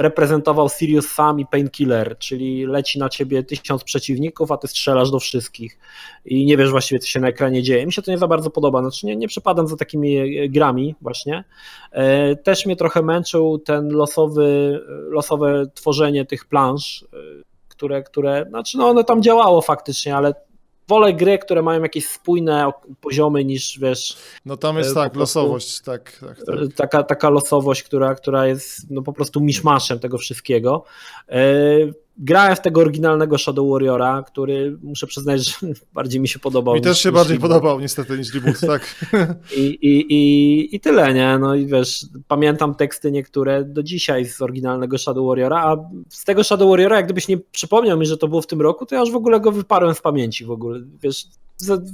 reprezentował 0.00 0.68
Sirius 0.68 1.08
Sam 1.08 1.40
i 1.40 1.46
Painkiller, 1.46 2.18
czyli 2.18 2.66
leci 2.66 2.98
na 2.98 3.08
ciebie 3.08 3.42
tysiąc 3.42 3.84
przeciwników, 3.84 4.52
a 4.52 4.56
ty 4.56 4.68
strzelasz 4.68 5.10
do 5.10 5.18
wszystkich 5.20 5.78
i 6.24 6.46
nie 6.46 6.56
wiesz 6.56 6.70
właściwie, 6.70 6.98
co 6.98 7.06
się 7.06 7.20
na 7.20 7.28
ekranie 7.28 7.62
dzieje. 7.62 7.86
Mi 7.86 7.92
się 7.92 8.02
to 8.02 8.10
nie 8.10 8.18
za 8.18 8.28
bardzo 8.28 8.50
podoba, 8.50 8.80
znaczy 8.80 9.06
nie, 9.06 9.16
nie 9.16 9.28
przepadam 9.28 9.68
za 9.68 9.76
takimi 9.76 10.16
e, 10.16 10.48
grami 10.48 10.94
właśnie. 11.00 11.44
E, 11.92 12.36
Też 12.36 12.66
mnie 12.66 12.76
trochę 12.76 13.02
męczył 13.02 13.58
ten 13.58 13.88
losowy, 13.88 14.80
losowe 15.10 15.66
tworzenie 15.74 16.26
tych 16.26 16.44
plansz, 16.44 17.04
e, 17.12 17.16
które, 17.68 18.02
które, 18.02 18.46
znaczy 18.48 18.78
no 18.78 18.88
one 18.88 19.04
tam 19.04 19.22
działało 19.22 19.60
faktycznie, 19.60 20.16
ale 20.16 20.34
wolę 20.90 21.12
gry, 21.14 21.38
które 21.38 21.62
mają 21.62 21.82
jakieś 21.82 22.08
spójne 22.08 22.70
poziomy 23.00 23.44
niż, 23.44 23.78
wiesz, 23.78 24.16
no 24.44 24.56
tam 24.56 24.78
jest 24.78 24.90
E, 24.90 24.94
tak, 24.94 25.16
losowość, 25.16 25.80
tak, 25.80 26.18
tak, 26.20 26.44
tak. 26.46 26.56
e, 26.56 26.68
taka, 26.76 27.02
taka 27.02 27.30
losowość, 27.30 27.82
która, 27.82 28.14
która 28.14 28.46
jest 28.46 28.90
no 28.90 29.02
po 29.02 29.12
prostu 29.12 29.40
miszmaszem 29.40 29.98
tego 29.98 30.18
wszystkiego. 30.18 30.84
Grałem 32.18 32.56
w 32.56 32.60
tego 32.60 32.80
oryginalnego 32.80 33.38
Shadow 33.38 33.70
Warriora, 33.70 34.22
który 34.26 34.78
muszę 34.82 35.06
przyznać, 35.06 35.46
że 35.46 35.54
bardziej 35.94 36.20
mi 36.20 36.28
się 36.28 36.38
podobał. 36.38 36.74
Mi 36.74 36.80
też 36.80 37.00
się 37.00 37.12
bardziej 37.12 37.38
podobał 37.38 37.80
niestety 37.80 38.18
niż 38.18 38.34
Reboot, 38.34 38.60
tak. 38.60 39.06
I, 39.56 39.60
i, 39.60 40.14
i, 40.14 40.76
I 40.76 40.80
tyle, 40.80 41.14
nie? 41.14 41.38
No 41.38 41.54
i 41.54 41.66
wiesz, 41.66 42.06
pamiętam 42.28 42.74
teksty 42.74 43.12
niektóre 43.12 43.64
do 43.64 43.82
dzisiaj 43.82 44.26
z 44.26 44.42
oryginalnego 44.42 44.98
Shadow 44.98 45.26
Warriora, 45.26 45.62
a 45.64 45.76
z 46.08 46.24
tego 46.24 46.44
Shadow 46.44 46.70
Warriora, 46.70 46.96
jak 46.96 47.04
gdybyś 47.04 47.28
nie 47.28 47.38
przypomniał 47.38 47.98
mi, 47.98 48.06
że 48.06 48.16
to 48.16 48.28
było 48.28 48.42
w 48.42 48.46
tym 48.46 48.60
roku, 48.60 48.86
to 48.86 48.94
ja 48.94 49.00
już 49.00 49.10
w 49.10 49.16
ogóle 49.16 49.40
go 49.40 49.52
wyparłem 49.52 49.94
z 49.94 50.00
pamięci 50.00 50.44
w 50.44 50.50
ogóle, 50.50 50.80
wiesz, 51.02 51.26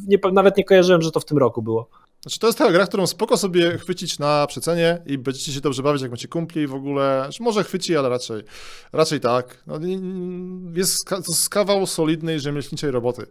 nie, 0.06 0.18
nawet 0.32 0.56
nie 0.56 0.64
kojarzyłem, 0.64 1.02
że 1.02 1.10
to 1.10 1.20
w 1.20 1.24
tym 1.24 1.38
roku 1.38 1.62
było. 1.62 1.88
Znaczy, 2.22 2.38
to 2.38 2.46
jest 2.46 2.58
taka 2.58 2.72
gra, 2.72 2.86
którą 2.86 3.06
spoko 3.06 3.36
sobie 3.36 3.78
chwycić 3.78 4.18
na 4.18 4.46
przecenie 4.46 5.02
i 5.06 5.18
będziecie 5.18 5.52
się 5.52 5.60
dobrze 5.60 5.82
bawić, 5.82 6.02
jak 6.02 6.10
macie 6.10 6.28
kumpli 6.28 6.62
i 6.62 6.66
w 6.66 6.74
ogóle. 6.74 7.22
Znaczy, 7.24 7.42
może 7.42 7.64
chwyci, 7.64 7.96
ale 7.96 8.08
raczej, 8.08 8.42
raczej 8.92 9.20
tak. 9.20 9.62
No, 9.66 9.78
jest 10.74 11.08
to 11.08 11.16
jest 11.16 11.48
kawał 11.48 11.86
solidnej 11.86 12.40
rzemieślniczej 12.40 12.90
roboty. 12.90 13.26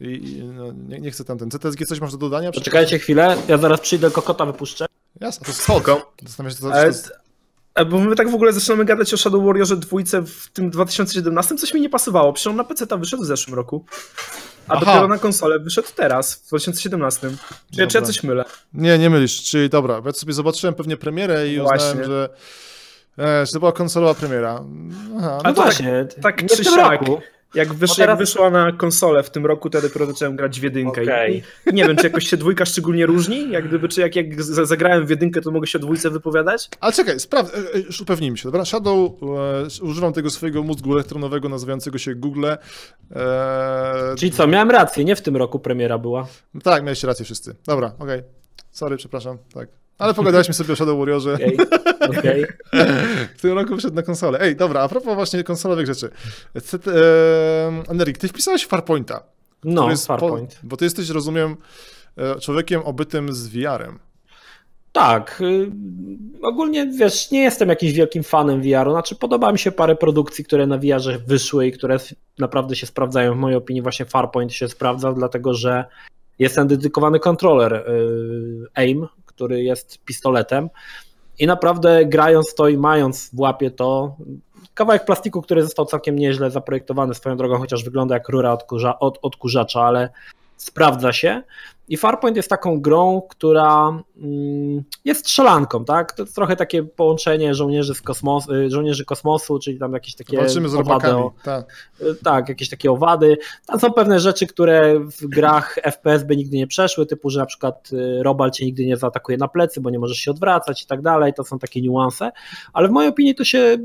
I, 0.00 0.06
i 0.06 0.44
no, 0.44 0.72
nie, 0.72 1.00
nie 1.00 1.10
chcę 1.10 1.24
tam 1.24 1.38
ten. 1.38 1.50
CTSG 1.50 1.86
coś 1.86 2.00
masz 2.00 2.12
do 2.12 2.18
dodania? 2.18 2.52
Poczekajcie 2.52 2.98
chwilę, 2.98 3.36
ja 3.48 3.58
zaraz 3.58 3.80
przyjdę, 3.80 4.10
kokota 4.10 4.46
wypuszczę. 4.46 4.86
Jasne, 5.20 5.44
to 5.44 5.50
jest 5.50 5.62
Spoko. 5.62 6.12
Zastanawiam 6.22 6.56
się, 6.56 6.62
to, 6.62 6.70
to 6.70 6.86
jest... 6.86 7.06
e, 7.06 7.27
Bo 7.84 7.98
my 7.98 8.16
tak 8.16 8.30
w 8.30 8.34
ogóle 8.34 8.52
zaczynamy 8.52 8.84
gadać 8.84 9.14
o 9.14 9.16
Shadow 9.16 9.44
Warriorze 9.44 9.76
dwójce 9.76 10.22
w 10.22 10.48
tym 10.52 10.70
2017, 10.70 11.54
coś 11.56 11.74
mi 11.74 11.80
nie 11.80 11.88
pasowało. 11.90 12.32
Przecież 12.32 12.46
on 12.46 12.56
na 12.56 12.64
PC 12.64 12.86
tam 12.86 13.00
wyszedł 13.00 13.22
w 13.22 13.26
zeszłym 13.26 13.56
roku. 13.56 13.84
A 14.68 14.72
Aha. 14.74 14.84
dopiero 14.86 15.08
na 15.08 15.18
konsolę 15.18 15.58
wyszedł 15.58 15.88
teraz, 15.96 16.34
w 16.34 16.48
2017. 16.48 17.30
Czy, 17.74 17.80
ja- 17.80 17.86
czy 17.86 17.98
ja 17.98 18.02
coś 18.02 18.22
mylę? 18.22 18.44
Nie, 18.74 18.98
nie 18.98 19.10
mylisz. 19.10 19.42
Czyli 19.42 19.68
dobra, 19.68 20.02
ja 20.04 20.12
sobie 20.12 20.32
zobaczyłem 20.32 20.74
pewnie 20.74 20.96
premierę 20.96 21.48
i 21.48 21.60
uznałem, 21.60 21.78
Właśnie. 21.80 22.04
że, 22.04 22.28
e, 23.18 23.46
że 23.46 23.52
to 23.52 23.58
była 23.58 23.72
konsolowa 23.72 24.14
premiera. 24.14 24.64
Aha, 25.18 25.30
No 25.30 25.38
to 25.38 25.42
tak- 25.42 25.54
właśnie, 25.54 26.06
tak 26.22 26.42
nie 26.42 26.48
czy 26.48 26.62
w 26.62 26.66
tym 26.66 26.74
siak. 26.74 27.00
roku. 27.00 27.20
Jak, 27.54 27.74
wysz, 27.74 27.90
No 27.90 27.96
teraz- 27.96 28.08
jak 28.08 28.18
wyszła 28.18 28.50
na 28.50 28.72
konsolę 28.72 29.22
w 29.22 29.30
tym 29.30 29.46
roku, 29.46 29.70
to 29.70 29.78
ja 29.78 29.82
dopiero 29.82 30.06
zacząłem 30.06 30.36
grać 30.36 30.60
w 30.60 30.62
jedynkę. 30.62 31.02
Okej. 31.02 31.42
I, 31.66 31.74
nie 31.74 31.86
wiem, 31.86 31.96
czy 31.96 32.04
jakoś 32.06 32.28
się 32.28 32.36
dwójka 32.36 32.64
szczególnie 32.64 33.06
różni? 33.06 33.50
Jak 33.50 33.68
gdyby, 33.68 33.88
czy 33.88 34.00
jak, 34.00 34.16
jak 34.16 34.42
zagrałem 34.42 35.06
w 35.06 35.10
jedynkę, 35.10 35.40
to 35.40 35.50
mogę 35.50 35.66
się 35.66 35.78
o 35.78 35.82
dwójce 35.82 36.10
wypowiadać? 36.10 36.68
Ale 36.80 36.92
czekaj, 36.92 37.20
spraw, 37.20 37.54
e, 37.54 37.74
e, 37.74 37.78
już 37.80 38.00
upewnijmy 38.00 38.36
się, 38.38 38.44
dobra? 38.44 38.64
Shadow, 38.64 39.10
e, 39.80 39.84
używam 39.84 40.12
tego 40.12 40.30
swojego 40.30 40.62
mózgu 40.62 40.92
elektronowego 40.94 41.48
nazywającego 41.48 41.98
się 41.98 42.14
Google. 42.14 42.44
E, 42.46 42.58
Czyli 44.18 44.32
co, 44.32 44.46
miałem 44.46 44.70
rację, 44.70 45.04
nie 45.04 45.16
w 45.16 45.20
tym 45.22 45.36
roku 45.36 45.58
premiera 45.58 45.98
była. 45.98 46.26
Tak, 46.62 46.82
mieliście 46.84 47.06
rację 47.06 47.24
wszyscy. 47.24 47.54
Dobra, 47.66 47.92
okej. 47.98 48.22
Sorry, 48.70 48.96
przepraszam, 48.96 49.38
tak. 49.54 49.68
Ale 49.98 50.14
pogadaliśmy 50.14 50.54
sobie 50.54 50.72
o 50.72 50.76
Shadow 50.76 50.98
Warriorze, 50.98 51.34
Okej, 51.34 51.56
okej. 52.18 52.44
w 53.36 53.40
tym 53.40 53.52
roku 53.52 53.74
wyszedł 53.74 53.94
na 53.94 54.02
konsolę. 54.02 54.38
Ej, 54.40 54.56
dobra, 54.56 54.80
a 54.80 54.88
propos 54.88 55.14
właśnie 55.14 55.44
konsolowych 55.44 55.86
rzeczy. 55.86 56.10
CT, 56.62 56.88
e, 56.88 56.92
Enerik, 57.88 58.18
ty 58.18 58.28
wpisałeś 58.28 58.66
Farpointa. 58.66 59.22
No, 59.64 59.90
jest 59.90 60.06
po- 60.06 60.18
Farpoint. 60.18 60.58
Bo 60.62 60.76
ty 60.76 60.84
jesteś, 60.84 61.10
rozumiem, 61.10 61.56
e, 62.16 62.40
człowiekiem 62.40 62.80
obytym 62.82 63.32
z 63.32 63.48
VR-em. 63.48 63.98
Tak, 64.92 65.40
y, 65.40 65.70
ogólnie 66.42 66.86
wiesz, 66.86 67.30
nie 67.30 67.42
jestem 67.42 67.68
jakimś 67.68 67.92
wielkim 67.92 68.22
fanem 68.22 68.62
VR-u, 68.62 68.90
znaczy 68.90 69.16
podoba 69.16 69.52
mi 69.52 69.58
się 69.58 69.72
parę 69.72 69.96
produkcji, 69.96 70.44
które 70.44 70.66
na 70.66 70.78
VR-ze 70.78 71.18
wyszły 71.18 71.66
i 71.66 71.72
które 71.72 71.96
naprawdę 72.38 72.76
się 72.76 72.86
sprawdzają, 72.86 73.34
w 73.34 73.36
mojej 73.36 73.56
opinii 73.56 73.82
właśnie 73.82 74.06
Farpoint 74.06 74.52
się 74.52 74.68
sprawdza, 74.68 75.12
dlatego 75.12 75.54
że 75.54 75.84
jest 76.38 76.54
ten 76.54 76.68
dedykowany 76.68 77.20
kontroler 77.20 77.74
y, 77.74 78.66
AIM, 78.74 79.06
który 79.38 79.62
jest 79.62 79.98
pistoletem 80.04 80.70
i 81.38 81.46
naprawdę 81.46 82.04
grając 82.06 82.54
to 82.54 82.68
i 82.68 82.76
mając 82.76 83.30
w 83.32 83.40
łapie 83.40 83.70
to, 83.70 84.16
kawałek 84.74 85.04
plastiku, 85.04 85.42
który 85.42 85.62
został 85.62 85.86
całkiem 85.86 86.18
nieźle 86.18 86.50
zaprojektowany 86.50 87.14
swoją 87.14 87.36
drogą, 87.36 87.58
chociaż 87.58 87.84
wygląda 87.84 88.14
jak 88.14 88.28
rura 88.28 88.52
odkurza, 88.52 88.98
od, 88.98 89.18
odkurzacza, 89.22 89.80
ale 89.82 90.08
sprawdza 90.56 91.12
się. 91.12 91.42
I 91.88 91.96
Farpoint 91.96 92.36
jest 92.36 92.48
taką 92.50 92.80
grą, 92.80 93.22
która 93.30 94.02
mm, 94.16 94.82
jest 95.04 95.20
strzelanką, 95.20 95.84
tak? 95.84 96.12
To 96.12 96.22
jest 96.22 96.34
trochę 96.34 96.56
takie 96.56 96.82
połączenie 96.82 97.54
żołnierzy, 97.54 97.94
z 97.94 98.02
kosmos, 98.02 98.48
y, 98.48 98.70
żołnierzy 98.70 99.04
kosmosu, 99.04 99.58
czyli 99.58 99.78
tam 99.78 99.92
jakieś 99.92 100.14
takie 100.14 100.36
Walczymy 100.36 100.68
z 100.68 100.74
owady 100.74 100.88
robakami. 100.88 101.22
o- 101.22 101.32
Tak. 101.44 101.90
y, 102.00 102.14
tak, 102.24 102.48
jakieś 102.48 102.68
takie 102.68 102.90
owady. 102.90 103.36
Tam 103.66 103.80
są 103.80 103.92
pewne 103.92 104.20
rzeczy, 104.20 104.46
które 104.46 105.00
w 105.00 105.26
grach 105.28 105.78
FPS 105.82 106.24
by 106.24 106.36
nigdy 106.36 106.56
nie 106.56 106.66
przeszły, 106.66 107.06
typu, 107.06 107.30
że 107.30 107.40
na 107.40 107.46
przykład 107.46 107.90
y, 107.92 108.22
robal 108.22 108.50
cię 108.50 108.64
nigdy 108.64 108.86
nie 108.86 108.96
zaatakuje 108.96 109.38
na 109.38 109.48
plecy, 109.48 109.80
bo 109.80 109.90
nie 109.90 109.98
możesz 109.98 110.18
się 110.18 110.30
odwracać 110.30 110.82
i 110.82 110.86
tak 110.86 111.02
dalej. 111.02 111.34
To 111.34 111.44
są 111.44 111.58
takie 111.58 111.82
niuanse, 111.82 112.30
ale 112.72 112.88
w 112.88 112.90
mojej 112.90 113.10
opinii 113.10 113.34
to 113.34 113.44
się 113.44 113.76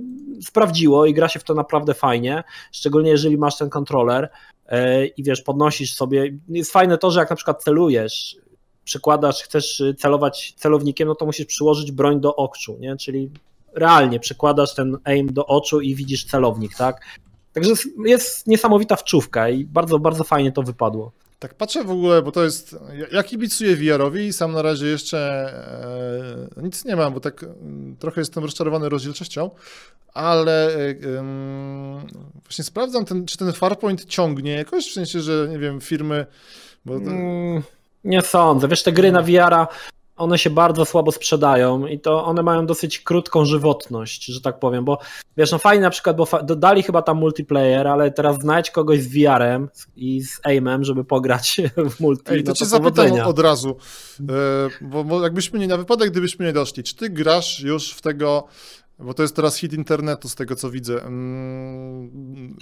sprawdziło 0.41 1.05
i 1.05 1.13
gra 1.13 1.27
się 1.27 1.39
w 1.39 1.43
to 1.43 1.53
naprawdę 1.53 1.93
fajnie, 1.93 2.43
szczególnie 2.71 3.09
jeżeli 3.11 3.37
masz 3.37 3.57
ten 3.57 3.69
kontroler 3.69 4.29
i 5.17 5.23
wiesz, 5.23 5.41
podnosisz 5.41 5.93
sobie. 5.93 6.37
Jest 6.49 6.71
fajne 6.71 6.97
to, 6.97 7.11
że 7.11 7.19
jak 7.19 7.29
na 7.29 7.35
przykład 7.35 7.63
celujesz, 7.63 8.37
przykładasz, 8.83 9.43
chcesz 9.43 9.79
y, 9.79 9.93
celować 9.93 10.53
celownikiem, 10.57 11.07
no 11.07 11.15
to 11.15 11.25
musisz 11.25 11.45
przyłożyć 11.45 11.91
broń 11.91 12.21
do 12.21 12.35
oczu, 12.35 12.77
nie? 12.79 12.97
Czyli 12.97 13.29
realnie 13.73 14.19
przykładasz 14.19 14.75
ten 14.75 14.97
aim 15.03 15.33
do 15.33 15.45
oczu 15.45 15.81
i 15.81 15.95
widzisz 15.95 16.25
celownik, 16.25 16.75
tak? 16.75 17.01
Także 17.53 17.73
jest 18.05 18.47
niesamowita 18.47 18.95
wczówka 18.95 19.49
i 19.49 19.65
bardzo, 19.65 19.99
bardzo 19.99 20.23
fajnie 20.23 20.51
to 20.51 20.63
wypadło. 20.63 21.11
Tak 21.43 21.53
patrzę 21.53 21.83
w 21.83 21.91
ogóle, 21.91 22.21
bo 22.21 22.31
to 22.31 22.43
jest. 22.43 22.75
ja- 23.11 23.23
kibicuję 23.23 23.75
VR-owi 23.75 24.25
i 24.25 24.33
sam 24.33 24.51
na 24.51 24.61
razie 24.61 24.85
jeszcze 24.87 25.19
e, 26.57 26.61
nic 26.63 26.85
nie 26.85 26.95
mam, 26.95 27.13
bo 27.13 27.19
tak 27.19 27.43
mm, 27.43 27.95
trochę 27.99 28.21
jestem 28.21 28.43
rozczarowany 28.43 28.89
rozdzielczością, 28.89 29.49
ale 30.13 30.75
e, 30.75 30.95
właśnie 32.43 32.63
sprawdzam, 32.63 33.05
ten, 33.05 33.25
czy 33.25 33.37
ten 33.37 33.53
Farpoint 33.53 34.05
ciągnie 34.05 34.51
jakoś, 34.51 34.89
w 34.89 34.93
sensie, 34.93 35.21
że 35.21 35.47
nie 35.51 35.59
wiem, 35.59 35.81
firmy. 35.81 36.25
Bo 36.85 36.99
to, 36.99 37.05
Mm, 37.05 37.63
nie 38.03 38.21
sądzę. 38.21 38.67
Wiesz, 38.67 38.83
te 38.83 38.91
gry 38.91 39.11
na 39.11 39.21
VR-a, 39.21 39.67
one 40.15 40.37
się 40.37 40.49
bardzo 40.49 40.85
słabo 40.85 41.11
sprzedają 41.11 41.87
i 41.87 41.99
to 41.99 42.25
one 42.25 42.43
mają 42.43 42.65
dosyć 42.65 42.99
krótką 42.99 43.45
żywotność, 43.45 44.25
że 44.25 44.41
tak 44.41 44.59
powiem, 44.59 44.85
bo 44.85 44.99
wiesz, 45.37 45.51
no 45.51 45.57
fajnie 45.57 45.81
na 45.81 45.89
przykład, 45.89 46.17
bo 46.17 46.27
dodali 46.43 46.83
chyba 46.83 47.01
tam 47.01 47.17
multiplayer, 47.17 47.87
ale 47.87 48.11
teraz 48.11 48.39
znajdź 48.39 48.71
kogoś 48.71 49.01
z 49.01 49.07
VR-em 49.07 49.69
i 49.95 50.21
z 50.21 50.39
aimem, 50.43 50.83
żeby 50.83 51.03
pograć 51.03 51.61
w 51.91 51.99
multi, 51.99 52.31
Ej, 52.31 52.43
to 52.43 52.51
no 52.51 52.55
cię 52.55 52.65
zapytam 52.65 53.11
od 53.25 53.39
razu, 53.39 53.75
e, 54.19 54.23
bo, 54.81 55.03
bo 55.03 55.23
jakbyśmy 55.23 55.59
nie, 55.59 55.67
na 55.67 55.77
wypadek, 55.77 56.11
gdybyśmy 56.11 56.45
nie 56.45 56.53
doszli, 56.53 56.83
czy 56.83 56.95
ty 56.95 57.09
grasz 57.09 57.59
już 57.59 57.91
w 57.91 58.01
tego, 58.01 58.47
bo 58.99 59.13
to 59.13 59.21
jest 59.21 59.35
teraz 59.35 59.57
hit 59.57 59.73
internetu 59.73 60.29
z 60.29 60.35
tego, 60.35 60.55
co 60.55 60.69
widzę, 60.69 61.05
mm, 61.05 62.57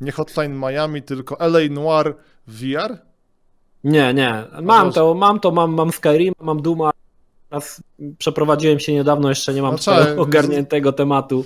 nie 0.00 0.12
Hotline 0.12 0.60
Miami, 0.60 1.02
tylko 1.02 1.40
LA 1.40 1.60
Noir 1.70 2.14
VR? 2.46 3.13
Nie, 3.84 4.14
nie. 4.14 4.44
Mam 4.62 4.86
Boże. 4.86 4.94
to, 4.94 5.14
mam 5.14 5.40
to, 5.40 5.50
mam, 5.50 5.74
mam 5.74 5.92
Skyrim, 5.92 6.34
mam 6.40 6.62
Duma. 6.62 6.90
Teraz 7.50 7.82
przeprowadziłem 8.18 8.80
się 8.80 8.92
niedawno, 8.92 9.28
jeszcze 9.28 9.54
nie 9.54 9.62
mam 9.62 9.72
No 9.72 9.78
tego 9.78 10.04
trzeba- 10.04 10.22
ogarniętego 10.22 10.92
tematu, 10.92 11.44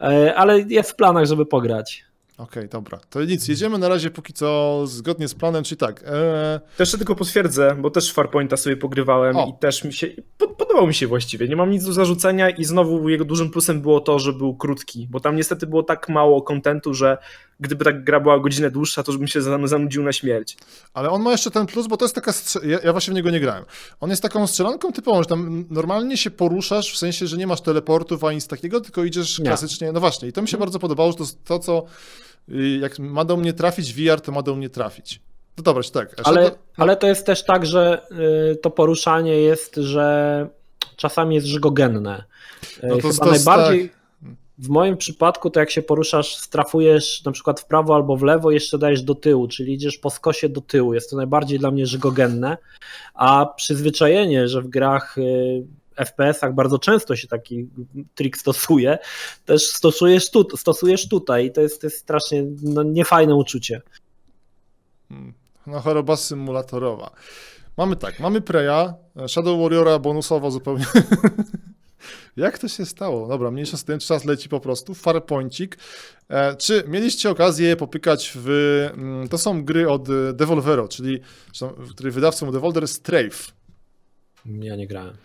e, 0.00 0.34
ale 0.34 0.60
jest 0.60 0.90
w 0.90 0.96
planach, 0.96 1.26
żeby 1.26 1.46
pograć. 1.46 2.04
Okej, 2.38 2.68
dobra. 2.68 2.98
To 3.10 3.24
nic, 3.24 3.48
jedziemy 3.48 3.78
na 3.78 3.88
razie 3.88 4.10
póki 4.10 4.32
co 4.32 4.80
zgodnie 4.86 5.28
z 5.28 5.34
planem, 5.34 5.64
czyli 5.64 5.76
tak. 5.78 6.02
E, 6.06 6.60
To 6.76 6.82
jeszcze 6.82 6.98
tylko 6.98 7.14
potwierdzę, 7.14 7.76
bo 7.80 7.90
też 7.90 8.12
Farpointa 8.12 8.56
sobie 8.56 8.76
pogrywałem 8.76 9.36
O. 9.36 9.46
i 9.46 9.52
też 9.60 9.84
mi 9.84 9.92
się, 9.92 10.06
podobał 10.70 10.86
mi 10.88 10.94
się 10.94 11.06
właściwie, 11.06 11.48
nie 11.48 11.56
mam 11.56 11.70
nic 11.70 11.84
do 11.84 11.92
zarzucenia 11.92 12.50
i 12.50 12.64
znowu 12.64 13.08
jego 13.08 13.24
dużym 13.24 13.50
plusem 13.50 13.80
było 13.80 14.00
to, 14.00 14.18
że 14.18 14.32
był 14.32 14.54
krótki, 14.54 15.08
bo 15.10 15.20
tam 15.20 15.36
niestety 15.36 15.66
było 15.66 15.82
tak 15.82 16.08
mało 16.08 16.42
kontentu, 16.42 16.94
że 16.94 17.18
gdyby 17.60 17.84
ta 17.84 17.92
gra 17.92 18.20
była 18.20 18.38
godzinę 18.40 18.70
dłuższa, 18.70 19.02
to 19.02 19.12
bym 19.12 19.26
się 19.28 19.40
zan- 19.40 19.68
zanudził 19.68 20.02
na 20.02 20.12
śmierć. 20.12 20.56
ale 20.94 21.10
on 21.10 21.22
ma 21.22 21.30
jeszcze 21.32 21.50
ten 21.50 21.66
plus, 21.66 21.86
bo 21.86 21.96
to 21.96 22.04
jest 22.04 22.14
taka. 22.14 22.32
strze- 22.32 22.60
Ja, 22.66 22.78
ja 22.84 22.92
właśnie 22.92 23.12
w 23.12 23.16
niego 23.16 23.30
nie 23.30 23.40
grałem. 23.40 23.64
On 24.00 24.10
jest 24.10 24.22
taką 24.22 24.46
strzelanką 24.46 24.92
typową, 24.92 25.22
że 25.22 25.28
tam 25.28 25.64
normalnie 25.70 26.16
się 26.16 26.30
poruszasz, 26.30 26.92
w 26.92 26.98
sensie, 26.98 27.26
że 27.26 27.36
nie 27.36 27.46
masz 27.46 27.60
teleportów 27.60 28.24
ani 28.24 28.34
nic 28.34 28.46
takiego, 28.46 28.80
tylko 28.80 29.04
idziesz 29.04 29.38
Nie. 29.38 29.44
klasycznie. 29.46 29.92
No 29.92 30.00
właśnie, 30.00 30.28
i 30.28 30.32
to 30.32 30.42
mi 30.42 30.48
się 30.48 30.56
bardzo 30.58 30.78
podobało, 30.78 31.10
że 31.12 31.18
to 31.18 31.24
to, 31.44 31.58
co. 31.58 31.84
y, 32.48 32.78
Jak 32.80 32.98
ma 32.98 33.24
do 33.24 33.36
mnie 33.36 33.52
trafić 33.52 33.94
VR, 33.94 34.20
to 34.20 34.32
ma 34.32 34.42
do 34.42 34.54
mnie 34.54 34.70
trafić. 34.70 35.20
No 35.58 35.62
dobra, 35.64 35.82
tak. 35.92 36.14
Ale, 36.24 36.50
ale 36.76 36.96
to 36.96 37.06
jest 37.06 37.26
też 37.26 37.44
tak, 37.44 37.66
że 37.66 38.02
y, 38.52 38.56
to 38.56 38.70
poruszanie 38.70 39.40
jest, 39.40 39.74
że 39.76 40.48
czasami 41.00 41.34
jest 41.34 41.46
żygogenne. 41.46 42.24
No 42.82 42.96
to- 42.96 43.08
Chyba 43.08 43.24
to 43.24 43.30
najbardziej 43.30 43.90
w 44.60 44.68
moim 44.68 44.96
przypadku 44.96 45.50
to 45.50 45.60
jak 45.60 45.70
się 45.70 45.82
poruszasz, 45.82 46.36
strafujesz 46.36 47.24
na 47.24 47.32
przykład 47.32 47.60
w 47.60 47.64
prawo 47.64 47.94
albo 47.94 48.16
w 48.16 48.22
lewo, 48.22 48.50
jeszcze 48.50 48.78
dajesz 48.78 49.02
do 49.02 49.14
tyłu, 49.14 49.48
czyli 49.48 49.72
idziesz 49.72 49.98
po 49.98 50.10
skosie 50.10 50.48
do 50.48 50.60
tyłu. 50.60 50.94
Jest 50.94 51.10
to 51.10 51.16
najbardziej 51.16 51.58
dla 51.58 51.70
mnie 51.70 51.86
żygogenne, 51.86 52.56
a 53.14 53.46
przyzwyczajenie, 53.56 54.48
że 54.48 54.62
w 54.62 54.68
grach 54.68 55.18
y, 55.18 55.66
FPS-ach 55.96 56.54
bardzo 56.54 56.78
często 56.78 57.16
się 57.16 57.28
taki 57.28 57.68
trik 58.14 58.36
stosuje, 58.36 58.98
też 59.44 59.66
stosujesz, 59.66 60.30
tu, 60.30 60.56
stosujesz 60.56 61.08
tutaj 61.08 61.46
i 61.46 61.52
to 61.52 61.60
jest, 61.60 61.80
to 61.80 61.86
jest 61.86 61.98
strasznie 61.98 62.44
no, 62.62 62.82
niefajne 62.82 63.34
uczucie. 63.34 63.82
Hmm. 65.08 65.32
No, 65.66 65.80
choroba 65.80 66.16
symulatorowa. 66.16 67.10
Mamy 67.80 67.96
tak, 67.96 68.20
mamy 68.20 68.40
Preya, 68.40 68.94
Shadow 69.28 69.60
Warriora 69.60 69.98
bonusowo 69.98 70.50
zupełnie. 70.50 70.84
Jak 72.36 72.58
to 72.58 72.68
się 72.68 72.86
stało? 72.86 73.28
Dobra, 73.28 73.50
mniejsza 73.50 73.76
z 73.76 73.84
tym, 73.84 73.98
czas 73.98 74.24
leci 74.24 74.48
po 74.48 74.60
prostu. 74.60 74.94
Farpointik. 74.94 75.78
E, 76.28 76.56
czy 76.56 76.84
mieliście 76.88 77.30
okazję 77.30 77.76
popykać 77.76 78.32
w... 78.34 78.48
mm, 78.94 79.28
To 79.28 79.38
są 79.38 79.64
gry 79.64 79.90
od 79.90 80.08
e, 80.08 80.32
Devolvero, 80.32 80.88
czyli 80.88 81.20
której 81.90 82.12
wydawcą 82.12 82.52
Devolver 82.52 82.88
Strafe. 82.88 83.52
Ja 84.46 84.76
nie 84.76 84.86
grałem. 84.86 85.16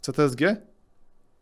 CTSG? 0.00 0.40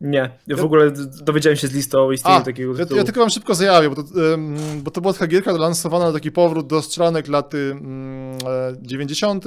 Nie, 0.01 0.30
ja 0.46 0.57
w 0.57 0.64
ogóle 0.64 0.90
dowiedziałem 1.22 1.57
się 1.57 1.68
z 1.68 1.72
listy 1.72 1.98
o 1.98 2.12
istnieniu 2.12 2.44
takiego 2.44 2.72
ja, 2.72 2.78
tytułu. 2.78 2.98
ja 2.98 3.05
tylko 3.05 3.20
wam 3.20 3.30
szybko 3.30 3.55
zajawię, 3.55 3.90
bo 3.90 4.03
to, 4.03 4.32
em, 4.34 4.57
bo 4.82 4.90
to 4.90 5.01
była 5.01 5.12
taka 5.12 5.26
gierka 5.26 5.53
lansowana 5.53 6.07
na 6.07 6.12
taki 6.12 6.32
powrót 6.32 6.66
do 6.66 6.82
strzelanek 6.82 7.28
lat, 7.28 7.55
e, 7.55 7.59
90. 8.82 9.44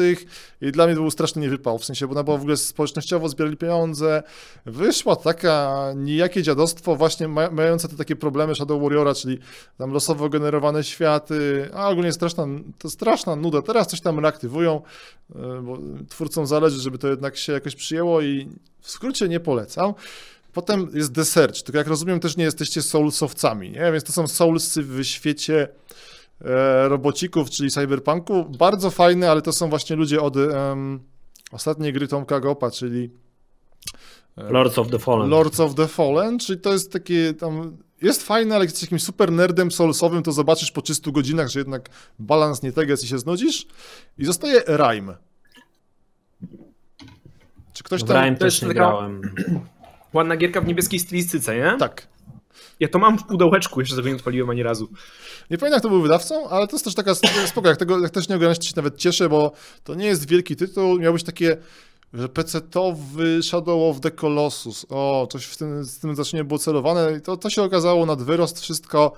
i 0.61 0.71
dla 0.71 0.85
mnie 0.85 0.95
to 0.95 1.01
był 1.01 1.11
straszny 1.11 1.41
niewypał, 1.41 1.77
w 1.77 1.85
sensie, 1.85 2.07
bo 2.07 2.11
ona 2.11 2.23
była 2.23 2.37
w 2.37 2.41
ogóle 2.41 2.57
społecznościowo, 2.57 3.29
zbierali 3.29 3.57
pieniądze, 3.57 4.23
wyszła 4.65 5.15
taka 5.15 5.87
nijakie 5.95 6.43
dziadostwo 6.43 6.95
właśnie 6.95 7.27
ma, 7.27 7.49
mające 7.49 7.87
te 7.87 7.95
takie 7.95 8.15
problemy 8.15 8.55
Shadow 8.55 8.81
Warriora, 8.81 9.13
czyli 9.13 9.39
tam 9.77 9.91
losowo 9.91 10.29
generowane 10.29 10.83
światy, 10.83 11.69
a 11.73 11.89
ogólnie 11.89 12.13
straszna, 12.13 12.47
to 12.79 12.89
straszna 12.89 13.35
nuda, 13.35 13.61
teraz 13.61 13.87
coś 13.87 14.01
tam 14.01 14.19
reaktywują, 14.19 14.81
e, 15.35 15.61
bo 15.61 15.77
twórcom 16.09 16.47
zależy, 16.47 16.79
żeby 16.79 16.97
to 16.97 17.07
jednak 17.07 17.37
się 17.37 17.53
jakoś 17.53 17.75
przyjęło 17.75 18.21
i 18.21 18.49
w 18.81 18.91
skrócie 18.91 19.29
nie 19.29 19.39
polecam. 19.39 19.93
Potem 20.53 20.89
jest 20.93 21.15
The 21.15 21.25
Search, 21.25 21.61
tylko 21.61 21.77
jak 21.77 21.87
rozumiem 21.87 22.19
też 22.19 22.37
nie 22.37 22.43
jesteście 22.43 22.81
soulsowcami, 22.81 23.71
nie? 23.71 23.91
Więc 23.91 24.03
to 24.03 24.13
są 24.13 24.27
soulsy 24.27 24.83
w 24.83 25.03
świecie 25.03 25.67
e, 26.41 26.89
robocików, 26.89 27.49
czyli 27.49 27.71
cyberpunku. 27.71 28.45
Bardzo 28.45 28.91
fajne, 28.91 29.31
ale 29.31 29.41
to 29.41 29.53
są 29.53 29.69
właśnie 29.69 29.95
ludzie 29.95 30.21
od 30.21 30.35
ostatniej 31.51 31.93
gry 31.93 32.07
Tomka 32.07 32.39
Gopa, 32.39 32.71
czyli 32.71 33.09
e, 34.37 34.49
Lords 34.51 34.77
of 34.77 34.89
the 34.89 34.99
Fallen. 34.99 35.29
Lords 35.29 35.59
of 35.59 35.75
the 35.75 35.87
Fallen, 35.87 36.39
czyli 36.39 36.59
to 36.59 36.73
jest 36.73 36.91
takie 36.91 37.33
tam... 37.33 37.77
Jest 38.01 38.23
fajne, 38.23 38.55
ale 38.55 38.63
jak 38.63 38.69
jesteś 38.69 38.83
jakimś 38.83 39.03
super 39.03 39.31
nerdem 39.31 39.71
soulsowym, 39.71 40.23
to 40.23 40.31
zobaczysz 40.31 40.71
po 40.71 40.81
300 40.81 41.11
godzinach, 41.11 41.49
że 41.49 41.59
jednak 41.59 41.89
balans 42.19 42.63
nie 42.63 42.71
tego 42.71 42.91
jest 42.91 43.03
i 43.03 43.07
się 43.07 43.19
znudzisz. 43.19 43.67
I 44.17 44.25
zostaje 44.25 44.61
Rime. 44.67 45.15
Czy 47.73 47.83
ktoś 47.83 48.01
w 48.01 48.07
tam... 48.07 48.23
Rime 48.23 48.37
też 48.37 48.61
nie 48.61 48.73
grałem. 48.73 49.21
Ładna 50.13 50.37
gierka 50.37 50.61
w 50.61 50.67
niebieskiej 50.67 50.99
stylistyce, 50.99 51.55
nie? 51.55 51.75
Tak. 51.79 52.07
Ja 52.79 52.87
to 52.87 52.99
mam 52.99 53.17
w 53.19 53.23
pudełeczku, 53.23 53.79
jeszcze 53.79 53.95
tego 53.95 54.09
nie 54.09 54.15
odpaliłem 54.15 54.49
ani 54.49 54.63
razu. 54.63 54.89
Nie 55.49 55.57
pamiętam, 55.57 55.79
kto 55.79 55.89
był 55.89 56.01
wydawcą, 56.01 56.49
ale 56.49 56.67
to 56.67 56.75
jest 56.75 56.85
też 56.85 56.95
taka 56.95 57.15
spoko, 57.45 57.67
jak, 57.67 57.77
tego, 57.77 57.99
jak 57.99 58.11
też 58.11 58.29
nie 58.29 58.39
to 58.39 58.53
się 58.61 58.73
nawet 58.75 58.97
cieszę, 58.97 59.29
bo 59.29 59.51
to 59.83 59.95
nie 59.95 60.05
jest 60.05 60.27
wielki 60.27 60.55
tytuł, 60.55 60.99
miał 60.99 61.13
być 61.13 61.23
takie, 61.23 61.57
że 62.13 62.27
PC-towy 62.27 63.41
Shadow 63.43 63.95
of 63.95 63.99
the 63.99 64.11
Colossus. 64.11 64.85
O, 64.89 65.27
coś 65.31 65.45
w 65.45 65.57
tym, 65.57 65.83
z 65.83 65.99
tym 65.99 66.15
zacznie 66.15 66.43
było 66.43 66.59
celowane 66.59 67.17
i 67.17 67.21
to, 67.21 67.37
to 67.37 67.49
się 67.49 67.63
okazało 67.63 68.05
nad 68.05 68.21
wyrost 68.21 68.61
wszystko. 68.61 69.13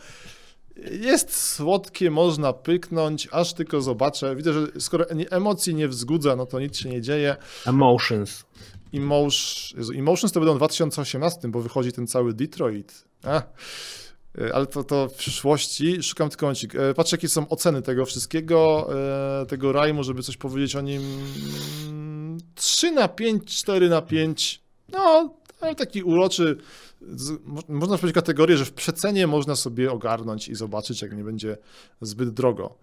Jest 0.91 1.35
słodkie, 1.35 2.11
można 2.11 2.53
pyknąć, 2.53 3.27
aż 3.31 3.53
tylko 3.53 3.81
zobaczę. 3.81 4.35
Widzę, 4.35 4.53
że 4.53 4.67
skoro 4.79 5.05
emocji 5.29 5.75
nie 5.75 5.87
wzgudza, 5.87 6.35
no 6.35 6.45
to 6.45 6.59
nic 6.59 6.77
się 6.77 6.89
nie 6.89 7.01
dzieje. 7.01 7.35
Emotions. 7.65 8.45
Emotions, 8.95 9.73
Jezu, 9.77 9.93
Emotions 9.93 10.31
to 10.31 10.39
będą 10.39 10.53
w 10.53 10.57
2018, 10.57 11.47
bo 11.47 11.61
wychodzi 11.61 11.91
ten 11.91 12.07
cały 12.07 12.33
Detroit. 12.33 13.05
A, 13.23 13.41
y, 14.39 14.53
ale 14.53 14.65
to, 14.65 14.83
to 14.83 15.07
w 15.07 15.13
przyszłości. 15.13 16.03
Szukam 16.03 16.29
tylko 16.29 16.45
momencik. 16.45 16.75
E, 16.75 16.93
Patrzę, 16.93 17.15
jakie 17.15 17.29
są 17.29 17.49
oceny 17.49 17.81
tego 17.81 18.05
wszystkiego, 18.05 18.89
e, 19.41 19.45
tego 19.45 19.71
rajmu, 19.71 20.03
żeby 20.03 20.23
coś 20.23 20.37
powiedzieć 20.37 20.75
o 20.75 20.81
nim. 20.81 21.01
Mm, 21.87 22.37
3 22.55 22.91
na 22.91 23.07
5, 23.07 23.57
4 23.57 23.89
na 23.89 24.01
5. 24.01 24.61
No, 24.91 25.33
ale 25.61 25.75
taki 25.75 26.03
uroczy. 26.03 26.57
Można 27.67 27.97
powiedzieć 27.97 28.15
kategorię, 28.15 28.57
że 28.57 28.65
w 28.65 28.73
przecenie 28.73 29.27
można 29.27 29.55
sobie 29.55 29.91
ogarnąć 29.91 30.47
i 30.47 30.55
zobaczyć, 30.55 31.01
jak 31.01 31.17
nie 31.17 31.23
będzie 31.23 31.57
zbyt 32.01 32.29
drogo. 32.29 32.77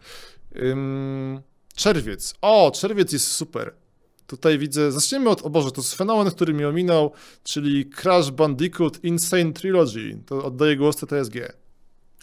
Czerwiec. 1.74 2.34
O, 2.40 2.72
czerwiec 2.74 3.12
jest 3.12 3.26
super. 3.30 3.74
Tutaj 4.32 4.58
widzę, 4.58 4.92
zaczniemy 4.92 5.30
od, 5.30 5.42
o 5.42 5.50
Boże, 5.50 5.70
to 5.70 5.80
jest 5.80 5.94
fenomen, 5.94 6.30
który 6.30 6.54
mi 6.54 6.64
ominął, 6.64 7.12
czyli 7.44 7.90
Crash 7.90 8.30
Bandicoot 8.30 9.04
Insane 9.04 9.52
Trilogy. 9.52 10.18
To 10.26 10.44
oddaję 10.44 10.76
głos 10.76 10.96
TTSG. 10.96 11.34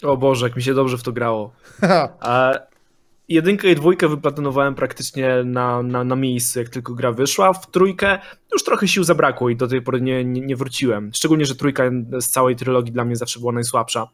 O 0.04 0.18
Boże, 0.18 0.46
jak 0.46 0.56
mi 0.56 0.64
się 0.64 0.74
dobrze 0.74 0.98
w 0.98 1.04
to 1.04 1.12
grało. 1.12 1.52
A 2.20 2.54
jedynkę 3.28 3.72
i 3.72 3.76
dwójkę 3.76 4.08
wyplatynowałem 4.08 4.76
praktycznie 4.76 5.44
na, 5.46 5.84
na, 5.84 6.04
na 6.04 6.16
miejscu, 6.16 6.60
jak 6.60 6.70
tylko 6.70 6.94
gra 6.94 7.12
wyszła. 7.12 7.54
W 7.54 7.72
trójkę 7.72 8.20
już 8.54 8.64
trochę 8.64 8.88
sił 8.88 9.04
zabrakło 9.04 9.50
i 9.50 9.56
do 9.56 9.68
tej 9.68 9.82
pory 9.82 10.02
nie, 10.02 10.26
nie, 10.26 10.42
nie 10.42 10.56
wróciłem. 10.56 11.12
Szczególnie, 11.14 11.46
że 11.46 11.56
trójka 11.56 11.84
z 12.20 12.30
całej 12.30 12.56
trylogii 12.56 12.94
dla 12.94 13.06
mnie 13.06 13.16
zawsze 13.16 13.40
była 13.40 13.52
najsłabsza. 13.52 14.08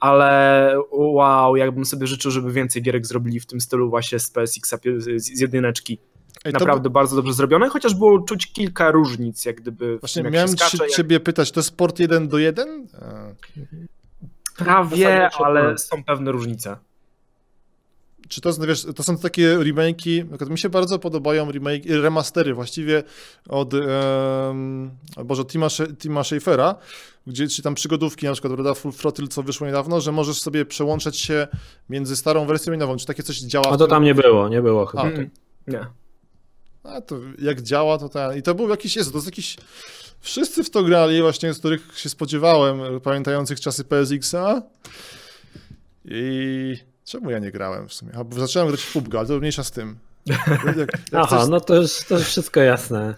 Ale 0.00 0.72
wow, 0.90 1.56
jakbym 1.56 1.84
sobie 1.84 2.06
życzył, 2.06 2.30
żeby 2.30 2.52
więcej 2.52 2.82
gierek 2.82 3.06
zrobili 3.06 3.40
w 3.40 3.46
tym 3.46 3.60
stylu 3.60 3.90
właśnie 3.90 4.18
z 4.18 4.30
PSX, 4.30 4.74
z 5.16 5.40
jedyneczki. 5.40 5.98
Ej, 6.44 6.52
Naprawdę 6.52 6.90
bardzo 6.90 7.16
dobrze 7.16 7.32
zrobione, 7.32 7.68
chociaż 7.68 7.94
było 7.94 8.20
czuć 8.20 8.52
kilka 8.52 8.90
różnic, 8.90 9.44
jak 9.44 9.56
gdyby 9.56 9.96
w 9.96 10.00
Właśnie 10.00 10.22
tym, 10.22 10.24
jak 10.24 10.34
miałem 10.34 10.48
skacze, 10.48 10.78
jak... 10.80 10.90
ciebie 10.90 11.20
pytać, 11.20 11.52
to 11.52 11.60
jest 11.60 11.76
port 11.76 11.98
1 11.98 12.28
do 12.28 12.38
1? 12.38 12.86
E, 12.94 13.34
Prawie, 14.56 14.96
Zasadniczo 14.96 15.46
ale 15.46 15.78
są 15.78 16.04
pewne 16.04 16.32
różnice. 16.32 16.76
Czy 18.28 18.40
to, 18.40 18.52
wiesz, 18.52 18.86
to 18.96 19.02
są 19.02 19.18
takie 19.18 19.58
remake'i, 19.58 20.18
na 20.18 20.28
przykład 20.28 20.50
mi 20.50 20.58
się 20.58 20.68
bardzo 20.68 20.98
podobają 20.98 21.50
remake, 21.50 21.82
remastery 21.86 22.54
właściwie 22.54 23.02
od 23.48 23.74
um, 23.74 24.90
Boże, 25.24 25.44
Tima, 25.44 25.68
Tima 25.98 26.24
Schafera, 26.24 26.74
gdzie 27.26 27.48
czy 27.48 27.62
tam 27.62 27.74
przygodówki, 27.74 28.26
na 28.26 28.32
przykład 28.32 28.52
prawda, 28.52 28.74
Full 28.74 28.92
Throttle, 28.92 29.28
co 29.28 29.42
wyszło 29.42 29.66
niedawno, 29.66 30.00
że 30.00 30.12
możesz 30.12 30.40
sobie 30.40 30.64
przełączać 30.64 31.16
się 31.18 31.48
między 31.90 32.16
starą 32.16 32.46
wersją 32.46 32.72
i 32.72 32.78
nową. 32.78 32.96
Czy 32.96 33.06
takie 33.06 33.22
coś 33.22 33.38
działa? 33.38 33.66
A 33.66 33.68
w 33.68 33.72
to 33.72 33.78
tym? 33.78 33.90
tam 33.90 34.04
nie 34.04 34.14
było, 34.14 34.48
nie 34.48 34.62
było 34.62 34.86
chyba. 34.86 35.02
A, 35.02 35.10
Nie. 35.66 35.86
A 36.88 37.00
to 37.00 37.16
jak 37.38 37.62
działa, 37.62 37.98
to 37.98 38.08
ten. 38.08 38.38
I 38.38 38.42
to 38.42 38.54
był 38.54 38.68
jakiś, 38.68 38.96
jest, 38.96 39.12
to 39.12 39.18
jest 39.18 39.26
jakiś. 39.26 39.56
Wszyscy 40.20 40.64
w 40.64 40.70
to 40.70 40.82
grali, 40.82 41.22
właśnie 41.22 41.54
z 41.54 41.58
których 41.58 41.98
się 41.98 42.08
spodziewałem, 42.08 43.00
pamiętających 43.00 43.60
czasy 43.60 43.84
PSX-a. 43.84 44.62
I 46.04 46.76
czemu 47.04 47.30
ja 47.30 47.38
nie 47.38 47.50
grałem 47.50 47.88
w 47.88 47.94
sumie? 47.94 48.12
A, 48.16 48.24
bo 48.24 48.40
zacząłem 48.40 48.68
grać 48.68 48.80
w 48.82 48.92
PUBG, 48.92 49.14
ale 49.14 49.28
to 49.28 49.38
mniejsza 49.38 49.64
z 49.64 49.70
tym. 49.70 49.96
Jak, 50.26 50.76
jak 50.76 50.88
Aha, 51.12 51.38
coś, 51.38 51.48
no 51.48 51.60
to 51.60 51.74
już, 51.74 52.04
to 52.08 52.18
już 52.18 52.26
wszystko 52.26 52.60
jasne. 52.60 53.14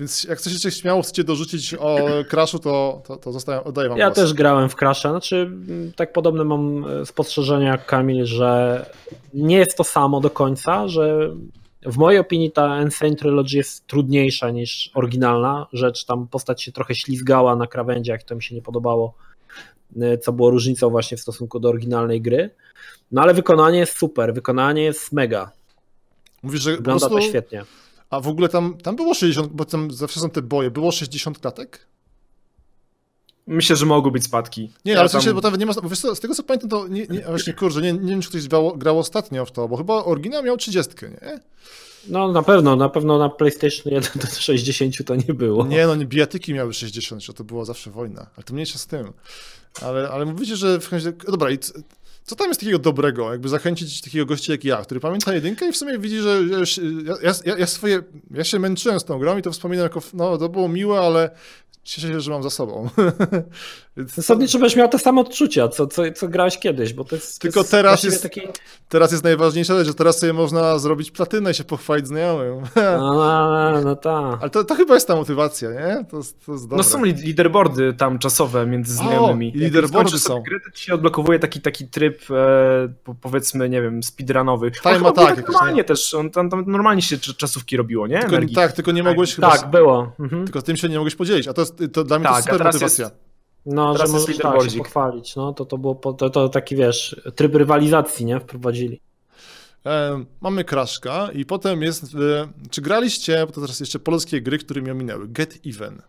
Więc 0.00 0.24
jak 0.24 0.40
coś 0.40 0.52
się 0.52 0.70
śmiało 0.70 1.02
chcecie 1.02 1.24
dorzucić 1.24 1.74
o 1.74 1.98
Crashu, 2.30 2.58
to, 2.58 3.02
to, 3.06 3.16
to 3.16 3.32
zostaję, 3.32 3.64
oddaję 3.64 3.88
wam 3.88 3.98
Ja 3.98 4.06
głos. 4.06 4.16
też 4.16 4.34
grałem 4.34 4.68
w 4.68 4.76
Crash'a, 4.76 5.10
znaczy 5.10 5.36
m, 5.68 5.92
tak 5.96 6.12
podobne 6.12 6.44
mam 6.44 6.84
e, 6.84 7.06
spostrzeżenia 7.06 7.68
jak 7.68 7.86
Kamil, 7.86 8.26
że 8.26 8.84
nie 9.34 9.56
jest 9.56 9.76
to 9.76 9.84
samo 9.84 10.20
do 10.20 10.30
końca, 10.30 10.88
że 10.88 11.30
w 11.82 11.96
mojej 11.96 12.20
opinii 12.20 12.52
ta 12.52 12.82
Insane 12.82 13.16
Trilogy 13.16 13.56
jest 13.56 13.86
trudniejsza 13.86 14.50
niż 14.50 14.90
oryginalna 14.94 15.66
rzecz, 15.72 16.04
tam 16.04 16.28
postać 16.28 16.62
się 16.62 16.72
trochę 16.72 16.94
ślizgała 16.94 17.56
na 17.56 17.66
krawędziach, 17.66 18.22
to 18.22 18.36
mi 18.36 18.42
się 18.42 18.54
nie 18.54 18.62
podobało, 18.62 19.14
e, 20.00 20.18
co 20.18 20.32
było 20.32 20.50
różnicą 20.50 20.90
właśnie 20.90 21.16
w 21.16 21.20
stosunku 21.20 21.60
do 21.60 21.68
oryginalnej 21.68 22.22
gry. 22.22 22.50
No 23.12 23.22
ale 23.22 23.34
wykonanie 23.34 23.78
jest 23.78 23.98
super, 23.98 24.34
wykonanie 24.34 24.82
jest 24.82 25.12
mega, 25.12 25.52
Mówisz, 26.42 26.62
że 26.62 26.76
wygląda 26.76 27.08
prostu, 27.08 27.24
to 27.24 27.30
świetnie. 27.30 27.64
A 28.10 28.20
w 28.20 28.28
ogóle 28.28 28.48
tam, 28.48 28.76
tam 28.82 28.96
było 28.96 29.14
60, 29.14 29.52
bo 29.52 29.64
tam 29.64 29.90
zawsze 29.90 30.20
są 30.20 30.30
te 30.30 30.42
boje, 30.42 30.70
było 30.70 30.92
60 30.92 31.38
klatek? 31.38 31.86
Myślę, 33.46 33.76
że 33.76 33.86
mogą 33.86 34.10
być 34.10 34.24
spadki. 34.24 34.72
Nie, 34.84 34.92
Ja 34.92 34.98
ale 35.00 35.08
w 35.08 35.12
sensie, 35.12 35.26
tam- 35.26 35.34
bo 35.34 35.40
tam 35.40 35.56
nie 35.56 35.66
ma, 35.66 35.72
bo 35.82 35.88
wiesz 35.88 36.00
co, 36.00 36.14
z 36.14 36.20
tego 36.20 36.34
co 36.34 36.42
pamiętam, 36.42 36.70
to 36.70 36.88
nie, 36.88 37.06
nie, 37.06 37.20
właśnie 37.20 37.52
kurczę, 37.52 37.80
nie, 37.80 37.92
nie 37.92 38.10
wiem, 38.10 38.20
czy 38.22 38.28
ktoś 38.28 38.48
grał, 38.48 38.76
grał 38.78 38.98
ostatnio 38.98 39.46
w 39.46 39.52
to, 39.52 39.68
bo 39.68 39.76
chyba 39.76 40.04
oryginał 40.04 40.42
miał 40.42 40.56
30, 40.56 40.92
nie? 41.04 41.40
No 42.08 42.32
na 42.32 42.42
pewno, 42.42 42.76
na 42.76 42.88
pewno 42.88 43.18
na 43.18 43.28
PlayStation 43.28 43.92
1 43.92 44.12
do 44.22 44.26
60 44.40 45.04
to 45.06 45.16
nie 45.16 45.34
było. 45.34 45.66
Nie, 45.66 45.86
no 45.86 45.94
nie, 45.94 46.06
bijatyki 46.06 46.54
miały 46.54 46.74
60, 46.74 47.22
że 47.24 47.32
to 47.34 47.44
była 47.44 47.64
zawsze 47.64 47.90
wojna, 47.90 48.26
ale 48.36 48.44
to 48.44 48.54
mniejsza 48.54 48.78
z 48.78 48.86
tym. 48.86 49.12
Ale, 49.82 50.08
ale 50.08 50.24
mówicie, 50.24 50.56
że 50.56 50.80
w 50.80 50.92
razie, 50.92 51.12
dobra, 51.12 51.50
i 51.50 51.58
co, 52.24 52.36
tam 52.36 52.48
jest 52.48 52.60
takiego 52.60 52.78
dobrego, 52.78 53.32
jakby 53.32 53.48
zachęcić 53.48 54.00
takiego 54.00 54.26
gościa 54.26 54.52
jak 54.52 54.64
ja, 54.64 54.76
który 54.76 55.00
pamięta 55.00 55.34
jedynkę 55.34 55.68
i 55.68 55.72
w 55.72 55.76
sumie 55.76 55.98
widzi, 55.98 56.18
że 56.18 56.40
ja, 57.22 57.34
ja, 57.44 57.56
ja 57.58 57.66
swoje, 57.66 58.02
ja 58.30 58.44
się 58.44 58.58
męczyłem 58.58 59.00
z 59.00 59.04
tą 59.04 59.18
grą 59.18 59.38
i 59.38 59.42
to 59.42 59.52
wspominam 59.52 59.82
jako, 59.82 60.02
no 60.14 60.38
to 60.38 60.48
było 60.48 60.68
miłe, 60.68 61.00
ale 61.00 61.30
cieszę 61.86 62.08
się, 62.08 62.20
że 62.20 62.30
mam 62.30 62.42
za 62.42 62.50
sobą. 62.50 62.88
Zasadniczo 63.96 64.58
będziesz 64.58 64.76
miał 64.76 64.88
te 64.88 64.98
same 64.98 65.20
odczucia, 65.20 65.68
co, 65.68 65.86
co, 65.86 66.02
co 66.16 66.28
grałeś 66.28 66.58
kiedyś, 66.58 66.92
bo 66.92 67.04
to 67.04 67.16
jest. 67.16 67.38
Tylko 67.40 67.54
to 67.54 67.60
jest 67.60 67.70
teraz 67.70 68.04
jest- 68.04 68.22
Taki... 68.22 68.40
teraz 68.88 69.12
jest 69.12 69.24
najważniejsza 69.24 69.74
rzecz, 69.78 69.86
że 69.86 69.94
teraz 69.94 70.18
sobie 70.18 70.32
można 70.32 70.78
zrobić 70.78 71.10
platynę 71.10 71.50
i 71.50 71.54
się 71.54 71.64
pochwalić 71.64 72.06
znajomym. 72.06 72.64
No, 72.76 73.14
no, 73.14 73.80
no 73.84 73.96
tak. 73.96 74.38
Ale 74.40 74.50
to, 74.50 74.64
to 74.64 74.74
chyba 74.74 74.94
jest 74.94 75.08
ta 75.08 75.16
motywacja, 75.16 75.70
nie? 75.70 76.04
To, 76.10 76.16
jest- 76.16 76.46
to 76.46 76.52
jest 76.52 76.64
dobre. 76.64 76.76
No 76.76 76.82
są 76.82 77.04
leaderboardy 77.04 77.94
tam 77.94 78.18
czasowe 78.18 78.66
między 78.66 78.94
znajomymi. 78.94 79.46
Jak 79.46 79.56
leaderboardy 79.62 80.18
są. 80.18 80.42
Gry, 80.42 80.60
to 80.60 80.70
ci 80.70 80.84
się 80.84 80.94
odblokowuje 80.94 81.38
taki, 81.38 81.60
taki 81.60 81.88
tryb, 81.88 82.22
e, 82.30 82.88
po- 83.04 83.14
powiedzmy, 83.14 83.68
nie 83.68 83.82
wiem, 83.82 84.02
speedrunowy. 84.02 84.70
Time 84.70 85.08
attack 85.08 85.36
tak 85.36 85.48
normalnie 85.48 85.76
nie? 85.76 85.84
też, 85.84 86.14
on, 86.14 86.30
tam, 86.30 86.50
tam 86.50 86.64
normalnie 86.66 87.02
się 87.02 87.16
cz- 87.16 87.36
czasówki 87.36 87.76
robiło, 87.76 88.06
nie? 88.06 88.20
tylko, 88.20 88.54
tak, 88.54 88.72
tylko 88.72 88.92
nie 88.92 89.02
mogłeś 89.02 89.34
chyba... 89.34 89.50
Tak, 89.50 89.70
było. 89.70 90.12
Mhm. 90.20 90.44
Tylko 90.44 90.62
tym 90.62 90.76
się 90.76 90.88
nie 90.88 90.96
mogłeś 90.96 91.14
podzielić, 91.14 91.48
a 91.48 91.52
to, 91.52 91.62
jest, 91.62 91.75
to 91.92 92.04
dla 92.04 92.18
mnie 92.18 92.28
to 92.28 92.34
Tak, 92.34 92.44
a 92.48 92.52
super 92.52 92.66
motywacja. 92.66 93.04
jest- 93.04 93.16
No, 93.66 93.92
Teraz 93.92 94.10
że 94.10 94.18
możesz 94.18 94.38
tak, 94.38 94.70
się 94.70 94.78
pochwalić. 94.78 95.36
No, 95.36 95.52
to, 95.52 95.64
to 95.64 95.78
było 95.78 95.94
po, 95.94 96.12
to, 96.12 96.30
to 96.30 96.48
taki 96.48 96.76
wiesz, 96.76 97.20
tryb 97.34 97.54
rywalizacji, 97.54 98.26
nie? 98.26 98.40
Wprowadzili. 98.40 99.00
E, 99.86 100.24
mamy 100.40 100.64
Kraszka 100.64 101.28
i 101.32 101.44
potem 101.46 101.82
jest... 101.82 102.02
E, 102.04 102.48
czy 102.70 102.82
graliście, 102.82 103.46
bo 103.46 103.52
to 103.52 103.60
teraz 103.60 103.80
jeszcze 103.80 103.98
polskie 103.98 104.42
gry, 104.42 104.58
które 104.58 104.82
mi 104.82 104.90
ominęły, 104.90 105.28
Get 105.28 105.58
Even. 105.66 106.02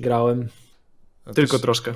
Grałem. 0.00 0.48
Tylko 1.34 1.52
Też- 1.52 1.60
troszkę. 1.62 1.94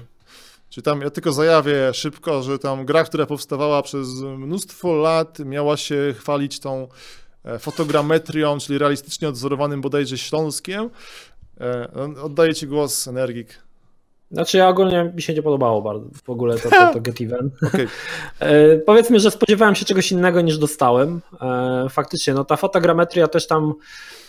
Czy 0.69 0.83
tam, 0.83 1.01
ja 1.01 1.11
tylko 1.11 1.33
zajawię 1.33 1.95
szybko, 1.95 2.43
że 2.43 2.59
tam 2.59 2.87
gra, 2.87 3.05
która 3.05 3.27
powstawała 3.27 3.83
przez 3.83 4.09
mnóstwo 4.23 4.95
lat, 4.95 5.39
miała 5.39 5.77
się 5.77 6.15
chwalić 6.19 6.61
tą 6.61 6.89
e, 7.45 7.59
fotogrametrią, 7.59 8.59
czyli 8.59 8.79
realistycznie 8.79 9.29
odzorowanym 9.29 9.81
bodajże 9.81 10.19
Śląskiem. 10.19 10.91
E, 11.61 11.89
no, 11.95 12.23
Oddaję 12.23 12.55
Ci 12.55 12.67
głos, 12.67 13.09
Energik. 13.09 13.64
Znaczy 14.35 14.59
ja 14.59 14.69
ogólnie 14.69 15.13
mi 15.15 15.23
się 15.23 15.35
nie 15.35 15.43
podobało 15.43 15.83
bardzo 15.83 16.07
w 16.25 16.31
ogóle 16.31 16.59
to, 16.59 16.71
to, 16.71 16.93
to 16.93 17.01
Get 17.01 17.21
Even. 17.21 17.51
Okej. 17.69 17.87
E, 18.41 18.79
powiedzmy, 18.79 19.21
że 19.21 19.31
spodziewałem 19.31 19.75
się 19.75 19.85
czegoś 19.85 20.13
innego 20.13 20.41
niż 20.41 20.59
dostałem. 20.59 21.21
E, 21.41 21.87
faktycznie, 21.91 22.35
no 22.35 22.45
ta 22.45 22.57
fotogrametria 22.57 23.29
też 23.29 23.47
tam 23.47 23.75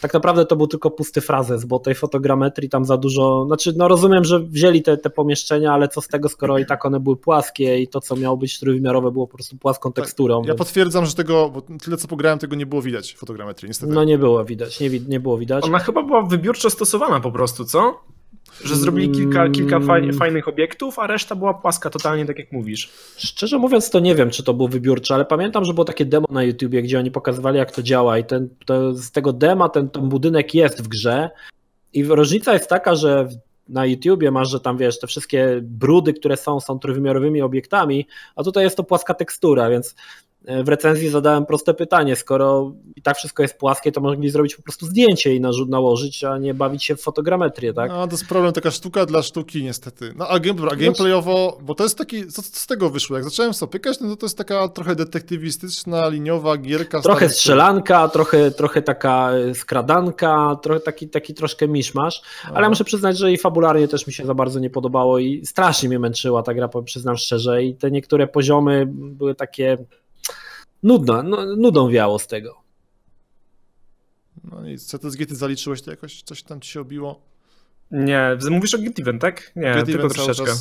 tak 0.02 0.14
naprawdę 0.14 0.46
to 0.46 0.56
był 0.56 0.68
tylko 0.68 0.92
pusty 0.92 1.22
frazes, 1.22 1.66
bo 1.66 1.80
tej 1.80 1.96
fotogrametrii 1.96 2.70
tam 2.70 2.86
za 2.86 2.98
dużo, 2.98 3.46
znaczy 3.48 3.74
no 3.78 3.88
rozumiem, 3.88 4.24
że 4.24 4.40
wzięli 4.40 4.84
te, 4.84 4.98
te 4.98 5.10
pomieszczenia, 5.10 5.74
ale 5.74 5.88
co 5.88 6.02
z 6.02 6.08
tego, 6.08 6.30
skoro 6.30 6.58
i 6.58 6.66
tak 6.66 6.86
one 6.86 7.00
były 7.00 7.18
płaskie 7.18 7.80
i 7.80 7.88
to, 7.88 8.02
co 8.02 8.16
miało 8.16 8.38
być 8.38 8.60
trójwymiarowe 8.60 9.12
było 9.12 9.28
po 9.28 9.38
prostu 9.38 9.58
płaską 9.58 9.94
teksturą. 9.94 10.42
Ja 10.42 10.48
więc- 10.48 10.58
potwierdzam, 10.58 11.06
że 11.06 11.14
tego, 11.14 11.50
bo 11.50 11.62
tyle 11.62 11.98
co 11.98 12.08
pograłem, 12.08 12.40
tego 12.40 12.56
nie 12.56 12.66
było 12.66 12.82
widać 12.82 13.14
w 13.14 13.18
fotogrametrii, 13.18 13.70
niestety. 13.70 13.94
No 13.94 14.04
nie 14.04 14.18
było 14.18 14.46
widać, 14.46 14.80
nie, 14.80 14.90
nie 14.90 15.20
było 15.20 15.38
widać. 15.38 15.66
Ona 15.66 15.80
chyba 15.80 16.04
była 16.04 16.22
wybiórczo 16.22 16.70
stosowana 16.70 17.20
po 17.20 17.32
prostu, 17.32 17.66
co? 17.66 18.00
Że 18.64 18.76
zrobili 18.76 19.12
kilka, 19.12 19.50
kilka 19.50 19.80
faj, 19.80 20.14
fajnych 20.14 20.48
obiektów, 20.48 21.00
a 21.00 21.08
reszta 21.08 21.36
była 21.36 21.54
płaska 21.54 21.90
totalnie, 21.90 22.26
tak 22.26 22.40
jak 22.40 22.52
mówisz. 22.52 22.92
Szczerze 23.18 23.58
mówiąc, 23.58 23.90
to 23.90 24.00
nie 24.00 24.16
wiem, 24.16 24.30
czy 24.30 24.44
to 24.44 24.54
był 24.54 24.68
wybiórczy, 24.68 25.14
ale 25.14 25.26
pamiętam, 25.26 25.66
że 25.66 25.74
było 25.74 25.86
takie 25.86 26.06
demo 26.06 26.28
na 26.32 26.44
YouTubie, 26.44 26.82
gdzie 26.82 27.00
oni 27.00 27.12
pokazywali, 27.12 27.58
jak 27.58 27.72
to 27.72 27.84
działa, 27.84 28.18
i 28.18 28.24
ten, 28.24 28.50
to, 28.66 28.94
z 28.94 29.12
tego 29.12 29.34
dema 29.34 29.70
ten, 29.70 29.90
ten 29.90 30.10
budynek 30.10 30.56
jest 30.56 30.84
w 30.84 30.88
grze. 30.88 31.30
I 31.94 32.04
różnica 32.04 32.54
jest 32.54 32.70
taka, 32.70 32.96
że 32.96 33.28
na 33.70 33.86
YouTubie 33.86 34.32
masz, 34.32 34.50
że 34.50 34.60
tam 34.60 34.78
wiesz, 34.78 35.00
te 35.00 35.08
wszystkie 35.08 35.60
brudy, 35.62 36.14
które 36.14 36.38
są, 36.38 36.60
są 36.60 36.80
trójwymiarowymi 36.80 37.42
obiektami, 37.42 38.08
a 38.36 38.44
tutaj 38.44 38.64
jest 38.64 38.78
to 38.78 38.84
płaska 38.84 39.14
tekstura, 39.14 39.70
więc 39.70 39.96
w 40.64 40.68
recenzji 40.70 41.10
zadałem 41.10 41.46
proste 41.46 41.74
pytanie, 41.74 42.16
skoro 42.16 42.72
i 42.96 43.02
tak 43.02 43.18
wszystko 43.18 43.44
jest 43.44 43.58
płaskie, 43.58 43.92
to 43.92 44.02
mogli 44.02 44.30
zrobić 44.30 44.56
po 44.56 44.64
prostu 44.64 44.86
zdjęcie 44.86 45.36
i 45.36 45.42
narzut 45.42 45.70
nałożyć, 45.70 46.24
a 46.24 46.38
nie 46.38 46.54
bawić 46.54 46.84
się 46.84 46.96
w 46.96 47.02
fotogrametrię, 47.02 47.74
tak? 47.74 47.92
No, 47.92 48.08
to 48.08 48.14
jest 48.14 48.28
problem, 48.28 48.54
taka 48.54 48.72
sztuka 48.72 49.06
dla 49.06 49.24
sztuki, 49.24 49.64
niestety. 49.64 50.14
No, 50.16 50.28
a, 50.28 50.40
game, 50.40 50.62
a 50.72 50.76
gameplayowo, 50.76 51.58
bo 51.62 51.76
to 51.76 51.84
jest 51.84 51.98
taki, 51.98 52.28
co, 52.28 52.42
co 52.42 52.60
z 52.60 52.68
tego 52.68 52.90
wyszło? 52.90 53.16
Jak 53.16 53.24
zacząłem 53.26 53.54
sobie 53.54 53.72
pykać, 53.72 54.00
no 54.00 54.10
to 54.10 54.16
to 54.16 54.26
jest 54.26 54.38
taka 54.38 54.68
trochę 54.68 54.96
detektywistyczna, 54.96 56.10
liniowa 56.10 56.58
gierka. 56.58 57.02
Trochę 57.02 57.30
strzelanka, 57.30 58.08
trochę, 58.08 58.52
trochę 58.52 58.82
taka 58.82 59.32
e, 59.32 59.56
skradanka, 59.56 60.58
trochę 60.62 60.80
taki, 60.80 61.10
taki 61.10 61.34
troszkę 61.34 61.68
miszmasz, 61.68 62.22
ale 62.54 62.62
No. 62.62 62.70
muszę 62.70 62.84
przyznać, 62.84 63.18
że 63.18 63.32
i 63.32 63.38
fabularnie 63.38 63.88
też 63.88 64.08
mi 64.08 64.14
się 64.14 64.26
za 64.26 64.34
bardzo 64.34 64.60
nie 64.60 64.70
podobało 64.70 65.20
i 65.20 65.46
strasznie 65.46 65.90
mnie 65.90 66.00
męczyła 66.00 66.44
ta 66.44 66.54
gra, 66.54 66.70
przyznam 66.86 67.18
szczerze 67.18 67.64
i 67.64 67.76
te 67.76 67.92
niektóre 67.92 68.28
poziomy 68.28 68.86
były 68.90 69.36
takie 69.36 69.78
nudne, 70.86 71.24
no, 71.24 71.56
nudą 71.56 71.90
wiało 71.90 72.20
z 72.20 72.28
tego. 72.28 72.62
No 74.44 74.70
i 74.70 74.78
CTSG 74.78 75.26
ty 75.26 75.36
zaliczyłeś 75.36 75.82
to 75.82 75.92
jakoś? 75.92 76.22
Coś 76.22 76.44
tam 76.44 76.62
ci 76.62 76.72
się 76.72 76.82
obiło? 76.82 77.22
Nie, 77.92 78.38
mówisz 78.52 78.76
o 78.76 78.78
Get 78.78 79.00
Even, 79.00 79.20
tak? 79.20 79.52
Nie, 79.56 79.74
Get 79.74 79.86
tylko 79.86 80.10
troszeczkę. 80.10 80.54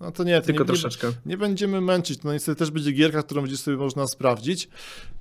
No 0.00 0.12
to 0.12 0.24
nie, 0.24 0.40
to 0.40 0.46
Tylko 0.46 0.62
nie, 0.62 0.66
troszeczkę. 0.66 1.06
Nie, 1.06 1.14
nie 1.26 1.36
będziemy 1.36 1.80
męczyć. 1.80 2.22
No 2.22 2.32
niestety 2.32 2.58
też 2.58 2.70
będzie 2.70 2.92
gierka, 2.92 3.22
którą 3.22 3.42
będzie 3.42 3.56
sobie 3.56 3.76
można 3.76 4.06
sprawdzić. 4.06 4.68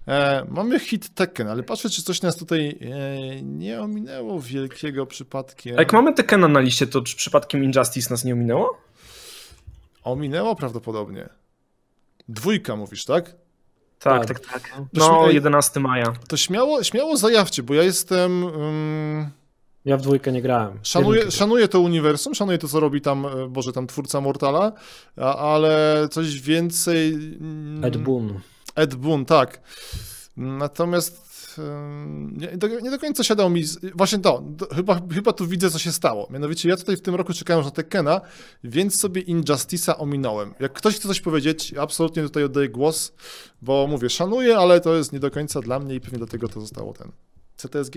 E, 0.08 0.46
mamy 0.50 0.80
hit 0.80 1.10
Tekken, 1.16 1.48
ale 1.48 1.64
patrzę, 1.64 1.90
czy 1.90 2.04
coś 2.04 2.22
nas 2.22 2.36
tutaj 2.36 2.80
e, 2.82 3.42
nie 3.42 3.82
ominęło 3.82 4.42
wielkiego 4.42 5.06
przypadkiem. 5.06 5.78
A 5.78 5.80
jak 5.80 5.94
mamy 5.94 6.14
Tekena 6.14 6.48
na 6.48 6.60
liście, 6.60 6.88
to 6.88 7.02
czy 7.02 7.16
przypadkiem 7.16 7.64
Injustice 7.64 8.10
nas 8.10 8.24
nie 8.24 8.34
ominęło? 8.34 8.78
Ominęło 10.04 10.56
prawdopodobnie. 10.56 11.30
Dwójka 12.30 12.76
mówisz, 12.76 13.06
tak? 13.06 13.36
Tak, 14.00 14.26
Tak. 14.26 14.40
tak, 14.40 14.52
tak. 14.70 14.82
No, 14.94 15.24
śmie- 15.26 15.34
11 15.34 15.80
maja. 15.80 16.14
To 16.28 16.38
śmiało, 16.38 16.84
śmiało 16.84 17.18
zajawcie, 17.18 17.64
bo 17.64 17.74
ja 17.74 17.84
jestem. 17.84 18.44
Um, 18.44 19.30
Ja 19.86 19.98
w 19.98 20.02
dwójkę 20.02 20.32
nie 20.32 20.42
grałem. 20.42 20.80
szanuję, 20.84 21.32
szanuję 21.32 21.68
to 21.68 21.80
uniwersum, 21.80 22.36
szanuję 22.36 22.58
to, 22.58 22.68
co 22.68 22.80
robi 22.80 23.02
tam, 23.02 23.26
e, 23.26 23.48
Boże, 23.50 23.74
tam 23.74 23.88
twórca 23.88 24.22
Mortala, 24.22 24.72
ale 25.38 26.08
coś 26.12 26.42
więcej. 26.42 27.14
mm, 27.14 27.86
Ed 27.86 27.98
Boon. 27.98 28.40
Ed 28.76 28.96
Boon, 28.96 29.26
tak. 29.26 29.62
Natomiast 30.38 31.27
nie 32.32 32.48
do, 32.58 32.68
nie 32.80 32.92
do 32.92 33.00
końca 33.00 33.24
siadał 33.24 33.50
mi. 33.50 33.64
z- 33.64 33.80
Właśnie 33.96 34.20
to, 34.20 34.44
do, 34.46 34.68
chyba, 34.76 35.02
chyba 35.14 35.34
tu 35.34 35.48
widzę, 35.48 35.70
co 35.72 35.80
się 35.80 35.92
stało. 35.92 36.28
Mianowicie 36.32 36.70
ja 36.70 36.78
tutaj 36.78 36.98
w 36.98 37.02
tym 37.02 37.16
roku 37.16 37.34
czekałem 37.34 37.66
na 37.66 37.72
Tekkena, 37.72 38.22
więc 38.64 39.00
sobie 39.00 39.22
Injustice'a 39.22 39.94
ominąłem. 39.98 40.54
Jak 40.60 40.74
ktoś 40.74 40.96
chce 40.96 41.08
coś 41.08 41.22
powiedzieć, 41.22 41.74
absolutnie 41.80 42.24
tutaj 42.24 42.44
oddaję 42.44 42.70
głos, 42.70 43.14
bo 43.62 43.88
mówię, 43.88 44.10
szanuję, 44.10 44.58
ale 44.58 44.82
to 44.82 44.96
jest 44.96 45.14
nie 45.14 45.20
do 45.20 45.32
końca 45.32 45.62
dla 45.62 45.80
mnie 45.80 45.96
i 45.96 46.02
pewnie 46.02 46.18
dlatego 46.18 46.48
to 46.48 46.62
zostało 46.62 46.94
ten. 46.94 47.12
CTSG? 47.58 47.96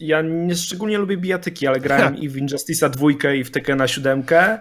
Ja 0.00 0.22
nie 0.22 0.56
szczególnie 0.56 0.98
lubię 0.98 1.16
bijatyki, 1.16 1.66
ale 1.66 1.80
grałem 1.80 2.16
i 2.22 2.28
w 2.28 2.36
Injustice'a 2.36 2.90
dwójkę 2.90 3.36
i 3.36 3.44
w 3.44 3.50
Tekena 3.50 3.88
siódemkę 3.88 4.58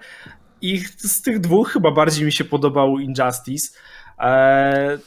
i 0.62 0.80
z 0.98 1.22
tych 1.22 1.40
dwóch 1.40 1.70
chyba 1.72 1.92
bardziej 1.92 2.26
mi 2.26 2.32
się 2.32 2.44
podobał 2.44 3.00
Injustice. 3.00 3.78
Eee, 4.20 4.98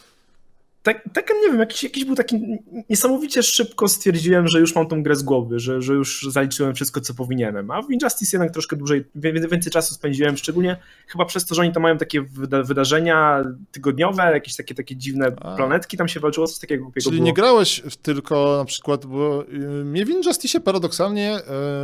Tek- 0.83 1.03
Tekken, 1.13 1.37
nie 1.43 1.49
wiem, 1.49 1.59
jakiś, 1.61 1.83
jakiś 1.83 2.05
był 2.05 2.15
taki 2.15 2.59
niesamowicie 2.91 3.43
szybko 3.43 3.89
stwierdziłem, 3.89 4.49
że 4.49 4.61
już 4.61 4.75
mam 4.75 4.89
tą 4.89 5.03
grę 5.03 5.17
z 5.17 5.23
głowy, 5.23 5.59
że, 5.59 5.83
że 5.83 5.93
już 5.95 6.27
zaliczyłem 6.31 6.75
wszystko, 6.75 7.01
co 7.01 7.15
powinienem, 7.15 7.71
a 7.71 7.83
w 7.83 7.91
Injustice 7.91 8.37
jednak 8.37 8.53
troszkę 8.53 8.77
dłużej, 8.77 9.05
więcej 9.15 9.73
czasu 9.73 9.95
spędziłem, 9.95 10.37
szczególnie 10.37 10.77
chyba 11.07 11.25
przez 11.25 11.47
to, 11.47 11.55
że 11.55 11.63
oni 11.63 11.73
tam 11.73 11.83
mają 11.83 11.99
takie 11.99 12.23
wyda- 12.23 12.63
wydarzenia 12.67 13.45
tygodniowe, 13.73 14.23
jakieś 14.33 14.57
takie, 14.57 14.75
takie 14.75 14.97
dziwne 14.97 15.33
A. 15.41 15.57
planetki, 15.57 15.97
tam 15.97 16.09
się 16.09 16.21
walczyło, 16.21 16.47
coś 16.47 16.59
takiego 16.59 16.85
głupiego 16.85 17.05
Czyli 17.05 17.17
było. 17.17 17.27
nie 17.27 17.33
grałeś 17.33 17.83
tylko 18.03 18.57
na 18.59 18.65
przykład, 18.65 19.07
bo 19.07 19.45
y, 19.49 19.59
mnie 19.85 20.05
w 20.07 20.11
Injustice 20.11 20.61
paradoksalnie, 20.61 21.37
y, 21.39 21.41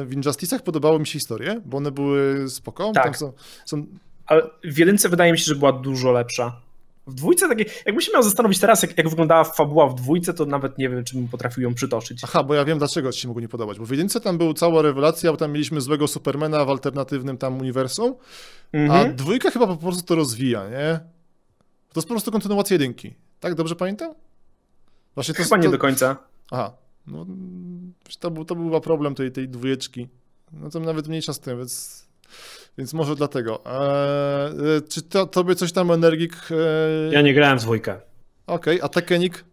w 0.06 0.10
Injustice'ach 0.10 0.60
podobały 0.62 1.00
mi 1.00 1.06
się 1.06 1.12
historie, 1.12 1.60
bo 1.64 1.76
one 1.76 1.90
były 1.90 2.48
spoko. 2.50 2.92
Tak. 2.94 3.16
Są, 3.16 3.32
są 3.64 3.86
Ale 4.26 4.42
w 4.64 4.78
jedynce 4.78 5.08
wydaje 5.08 5.32
mi 5.32 5.38
się, 5.38 5.44
że 5.44 5.54
była 5.54 5.72
dużo 5.72 6.12
lepsza. 6.12 6.65
W 7.06 7.14
dwójce 7.14 7.48
takie, 7.48 7.64
jakbym 7.86 8.00
się 8.00 8.12
miał 8.12 8.22
zastanowić 8.22 8.58
teraz, 8.58 8.82
jak, 8.82 8.98
jak 8.98 9.08
wyglądała 9.08 9.44
fabuła 9.44 9.88
w 9.88 9.94
dwójce, 9.94 10.34
to 10.34 10.46
nawet 10.46 10.78
nie 10.78 10.88
wiem, 10.88 11.04
czy 11.04 11.16
bym 11.16 11.28
potrafił 11.28 11.62
ją 11.62 11.74
przytoczyć. 11.74 12.20
Aha, 12.24 12.42
bo 12.42 12.54
ja 12.54 12.64
wiem 12.64 12.78
dlaczego 12.78 13.12
ci 13.12 13.20
się 13.20 13.28
mogło 13.28 13.40
nie 13.40 13.48
podobać. 13.48 13.78
Bo 13.78 13.86
w 13.86 13.90
jedynce 13.90 14.20
tam 14.20 14.38
była 14.38 14.54
cała 14.54 14.82
rewelacja, 14.82 15.30
bo 15.30 15.36
tam 15.36 15.52
mieliśmy 15.52 15.80
złego 15.80 16.08
Supermana 16.08 16.64
w 16.64 16.70
alternatywnym 16.70 17.38
tam 17.38 17.60
uniwersum, 17.60 18.14
a 18.72 18.76
Mhm. 18.76 19.16
dwójka 19.16 19.50
chyba 19.50 19.66
po 19.66 19.76
prostu 19.76 20.02
to 20.02 20.14
rozwija, 20.14 20.68
nie? 20.68 21.00
To 21.92 22.00
jest 22.00 22.08
po 22.08 22.14
prostu 22.14 22.30
kontynuacja 22.32 22.74
jedynki. 22.74 23.14
Tak, 23.40 23.54
dobrze 23.54 23.76
pamiętam? 23.76 24.14
Właśnie 25.14 25.34
to 25.34 25.42
Chyba 25.42 25.56
nie 25.56 25.62
to... 25.62 25.70
do 25.70 25.78
końca. 25.78 26.16
Aha, 26.50 26.72
no 27.06 27.26
to 28.20 28.30
był, 28.30 28.44
to 28.44 28.54
był 28.54 28.64
chyba 28.64 28.80
problem 28.80 29.14
tej, 29.14 29.32
tej 29.32 29.48
dwójeczki. 29.48 30.08
No 30.52 30.70
to 30.70 30.80
nawet 30.80 31.08
mniejsza 31.08 31.32
z 31.32 31.40
tym, 31.40 31.58
więc, 31.58 32.04
więc 32.78 32.94
może 32.94 33.16
dlatego. 33.16 33.64
Eee, 33.66 34.76
e, 34.76 34.80
czy 34.88 35.02
to, 35.02 35.26
tobie 35.26 35.54
coś 35.54 35.72
tam 35.72 35.90
Energik... 35.90 36.32
Eee... 36.50 37.12
Ja 37.12 37.22
nie 37.22 37.34
grałem 37.34 37.58
w 37.58 37.62
dwójkę. 37.62 38.00
Okej, 38.46 38.80
a 38.82 38.88
Tekkenik? 38.88 39.44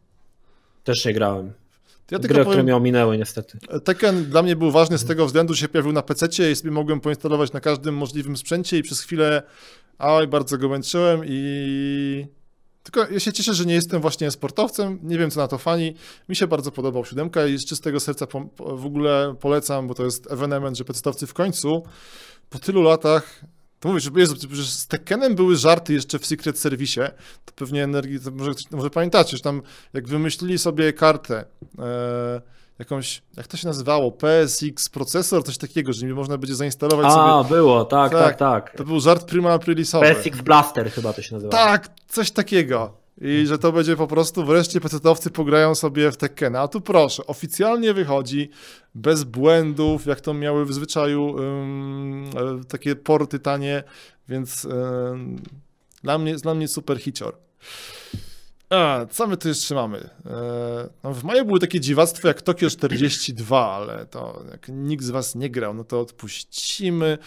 Też 0.83 1.05
nie 1.05 1.13
grałem. 1.13 1.53
Ja 2.11 2.19
Gry, 2.19 2.27
tylko 2.27 2.33
które 2.33 2.45
powiem, 2.45 2.65
mnie 2.65 2.75
ominęły 2.75 3.17
niestety. 3.17 3.57
Tekken 3.83 4.25
dla 4.25 4.43
mnie 4.43 4.55
był 4.55 4.71
ważny 4.71 4.97
z 4.97 5.05
tego 5.05 5.25
względu, 5.25 5.53
że 5.53 5.61
się 5.61 5.67
pojawił 5.67 5.91
na 5.91 6.01
PC 6.01 6.51
i 6.51 6.55
sobie 6.55 6.71
mogłem 6.71 6.99
poinstalować 6.99 7.53
na 7.53 7.59
każdym 7.59 7.95
możliwym 7.95 8.37
sprzęcie 8.37 8.77
i 8.77 8.83
przez 8.83 9.01
chwilę 9.01 9.43
oj, 9.99 10.27
bardzo 10.27 10.57
go 10.57 10.69
męczyłem 10.69 11.21
i... 11.25 12.27
Tylko 12.83 13.11
ja 13.11 13.19
się 13.19 13.33
cieszę, 13.33 13.53
że 13.53 13.65
nie 13.65 13.73
jestem 13.73 14.01
właśnie 14.01 14.31
sportowcem, 14.31 14.99
nie 15.03 15.17
wiem 15.17 15.31
co 15.31 15.39
na 15.39 15.47
to 15.47 15.57
fani. 15.57 15.95
Mi 16.29 16.35
się 16.35 16.47
bardzo 16.47 16.71
podobał 16.71 17.05
siódemka 17.05 17.45
i 17.45 17.57
z 17.57 17.65
czystego 17.65 17.99
serca 17.99 18.27
w 18.57 18.85
ogóle 18.85 19.35
polecam, 19.39 19.87
bo 19.87 19.93
to 19.93 20.05
jest 20.05 20.31
ewenement, 20.31 20.77
że 20.77 20.83
PC-towcy 20.83 21.27
w 21.27 21.33
końcu 21.33 21.83
po 22.53 22.59
tylu 22.59 22.81
latach 22.81 23.39
to 23.79 23.89
mówisz, 23.89 24.03
że 24.03 24.11
Jezu, 24.15 24.35
że 24.51 24.63
z 24.63 24.87
Tekkenem 24.87 25.35
były 25.35 25.55
żarty 25.55 25.93
jeszcze 25.93 26.19
w 26.19 26.25
Secret 26.25 26.59
Service, 26.59 27.11
to 27.45 27.53
pewnie 27.55 27.83
energii, 27.83 28.19
to 28.19 28.31
może, 28.31 28.51
może 28.71 28.89
pamiętacie, 28.89 29.37
że 29.37 29.43
tam 29.43 29.61
jak 29.93 30.07
wymyślili 30.07 30.57
sobie 30.57 30.93
kartę, 30.93 31.45
e, 31.79 32.41
jakąś, 32.79 33.21
jak 33.37 33.47
to 33.47 33.57
się 33.57 33.67
nazywało, 33.67 34.11
PSX 34.11 34.89
procesor, 34.89 35.43
coś 35.43 35.57
takiego, 35.57 35.93
że 35.93 36.05
nie 36.05 36.13
można 36.13 36.37
będzie 36.37 36.55
zainstalować 36.55 37.07
sobie, 37.07 37.23
A, 37.23 37.43
było, 37.43 37.85
tak, 37.85 38.11
Tak. 38.11 38.21
tak, 38.21 38.37
tak. 38.37 38.77
to 38.77 38.83
był 38.83 38.99
żart 38.99 39.25
prima 39.25 39.53
aprilisowy. 39.53 40.15
PSX 40.15 40.41
Blaster 40.41 40.91
chyba 40.91 41.13
to 41.13 41.21
się 41.21 41.35
nazywa. 41.35 41.51
Tak, 41.51 41.89
coś 42.07 42.31
takiego. 42.31 43.02
I 43.21 43.47
że 43.47 43.57
to 43.57 43.71
będzie 43.71 43.95
po 43.95 44.07
prostu 44.07 44.45
wreszcie 44.45 44.81
pecetowcy 44.81 45.29
pograją 45.29 45.75
sobie 45.75 46.11
w 46.11 46.17
Tekkena. 46.17 46.61
A 46.61 46.67
tu 46.67 46.81
proszę, 46.81 47.27
oficjalnie 47.27 47.93
wychodzi, 47.93 48.49
bez 48.95 49.23
błędów, 49.23 50.05
jak 50.05 50.21
to 50.21 50.33
miały 50.33 50.65
w 50.65 50.73
zwyczaju 50.73 51.35
e, 51.39 52.63
takie 52.67 52.95
porty 52.95 53.39
tanie, 53.39 53.83
więc 54.29 54.65
ym, 54.65 55.41
dla, 56.03 56.17
mnie, 56.17 56.35
dla 56.35 56.53
mnie 56.53 56.67
super 56.67 56.99
hicior. 56.99 57.37
A, 58.69 59.05
co 59.11 59.27
my 59.27 59.37
tu 59.37 59.47
jeszcze 59.47 59.75
mamy? 59.75 60.09
E, 60.25 60.89
no 61.03 61.13
w 61.13 61.23
maju 61.23 61.45
były 61.45 61.59
takie 61.59 61.79
dziwactwo 61.79 62.27
jak 62.27 62.41
Tokio 62.41 62.69
42, 62.69 63.71
ale 63.71 64.05
to 64.05 64.43
jak 64.51 64.67
nikt 64.69 65.03
z 65.03 65.09
was 65.09 65.35
nie 65.35 65.49
grał, 65.49 65.73
no 65.73 65.83
to 65.83 65.99
odpuścimy. 65.99 67.17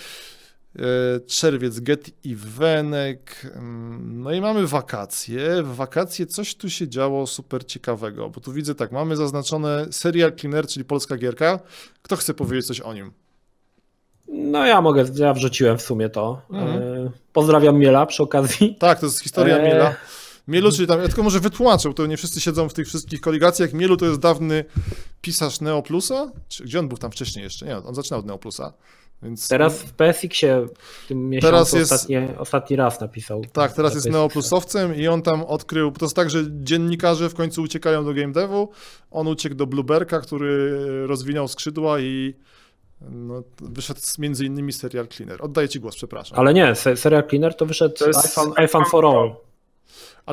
E, 0.78 1.20
Czerwiec, 1.20 1.81
Get 1.81 2.11
i 2.24 2.36
Wenek. 2.36 3.47
Mm, 3.55 4.23
No 4.23 4.32
i 4.32 4.40
mamy 4.40 4.66
wakacje. 4.66 5.62
W 5.62 5.74
wakacje 5.74 6.27
coś 6.27 6.55
tu 6.55 6.70
się 6.70 6.89
działo 6.89 7.27
super 7.27 7.66
ciekawego, 7.66 8.31
bo 8.31 8.40
tu 8.40 8.53
widzę 8.53 8.74
tak, 8.74 8.93
mamy 8.93 9.16
zaznaczone 9.16 9.86
Serial 9.90 10.32
Cleaner, 10.36 10.66
czyli 10.66 10.85
polska 10.85 11.16
gierka. 11.16 11.61
Kto 12.03 12.16
chce 12.16 12.35
powiedzieć 12.35 12.66
coś 12.66 12.81
o 12.81 12.94
nim? 12.94 13.12
No 14.28 14.66
ja 14.66 14.81
mogę, 14.81 15.05
ja 15.15 15.35
wrzuciłem 15.35 15.78
w 15.78 15.82
sumie 15.82 16.09
to. 16.09 16.43
Mhm. 16.51 16.82
E, 16.82 17.11
Pozdrawiam 17.32 17.78
Miela 17.78 18.07
przy 18.07 18.23
okazji. 18.23 18.77
Tak, 18.78 19.01
to 19.01 19.07
jest 19.07 19.20
historia 19.23 19.57
Eee. 19.59 19.65
Miela. 19.65 19.94
Mielu, 20.48 20.73
czyli 20.73 20.89
tam, 20.89 21.01
ja 21.01 21.07
tylko 21.07 21.23
może 21.23 21.40
wytłumaczę, 21.40 21.89
bo 21.89 21.94
to 21.94 22.07
nie 22.07 22.16
wszyscy 22.16 22.40
siedzą 22.40 22.69
w 22.69 22.74
tych 22.74 22.86
wszystkich 22.86 23.20
koligacjach. 23.20 23.73
Mielu 23.73 23.97
to 23.97 24.07
jest 24.07 24.20
dawny 24.20 24.65
pisarz 25.20 25.61
Neoplusa? 25.61 26.32
Czy, 26.48 26.65
gdzie 26.65 26.78
on 26.78 26.89
był 26.89 26.98
tam 26.98 27.11
wcześniej 27.11 27.43
jeszcze? 27.43 27.66
Nie, 27.66 27.77
on 27.77 27.94
zaczynał 27.94 28.20
od 28.20 28.27
Neoplusa. 28.27 28.73
Więc 29.22 29.48
Teraz 29.48 29.82
w 29.82 29.93
PSX-ie 29.93 30.66
w 31.05 31.09
tym 31.09 31.28
miesiącu 31.30 31.47
Teraz 31.52 31.72
jest- 31.72 31.93
ostatni, 31.93 32.16
ostatni 32.38 32.76
raz 32.76 33.01
napisał. 33.01 33.43
Tak, 33.52 33.72
teraz 33.72 33.94
jest 33.94 34.10
neoplusowcem 34.10 34.94
i 34.97 35.09
on 35.09 35.22
tam 35.22 35.43
odkrył, 35.43 35.90
to 35.93 36.05
jest 36.05 36.16
tak, 36.16 36.30
że 36.30 36.44
dziennikarze 36.51 37.30
w 37.30 37.34
końcu 37.34 37.62
uciekają 37.62 38.05
do 38.05 38.14
game 38.14 38.32
devu, 38.32 38.68
on 39.10 39.26
uciekł 39.28 39.55
do 39.55 39.66
Blueberka, 39.66 40.20
który 40.20 40.76
rozwinął 41.06 41.48
skrzydła 41.48 42.01
i 42.01 42.34
no, 43.01 43.43
wyszedł 43.60 44.01
z 44.02 44.18
między 44.18 44.44
innymi 44.47 44.72
serial 44.72 45.09
Cleaner. 45.09 45.43
Oddaję 45.43 45.68
ci 45.68 45.80
głos, 45.80 45.97
przepraszam. 45.97 46.38
Ale, 46.38 46.51
Ale 46.51 46.55
nie, 46.68 46.74
se- 46.74 46.97
Serial 46.97 47.28
Cleaner 47.28 47.55
to 47.56 47.66
wyszedł 47.66 47.94
To 47.94 48.06
jest 48.06 48.26
iPhone, 48.38 48.52
iPhone 48.56 48.84
for 48.84 49.06
All. 49.06 49.34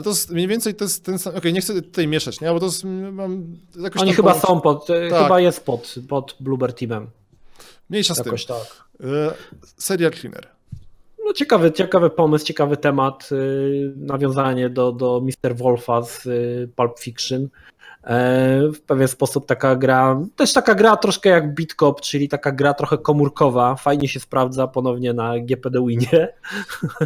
to 0.04 0.10
jest 0.10 0.30
mniej 0.32 0.48
więcej 0.48 0.76
to 0.76 0.86
jest 0.86 1.06
ten 1.06 1.20
sam, 1.20 1.36
okej, 1.36 1.54
nie 1.54 1.62
chcę 1.62 1.82
tutaj 1.82 2.08
mieszać, 2.08 2.42
nie, 2.42 2.50
bo 2.50 2.60
to 2.60 2.66
jest, 2.66 2.84
mam 3.12 3.58
jakoś 3.80 4.02
Oni 4.02 4.14
chyba 4.14 4.32
połączy- 4.34 4.48
są 4.48 4.62
pod, 4.62 4.90
e, 4.90 5.10
Tak. 5.10 5.24
chyba 5.24 5.40
jest 5.40 5.66
pod, 5.66 5.96
pod 6.10 6.36
Bluebird 6.40 6.80
Teamem. 6.80 7.08
Mniejsza 7.94 8.14
z 8.14 8.18
tym. 8.18 8.26
Jakoś 8.26 8.46
tak. 8.46 8.86
E, 9.04 9.34
serial 9.78 10.12
Cleaner. 10.12 10.48
No 11.26 11.34
ciekawy, 11.34 11.72
ciekawy 11.72 12.10
pomysł, 12.10 12.46
ciekawy 12.46 12.78
temat, 12.78 13.30
y, 13.32 13.94
nawiązanie 13.96 14.70
do, 14.70 14.92
do 14.92 15.22
Mr. 15.22 15.56
Wolfa 15.56 16.02
z 16.02 16.26
y, 16.26 16.70
Pulp 16.76 17.00
Fiction. 17.00 17.50
E, 18.04 18.62
w 18.74 18.82
pewien 18.82 19.08
sposób 19.08 19.46
taka 19.46 19.76
gra, 19.76 20.20
też 20.36 20.54
taka 20.54 20.76
gra 20.76 20.98
troszkę 20.98 21.30
jak 21.30 21.54
Bitcop, 21.56 22.02
czyli 22.02 22.30
taka 22.30 22.52
gra 22.52 22.74
trochę 22.74 22.98
komórkowa, 22.98 23.76
fajnie 23.76 24.08
się 24.08 24.20
sprawdza 24.20 24.68
ponownie 24.68 25.14
na 25.14 25.40
GPD 25.40 25.86
Winie. 25.88 26.34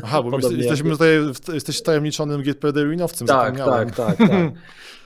Aha, 0.03 0.23
bo 0.23 0.29
my 0.37 0.53
jesteśmy 0.57 0.89
tutaj, 0.91 1.09
jesteś 1.53 1.81
tajemniczonym 1.81 2.41
GPD 2.41 2.87
winowcem, 2.89 3.27
Tak, 3.27 3.57
tak, 3.57 3.95
tak, 3.95 4.17
tak. 4.17 4.29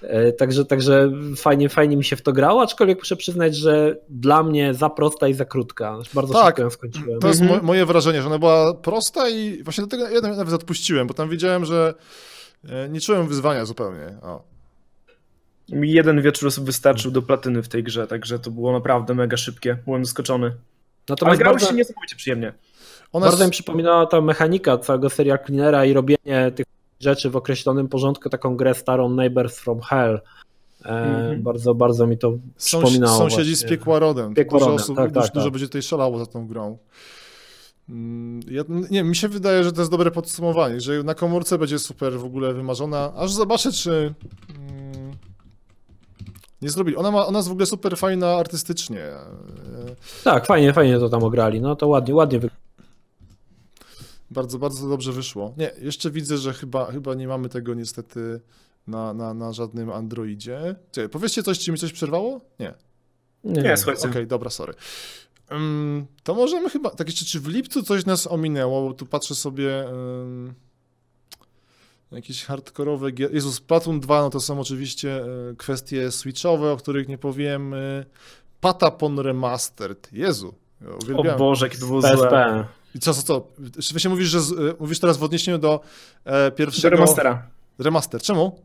E, 0.01 0.31
Także, 0.34 0.65
także 0.65 1.11
fajnie, 1.38 1.69
fajnie 1.69 1.97
mi 1.97 2.03
się 2.03 2.15
w 2.15 2.22
to 2.22 2.34
grało, 2.34 2.61
aczkolwiek 2.61 2.97
muszę 2.99 3.15
przyznać, 3.15 3.55
że 3.55 3.97
dla 4.09 4.43
mnie 4.43 4.73
za 4.73 4.89
prosta 4.89 5.27
i 5.27 5.34
za 5.34 5.45
krótka. 5.45 5.97
Bardzo 6.13 6.34
Tak. 6.34 6.45
szybko 6.45 6.61
ją 6.61 6.69
skończyłem. 6.69 7.19
To 7.19 7.27
jest 7.27 7.41
Mhm. 7.41 7.59
mo- 7.59 7.65
moje 7.68 7.85
wrażenie, 7.85 8.22
że 8.22 8.27
ona 8.27 8.39
była 8.39 8.73
prosta 8.73 9.30
i 9.30 9.63
właśnie 9.63 9.88
dlatego 9.88 10.09
ja 10.09 10.22
nawet 10.22 10.53
odpuściłem, 10.53 11.07
bo 11.07 11.13
tam 11.13 11.30
wiedziałem, 11.30 11.65
że 11.65 11.93
e, 12.69 12.89
nie 12.89 13.01
czułem 13.01 13.27
wyzwania 13.27 13.65
zupełnie. 13.65 14.18
O. 14.22 14.51
Mi 15.72 15.91
jeden 15.91 16.22
wieczór 16.22 16.52
wystarczył 16.61 17.11
do 17.11 17.22
platyny 17.22 17.64
w 17.64 17.68
tej 17.68 17.84
grze, 17.84 18.07
także 18.07 18.39
to 18.39 18.52
było 18.52 18.72
naprawdę 18.72 19.14
mega 19.15 19.38
szybkie. 19.38 19.77
Byłem 19.85 20.06
zaskoczony. 20.06 20.45
Ale 20.48 20.56
Natomiast 21.10 21.39
grało 21.39 21.53
bardzo, 21.56 21.69
się 21.69 21.76
niesamowicie 21.76 22.15
przyjemnie. 22.15 22.53
Ona 23.14 23.26
bardzo 23.26 23.45
mi 23.45 23.52
przypominała 23.52 24.06
ta 24.06 24.22
mechanika 24.22 24.77
całego 24.77 25.10
serial 25.10 25.39
cleanera 25.45 25.85
i 25.85 25.93
robienie 25.93 26.52
tych 26.56 26.65
rzeczy 26.99 27.30
w 27.30 27.35
określonym 27.35 27.88
porządku, 27.88 28.30
taką 28.30 28.56
grę 28.57 28.73
starą 28.73 29.10
Neighbors 29.10 29.60
from 29.60 29.81
Hell. 29.81 30.22
E, 30.85 30.89
Mhm. 30.89 31.41
Bardzo, 31.43 31.73
bardzo 31.76 32.07
mi 32.07 32.18
to 32.18 32.30
sąs- 32.31 32.39
przypominało. 32.57 33.18
sąsiedzi 33.18 33.56
z 33.56 33.60
właśnie. 33.61 33.77
piekła 33.77 33.99
rodem. 33.99 34.34
Piekła 34.34 34.60
dużo 34.60 34.72
rodem, 34.72 34.84
osób, 34.84 34.95
tak, 34.98 35.11
dużo, 35.11 35.22
tak, 35.26 35.34
dużo 35.34 35.45
tak. 35.45 35.53
będzie 35.53 35.68
tutaj 35.68 35.81
szalało 35.81 36.19
za 36.19 36.26
tą 36.26 36.48
grą. 36.48 36.77
Mm, 37.89 38.39
Ja, 38.48 38.64
nie, 38.91 39.03
mi 39.03 39.15
się 39.15 39.27
wydaje, 39.27 39.64
że 39.64 39.72
to 39.72 39.81
jest 39.81 39.91
dobre 39.91 40.11
podsumowanie, 40.11 40.81
że 40.81 41.03
na 41.03 41.14
komórce 41.15 41.57
będzie 41.57 41.80
super 41.80 42.14
w 42.19 42.26
ogóle 42.26 42.53
wymarzona, 42.53 43.14
aż 43.15 43.31
zobaczę, 43.31 43.72
czy 43.72 43.91
mm, 44.60 44.70
nie 46.62 46.70
zrobili. 46.70 46.98
Ona, 46.98 47.12
ma, 47.12 47.28
ona 47.28 47.40
jest 47.40 47.50
w 47.50 47.52
ogóle 47.52 47.66
super 47.66 47.98
fajna 47.98 48.36
artystycznie. 48.36 49.06
Tak, 50.24 50.46
fajnie, 50.46 50.74
fajnie 50.74 51.00
to 51.00 51.10
tam 51.10 51.24
ograli. 51.24 51.62
No 51.62 51.76
to 51.76 51.88
ładnie, 51.88 52.16
ładnie. 52.16 52.40
Bardzo, 54.32 54.60
bardzo 54.60 54.90
dobrze 54.90 55.12
wyszło. 55.12 55.54
Nie, 55.58 55.72
jeszcze 55.82 56.12
widzę, 56.12 56.38
że 56.38 56.54
chyba, 56.54 56.92
chyba 56.92 57.14
nie 57.14 57.28
mamy 57.28 57.50
tego 57.50 57.74
niestety 57.74 58.42
na, 58.88 59.14
na, 59.14 59.34
na 59.34 59.54
żadnym 59.54 59.92
Androidzie. 59.92 60.76
Czekaj, 60.92 61.10
powiedzcie 61.10 61.44
coś, 61.44 61.60
czy 61.60 61.72
mi 61.72 61.78
coś 61.78 61.94
przerwało? 61.94 62.42
Nie. 62.60 62.74
Nie, 63.44 63.62
Nie, 63.62 63.78
słuchajcie. 63.78 64.10
Okej, 64.10 64.28
dobra, 64.28 64.50
sorry. 64.50 64.74
Ym, 65.52 66.06
to 66.24 66.34
możemy 66.34 66.70
chyba, 66.70 66.90
tak 66.90 67.08
jeszcze, 67.08 67.26
czy 67.26 67.40
w 67.40 67.48
lipcu 67.48 67.84
coś 67.84 68.06
nas 68.06 68.28
ominęło, 68.28 68.88
bo 68.88 68.94
tu 68.94 69.06
patrzę 69.06 69.36
sobie 69.36 69.86
jakieś 72.12 72.46
hardkorowe 72.46 73.12
gier. 73.12 73.34
Jezus, 73.34 73.56
Splatoon 73.56 74.00
2, 74.00 74.22
no 74.22 74.30
to 74.30 74.40
są 74.40 74.60
oczywiście 74.60 75.24
y, 75.52 75.56
kwestie 75.56 76.12
switchowe, 76.12 76.72
o 76.72 76.78
których 76.78 77.08
nie 77.08 77.18
powiemy. 77.18 78.06
Patapon 78.62 79.20
Remastered. 79.20 80.10
Jezu, 80.14 80.54
ja 80.82 80.90
O 80.90 80.96
uwielbiam. 81.04 81.38
Boże, 81.38 81.66
jakie 81.66 81.78
to 81.78 81.86
było 81.86 82.02
złe. 82.02 82.12
PSP. 82.12 82.66
I 82.96 83.00
co, 83.00 83.14
co, 83.14 83.22
co? 83.24 83.48
Czy 83.82 84.00
się 84.00 84.10
mówisz, 84.10 84.28
że 84.28 84.42
z, 84.42 84.52
y, 84.52 84.76
mówisz 84.80 85.00
teraz 85.00 85.18
w 85.18 85.24
odniesieniu 85.24 85.58
do 85.58 85.80
e, 86.26 86.46
Do 86.52 86.56
pierwszego... 86.56 86.96
remastera. 86.96 87.48
Remaster. 87.80 88.22
Czemu? 88.22 88.60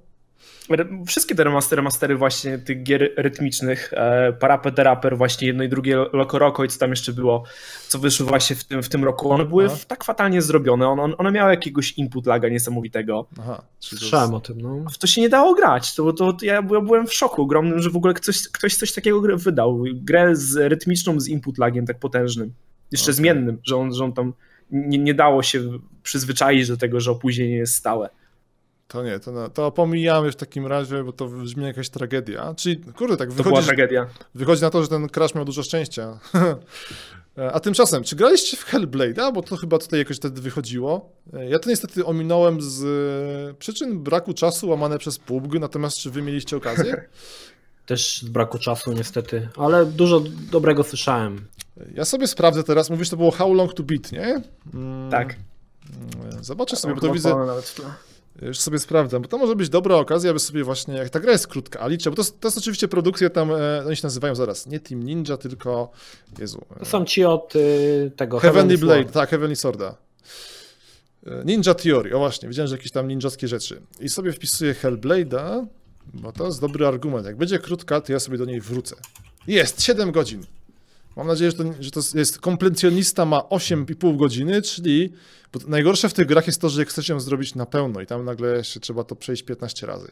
Wszystkie 1.06 1.34
te 1.34 1.44
remastery, 1.44 1.76
remastery 1.80 2.16
właśnie 2.16 2.58
tych 2.58 2.82
gier 2.82 3.10
rytmicznych, 3.16 3.92
e, 3.92 4.32
Parapet 4.32 4.74
the 4.74 4.84
Rapper, 4.84 5.16
właśnie 5.16 5.46
jedno 5.46 5.64
i 5.64 5.68
drugie 5.68 5.96
Loco 6.12 6.38
Roco 6.38 6.64
i 6.64 6.68
co 6.68 6.78
tam 6.78 6.90
jeszcze 6.90 7.12
było, 7.12 7.44
co 7.88 7.98
wyszły 7.98 8.26
właśnie 8.26 8.56
w 8.56 8.64
tym, 8.64 8.82
w 8.82 8.88
tym 8.88 9.04
roku, 9.04 9.30
one 9.30 9.44
były 9.44 9.66
Aha. 9.66 9.76
tak 9.88 10.04
fatalnie 10.04 10.42
zrobione, 10.42 10.88
one, 10.88 11.16
one 11.16 11.32
miały 11.32 11.50
jakiegoś 11.50 11.92
input 11.92 12.26
laga 12.26 12.48
niesamowitego. 12.48 13.26
Aha. 13.40 13.62
Słyszałem 13.80 14.34
o 14.34 14.40
tym, 14.40 14.60
no. 14.60 14.84
W 14.90 14.98
to 14.98 15.06
się 15.06 15.20
nie 15.20 15.28
dało 15.28 15.54
grać, 15.54 15.94
to, 15.94 16.12
to, 16.12 16.32
to 16.32 16.44
ja, 16.44 16.54
ja 16.54 16.62
byłem 16.62 17.06
w 17.06 17.14
szoku 17.14 17.42
ogromnym, 17.42 17.80
że 17.80 17.90
w 17.90 17.96
ogóle 17.96 18.14
ktoś, 18.14 18.48
ktoś 18.48 18.76
coś 18.76 18.92
takiego 18.92 19.20
wydał. 19.36 19.84
Grę 19.94 20.36
z 20.36 20.56
rytmiczną, 20.56 21.20
z 21.20 21.28
input 21.28 21.58
lagiem 21.58 21.86
tak 21.86 21.98
potężnym, 21.98 22.52
jeszcze 22.92 23.10
Okej. 23.10 23.14
zmiennym, 23.14 23.58
że 23.64 23.76
on, 23.76 23.94
że 23.94 24.04
on 24.04 24.12
tam 24.12 24.32
nie, 24.70 24.98
nie 24.98 25.14
dało 25.14 25.42
się 25.42 25.60
przyzwyczaić 26.02 26.68
do 26.68 26.76
tego, 26.76 27.00
że 27.00 27.10
opóźnienie 27.10 27.56
jest 27.56 27.74
stałe. 27.74 28.10
To 28.88 29.02
nie, 29.02 29.18
to, 29.20 29.32
na- 29.32 29.48
to 29.48 29.70
pomijamy 29.72 30.32
w 30.32 30.36
takim 30.36 30.66
razie, 30.66 31.04
bo 31.04 31.12
to 31.12 31.26
brzmi 31.28 31.64
jakaś 31.64 31.88
tragedia. 31.88 32.54
Czyli, 32.56 32.76
kurde, 32.76 33.16
tak 33.16 33.28
To 33.28 33.34
była 33.34 33.44
wychodzi, 33.44 33.66
tragedia. 33.66 34.06
wychodzi 34.34 34.62
na 34.62 34.70
to, 34.70 34.82
że 34.82 34.88
ten 34.88 35.08
Crash 35.08 35.34
miał 35.34 35.44
dużo 35.44 35.62
szczęścia. 35.62 36.18
A 37.52 37.60
tymczasem, 37.60 38.04
czy 38.04 38.16
graliście 38.16 38.56
w 38.56 38.66
Hellblade'a? 38.66 39.32
Bo 39.32 39.42
to 39.42 39.56
chyba 39.56 39.78
tutaj 39.78 39.98
jakoś 39.98 40.16
wtedy 40.16 40.40
wychodziło. 40.40 41.12
Ja 41.48 41.58
to 41.58 41.70
niestety 41.70 42.06
ominąłem 42.06 42.60
z 42.62 42.84
e, 43.50 43.54
przyczyn 43.54 43.98
braku 44.02 44.34
czasu 44.34 44.68
łamane 44.68 44.98
przez 44.98 45.18
PUBG, 45.18 45.54
natomiast 45.60 45.96
czy 45.98 46.10
wy 46.10 46.22
mieliście 46.22 46.56
okazję? 46.56 47.04
Też 47.86 48.18
z 48.22 48.28
braku 48.28 48.58
czasu 48.58 48.92
niestety, 48.92 49.48
ale 49.56 49.86
dużo 49.86 50.20
dobrego 50.50 50.84
słyszałem. 50.84 51.46
Ja 51.94 52.04
sobie 52.04 52.26
sprawdzę 52.26 52.62
teraz, 52.64 52.90
mówisz, 52.90 53.10
to 53.10 53.16
było 53.16 53.30
How 53.30 53.54
Long 53.54 53.74
to 53.74 53.82
Beat, 53.82 54.12
nie? 54.12 54.42
Mm, 54.74 55.10
Tak. 55.10 55.36
mm, 56.32 56.44
Zobaczę 56.44 56.76
sobie, 56.76 56.94
bo 56.94 57.00
to 57.00 57.12
widzę, 57.12 57.34
już 58.42 58.58
sobie 58.58 58.78
sprawdzam, 58.78 59.22
bo 59.22 59.28
to 59.28 59.38
może 59.38 59.56
być 59.56 59.68
dobra 59.68 59.96
okazja, 59.96 60.30
aby 60.30 60.38
sobie 60.38 60.64
właśnie, 60.64 60.94
jak 60.94 61.10
ta 61.10 61.20
gra 61.20 61.32
jest 61.32 61.46
krótka, 61.46 61.80
a 61.80 61.88
liczę, 61.88 62.10
bo 62.10 62.16
to 62.16 62.22
jest, 62.22 62.40
to 62.40 62.48
jest 62.48 62.58
oczywiście 62.58 62.88
produkcja 62.88 63.30
tam, 63.30 63.50
e, 63.50 63.84
oni 63.86 63.96
się 63.96 64.06
nazywają 64.06 64.34
zaraz, 64.34 64.66
nie 64.66 64.80
Team 64.80 65.02
Ninja, 65.02 65.36
tylko, 65.36 65.90
Jezu, 66.38 66.64
e, 66.76 66.78
To 66.78 66.84
są 66.84 67.04
ci 67.04 67.24
od 67.24 67.56
y, 67.56 68.12
tego 68.16 68.38
Heavenly 68.38 68.76
Sword. 68.76 68.86
Blade, 68.86 69.04
tak, 69.04 69.30
Heavenly 69.30 69.56
Sworda. 69.56 69.94
E, 71.26 71.44
Ninja 71.44 71.74
Theory, 71.74 72.16
o 72.16 72.18
właśnie, 72.18 72.48
widziałem, 72.48 72.68
że 72.68 72.76
jakieś 72.76 72.92
tam 72.92 73.08
ninjowskie 73.08 73.48
rzeczy. 73.48 73.82
I 74.00 74.08
sobie 74.08 74.32
wpisuję 74.32 74.74
Hellblade'a, 74.74 75.66
bo 76.14 76.32
to 76.32 76.46
jest 76.46 76.60
dobry 76.60 76.86
argument. 76.86 77.26
Jak 77.26 77.36
będzie 77.36 77.58
krótka, 77.58 78.00
to 78.00 78.12
ja 78.12 78.20
sobie 78.20 78.38
do 78.38 78.44
niej 78.44 78.60
wrócę. 78.60 78.96
Jest, 79.46 79.82
7 79.82 80.12
godzin. 80.12 80.42
Mam 81.16 81.26
nadzieję, 81.26 81.50
że 81.50 81.56
to, 81.56 81.64
że 81.80 81.90
to 81.90 82.00
jest 82.14 82.40
komplencjonista 82.40 83.24
ma 83.24 83.38
8,5 83.38 84.16
godziny, 84.16 84.62
czyli 84.62 85.12
najgorsze 85.68 86.08
w 86.08 86.14
tych 86.14 86.26
grach 86.26 86.46
jest 86.46 86.60
to, 86.60 86.68
że 86.68 86.80
jak 86.80 86.88
chcesz 86.88 87.08
ją 87.08 87.20
zrobić 87.20 87.54
na 87.54 87.66
pełno 87.66 88.00
i 88.00 88.06
tam 88.06 88.24
nagle 88.24 88.56
jeszcze 88.56 88.80
trzeba 88.80 89.04
to 89.04 89.16
przejść 89.16 89.42
15 89.42 89.86
razy. 89.86 90.10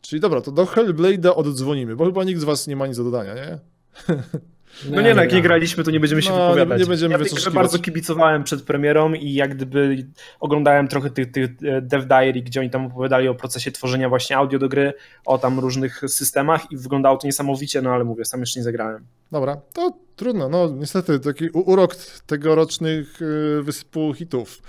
Czyli 0.00 0.20
dobra, 0.20 0.40
to 0.40 0.52
do 0.52 0.64
Hellblade'a 0.64 1.32
oddzwonimy, 1.34 1.96
bo 1.96 2.04
chyba 2.04 2.24
nikt 2.24 2.40
z 2.40 2.44
was 2.44 2.66
nie 2.66 2.76
ma 2.76 2.86
nic 2.86 2.96
do 2.96 3.04
dodania, 3.04 3.34
nie? 3.34 3.58
No 4.90 5.00
nie, 5.00 5.14
no 5.14 5.22
jak 5.22 5.32
nie 5.32 5.42
graliśmy, 5.42 5.84
to 5.84 5.90
nie 5.90 6.00
będziemy 6.00 6.22
się 6.22 6.30
No, 6.30 6.36
nie- 6.38 6.44
wypowiadać. 6.44 6.80
nie 6.80 6.86
będziemy 6.86 7.12
ja 7.12 7.18
grze 7.18 7.50
bardzo 7.50 7.78
kibicowałem 7.78 8.44
przed 8.44 8.62
premierą 8.62 9.12
i 9.12 9.34
jak 9.34 9.54
gdyby 9.54 10.06
oglądałem 10.40 10.88
trochę 10.88 11.10
tych, 11.10 11.30
tych 11.32 11.50
e, 11.64 11.80
Dev 11.82 12.06
Diary, 12.06 12.42
gdzie 12.42 12.60
oni 12.60 12.70
tam 12.70 12.86
opowiadali 12.86 13.28
o 13.28 13.34
procesie 13.34 13.72
tworzenia 13.72 14.08
właśnie 14.08 14.36
audio 14.36 14.58
do 14.58 14.68
gry, 14.68 14.92
o 15.26 15.38
tam 15.38 15.58
różnych 15.60 16.00
systemach 16.06 16.72
i 16.72 16.76
wyglądało 16.76 17.16
to 17.16 17.26
niesamowicie, 17.26 17.82
no 17.82 17.90
ale 17.90 18.04
mówię, 18.04 18.24
sam 18.24 18.40
jeszcze 18.40 18.60
nie 18.60 18.64
zagrałem. 18.64 19.04
Dobra, 19.32 19.56
to 19.72 19.92
trudno. 20.22 20.48
No 20.48 20.68
niestety 20.68 21.20
taki 21.20 21.50
urok 21.50 21.96
tegorocznych 22.26 23.22
y, 23.22 23.62
wysypu 23.62 24.14
hitów. 24.14 24.62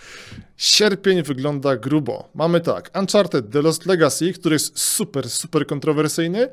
Sierpień 0.57 1.23
wygląda 1.23 1.77
grubo. 1.77 2.29
Mamy 2.35 2.61
tak, 2.61 2.91
Uncharted 2.99 3.51
The 3.51 3.61
Lost 3.61 3.85
Legacy, 3.85 4.33
który 4.33 4.55
jest 4.55 4.79
super, 4.79 5.29
super 5.29 5.67
kontrowersyjny. 5.67 6.49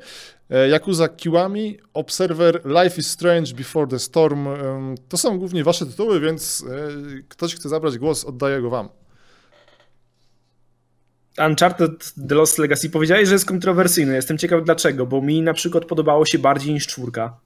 E, 0.49 0.67
Yakuza 0.67 1.09
Kiwami, 1.09 1.77
Observer, 1.93 2.61
Life 2.65 2.97
is 2.97 3.07
Strange, 3.07 3.53
Before 3.53 3.87
the 3.87 3.99
Storm. 3.99 4.47
To 5.09 5.17
są 5.17 5.39
głównie 5.39 5.63
wasze 5.63 5.85
tytuły, 5.85 6.19
więc 6.19 6.65
e, 6.69 7.23
ktoś 7.29 7.55
chce 7.55 7.69
zabrać 7.69 7.97
głos, 7.97 8.25
oddaję 8.25 8.61
go 8.61 8.69
wam. 8.69 8.89
Uncharted 11.47 12.13
The 12.29 12.35
Lost 12.35 12.57
Legacy 12.57 12.89
powiedziałeś, 12.89 13.27
że 13.27 13.35
jest 13.35 13.45
kontrowersyjny. 13.45 14.15
Jestem 14.15 14.37
ciekaw 14.37 14.63
dlaczego, 14.63 15.05
bo 15.05 15.21
mi 15.21 15.41
na 15.41 15.53
przykład 15.53 15.85
podobało 15.85 16.25
się 16.25 16.39
bardziej 16.39 16.73
niż 16.73 16.87
czwórka. 16.87 17.39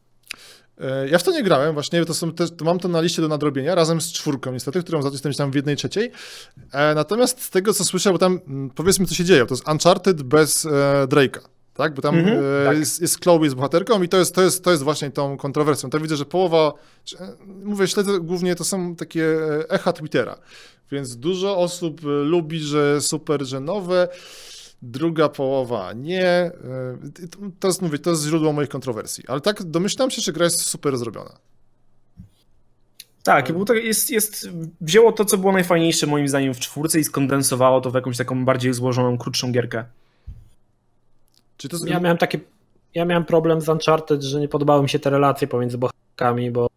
E, 0.82 1.10
Ja 1.10 1.18
w 1.18 1.24
to 1.24 1.32
nie 1.32 1.44
grałem, 1.44 1.74
właśnie 1.74 2.06
to 2.06 2.14
są 2.14 2.32
też, 2.32 2.50
to 2.58 2.66
mam 2.66 2.80
to 2.80 2.88
na 2.88 3.02
liście 3.02 3.22
do 3.22 3.28
nadrobienia, 3.28 3.76
razem 3.76 4.02
z 4.02 4.12
czwórką 4.12 4.52
niestety, 4.52 4.84
którą 4.84 5.02
zacząłem 5.02 5.36
tam 5.36 5.52
w 5.52 5.56
jednej 5.56 5.76
trzeciej. 5.76 6.12
E, 6.72 6.96
natomiast 6.96 7.42
z 7.42 7.50
tego, 7.50 7.74
co 7.74 7.84
słyszę, 7.86 8.12
bo 8.12 8.18
tam 8.18 8.40
mm, 8.48 8.70
powiedzmy, 8.70 9.06
co 9.06 9.16
się 9.16 9.26
dzieje, 9.26 9.46
to 9.46 9.54
jest 9.54 9.68
Uncharted 9.68 10.24
bez 10.24 10.66
e, 10.66 10.70
Drake'a. 11.08 11.40
Tak, 11.74 11.94
bo 11.94 12.02
tam 12.02 12.16
Mhm, 12.16 12.38
e, 12.38 12.66
tak. 12.66 12.78
Jest, 12.78 13.02
jest 13.02 13.22
Chloe 13.24 13.50
z 13.50 13.54
bohaterką 13.54 14.04
i 14.04 14.10
to 14.10 14.18
jest, 14.18 14.36
to, 14.36 14.42
jest, 14.42 14.64
to 14.64 14.72
jest 14.72 14.84
właśnie 14.84 15.12
tą 15.12 15.38
kontrowersją. 15.38 15.90
Tam 15.90 16.02
widzę, 16.02 16.16
że 16.16 16.26
połowa, 16.26 16.74
czy, 17.04 17.18
e, 17.18 17.36
mówię, 17.64 17.88
śledzę 17.88 18.20
głównie, 18.20 18.56
to 18.56 18.64
są 18.64 18.96
takie 18.96 19.26
e, 19.26 19.70
echa 19.70 19.94
Twittera, 19.94 20.38
więc 20.92 21.18
dużo 21.18 21.58
osób 21.58 22.02
lubi, 22.04 22.60
że 22.60 23.02
super, 23.02 23.46
że 23.46 23.60
nowe, 23.60 24.08
druga 24.82 25.30
połowa 25.30 25.94
nie. 25.94 26.26
E, 26.26 26.52
To 27.60 27.68
jest, 27.68 27.82
mówię, 27.82 28.00
to 28.00 28.10
jest 28.10 28.24
źródło 28.24 28.54
moich 28.54 28.70
kontrowersji, 28.70 29.24
ale 29.28 29.42
tak 29.42 29.64
domyślam 29.64 30.12
się, 30.12 30.22
że 30.22 30.34
gra 30.34 30.44
jest 30.44 30.62
super 30.62 30.98
zrobiona. 30.98 31.38
Tak, 33.24 33.52
bo 33.54 33.66
to 33.66 33.74
jest, 33.74 34.12
jest, 34.12 34.50
wzięło 34.82 35.12
to, 35.12 35.26
co 35.26 35.38
było 35.38 35.52
najfajniejsze 35.52 36.08
moim 36.08 36.28
zdaniem 36.28 36.54
w 36.54 36.60
czwórce 36.60 37.00
i 37.00 37.04
skondensowało 37.04 37.82
to 37.82 37.92
w 37.92 37.96
jakąś 37.96 38.18
taką 38.18 38.46
bardziej 38.46 38.74
złożoną, 38.74 39.18
krótszą 39.18 39.52
gierkę. 39.52 39.86
Czy 41.58 41.70
to 41.70 41.76
jest... 41.76 41.88
Ja 41.88 42.00
miałem 42.00 42.18
taki, 42.18 42.38
ja 42.94 43.06
miałem 43.06 43.26
problem 43.26 43.62
z 43.62 43.70
Uncharted, 43.70 44.24
że 44.24 44.40
nie 44.40 44.48
podobały 44.48 44.84
mi 44.84 44.90
się 44.90 45.00
te 45.00 45.10
relacje 45.10 45.48
pomiędzy 45.48 45.78
bohaterkami, 45.78 46.52
bo 46.52 46.68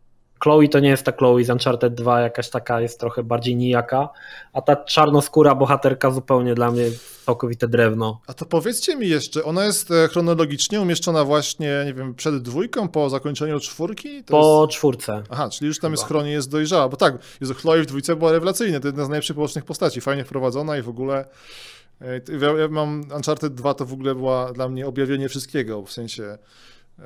Chloe 0.43 0.69
to 0.69 0.81
nie 0.81 0.89
jest 0.89 1.03
ta 1.05 1.13
Chloe 1.13 1.45
z 1.45 1.51
Uncharted 1.51 1.95
2, 1.95 2.21
jakaś 2.21 2.51
taka 2.51 2.81
jest 2.81 3.01
trochę 3.01 3.23
bardziej 3.23 3.57
nijaka, 3.57 4.09
a 4.53 4.63
ta 4.63 4.77
czarnoskóra 4.77 5.55
bohaterka 5.55 6.11
zupełnie 6.11 6.55
dla 6.55 6.71
mnie 6.71 6.85
całkowite 7.27 7.69
drewno. 7.69 8.21
A 8.27 8.35
to 8.35 8.47
powiedzcie 8.47 8.97
mi 8.97 9.09
jeszcze, 9.09 9.45
ona 9.45 9.65
jest 9.65 9.91
e, 9.91 10.09
chronologicznie 10.09 10.81
umieszczona 10.81 11.25
właśnie, 11.25 11.83
nie 11.87 11.95
wiem, 11.95 12.15
przed 12.15 12.43
dwójką, 12.43 12.89
po 12.89 13.11
zakończeniu 13.11 13.61
czwórki? 13.61 14.25
To 14.25 14.31
Po 14.31 14.63
jest... 14.67 14.77
czwórce. 14.79 15.23
Aha, 15.31 15.49
czyli 15.51 15.69
już 15.69 15.79
tam 15.79 15.93
jest 15.93 16.05
chronie, 16.05 16.31
jest 16.31 16.51
dojrzała, 16.51 16.89
bo 16.89 16.97
tak, 16.97 17.19
Jezu, 17.41 17.55
Chloe 17.55 17.83
w 17.83 17.87
dwójce 17.87 18.17
była 18.17 18.33
rewelacyjna, 18.33 18.81
to 18.81 18.89
jedna 18.89 19.05
z 19.05 19.09
najlepszych 19.09 19.37
pobocznych 19.37 19.65
postaci, 19.65 20.01
fajnie 20.01 20.25
wprowadzona 20.25 20.79
i 20.79 20.83
w 20.83 20.89
ogóle... 20.89 21.25
e, 22.01 22.21
Ja, 22.61 22.69
mam 22.69 23.05
Uncharted 23.17 23.55
2 23.55 23.75
to 23.75 23.85
w 23.87 23.93
ogóle 23.93 24.15
była 24.15 24.53
dla 24.53 24.69
mnie 24.69 24.87
objawienie 24.87 25.29
wszystkiego, 25.29 25.83
w 25.83 25.93
sensie 25.93 26.39
e, 26.99 27.03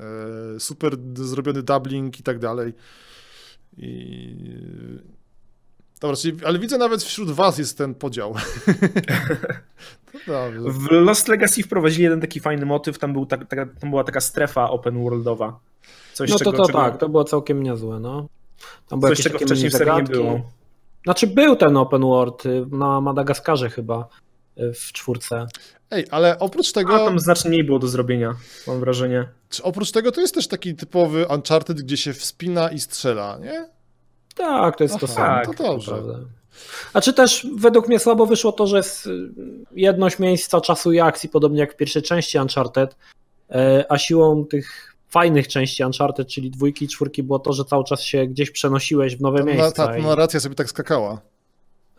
super 0.58 0.92
zrobiony 1.14 1.62
dubbing 1.62 2.20
i 2.20 2.22
tak 2.22 2.38
dalej. 2.38 2.72
I... 3.76 4.36
Dobra, 6.00 6.16
czyli, 6.16 6.44
ale 6.44 6.58
widzę 6.58 6.78
nawet 6.78 7.02
wśród 7.02 7.30
was 7.30 7.58
jest 7.58 7.78
ten 7.78 7.94
podział. 7.94 8.34
to 10.26 10.32
dobrze. 10.32 10.60
W 10.70 10.90
Lost 10.90 11.28
Legacy 11.28 11.62
wprowadzili 11.62 12.02
jeden 12.02 12.20
taki 12.20 12.40
fajny 12.40 12.66
motyw, 12.66 12.98
tam, 12.98 13.12
był 13.12 13.26
tak, 13.26 13.48
taka, 13.48 13.66
tam 13.66 13.90
była 13.90 14.04
taka 14.04 14.20
strefa 14.20 14.70
open 14.70 15.02
worldowa. 15.02 15.58
Coś, 16.12 16.30
No 16.30 16.38
to 16.38 16.44
czego, 16.44 16.56
to 16.56 16.66
czego, 16.66 16.78
tak, 16.78 16.98
to 16.98 17.08
było 17.08 17.24
całkiem 17.24 17.62
niezłe, 17.62 18.00
no. 18.00 18.28
Tam 18.88 19.00
były 19.00 19.16
coś 19.16 19.24
czego 19.24 19.32
takie 19.32 19.46
wcześniej 19.46 19.70
w 19.70 19.74
serii 19.74 19.94
nie 19.96 20.02
było. 20.02 20.40
Znaczy 21.04 21.26
był 21.26 21.56
ten 21.56 21.76
open 21.76 22.02
world 22.02 22.46
y, 22.46 22.66
na 22.70 23.00
Madagaskarze 23.00 23.70
chyba 23.70 24.08
y, 24.58 24.72
w 24.72 24.92
czwórce. 24.92 25.46
Ej, 25.92 26.06
ale 26.10 26.38
oprócz 26.38 26.70
A 26.70 26.72
tego... 26.72 26.98
tam 26.98 27.18
znacznie 27.20 27.48
mniej 27.50 27.64
było 27.64 27.78
do 27.78 27.88
zrobienia, 27.88 28.34
mam 28.66 28.80
wrażenie. 28.80 29.28
Czy 29.48 29.62
oprócz 29.62 29.90
tego 29.90 30.12
to 30.12 30.20
jest 30.20 30.34
też 30.34 30.48
taki 30.48 30.74
typowy 30.74 31.26
Uncharted, 31.26 31.82
gdzie 31.82 31.96
się 31.96 32.12
wspina 32.12 32.70
i 32.70 32.80
strzela, 32.80 33.38
nie? 33.42 33.68
Tak, 34.36 34.76
to 34.76 34.84
jest 34.84 34.98
to 34.98 35.06
Aha, 35.06 35.14
samo. 35.14 35.26
tak, 35.26 35.46
to 35.46 35.52
tak 35.52 35.66
dobrze. 35.66 35.90
naprawdę. 35.92 36.18
A 36.92 37.00
czy 37.00 37.12
też 37.12 37.46
według 37.56 37.88
mnie 37.88 37.98
słabo 37.98 38.26
wyszło 38.26 38.52
to, 38.52 38.66
że 38.66 38.76
jest 38.76 39.08
jedność 39.72 40.18
miejsca 40.18 40.60
czasu 40.60 40.92
i 40.92 41.00
akcji, 41.00 41.28
podobnie 41.28 41.60
jak 41.60 41.72
w 41.72 41.76
pierwszej 41.76 42.02
części 42.02 42.38
Uncharted, 42.38 42.96
e, 43.50 43.84
a 43.88 43.98
siłą 43.98 44.44
tych 44.44 44.94
fajnych 45.08 45.48
części 45.48 45.84
Uncharted, 45.84 46.28
czyli 46.28 46.50
dwójki 46.50 46.84
i 46.84 46.88
czwórki, 46.88 47.22
było 47.22 47.38
to, 47.38 47.52
że 47.52 47.64
cały 47.64 47.84
czas 47.84 48.00
się 48.02 48.26
gdzieś 48.26 48.50
przenosiłeś 48.50 49.16
w 49.16 49.20
nowe 49.20 49.38
Ta, 49.38 49.44
na, 49.44 49.52
miejsca. 49.52 49.86
ta 49.86 49.98
i- 49.98 50.02
narracja 50.02 50.40
sobie 50.40 50.54
tak 50.54 50.68
skakała. 50.68 51.20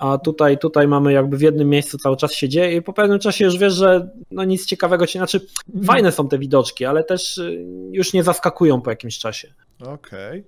A 0.04 0.18
tutaj, 0.18 0.58
tutaj 0.58 0.88
mamy 0.88 1.14
jakby 1.14 1.38
w 1.38 1.42
jednym 1.42 1.70
miejscu 1.70 1.98
cały 1.98 2.18
czas 2.18 2.34
się 2.34 2.50
dzieje 2.50 2.76
i 2.78 2.82
po 2.82 2.94
pewnym 2.94 3.20
czasie 3.20 3.46
już 3.46 3.58
wiesz, 3.58 3.74
że 3.74 4.10
no 4.32 4.44
nic 4.44 4.66
ciekawego 4.66 5.08
się, 5.08 5.20
znaczy 5.20 5.46
fajne 5.86 6.12
są 6.12 6.28
te 6.28 6.40
widoczki, 6.40 6.86
ale 6.86 7.04
też 7.04 7.38
y, 7.38 7.66
już 7.92 8.14
nie 8.14 8.24
zaskakują 8.24 8.82
po 8.82 8.90
jakimś 8.90 9.18
czasie. 9.20 9.54
Okej. 9.80 10.44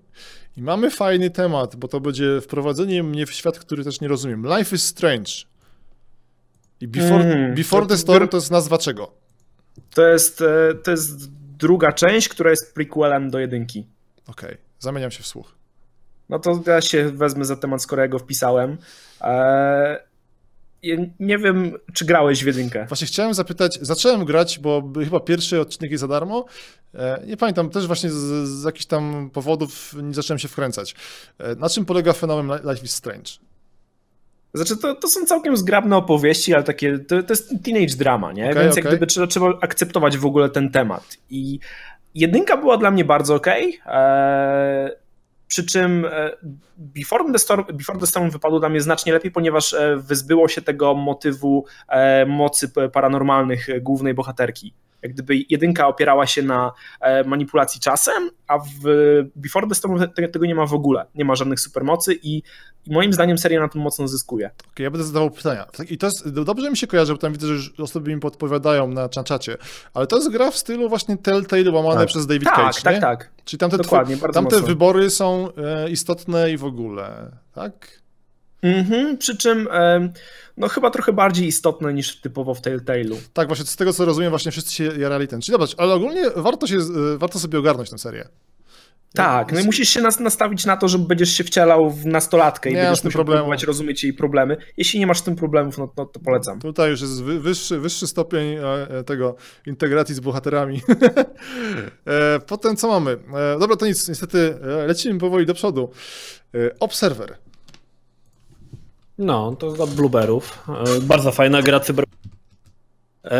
I 0.57 0.61
mamy 0.61 0.91
fajny 0.91 1.29
temat, 1.29 1.75
bo 1.75 1.87
to 1.87 1.99
będzie 1.99 2.41
wprowadzenie 2.41 3.03
mnie 3.03 3.25
w 3.25 3.31
świat, 3.31 3.59
który 3.59 3.83
też 3.83 4.01
nie 4.01 4.07
rozumiem. 4.07 4.45
Life 4.57 4.75
is 4.75 4.83
Strange. 4.85 5.31
I 6.81 6.87
Before, 6.87 7.23
Mm, 7.23 7.55
before 7.55 7.81
to- 7.81 7.87
the 7.89 7.97
Storm 7.97 8.27
to 8.27 8.37
jest 8.37 8.51
nazwa 8.51 8.77
czego? 8.77 9.11
To 9.93 10.07
jest, 10.07 10.41
e, 10.41 10.73
to 10.83 10.91
jest 10.91 11.31
druga 11.57 11.91
część, 11.91 12.29
która 12.29 12.49
jest 12.49 12.73
prequelem 12.73 13.29
do 13.29 13.39
jedynki. 13.39 13.87
Okej, 14.27 14.57
zamieniam 14.79 15.11
się 15.11 15.23
w 15.23 15.27
słuch. 15.27 15.55
No 16.29 16.39
to 16.39 16.61
ja 16.67 16.81
się 16.81 17.09
wezmę 17.09 17.45
za 17.45 17.55
temat, 17.55 17.81
skoro 17.81 18.01
ja 18.01 18.07
go 18.07 18.19
wpisałem. 18.19 18.77
Eee, 19.21 19.97
nie 21.19 21.37
wiem, 21.37 21.71
czy 21.93 22.05
grałeś 22.05 22.43
w 22.43 22.47
jedynkę. 22.47 22.85
Właśnie 22.87 23.07
chciałem 23.07 23.33
zapytać, 23.33 23.79
zacząłem 23.81 24.25
grać, 24.25 24.59
bo 24.59 24.83
chyba 25.03 25.19
pierwszy 25.19 25.61
odcinek 25.61 25.91
jest 25.91 26.01
za 26.01 26.07
darmo. 26.07 26.45
E, 26.95 27.21
Nie 27.27 27.37
pamiętam, 27.37 27.69
też 27.69 27.87
właśnie 27.87 28.09
z, 28.09 28.15
z 28.49 28.63
jakichś 28.63 28.85
tam 28.85 29.29
powodów 29.33 29.93
nie 30.03 30.13
zacząłem 30.13 30.39
się 30.39 30.47
wkręcać. 30.47 30.95
E, 31.39 31.55
Na 31.55 31.69
czym 31.69 31.85
polega 31.85 32.13
fenomen 32.13 32.47
Li- 32.47 32.71
Life 32.71 32.85
is 32.85 32.91
Strange? 32.91 33.31
Znaczy, 34.53 34.77
to, 34.77 34.95
to 34.95 35.07
są 35.07 35.25
całkiem 35.25 35.57
zgrabne 35.57 35.97
opowieści, 35.97 36.53
ale 36.53 36.63
takie, 36.63 36.99
to, 36.99 37.23
to 37.23 37.33
jest 37.33 37.53
teenage 37.63 37.95
drama, 37.97 38.33
nie? 38.33 38.49
Okej, 38.49 38.63
Więc 38.63 38.75
jak 38.75 38.85
okej. 38.85 38.97
gdyby 38.97 39.07
trzeba, 39.07 39.27
trzeba 39.27 39.47
akceptować 39.61 40.17
w 40.17 40.25
ogóle 40.25 40.49
ten 40.49 40.71
temat. 40.71 41.17
I 41.29 41.59
jedynka 42.15 42.57
była 42.57 42.77
dla 42.77 42.91
mnie 42.91 43.05
bardzo 43.05 43.35
okej. 43.35 43.79
Eee, 43.85 44.91
przy 45.47 45.65
czym 45.65 46.05
e, 46.05 46.31
Before 46.77 47.31
the, 47.31 47.39
Storm, 47.39 47.65
Before 47.73 47.99
the 47.99 48.07
Storm 48.07 48.29
wypadło 48.29 48.59
dla 48.59 48.69
mnie 48.69 48.81
znacznie 48.81 49.13
lepiej, 49.13 49.31
ponieważ 49.31 49.73
e, 49.73 49.97
wyzbyło 49.97 50.47
się 50.47 50.61
tego 50.61 50.93
motywu 50.93 51.65
e, 51.89 52.25
mocy 52.25 52.69
paranormalnych 52.93 53.67
głównej 53.81 54.13
bohaterki. 54.13 54.73
Jak 55.01 55.13
gdyby 55.13 55.35
jedynka 55.49 55.87
opierała 55.87 56.25
się 56.27 56.41
na 56.41 56.71
manipulacji 57.25 57.81
czasem, 57.81 58.29
a 58.47 58.57
w 58.59 58.63
Before 59.35 59.67
the 59.67 59.75
Storm 59.75 59.99
te- 60.15 60.27
tego 60.27 60.45
nie 60.45 60.55
ma 60.55 60.65
w 60.65 60.73
ogóle. 60.73 61.05
Nie 61.15 61.25
ma 61.25 61.35
żadnych 61.35 61.59
supermocy 61.59 62.13
i, 62.23 62.37
i 62.85 62.93
moim 62.93 63.13
zdaniem 63.13 63.37
seria 63.37 63.59
na 63.59 63.67
tym 63.69 63.81
mocno 63.81 64.07
zyskuje. 64.07 64.51
Okej, 64.71 64.83
ja 64.83 64.91
będę 64.91 65.07
zadawał 65.07 65.31
pytania. 65.31 65.65
Tak, 65.77 65.91
I 65.91 65.97
to 65.97 66.07
jest, 66.07 66.29
dobrze 66.29 66.69
mi 66.71 66.77
się 66.77 66.87
kojarzy, 66.87 67.13
bo 67.13 67.17
tam 67.19 67.31
widzę, 67.33 67.47
że 67.47 67.53
już 67.53 67.79
osoby 67.79 68.15
mi 68.15 68.19
podpowiadają 68.21 68.87
na 68.87 69.07
cza- 69.07 69.23
czacie, 69.23 69.57
ale 69.93 70.07
to 70.07 70.15
jest 70.15 70.31
gra 70.31 70.51
w 70.51 70.57
stylu 70.57 70.89
właśnie 70.89 71.17
Telltale 71.17 71.71
łamane 71.71 71.95
Tak. 71.99 72.07
przez 72.07 72.27
David 72.27 72.43
Tak, 72.43 72.55
Cage, 72.55 72.81
tak, 72.83 72.95
nie? 72.95 73.01
tak. 73.01 73.31
Czyli 73.45 73.59
tamte, 73.59 73.77
Dokładnie, 73.77 74.17
tw- 74.17 74.19
bardzo 74.21 74.33
tamte 74.33 74.55
mocno. 74.55 74.67
wybory 74.67 75.09
są 75.09 75.49
e, 75.57 75.89
istotne 75.89 76.51
i 76.51 76.57
w 76.57 76.63
ogóle, 76.65 77.31
tak? 77.53 78.01
Mhm, 78.61 79.17
przy 79.17 79.37
czym 79.37 79.67
no 80.57 80.67
chyba 80.67 80.91
trochę 80.91 81.13
bardziej 81.13 81.47
istotne 81.47 81.93
niż 81.93 82.21
typowo 82.21 82.53
w 82.53 82.61
Telltale'u. 82.61 83.15
Tak, 83.33 83.47
właśnie 83.47 83.65
z 83.65 83.75
tego 83.75 83.93
co 83.93 84.05
rozumiem, 84.05 84.29
właśnie 84.29 84.51
wszyscy 84.51 84.73
się 84.73 84.83
jarali 84.83 85.27
ten. 85.27 85.41
Czyli 85.41 85.51
zobacz, 85.53 85.75
ale 85.77 85.93
ogólnie 85.93 86.23
warto, 86.35 86.67
się, 86.67 86.77
e, 86.77 87.17
warto 87.17 87.39
sobie 87.39 87.59
ogarnąć 87.59 87.89
tę 87.89 87.97
serię. 87.97 88.27
Tak, 89.15 89.51
no 89.51 89.59
i 89.59 89.63
musisz 89.63 89.89
się 89.89 90.01
nas 90.01 90.19
nastawić 90.19 90.65
na 90.65 90.77
to, 90.77 90.87
że 90.87 90.99
będziesz 90.99 91.29
się 91.29 91.43
wcielał 91.43 91.91
w 91.91 92.05
nastolatkę 92.05 92.69
i 92.69 92.73
Nie, 92.73 92.79
z 92.79 92.83
będziesz 92.83 93.01
tym 93.01 93.07
musiał 93.07 93.25
próbować 93.25 93.63
rozumieć 93.63 94.03
jej 94.03 94.13
problemy. 94.13 94.57
Jeśli 94.77 94.99
nie 94.99 95.07
masz 95.07 95.19
z 95.19 95.23
tym 95.23 95.35
problemów, 95.35 95.77
no, 95.77 95.93
no 95.97 96.05
to 96.05 96.19
polecam. 96.19 96.59
Tutaj 96.59 96.89
już 96.89 97.01
jest 97.01 97.23
wy, 97.23 97.39
wyższy, 97.39 97.79
wyższy 97.79 98.07
stopień 98.07 98.53
e, 98.53 98.89
e, 98.89 99.03
tego 99.03 99.35
integracji 99.65 100.15
z 100.15 100.19
bohaterami. 100.19 100.81
e, 102.05 102.39
potem 102.39 102.75
co 102.75 102.87
mamy? 102.87 103.17
Dobra, 103.59 103.75
to 103.75 103.85
nic, 103.85 104.09
niestety 104.09 104.57
lecimy 104.87 105.19
powoli 105.19 105.45
do 105.45 105.53
przodu. 105.53 105.89
Observer. 106.79 107.37
No, 109.17 109.55
to 109.59 109.67
od 109.67 109.93
Blueberów. 109.93 110.63
E, 110.69 111.01
Bardzo 111.01 111.31
fajna 111.31 111.61
gra 111.61 111.79
cyber. 111.79 112.05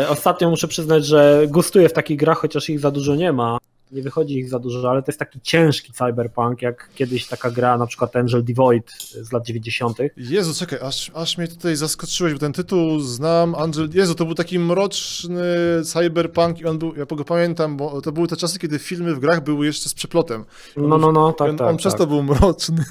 Ostatnio 0.08 0.50
muszę 0.50 0.68
przyznać, 0.68 1.06
że 1.06 1.46
gustuję 1.48 1.88
w 1.88 1.92
takich 1.92 2.18
grach, 2.18 2.38
chociaż 2.38 2.70
ich 2.70 2.80
za 2.80 2.90
dużo 2.90 3.14
nie 3.14 3.32
ma. 3.32 3.58
Nie 3.92 4.02
wychodzi 4.02 4.38
ich 4.38 4.48
za 4.48 4.58
dużo, 4.58 4.90
ale 4.90 5.02
to 5.02 5.10
jest 5.10 5.18
taki 5.18 5.40
ciężki 5.40 5.92
cyberpunk, 5.92 6.62
jak 6.62 6.88
kiedyś 6.94 7.26
taka 7.26 7.50
gra, 7.50 7.78
na 7.78 7.86
przykład 7.86 8.16
Angel 8.16 8.44
Devoid 8.44 8.92
z 9.00 9.32
lat 9.32 9.46
90. 9.46 9.98
Jezu, 10.16 10.54
czekaj, 10.54 10.78
aż, 10.82 11.10
aż 11.14 11.38
mnie 11.38 11.48
tutaj 11.48 11.76
zaskoczyłeś, 11.76 12.32
bo 12.32 12.38
ten 12.38 12.52
tytuł 12.52 13.00
znam, 13.00 13.54
Angel... 13.54 13.88
Jezu, 13.94 14.14
to 14.14 14.24
był 14.24 14.34
taki 14.34 14.58
mroczny 14.58 15.44
cyberpunk 15.84 16.60
i 16.60 16.66
on 16.66 16.78
był, 16.78 16.94
ja 16.96 17.04
go 17.04 17.24
pamiętam, 17.24 17.76
bo 17.76 18.00
to 18.00 18.12
były 18.12 18.28
te 18.28 18.36
czasy, 18.36 18.58
kiedy 18.58 18.78
filmy 18.78 19.14
w 19.14 19.18
grach 19.18 19.44
były 19.44 19.66
jeszcze 19.66 19.88
z 19.88 19.94
przeplotem. 19.94 20.44
No, 20.76 20.98
no, 20.98 21.12
no, 21.12 21.32
tak, 21.32 21.50
on, 21.50 21.56
tak. 21.56 21.68
on 21.68 21.76
przez 21.76 21.92
tak. 21.92 21.98
to 21.98 22.06
był 22.06 22.22
mroczny. 22.22 22.84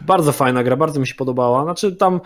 Bardzo 0.00 0.32
fajna 0.32 0.64
gra, 0.64 0.76
bardzo 0.76 1.00
mi 1.00 1.06
się 1.06 1.14
podobała. 1.14 1.64
Znaczy 1.64 1.96
tam 1.96 2.20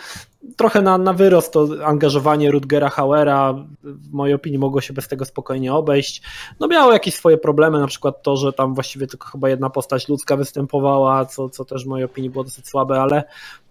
trochę 0.57 0.83
na, 0.83 0.99
na 0.99 1.13
wyrost 1.13 1.53
to 1.53 1.69
angażowanie 1.85 2.51
Rutgera 2.51 2.89
Hauera 2.89 3.55
w 3.83 4.13
mojej 4.13 4.35
opinii 4.35 4.59
mogło 4.59 4.81
się 4.81 4.95
bez 4.95 5.09
tego 5.09 5.25
spokojnie 5.25 5.75
obejść. 5.75 6.23
No 6.61 6.69
miało 6.69 6.93
jakieś 6.93 7.15
swoje 7.15 7.39
problemy, 7.39 7.79
na 7.81 7.87
przykład 7.87 8.23
to, 8.23 8.37
że 8.37 8.53
tam 8.53 8.75
właściwie 8.75 9.07
tylko 9.07 9.29
chyba 9.29 9.49
jedna 9.49 9.71
postać 9.71 10.09
ludzka 10.09 10.37
występowała, 10.37 11.25
co, 11.25 11.49
co 11.49 11.65
też 11.65 11.85
w 11.85 11.89
mojej 11.89 12.05
opinii 12.05 12.31
było 12.31 12.45
dosyć 12.45 12.69
słabe, 12.69 13.01
ale 13.01 13.25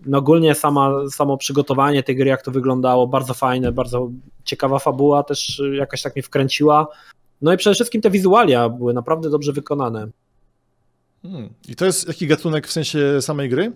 no 0.06 0.18
ogólnie 0.18 0.56
sama, 0.56 0.91
samo 1.10 1.38
przygotowanie 1.38 2.03
tej 2.03 2.15
gry, 2.15 2.30
jak 2.30 2.41
to 2.41 2.52
wyglądało, 2.52 3.07
bardzo 3.07 3.34
fajne, 3.34 3.72
bardzo 3.72 4.10
ciekawa 4.43 4.80
fabuła, 4.80 5.23
też 5.23 5.61
jakaś 5.73 6.02
tak 6.02 6.15
mnie 6.15 6.23
wkręciła. 6.23 6.88
No 7.41 7.53
i 7.53 7.57
przede 7.57 7.73
wszystkim 7.73 8.02
te 8.02 8.10
wizualia 8.10 8.69
były 8.69 8.93
naprawdę 8.93 9.30
dobrze 9.30 9.53
wykonane. 9.53 10.07
Hmm. 11.22 11.49
I 11.68 11.76
to 11.76 11.85
jest 11.85 12.07
jaki 12.07 12.27
gatunek 12.27 12.68
w 12.68 12.72
sensie 12.72 13.22
samej 13.22 13.49
gry? 13.49 13.72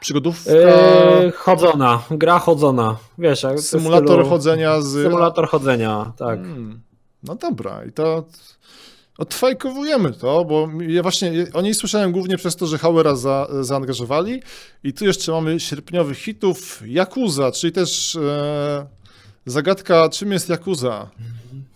Przygodówka, 0.00 0.52
Yy, 0.52 1.32
chodzona, 1.32 2.02
gra 2.10 2.38
chodzona. 2.38 2.96
Wiesz, 3.18 3.42
jak 3.42 3.60
symulator 3.60 4.20
stylu- 4.20 4.28
chodzenia 4.28 4.80
z... 4.80 4.92
Symulator 4.92 5.48
chodzenia, 5.48 6.12
tak. 6.16 6.40
Hmm. 6.40 6.80
No 7.22 7.34
dobra, 7.34 7.84
i 7.84 7.92
to 7.92 8.24
odfajkowujemy 9.18 10.12
to, 10.12 10.44
bo 10.44 10.68
ja 10.88 11.02
właśnie 11.02 11.32
o 11.52 11.62
niej 11.62 11.74
słyszałem 11.74 12.12
głównie 12.12 12.36
przez 12.36 12.56
to, 12.56 12.66
że 12.66 12.78
Hauera 12.78 13.16
za, 13.16 13.48
zaangażowali 13.60 14.42
i 14.84 14.92
tu 14.92 15.04
jeszcze 15.04 15.32
mamy 15.32 15.60
sierpniowych 15.60 16.18
hitów 16.18 16.82
Yakuza, 16.86 17.52
czyli 17.52 17.72
też 17.72 18.16
e, 18.16 18.86
zagadka, 19.46 20.08
czym 20.08 20.32
jest 20.32 20.48
Yakuza. 20.48 21.10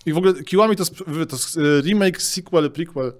I 0.06 0.12
w 0.12 0.18
ogóle 0.18 0.34
Kiwami 0.34 0.76
to, 0.76 0.84
to 1.28 1.36
e, 1.36 1.80
remake, 1.82 2.22
sequel, 2.22 2.70
prequel. 2.70 3.12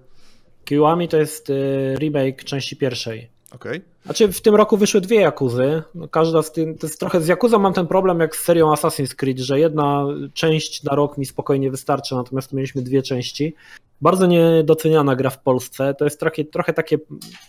Kiwami 0.65 1.09
to 1.09 1.17
jest 1.17 1.51
y, 1.51 1.97
remake 1.99 2.45
części 2.45 2.77
pierwszej. 2.77 3.29
Okej. 3.55 3.83
Znaczy 4.05 4.33
w 4.33 4.41
tym 4.41 4.55
roku 4.55 4.77
wyszły 4.77 5.01
dwie 5.01 5.21
Jakuzy. 5.21 5.83
No, 5.95 6.09
każda 6.09 6.43
z 6.43 6.53
tym, 6.53 6.79
to 6.79 6.87
jest 6.87 7.01
trochę 7.01 7.21
z 7.21 7.27
Jakuzą 7.29 7.59
mam 7.59 7.73
ten 7.73 7.87
problem 7.87 8.21
jak 8.21 8.37
z 8.37 8.45
serią 8.45 8.73
Assassin's 8.73 9.15
Creed, 9.15 9.39
że 9.39 9.61
jedna 9.61 10.07
część 10.35 10.83
na 10.83 10.95
rok 10.95 11.19
mi 11.19 11.27
spokojnie 11.27 11.71
wystarczy, 11.71 12.15
natomiast 12.15 12.53
mieliśmy 12.53 12.83
dwie 12.83 13.03
części. 13.03 13.55
Bardzo 14.01 14.27
niedoceniana 14.27 15.17
gra 15.17 15.31
w 15.31 15.43
Polsce. 15.43 15.95
To 15.99 16.05
jest 16.05 16.21
trochę, 16.21 16.45
trochę 16.45 16.73
takie, 16.73 16.99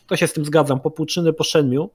to 0.07 0.15
się 0.15 0.27
z 0.27 0.33
tym 0.33 0.45
zgadzam, 0.45 0.79
popłuczyny 0.79 1.33
po 1.33 1.43
szenmiu 1.43 1.89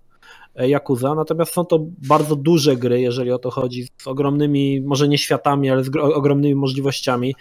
e, 0.54 0.68
Yakuza, 0.68 1.14
natomiast 1.14 1.52
są 1.52 1.64
to 1.64 1.78
bardzo 2.08 2.36
duże 2.36 2.76
gry, 2.76 3.00
jeżeli 3.00 3.32
o 3.32 3.38
to 3.38 3.50
chodzi, 3.50 3.88
z 4.02 4.06
ogromnymi, 4.06 4.80
może 4.80 5.08
nie 5.08 5.18
światami, 5.18 5.70
ale 5.70 5.84
z 5.84 5.90
gro- 5.90 6.12
ogromnymi 6.14 6.54
możliwościami. 6.54 7.34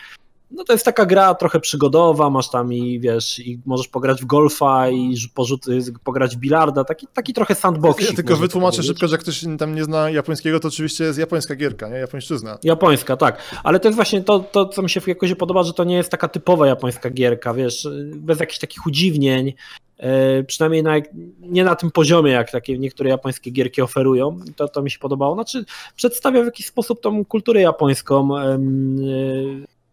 No 0.52 0.64
to 0.64 0.74
jest 0.74 0.86
taka 0.86 1.06
gra 1.06 1.36
trochę 1.36 1.60
przygodowa, 1.60 2.30
masz 2.30 2.50
tam 2.50 2.74
i 2.74 3.00
wiesz, 3.00 3.40
i 3.40 3.60
możesz 3.66 3.88
pograć 3.88 4.22
w 4.22 4.26
golfa 4.26 4.90
i 4.90 5.16
porzuty, 5.34 5.80
pograć 6.04 6.36
w 6.36 6.40
bilarda, 6.40 6.84
taki, 6.84 7.08
taki 7.14 7.34
trochę 7.34 7.56
sandbox. 7.56 8.10
Ja 8.10 8.16
tylko 8.16 8.36
wytłumaczę 8.36 8.84
szybko, 8.84 9.08
że 9.08 9.14
jak 9.14 9.22
ktoś 9.22 9.46
tam 9.60 9.76
nie 9.76 9.84
zna 9.84 10.10
japońskiego, 10.10 10.60
to 10.60 10.68
oczywiście 10.68 11.04
jest 11.04 11.20
japońska 11.20 11.56
gierka, 11.56 11.90
nie? 11.90 11.96
Japońszczyzna. 11.96 12.58
Japońska, 12.64 13.18
tak. 13.18 13.42
Ale 13.64 13.80
to 13.80 13.88
jest 13.88 13.96
właśnie 13.96 14.22
to, 14.22 14.40
to, 14.40 14.66
co 14.66 14.82
mi 14.82 14.90
się 14.90 15.02
jakoś 15.08 15.36
podoba, 15.36 15.64
że 15.64 15.74
to 15.74 15.84
nie 15.84 15.96
jest 15.96 16.10
taka 16.10 16.28
typowa 16.28 16.68
japońska 16.68 17.10
gierka, 17.10 17.54
wiesz, 17.54 17.88
bez 18.16 18.40
jakichś 18.40 18.60
takich 18.60 18.86
udziwnień, 18.86 19.54
e, 19.98 20.44
przynajmniej 20.44 20.84
na, 20.84 20.96
nie 21.42 21.64
na 21.64 21.76
tym 21.76 21.92
poziomie, 21.92 22.32
jak 22.32 22.52
takie 22.52 22.78
niektóre 22.78 23.10
japońskie 23.10 23.52
gierki 23.52 23.82
oferują. 23.82 24.40
To, 24.56 24.68
to 24.68 24.82
mi 24.82 24.92
się 24.92 25.00
podobało. 25.00 25.34
Znaczy, 25.34 25.66
przedstawia 25.96 26.42
w 26.42 26.46
jakiś 26.46 26.66
sposób 26.66 27.02
tą 27.02 27.26
kulturę 27.26 27.62
japońską 27.62 28.38
e, 28.38 28.60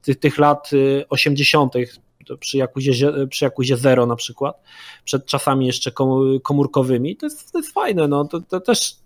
tych, 0.06 0.18
tych 0.18 0.38
lat 0.38 0.70
e, 0.72 1.08
80. 1.08 1.72
to 2.26 2.36
Przy 2.36 2.58
Jakuzie, 2.58 2.92
przy 3.30 3.44
Jakuzie 3.44 3.76
Zero 3.76 4.06
na 4.06 4.16
przykład, 4.16 4.62
przed 5.04 5.26
czasami 5.26 5.66
jeszcze 5.66 5.92
komórkowymi. 6.42 7.16
To 7.16 7.26
jest, 7.26 7.52
to 7.52 7.58
jest 7.58 7.72
fajne, 7.72 8.08
no 8.08 8.24
to, 8.24 8.40
to 8.40 8.60
też 8.60 8.96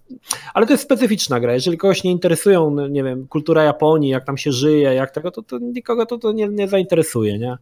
ale 0.54 0.66
to 0.66 0.72
jest 0.72 0.84
specyficzna 0.84 1.40
gra. 1.40 1.54
Jeżeli 1.54 1.78
kogoś 1.78 2.04
nie 2.04 2.10
interesują, 2.10 2.70
no, 2.70 2.88
nie 2.88 3.04
wiem, 3.04 3.26
kultura 3.28 3.62
Japonii, 3.62 4.10
jak 4.10 4.24
tam 4.24 4.38
się 4.38 4.52
żyje, 4.52 4.94
jak 4.94 5.10
tego, 5.10 5.30
to, 5.30 5.42
to 5.42 5.58
nikogo 5.58 6.06
to, 6.06 6.18
to 6.18 6.32
nie, 6.32 6.48
nie 6.48 6.68
zainteresuje, 6.68 7.38
nie? 7.38 7.58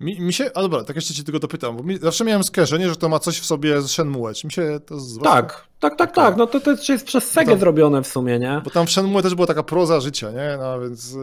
Mi, 0.00 0.20
mi 0.20 0.32
się, 0.32 0.50
a 0.54 0.62
dobra, 0.62 0.84
tak 0.84 0.96
jeszcze 0.96 1.14
cię 1.14 1.22
tylko 1.22 1.38
dopytam, 1.38 1.76
bo 1.76 1.82
mi, 1.82 1.98
zawsze 1.98 2.24
miałem 2.24 2.44
skojarzenie, 2.44 2.88
że 2.88 2.96
to 2.96 3.08
ma 3.08 3.18
coś 3.18 3.40
w 3.40 3.46
sobie 3.46 3.82
z 3.82 3.90
Shenmue. 3.90 4.34
Czy 4.34 4.46
mi 4.46 4.52
się 4.52 4.80
to 4.86 5.00
z... 5.00 5.18
Tak, 5.18 5.66
tak, 5.80 5.96
tak, 5.96 6.14
tak. 6.14 6.36
No 6.36 6.46
to, 6.46 6.60
to 6.60 6.70
jest 6.88 7.04
przez 7.04 7.30
Segę 7.30 7.58
zrobione 7.58 8.02
w 8.02 8.06
sumie, 8.06 8.38
nie? 8.38 8.60
Bo 8.64 8.70
tam 8.70 8.86
w 8.86 8.90
Shenmue 8.90 9.22
też 9.22 9.34
była 9.34 9.46
taka 9.46 9.62
proza 9.62 10.00
życia, 10.00 10.30
nie? 10.30 10.58
No 10.58 10.80
więc... 10.80 11.16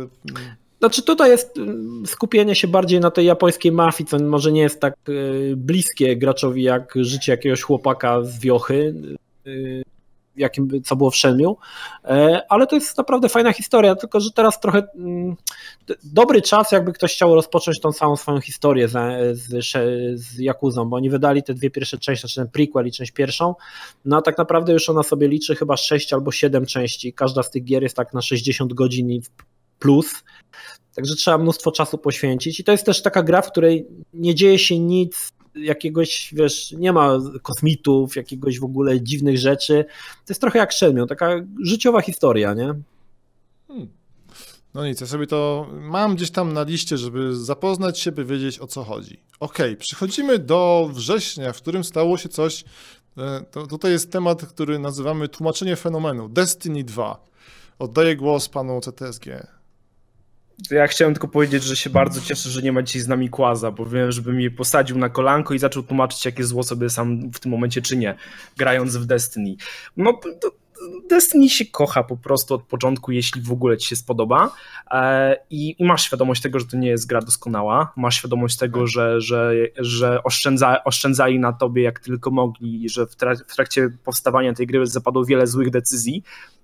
Znaczy 0.83 1.03
tutaj 1.03 1.29
jest 1.29 1.57
mm, 1.57 2.03
skupienie 2.07 2.55
się 2.55 2.67
bardziej 2.67 2.99
na 2.99 3.11
tej 3.11 3.25
japońskiej 3.25 3.71
mafii, 3.71 4.09
co 4.09 4.19
może 4.19 4.51
nie 4.51 4.61
jest 4.61 4.79
tak 4.79 4.95
y, 5.09 5.53
bliskie 5.57 6.17
graczowi 6.17 6.63
jak 6.63 6.93
życie 6.95 7.31
jakiegoś 7.31 7.61
chłopaka 7.61 8.23
z 8.23 8.39
wiochy, 8.39 8.95
y, 9.47 9.83
jakim, 10.35 10.83
co 10.83 10.95
było 10.95 11.11
w 11.11 11.15
Shenmue, 11.15 11.55
E, 12.05 12.41
ale 12.49 12.67
to 12.67 12.75
jest 12.75 12.97
naprawdę 12.97 13.29
fajna 13.29 13.53
historia, 13.53 13.95
tylko 13.95 14.19
że 14.19 14.31
teraz 14.31 14.59
trochę 14.59 14.83
mm, 14.95 15.35
dobry 16.03 16.41
czas, 16.41 16.71
jakby 16.71 16.93
ktoś 16.93 17.13
chciał 17.13 17.35
rozpocząć 17.35 17.79
tą 17.79 17.91
samą 17.91 18.15
swoją 18.15 18.41
historię 18.41 18.87
z, 18.87 18.93
z, 19.37 19.71
z 20.19 20.39
Jakuzą, 20.39 20.85
bo 20.85 20.95
oni 20.95 21.09
wydali 21.09 21.43
te 21.43 21.53
dwie 21.53 21.69
pierwsze 21.69 21.97
części, 21.97 22.21
znaczy 22.21 22.35
ten 22.35 22.49
prequel 22.49 22.87
i 22.87 22.91
część 22.91 23.11
pierwszą, 23.11 23.55
no 24.05 24.17
a 24.17 24.21
tak 24.21 24.37
naprawdę 24.37 24.73
już 24.73 24.89
ona 24.89 25.03
sobie 25.03 25.27
liczy 25.27 25.55
chyba 25.55 25.77
6 25.77 26.13
albo 26.13 26.31
7 26.31 26.65
części, 26.65 27.13
każda 27.13 27.43
z 27.43 27.51
tych 27.51 27.63
gier 27.63 27.83
jest 27.83 27.95
tak 27.95 28.13
na 28.13 28.21
60 28.21 28.73
godzin 28.73 29.11
i 29.11 29.21
plus, 29.83 30.23
Także 30.95 31.15
trzeba 31.15 31.37
mnóstwo 31.37 31.71
czasu 31.71 31.97
poświęcić. 31.97 32.59
I 32.59 32.63
to 32.63 32.71
jest 32.71 32.85
też 32.85 33.01
taka 33.01 33.23
gra, 33.23 33.41
w 33.41 33.51
której 33.51 33.87
nie 34.13 34.35
dzieje 34.35 34.59
się 34.59 34.79
nic 34.79 35.33
jakiegoś, 35.55 36.33
wiesz, 36.33 36.71
nie 36.71 36.93
ma 36.93 37.19
kosmitów, 37.41 38.15
jakiegoś 38.15 38.59
w 38.59 38.63
ogóle 38.63 39.01
dziwnych 39.01 39.37
rzeczy. 39.37 39.85
To 40.25 40.31
jest 40.33 40.41
trochę 40.41 40.59
jak 40.59 40.73
Shenmue, 40.73 41.07
taka 41.07 41.29
życiowa 41.63 42.01
historia, 42.01 42.53
nie? 42.53 42.73
Hmm. 43.67 43.87
No 44.73 44.87
nic, 44.87 45.01
ja 45.01 45.07
sobie 45.07 45.27
to 45.27 45.67
mam 45.71 46.15
gdzieś 46.15 46.31
tam 46.31 46.53
na 46.53 46.63
liście, 46.63 46.97
żeby 46.97 47.35
zapoznać 47.35 47.99
się, 47.99 48.11
by 48.11 48.25
wiedzieć 48.25 48.59
o 48.59 48.67
co 48.67 48.83
chodzi. 48.83 49.19
Okej, 49.39 49.77
przechodzimy 49.77 50.39
do 50.39 50.89
września, 50.93 51.53
w 51.53 51.57
którym 51.57 51.83
stało 51.83 52.17
się 52.17 52.29
coś. 52.29 52.63
e, 53.17 53.45
To, 53.51 53.67
tutaj 53.67 53.91
jest 53.91 54.11
temat, 54.11 54.45
który 54.45 54.79
nazywamy 54.79 55.27
tłumaczenie 55.27 55.75
fenomenu. 55.75 56.29
Destiny 56.29 56.83
2. 56.83 57.25
Oddaję 57.79 58.15
głos 58.15 58.49
panu 58.49 58.81
CTSG. 58.81 59.25
Ja 60.71 60.87
chciałem 60.87 61.13
tylko 61.13 61.27
powiedzieć, 61.27 61.63
że 61.63 61.75
się 61.75 61.89
bardzo 61.89 62.21
cieszę, 62.21 62.49
że 62.49 62.61
nie 62.61 62.71
ma 62.71 62.81
dzisiaj 62.81 63.01
z 63.01 63.07
nami 63.07 63.29
Kłaza, 63.29 63.71
bo 63.71 63.85
wiem, 63.85 64.11
żeby 64.11 64.33
mnie 64.33 64.51
posadził 64.51 64.97
na 64.97 65.09
kolanko 65.09 65.53
i 65.53 65.59
zaczął 65.59 65.83
tłumaczyć, 65.83 66.25
jakie 66.25 66.43
zło 66.43 66.63
sobie 66.63 66.89
sam 66.89 67.31
w 67.31 67.39
tym 67.39 67.51
momencie 67.51 67.81
czynię, 67.81 68.15
grając 68.57 68.97
w 68.97 69.05
Destiny. 69.05 69.55
No, 69.97 70.19
to, 70.41 70.51
Destiny 71.09 71.49
się 71.49 71.65
kocha 71.65 72.03
po 72.03 72.17
prostu 72.17 72.53
od 72.53 72.63
początku, 72.63 73.11
jeśli 73.11 73.41
w 73.41 73.51
ogóle 73.51 73.77
ci 73.77 73.87
się 73.87 73.95
spodoba. 73.95 74.51
E, 74.91 75.37
i, 75.49 75.75
i 75.79 75.85
masz 75.85 76.03
świadomość 76.03 76.41
tego, 76.41 76.59
że 76.59 76.65
to 76.65 76.77
nie 76.77 76.87
jest 76.87 77.07
gra 77.07 77.21
doskonała, 77.21 77.93
masz 77.95 78.15
świadomość 78.15 78.57
tego, 78.57 78.87
że, 78.87 79.21
że, 79.21 79.53
że 79.77 80.23
oszczędza, 80.23 80.83
oszczędzali 80.83 81.39
na 81.39 81.53
tobie 81.53 81.83
jak 81.83 81.99
tylko 81.99 82.31
mogli 82.31 82.85
i 82.85 82.89
że 82.89 83.07
w, 83.07 83.15
trak- 83.15 83.43
w 83.47 83.55
trakcie 83.55 83.89
powstawania 84.03 84.53
tej 84.53 84.67
gry 84.67 84.87
zapadło 84.87 85.25
wiele 85.25 85.47
złych 85.47 85.69
decyzji, 85.69 86.23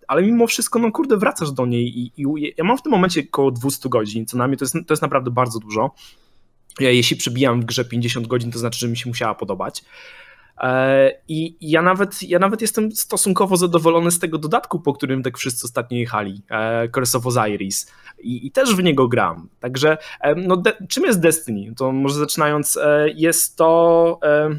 ale 0.09 0.21
mimo 0.23 0.47
wszystko, 0.47 0.79
no 0.79 0.91
kurde, 0.91 1.17
wracasz 1.17 1.51
do 1.51 1.65
niej 1.65 1.99
i, 1.99 2.11
i 2.17 2.53
ja 2.57 2.63
mam 2.63 2.77
w 2.77 2.81
tym 2.81 2.91
momencie 2.91 3.23
około 3.29 3.51
200 3.51 3.89
godzin, 3.89 4.25
co 4.25 4.37
na 4.37 4.47
mnie 4.47 4.57
to 4.57 4.65
jest, 4.65 4.73
to 4.73 4.93
jest 4.93 5.01
naprawdę 5.01 5.31
bardzo 5.31 5.59
dużo. 5.59 5.91
Ja, 6.79 6.91
jeśli 6.91 7.17
przebijam 7.17 7.61
w 7.61 7.65
grze 7.65 7.85
50 7.85 8.27
godzin, 8.27 8.51
to 8.51 8.59
znaczy, 8.59 8.79
że 8.79 8.87
mi 8.87 8.97
się 8.97 9.09
musiała 9.09 9.35
podobać. 9.35 9.83
E, 10.61 11.11
I 11.27 11.57
ja 11.61 11.81
nawet, 11.81 12.23
ja 12.23 12.39
nawet 12.39 12.61
jestem 12.61 12.91
stosunkowo 12.91 13.57
zadowolony 13.57 14.11
z 14.11 14.19
tego 14.19 14.37
dodatku, 14.37 14.79
po 14.79 14.93
którym 14.93 15.23
tak 15.23 15.37
wszyscy 15.37 15.65
ostatnio 15.65 15.97
jechali, 15.97 16.41
e, 16.49 16.89
Curse 16.89 17.17
of 17.17 17.25
Osiris. 17.27 17.91
I, 18.19 18.47
I 18.47 18.51
też 18.51 18.75
w 18.75 18.83
niego 18.83 19.07
gram. 19.07 19.49
Także, 19.59 19.97
e, 20.21 20.35
no, 20.35 20.57
de, 20.57 20.73
czym 20.89 21.03
jest 21.03 21.19
Destiny? 21.19 21.73
To 21.75 21.91
może 21.91 22.15
zaczynając, 22.15 22.79
jest 23.15 23.55
to... 23.55 24.19
E, 24.23 24.49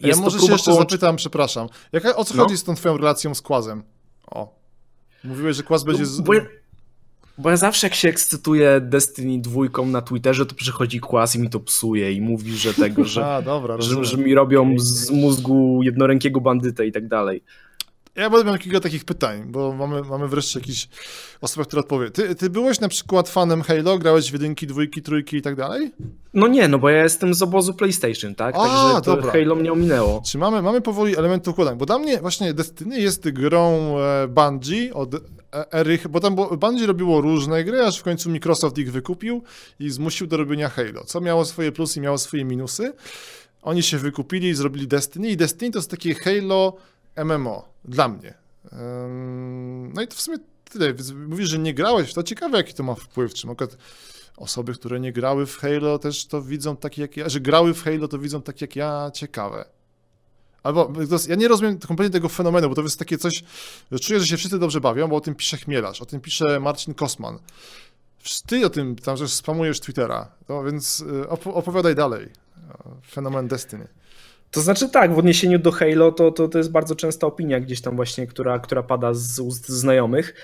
Ja 0.00 0.08
jest 0.08 0.20
to 0.20 0.24
może 0.24 0.38
się 0.40 0.52
jeszcze 0.52 0.70
połączenia- 0.70 0.78
zapytam, 0.90 1.16
przepraszam. 1.16 1.68
Jaka, 1.92 2.16
o 2.16 2.24
co 2.24 2.34
No. 2.36 2.42
chodzi 2.42 2.56
z 2.56 2.64
tą 2.64 2.74
twoją 2.74 2.96
relacją 2.96 3.34
z 3.34 3.42
Kłazem? 3.42 3.82
O. 4.34 4.54
Mówiłeś, 5.24 5.56
że 5.56 5.62
Kłaz 5.62 5.84
będzie... 5.84 6.06
Z... 6.06 6.20
Bo, 6.20 6.34
ja, 6.34 6.40
bo 7.38 7.50
ja 7.50 7.56
zawsze 7.56 7.86
jak 7.86 7.94
się 7.94 8.08
ekscytuję 8.08 8.80
Destiny 8.80 9.42
dwójką 9.42 9.86
na 9.86 10.02
Twitterze, 10.02 10.46
to 10.46 10.54
przychodzi 10.54 11.00
kłas 11.00 11.36
i 11.36 11.38
mi 11.38 11.50
to 11.50 11.60
psuje 11.60 12.12
i 12.12 12.20
mówi, 12.20 12.56
że 12.56 12.74
tego, 12.74 13.04
że, 13.04 13.26
A, 13.34 13.42
dobra, 13.42 13.80
że, 13.80 14.04
że 14.04 14.16
mi 14.16 14.34
robią 14.34 14.74
z 14.78 15.10
mózgu 15.10 15.80
jednorękiego 15.82 16.40
bandytę 16.40 16.86
i 16.86 16.92
tak 16.92 17.08
dalej. 17.08 17.42
Ja 18.16 18.30
będę 18.30 18.44
miał 18.44 18.58
kilka 18.58 18.80
takich 18.80 19.04
pytań, 19.04 19.42
bo 19.46 19.72
mamy, 19.72 20.02
mamy 20.02 20.28
wreszcie 20.28 20.58
jakiś 20.58 20.88
osobę, 21.40 21.64
która 21.64 21.80
odpowie. 21.80 22.10
Ty, 22.10 22.34
ty 22.34 22.50
byłeś 22.50 22.80
na 22.80 22.88
przykład 22.88 23.28
fanem 23.28 23.62
Halo, 23.62 23.98
grałeś 23.98 24.30
w 24.30 24.32
jedynki, 24.32 24.66
dwójki, 24.66 25.02
trójki 25.02 25.36
i 25.36 25.42
tak 25.42 25.56
dalej? 25.56 25.92
No 26.34 26.46
nie, 26.48 26.68
no 26.68 26.78
bo 26.78 26.90
ja 26.90 27.02
jestem 27.02 27.34
z 27.34 27.42
obozu 27.42 27.74
PlayStation, 27.74 28.34
tak? 28.34 28.54
A, 28.54 28.58
Także 28.58 29.04
to 29.04 29.16
dobra. 29.16 29.32
Halo 29.32 29.54
mnie 29.54 29.72
ominęło. 29.72 30.22
Czy 30.26 30.38
mamy, 30.38 30.62
mamy 30.62 30.80
powoli 30.80 31.16
elementy 31.16 31.50
układania? 31.50 31.76
Bo 31.76 31.86
dla 31.86 31.98
mnie 31.98 32.18
właśnie 32.20 32.54
Destiny 32.54 33.00
jest 33.00 33.30
grą 33.30 33.96
e, 33.98 34.28
Bungie 34.28 34.94
od 34.94 35.14
e, 35.14 35.20
ery, 35.72 35.98
bo 36.10 36.20
tam 36.20 36.34
było, 36.34 36.56
Bungie 36.56 36.86
robiło 36.86 37.20
różne 37.20 37.64
gry, 37.64 37.82
aż 37.82 37.98
w 37.98 38.02
końcu 38.02 38.30
Microsoft 38.30 38.78
ich 38.78 38.92
wykupił 38.92 39.42
i 39.80 39.90
zmusił 39.90 40.26
do 40.26 40.36
robienia 40.36 40.68
Halo, 40.68 41.04
co 41.04 41.20
miało 41.20 41.44
swoje 41.44 41.72
plusy 41.72 41.98
i 41.98 42.02
miało 42.02 42.18
swoje 42.18 42.44
minusy. 42.44 42.92
Oni 43.62 43.82
się 43.82 43.98
wykupili 43.98 44.48
i 44.48 44.54
zrobili 44.54 44.88
Destiny 44.88 45.28
i 45.28 45.36
Destiny 45.36 45.70
to 45.70 45.78
jest 45.78 45.90
takie 45.90 46.14
Halo 46.14 46.76
MMO 47.16 47.68
dla 47.84 48.08
mnie. 48.08 48.34
No 49.94 50.02
i 50.02 50.08
to 50.08 50.16
w 50.16 50.20
sumie 50.20 50.38
tyle. 50.64 50.94
Mówisz, 51.28 51.48
że 51.48 51.58
nie 51.58 51.74
grałeś, 51.74 52.14
to 52.14 52.22
ciekawe 52.22 52.58
jaki 52.58 52.74
to 52.74 52.82
ma 52.82 52.94
wpływ, 52.94 53.34
czy 53.34 53.46
mogę 53.46 53.66
osoby, 54.36 54.74
które 54.74 55.00
nie 55.00 55.12
grały 55.12 55.46
w 55.46 55.56
Halo 55.58 55.98
też 55.98 56.26
to 56.26 56.42
widzą 56.42 56.76
tak 56.76 56.98
jak 56.98 57.16
ja, 57.16 57.28
że 57.28 57.40
grały 57.40 57.74
w 57.74 57.82
Halo 57.82 58.08
to 58.08 58.18
widzą 58.18 58.42
tak 58.42 58.60
jak 58.60 58.76
ja, 58.76 59.10
ciekawe. 59.14 59.64
Albo 60.62 60.92
ja 61.28 61.36
nie 61.36 61.48
rozumiem 61.48 61.78
kompletnie 61.78 62.12
tego 62.12 62.28
fenomenu, 62.28 62.68
bo 62.68 62.74
to 62.74 62.82
jest 62.82 62.98
takie 62.98 63.18
coś, 63.18 63.44
że 63.92 63.98
czuję, 63.98 64.20
że 64.20 64.26
się 64.26 64.36
wszyscy 64.36 64.58
dobrze 64.58 64.80
bawią, 64.80 65.08
bo 65.08 65.16
o 65.16 65.20
tym 65.20 65.34
pisze 65.34 65.56
Chmielarz, 65.56 66.02
o 66.02 66.06
tym 66.06 66.20
pisze 66.20 66.60
Marcin 66.60 66.94
Kosman. 66.94 67.38
Ty 68.46 68.66
o 68.66 68.70
tym 68.70 68.96
tam 68.96 69.16
że 69.16 69.28
spamujesz 69.28 69.80
Twittera, 69.80 70.32
no 70.48 70.64
więc 70.64 71.00
y, 71.00 71.04
opo- 71.04 71.54
opowiadaj 71.54 71.94
dalej. 71.94 72.28
Fenomen 73.10 73.48
Destiny. 73.48 73.88
To 74.52 74.60
znaczy 74.60 74.88
tak, 74.88 75.14
w 75.14 75.18
odniesieniu 75.18 75.58
do 75.58 75.70
Halo 75.70 76.12
to, 76.12 76.30
to, 76.30 76.48
to 76.48 76.58
jest 76.58 76.70
bardzo 76.70 76.96
częsta 76.96 77.26
opinia 77.26 77.60
gdzieś 77.60 77.80
tam 77.80 77.96
właśnie, 77.96 78.26
która, 78.26 78.58
która 78.58 78.82
pada 78.82 79.14
z 79.14 79.38
ust 79.38 79.68
znajomych. 79.68 80.34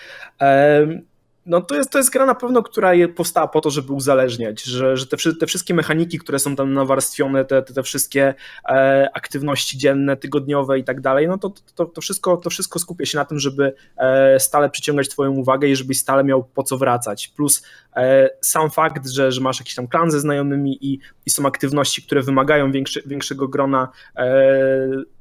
No 1.48 1.60
to 1.60 1.74
jest, 1.74 1.90
to 1.90 1.98
jest 1.98 2.10
gra 2.10 2.26
na 2.26 2.34
pewno, 2.34 2.62
która 2.62 2.92
powstała 3.16 3.48
po 3.48 3.60
to, 3.60 3.70
żeby 3.70 3.92
uzależniać, 3.92 4.62
że, 4.62 4.96
że 4.96 5.06
te, 5.06 5.16
te 5.40 5.46
wszystkie 5.46 5.74
mechaniki, 5.74 6.18
które 6.18 6.38
są 6.38 6.56
tam 6.56 6.74
nawarstwione, 6.74 7.44
te, 7.44 7.62
te, 7.62 7.74
te 7.74 7.82
wszystkie 7.82 8.34
e, 8.68 9.08
aktywności 9.14 9.78
dzienne, 9.78 10.16
tygodniowe 10.16 10.78
i 10.78 10.84
tak 10.84 11.00
dalej, 11.00 11.28
no 11.28 11.38
to, 11.38 11.52
to, 11.74 11.86
to, 11.86 12.00
wszystko, 12.00 12.36
to 12.36 12.50
wszystko 12.50 12.78
skupia 12.78 13.06
się 13.06 13.18
na 13.18 13.24
tym, 13.24 13.38
żeby 13.38 13.74
e, 13.96 14.40
stale 14.40 14.70
przyciągać 14.70 15.08
twoją 15.08 15.30
uwagę 15.30 15.68
i 15.68 15.76
żebyś 15.76 15.98
stale 15.98 16.24
miał 16.24 16.44
po 16.44 16.62
co 16.62 16.78
wracać. 16.78 17.28
Plus 17.28 17.62
e, 17.96 18.30
sam 18.40 18.70
fakt, 18.70 19.08
że, 19.08 19.32
że 19.32 19.40
masz 19.40 19.58
jakiś 19.58 19.74
tam 19.74 19.88
klan 19.88 20.10
ze 20.10 20.20
znajomymi 20.20 20.78
i, 20.86 20.98
i 21.26 21.30
są 21.30 21.46
aktywności, 21.46 22.02
które 22.02 22.22
wymagają 22.22 22.72
większy, 22.72 23.02
większego 23.06 23.48
grona 23.48 23.88
e, 24.16 24.28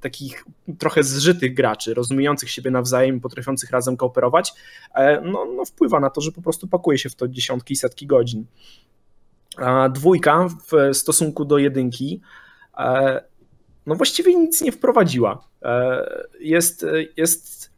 takich 0.01 0.45
trochę 0.79 1.03
zżytych 1.03 1.53
graczy, 1.53 1.93
rozumiejących 1.93 2.51
siebie 2.51 2.71
nawzajem, 2.71 3.19
potrafiących 3.19 3.71
razem 3.71 3.97
kooperować, 3.97 4.53
e, 4.95 5.21
no, 5.21 5.45
no 5.45 5.65
wpływa 5.65 5.99
na 5.99 6.09
to, 6.09 6.16
że 6.21 6.31
po 6.31 6.41
prostu 6.41 6.67
pakuje 6.67 6.97
się 6.97 7.09
w 7.09 7.15
to 7.15 7.27
dziesiątki 7.27 7.73
i 7.73 7.77
setki 7.77 8.07
godzin. 8.07 8.45
A 9.57 9.89
dwójka 9.89 10.47
w 10.71 10.95
stosunku 10.97 11.45
do 11.45 11.57
jedynki 11.57 12.21
e, 12.77 13.21
no 13.85 13.95
właściwie 13.95 14.35
nic 14.35 14.61
nie 14.61 14.71
wprowadziła. 14.71 15.47
E, 15.63 16.27
Jest, 16.39 16.85
jest 17.17 17.71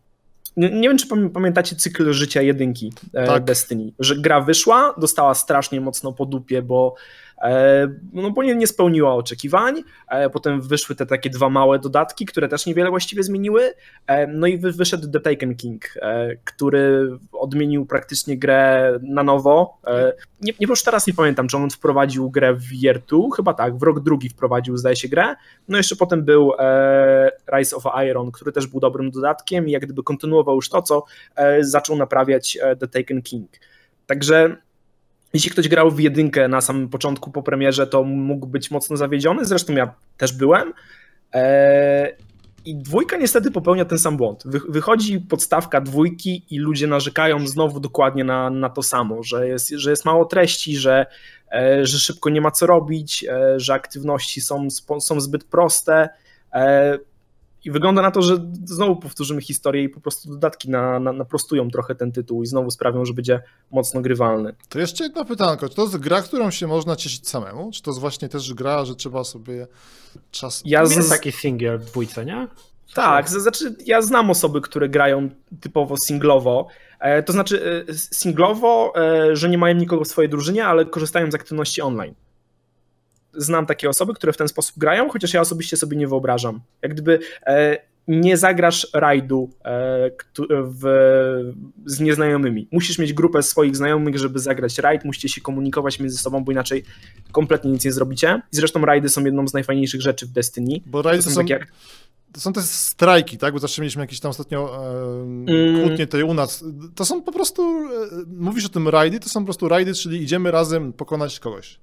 nie, 0.57 0.89
wiem, 0.89 0.97
czy 0.97 1.07
pamię- 1.07 1.29
pamiętacie 1.29 1.75
cykl 1.75 2.13
życia 2.13 2.41
jedynki 2.41 2.93
e, 3.13 3.27
Tak. 3.27 3.43
Destiny, 3.43 3.91
że 3.99 4.15
gra 4.15 4.41
wyszła, 4.41 4.95
dostała 4.97 5.33
strasznie 5.33 5.81
mocno 5.81 6.13
po 6.13 6.25
dupie, 6.25 6.61
bo, 6.61 6.95
no 8.13 8.31
bo 8.31 8.43
nie, 8.43 8.55
nie 8.55 8.67
spełniła 8.67 9.13
oczekiwań, 9.13 9.83
e, 10.07 10.29
potem 10.29 10.61
wyszły 10.61 10.95
te 10.95 11.05
takie 11.05 11.29
dwa 11.29 11.49
małe 11.49 11.79
dodatki, 11.79 12.25
które 12.25 12.47
też 12.47 12.65
niewiele 12.65 12.89
właściwie 12.89 13.23
zmieniły, 13.23 13.73
e, 14.07 14.27
no 14.27 14.47
i 14.47 14.57
wy, 14.57 14.71
wyszedł 14.71 15.11
The 15.11 15.19
Taken 15.19 15.55
King, 15.55 15.85
e, 15.95 16.35
który 16.35 17.09
odmienił 17.31 17.85
praktycznie 17.85 18.37
grę 18.37 18.91
na 19.01 19.23
nowo. 19.23 19.77
E, 19.87 20.13
Nie, 20.41 20.53
nie 20.59 20.67
już 20.67 20.83
teraz 20.83 21.07
nie 21.07 21.13
pamiętam, 21.13 21.47
czy 21.47 21.57
on 21.57 21.69
wprowadził 21.69 22.29
grę 22.29 22.53
w 22.53 22.83
Year 22.83 22.99
2, 22.99 23.19
chyba 23.35 23.53
tak, 23.53 23.77
w 23.77 23.83
rok 23.83 23.99
drugi 23.99 24.29
wprowadził, 24.29 24.77
zdaje 24.77 24.95
się, 24.95 25.07
grę, 25.07 25.35
no 25.67 25.77
jeszcze 25.77 25.95
potem 25.95 26.25
był 26.25 26.53
e, 26.59 27.31
Rise 27.57 27.75
of 27.75 27.83
Iron, 28.09 28.31
który 28.31 28.51
też 28.51 28.67
był 28.67 28.79
dobrym 28.79 29.11
dodatkiem 29.11 29.67
i 29.67 29.71
jak 29.71 29.85
gdyby 29.85 30.03
kontynuował 30.03 30.55
już 30.55 30.69
to, 30.69 30.81
co 30.81 31.03
e, 31.35 31.63
zaczął 31.63 31.95
naprawiać 31.95 32.57
e, 32.61 32.75
The 32.75 32.87
Taken 32.87 33.21
King. 33.21 33.51
Także 34.05 34.57
jeśli 35.33 35.51
ktoś 35.51 35.67
grał 35.67 35.91
w 35.91 35.99
jedynkę 35.99 36.47
na 36.47 36.61
samym 36.61 36.89
początku 36.89 37.31
po 37.31 37.43
premierze, 37.43 37.87
to 37.87 38.03
mógł 38.03 38.47
być 38.47 38.71
mocno 38.71 38.97
zawiedziony, 38.97 39.45
zresztą 39.45 39.73
ja 39.73 39.93
też 40.17 40.33
byłem. 40.33 40.73
E, 41.33 42.15
I 42.65 42.75
dwójka 42.75 43.17
niestety 43.17 43.51
popełnia 43.51 43.85
ten 43.85 43.99
sam 43.99 44.17
błąd. 44.17 44.43
Wy, 44.45 44.59
wychodzi 44.69 45.19
podstawka 45.19 45.81
dwójki 45.81 46.45
i 46.49 46.59
ludzie 46.59 46.87
narzekają 46.87 47.47
znowu 47.47 47.79
dokładnie 47.79 48.23
na, 48.23 48.49
na 48.49 48.69
to 48.69 48.83
samo, 48.83 49.23
że 49.23 49.47
jest, 49.47 49.69
że 49.69 49.89
jest 49.89 50.05
mało 50.05 50.25
treści, 50.25 50.77
że, 50.77 51.05
e, 51.51 51.85
że 51.85 51.99
szybko 51.99 52.29
nie 52.29 52.41
ma 52.41 52.51
co 52.51 52.67
robić, 52.67 53.25
e, 53.29 53.59
że 53.59 53.73
aktywności 53.73 54.41
są, 54.41 54.67
są 54.99 55.19
zbyt 55.19 55.43
proste. 55.43 56.09
e, 56.53 56.99
I 57.65 57.71
wygląda 57.71 58.01
na 58.01 58.11
to, 58.11 58.21
że 58.21 58.37
znowu 58.65 58.95
powtórzymy 58.95 59.41
historię 59.41 59.83
i 59.83 59.89
po 59.89 60.01
prostu 60.01 60.29
dodatki 60.29 60.69
na, 60.69 60.99
na, 60.99 61.13
naprostują 61.13 61.69
trochę 61.69 61.95
ten 61.95 62.11
tytuł 62.11 62.43
i 62.43 62.47
znowu 62.47 62.71
sprawią, 62.71 63.05
że 63.05 63.13
będzie 63.13 63.41
mocno 63.71 64.01
grywalny. 64.01 64.55
To 64.69 64.79
jeszcze 64.79 65.03
jedno 65.03 65.25
pytanko, 65.25 65.69
czy 65.69 65.75
to 65.75 65.81
jest 65.81 65.97
gra, 65.97 66.21
którą 66.21 66.51
się 66.51 66.67
można 66.67 66.95
cieszyć 66.95 67.29
samemu? 67.29 67.71
Czy 67.71 67.81
to 67.81 67.91
jest 67.91 68.01
właśnie 68.01 68.29
też 68.29 68.53
gra, 68.53 68.85
że 68.85 68.95
trzeba 68.95 69.23
sobie 69.23 69.67
czas... 70.31 70.61
Ja 70.65 70.81
Jest 70.81 71.01
z, 71.01 71.09
taki 71.09 71.31
singiel 71.31 71.79
w 71.79 71.85
dwójce, 71.85 72.25
nie? 72.25 72.47
Tak, 72.93 73.29
to 73.29 73.39
znaczy 73.39 73.75
ja 73.85 74.01
znam 74.01 74.29
osoby, 74.29 74.61
które 74.61 74.89
grają 74.89 75.29
typowo 75.61 75.97
singlowo. 75.97 76.67
E, 76.99 77.23
to 77.23 77.33
znaczy 77.33 77.85
e, 77.89 77.93
singlowo, 77.93 78.93
e, 78.95 79.35
że 79.35 79.49
nie 79.49 79.57
mają 79.57 79.75
nikogo 79.75 80.03
w 80.03 80.07
swojej 80.07 80.29
drużynie, 80.29 80.65
ale 80.65 80.85
korzystają 80.85 81.31
z 81.31 81.35
aktywności 81.35 81.81
online. 81.81 82.13
Znam 83.39 83.65
takie 83.65 83.89
osoby, 83.89 84.13
które 84.13 84.33
w 84.33 84.37
ten 84.37 84.47
sposób 84.47 84.77
grają, 84.77 85.09
chociaż 85.09 85.33
ja 85.33 85.41
osobiście 85.41 85.77
sobie 85.77 85.97
nie 85.97 86.07
wyobrażam. 86.07 86.61
Jak 86.81 86.93
gdyby 86.93 87.19
e, 87.45 87.77
nie 88.07 88.37
zagrasz 88.37 88.87
rajdu 88.93 89.49
e, 89.65 90.11
z 91.85 91.99
nieznajomymi. 91.99 92.67
Musisz 92.71 92.99
mieć 92.99 93.13
grupę 93.13 93.43
swoich 93.43 93.75
znajomych, 93.75 94.17
żeby 94.17 94.39
zagrać 94.39 94.77
rajd, 94.77 95.05
musicie 95.05 95.29
się 95.29 95.41
komunikować 95.41 95.99
między 95.99 96.17
sobą, 96.17 96.43
bo 96.43 96.51
inaczej 96.51 96.83
kompletnie 97.31 97.71
nic 97.71 97.85
nie 97.85 97.91
zrobicie. 97.91 98.41
I 98.53 98.55
zresztą 98.55 98.85
rajdy 98.85 99.09
są 99.09 99.25
jedną 99.25 99.47
z 99.47 99.53
najfajniejszych 99.53 100.01
rzeczy 100.01 100.25
w 100.25 100.29
Destiny. 100.29 100.81
Bo 100.85 101.03
To 101.03 101.09
rajdy 101.09 101.23
są 101.23 101.29
są, 101.29 101.41
takie 101.41 101.53
jak 101.53 101.67
to 102.33 102.41
są 102.41 102.53
te 102.53 102.61
strajki, 102.61 103.37
tak? 103.37 103.53
Bo 103.53 103.59
zawsze 103.59 103.81
mieliśmy 103.81 104.03
jakieś 104.03 104.19
tam 104.19 104.31
ostatnio 104.31 104.85
e, 104.85 105.09
Mm. 105.47 105.81
kłótnie 105.81 106.05
tutaj 106.05 106.23
u 106.23 106.33
nas. 106.33 106.63
To 106.95 107.05
są 107.05 107.21
po 107.21 107.31
prostu, 107.31 107.61
e, 107.63 107.89
mówisz 108.27 108.65
o 108.65 108.69
tym 108.69 108.87
rajdy, 108.87 109.19
to 109.19 109.29
są 109.29 109.39
po 109.39 109.45
prostu 109.45 109.67
rajdy, 109.67 109.93
czyli 109.93 110.21
idziemy 110.21 110.51
razem 110.51 110.93
pokonać 110.93 111.39
kogoś. 111.39 111.79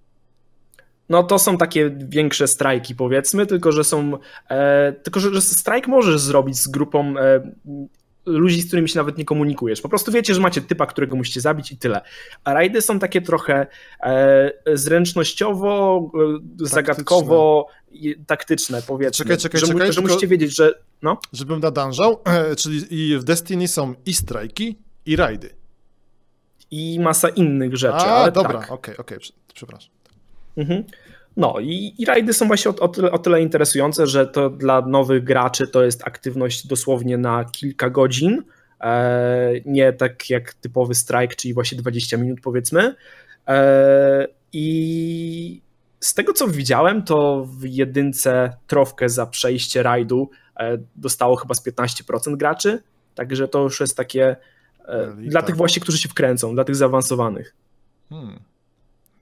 No 1.09 1.23
to 1.23 1.39
są 1.39 1.59
takie 1.59 1.91
większe 2.09 2.49
strajki 2.49 2.95
powiedzmy, 2.95 3.47
tylko 3.47 3.73
że 3.73 3.85
są, 3.85 4.19
e, 4.51 4.93
tylko 4.93 5.21
że, 5.21 5.35
że 5.35 5.41
strajk 5.41 5.87
możesz 5.89 6.21
zrobić 6.21 6.57
z 6.59 6.69
grupą 6.69 7.15
e, 7.19 7.51
ludzi, 8.27 8.63
z 8.63 8.67
którymi 8.67 8.89
się 8.89 8.99
nawet 8.99 9.19
nie 9.19 9.25
komunikujesz. 9.25 9.81
Po 9.81 9.89
prostu 9.89 10.13
wiecie, 10.13 10.35
że 10.35 10.41
macie 10.41 10.61
typa, 10.61 10.87
którego 10.87 11.17
musicie 11.17 11.41
zabić 11.41 11.73
i 11.73 11.77
tyle. 11.77 12.01
A 12.45 12.55
rajdy 12.55 12.83
są 12.83 12.99
takie 12.99 13.23
trochę 13.23 13.67
e, 14.01 14.53
zręcznościowo, 14.75 16.11
e, 16.63 16.67
zagadkowo, 16.67 17.69
i 17.93 18.17
taktyczne 18.27 18.83
powiedzmy. 18.83 19.25
Czekaj, 19.25 19.39
czekaj, 19.39 19.61
że, 19.61 19.67
czekaj, 19.67 19.93
że 19.93 20.01
musicie 20.01 20.27
wiedzieć, 20.27 20.57
że 20.57 20.73
no, 21.03 21.21
Żebym 21.33 21.61
nadanżał, 21.61 22.21
e, 22.25 22.57
czyli 22.57 22.95
i 22.95 23.19
w 23.19 23.25
Destiny 23.25 23.69
są 23.69 23.95
i 24.07 24.15
strajki, 24.15 24.79
i 25.07 25.17
rajdy. 25.17 25.51
i 26.71 27.01
masa 27.01 27.29
innych 27.29 27.77
rzeczy. 27.77 27.95
A, 27.95 28.17
ale 28.17 28.33
dobra, 28.33 28.61
tak. 28.61 28.73
okej, 28.73 28.97
okej, 28.97 29.19
prze- 29.19 29.33
przepraszam. 29.55 29.96
Mhm. 30.57 30.85
No 31.37 31.55
i, 31.61 31.95
i 31.99 32.05
rajdy 32.05 32.33
są 32.33 32.47
właśnie 32.47 32.71
o, 32.71 32.75
o, 32.81 32.89
tyle, 32.89 33.13
o 33.13 33.19
tyle 33.19 33.43
interesujące, 33.43 34.07
że 34.07 34.27
to 34.27 34.51
dla 34.51 34.81
nowych 34.81 35.25
graczy 35.25 35.67
to 35.67 35.85
jest 35.85 36.05
aktywność 36.05 36.67
dosłownie 36.67 37.19
na 37.19 37.45
kilka 37.45 37.91
godzin, 37.91 38.43
e, 38.81 39.51
nie 39.65 39.93
tak 39.93 40.31
jak 40.31 40.55
typowy 40.55 40.95
strike, 40.95 41.35
czyli 41.37 41.55
właśnie 41.55 41.79
20 41.79 42.17
minut 42.17 42.41
powiedzmy. 42.43 42.95
E, 43.49 44.29
I 44.53 45.61
z 46.01 46.15
tego 46.15 46.33
co 46.33 46.49
widziałem, 46.49 47.03
to 47.03 47.47
w 47.59 47.65
jedynce 47.65 48.57
trofkę 48.67 49.09
za 49.09 49.27
przejście 49.27 49.83
rajdu 49.83 50.31
e, 50.57 50.79
dostało 50.97 51.37
chyba 51.37 51.55
z 51.55 51.67
15% 51.67 52.37
graczy, 52.37 52.83
także 53.15 53.49
to 53.49 53.63
już 53.63 53.81
jest 53.81 53.97
takie 53.97 54.37
e, 54.89 55.13
dla 55.17 55.43
tych 55.43 55.57
właśnie, 55.57 55.83
którzy 55.83 55.99
się 55.99 56.09
wkręcą, 56.09 56.55
dla 56.55 56.65
tych 56.65 56.77
zaawansowanych. 56.77 57.55
Hmm. 58.09 58.41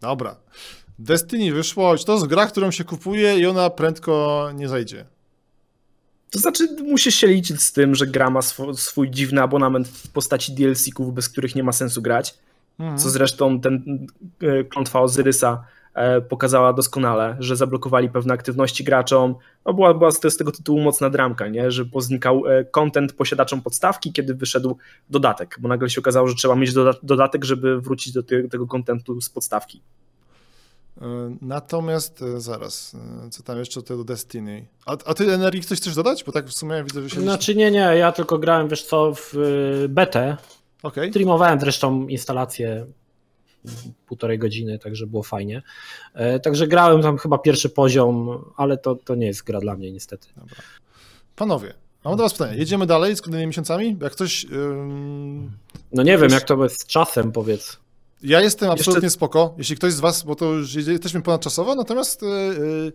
Dobra. 0.00 0.36
Destiny 0.98 1.52
wyszło, 1.52 1.96
to 1.96 2.12
jest 2.12 2.26
gra, 2.26 2.46
którą 2.46 2.70
się 2.70 2.84
kupuje 2.84 3.38
i 3.38 3.46
ona 3.46 3.70
prędko 3.70 4.50
nie 4.54 4.68
zajdzie. 4.68 5.04
To 6.30 6.38
znaczy, 6.38 6.68
musisz 6.82 7.14
się 7.14 7.26
liczyć 7.26 7.62
z 7.62 7.72
tym, 7.72 7.94
że 7.94 8.06
gra 8.06 8.30
ma 8.30 8.40
swo- 8.40 8.74
swój 8.76 9.10
dziwny 9.10 9.42
abonament 9.42 9.88
w 9.88 10.10
postaci 10.10 10.52
DLC-ków, 10.52 11.14
bez 11.14 11.28
których 11.28 11.54
nie 11.54 11.62
ma 11.62 11.72
sensu 11.72 12.02
grać. 12.02 12.34
Mhm. 12.78 12.98
Co 12.98 13.10
zresztą 13.10 13.60
ten 13.60 14.06
e, 14.42 14.64
klątwa 14.64 15.00
Ozyrysa 15.00 15.64
e, 15.94 16.20
pokazała 16.20 16.72
doskonale, 16.72 17.36
że 17.40 17.56
zablokowali 17.56 18.08
pewne 18.10 18.34
aktywności 18.34 18.84
graczom. 18.84 19.34
No 19.66 19.74
była, 19.74 19.94
była 19.94 20.10
z, 20.10 20.20
z 20.32 20.36
tego 20.36 20.52
tytułu 20.52 20.80
mocna 20.80 21.10
dramka, 21.10 21.48
nie? 21.48 21.70
że 21.70 21.84
poznikał 21.84 22.42
content 22.70 23.12
posiadaczom 23.12 23.62
podstawki, 23.62 24.12
kiedy 24.12 24.34
wyszedł 24.34 24.78
dodatek, 25.10 25.56
bo 25.60 25.68
nagle 25.68 25.90
się 25.90 26.00
okazało, 26.00 26.28
że 26.28 26.34
trzeba 26.34 26.54
mieć 26.56 26.72
doda- 26.72 26.98
dodatek, 27.02 27.44
żeby 27.44 27.80
wrócić 27.80 28.12
do 28.12 28.22
te, 28.22 28.48
tego 28.48 28.66
contentu 28.66 29.20
z 29.20 29.28
podstawki. 29.30 29.82
E, 31.02 31.36
Natomiast 31.42 32.22
e, 32.22 32.40
zaraz, 32.40 32.96
e, 33.26 33.30
co 33.30 33.42
tam 33.42 33.58
jeszcze 33.58 33.82
do 33.82 34.04
Destiny? 34.04 34.66
A, 34.86 34.92
a 34.92 35.14
ty 35.14 35.32
energii 35.32 35.62
coś 35.62 35.78
chcesz 35.78 35.94
dodać? 35.94 36.24
Bo 36.24 36.32
tak 36.32 36.46
w 36.46 36.52
sumie 36.52 36.84
widzę, 36.84 37.02
że 37.02 37.10
się. 37.10 37.20
Znaczy 37.20 37.54
nie, 37.54 37.70
nie, 37.70 37.78
ja 37.78 38.12
tylko 38.12 38.38
grałem, 38.38 38.68
wiesz 38.68 38.82
co, 38.82 39.12
w 39.14 39.32
betę. 39.88 40.36
Okej. 40.82 41.10
Streamowałem 41.10 41.60
zresztą 41.60 42.06
instalację 42.08 42.86
półtorej 44.06 44.38
godziny, 44.38 44.78
także 44.78 45.06
było 45.06 45.22
fajnie. 45.22 45.62
Także 46.42 46.66
grałem 46.68 47.02
tam 47.02 47.18
chyba 47.18 47.38
pierwszy 47.38 47.70
poziom, 47.70 48.44
ale 48.56 48.78
to, 48.78 48.94
to 48.94 49.14
nie 49.14 49.26
jest 49.26 49.42
gra 49.42 49.60
dla 49.60 49.76
mnie 49.76 49.92
niestety. 49.92 50.28
Panowie, 51.36 51.74
mam 52.04 52.16
do 52.16 52.22
was 52.22 52.32
pytanie. 52.32 52.58
Jedziemy 52.58 52.86
dalej 52.86 53.16
z 53.16 53.22
kolejnymi 53.22 53.46
miesiącami? 53.46 53.96
Jak 54.02 54.12
ktoś. 54.12 54.44
ym, 54.52 55.50
No 55.92 56.02
nie 56.02 56.12
wiem, 56.12 56.24
Już- 56.24 56.32
jak 56.32 56.42
to 56.44 56.62
jest 56.64 56.80
z 56.80 56.86
czasem, 56.86 57.32
powiedz. 57.32 57.78
Ja 58.24 58.40
jestem 58.40 58.70
absolutnie 58.70 59.06
Jeszcze- 59.06 59.10
spoko. 59.16 59.54
Jeśli 59.58 59.76
ktoś 59.76 59.92
z 59.92 60.00
was, 60.00 60.22
bo 60.22 60.34
to 60.34 60.44
już 60.44 60.74
jesteśmy 60.74 61.22
ponadczasowo, 61.22 61.74
natomiast 61.74 62.22
y, 62.22 62.26
y, 62.26 62.92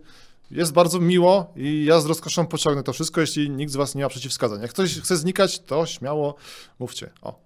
jest 0.50 0.72
bardzo 0.72 1.00
miło 1.00 1.52
i 1.56 1.84
ja 1.84 2.00
z 2.00 2.06
rozkoszą 2.06 2.46
pociągnę 2.46 2.82
to 2.82 2.92
wszystko, 2.92 3.20
jeśli 3.20 3.50
nikt 3.50 3.72
z 3.72 3.76
was 3.76 3.94
nie 3.94 4.02
ma 4.02 4.08
przeciwwskazań. 4.08 4.60
Jak 4.62 4.70
ktoś 4.70 5.00
chce 5.00 5.16
znikać, 5.16 5.60
to 5.60 5.86
śmiało 5.86 6.34
mówcie. 6.78 7.10
O. 7.22 7.38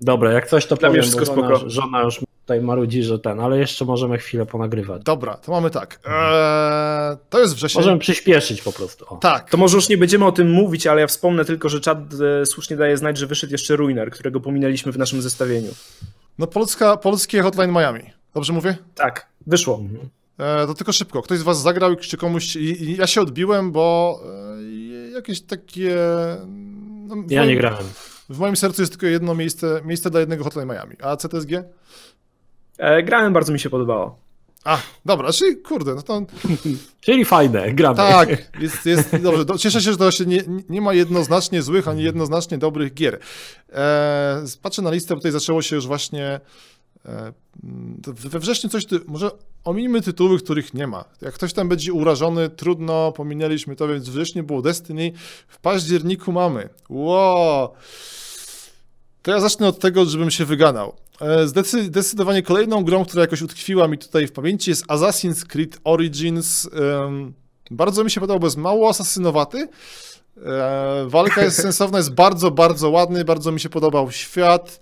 Dobra, 0.00 0.32
jak 0.32 0.48
coś 0.48 0.66
to 0.66 0.76
Dla 0.76 0.88
powiem, 0.88 1.02
bo 1.02 1.08
wszystko 1.08 1.24
żona, 1.24 1.48
spoko. 1.56 1.70
żona 1.70 2.02
już 2.02 2.20
tutaj 2.40 2.60
marudzi, 2.60 3.02
że 3.02 3.18
ten, 3.18 3.40
ale 3.40 3.58
jeszcze 3.58 3.84
możemy 3.84 4.18
chwilę 4.18 4.46
ponagrywać. 4.46 5.02
Dobra, 5.02 5.34
to 5.36 5.52
mamy 5.52 5.70
tak. 5.70 6.00
Eee, 6.04 7.16
to 7.30 7.40
jest 7.40 7.54
wrzesień. 7.54 7.80
Możemy 7.82 7.98
przyspieszyć 7.98 8.62
po 8.62 8.72
prostu. 8.72 9.04
O. 9.08 9.16
Tak. 9.16 9.50
To 9.50 9.56
może 9.56 9.76
już 9.76 9.88
nie 9.88 9.98
będziemy 9.98 10.26
o 10.26 10.32
tym 10.32 10.50
mówić, 10.50 10.86
ale 10.86 11.00
ja 11.00 11.06
wspomnę 11.06 11.44
tylko, 11.44 11.68
że 11.68 11.80
czat 11.80 11.98
e, 12.42 12.46
słusznie 12.46 12.76
daje 12.76 12.96
znać, 12.96 13.18
że 13.18 13.26
wyszedł 13.26 13.52
jeszcze 13.52 13.76
Ruiner, 13.76 14.10
którego 14.10 14.40
pominęliśmy 14.40 14.92
w 14.92 14.98
naszym 14.98 15.22
zestawieniu. 15.22 15.70
No 16.38 16.46
Polska, 16.46 16.96
polskie 16.96 17.42
Hotline 17.42 17.72
Miami. 17.72 18.02
Dobrze 18.34 18.52
mówię? 18.52 18.76
Tak, 18.94 19.26
wyszło. 19.46 19.78
Mhm. 19.78 20.08
E, 20.38 20.66
to 20.66 20.74
tylko 20.74 20.92
szybko. 20.92 21.22
Ktoś 21.22 21.38
z 21.38 21.42
was 21.42 21.62
zagrał 21.62 21.96
czy 21.96 22.16
komuś... 22.16 22.56
I, 22.56 22.82
i 22.82 22.96
ja 22.96 23.06
się 23.06 23.20
odbiłem, 23.20 23.72
bo 23.72 24.20
e, 25.08 25.10
jakieś 25.10 25.40
takie... 25.40 25.96
No, 27.06 27.16
Ja 27.28 27.42
moim- 27.42 27.48
nie 27.48 27.56
grałem. 27.56 27.84
W 28.28 28.38
moim 28.38 28.56
sercu 28.56 28.82
jest 28.82 28.92
tylko 28.92 29.06
jedno 29.06 29.34
miejsce, 29.34 29.80
miejsce 29.84 30.10
dla 30.10 30.20
jednego 30.20 30.44
Hotline 30.44 30.68
Miami. 30.68 30.96
A 31.02 31.16
CTSG? 31.16 31.50
E, 32.78 33.02
grałem, 33.02 33.32
bardzo 33.32 33.52
mi 33.52 33.60
się 33.60 33.70
podobało. 33.70 34.18
A, 34.68 34.78
dobra, 35.04 35.32
czyli 35.32 35.56
kurde, 35.56 35.94
no 35.94 36.02
to 36.02 36.22
Czyli 37.00 37.24
fajne, 37.24 37.72
gramy. 37.72 37.96
tak, 37.96 38.28
jest, 38.60 38.86
jest 38.86 39.16
dobrze. 39.16 39.44
Do, 39.44 39.58
cieszę 39.58 39.80
się, 39.82 39.92
że 39.92 39.96
to 39.96 40.10
się 40.10 40.26
nie, 40.26 40.44
nie 40.68 40.80
ma 40.80 40.94
jednoznacznie 40.94 41.62
złych, 41.62 41.88
ani 41.88 42.02
jednoznacznie 42.02 42.58
dobrych 42.58 42.94
gier. 42.94 43.18
E, 43.72 44.44
patrzę 44.62 44.82
na 44.82 44.90
listę, 44.90 45.14
bo 45.14 45.20
tutaj 45.20 45.32
zaczęło 45.32 45.62
się 45.62 45.76
już 45.76 45.86
właśnie 45.86 46.40
e, 47.06 47.32
we 48.06 48.38
wrześniu 48.38 48.70
coś, 48.70 48.86
ty, 48.86 49.00
może 49.06 49.30
ominimy 49.64 50.02
tytuły, 50.02 50.38
których 50.38 50.74
nie 50.74 50.86
ma. 50.86 51.04
Jak 51.20 51.34
ktoś 51.34 51.52
tam 51.52 51.68
będzie 51.68 51.92
urażony, 51.92 52.50
trudno, 52.50 53.12
pominęliśmy 53.12 53.76
to, 53.76 53.88
więc 53.88 54.08
w 54.08 54.12
wrześniu 54.12 54.44
było 54.44 54.62
Destiny, 54.62 55.12
w 55.48 55.58
październiku 55.58 56.32
mamy. 56.32 56.68
Wow! 56.88 57.68
To 59.28 59.32
ja 59.32 59.40
zacznę 59.40 59.68
od 59.68 59.78
tego, 59.78 60.04
żebym 60.04 60.30
się 60.30 60.44
wyganał. 60.44 60.96
E, 61.20 61.46
Zdecy- 61.46 61.84
Zdecydowanie 61.84 62.42
kolejną 62.42 62.84
grą, 62.84 63.04
która 63.04 63.20
jakoś 63.20 63.42
utkwiła 63.42 63.88
mi 63.88 63.98
tutaj 63.98 64.26
w 64.26 64.32
pamięci 64.32 64.70
jest 64.70 64.86
Assassin's 64.86 65.46
Creed 65.46 65.78
Origins. 65.84 66.68
Bardzo 67.70 68.04
mi 68.04 68.10
się 68.10 68.20
podobał, 68.20 68.40
bo 68.40 68.46
jest 68.46 68.56
mało 68.56 68.88
asasynowaty. 68.88 69.68
E, 70.46 71.04
Walka 71.08 71.44
jest 71.44 71.56
sensowna, 71.66 71.98
jest 71.98 72.14
bardzo, 72.14 72.50
bardzo 72.50 72.90
ładny, 72.90 73.24
bardzo 73.24 73.52
mi 73.52 73.60
się 73.60 73.68
podobał 73.68 74.10
świat. 74.10 74.80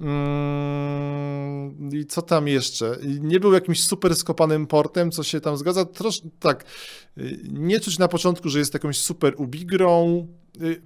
Mm, 0.00 1.90
I 1.92 2.06
co 2.06 2.22
tam 2.22 2.48
jeszcze? 2.48 2.98
Nie 3.20 3.40
był 3.40 3.52
jakimś 3.52 3.84
super 3.84 4.16
skopanym 4.16 4.66
portem, 4.66 5.10
co 5.10 5.22
się 5.22 5.40
tam 5.40 5.56
zgadza. 5.56 5.84
Trosz, 5.84 6.20
tak, 6.40 6.64
y, 7.18 7.40
nie 7.52 7.80
czuć 7.80 7.98
na 7.98 8.08
początku, 8.08 8.48
że 8.48 8.58
jest 8.58 8.74
jakąś 8.74 8.98
super 8.98 9.34
ubigrą. 9.36 10.26
Y, 10.62 10.82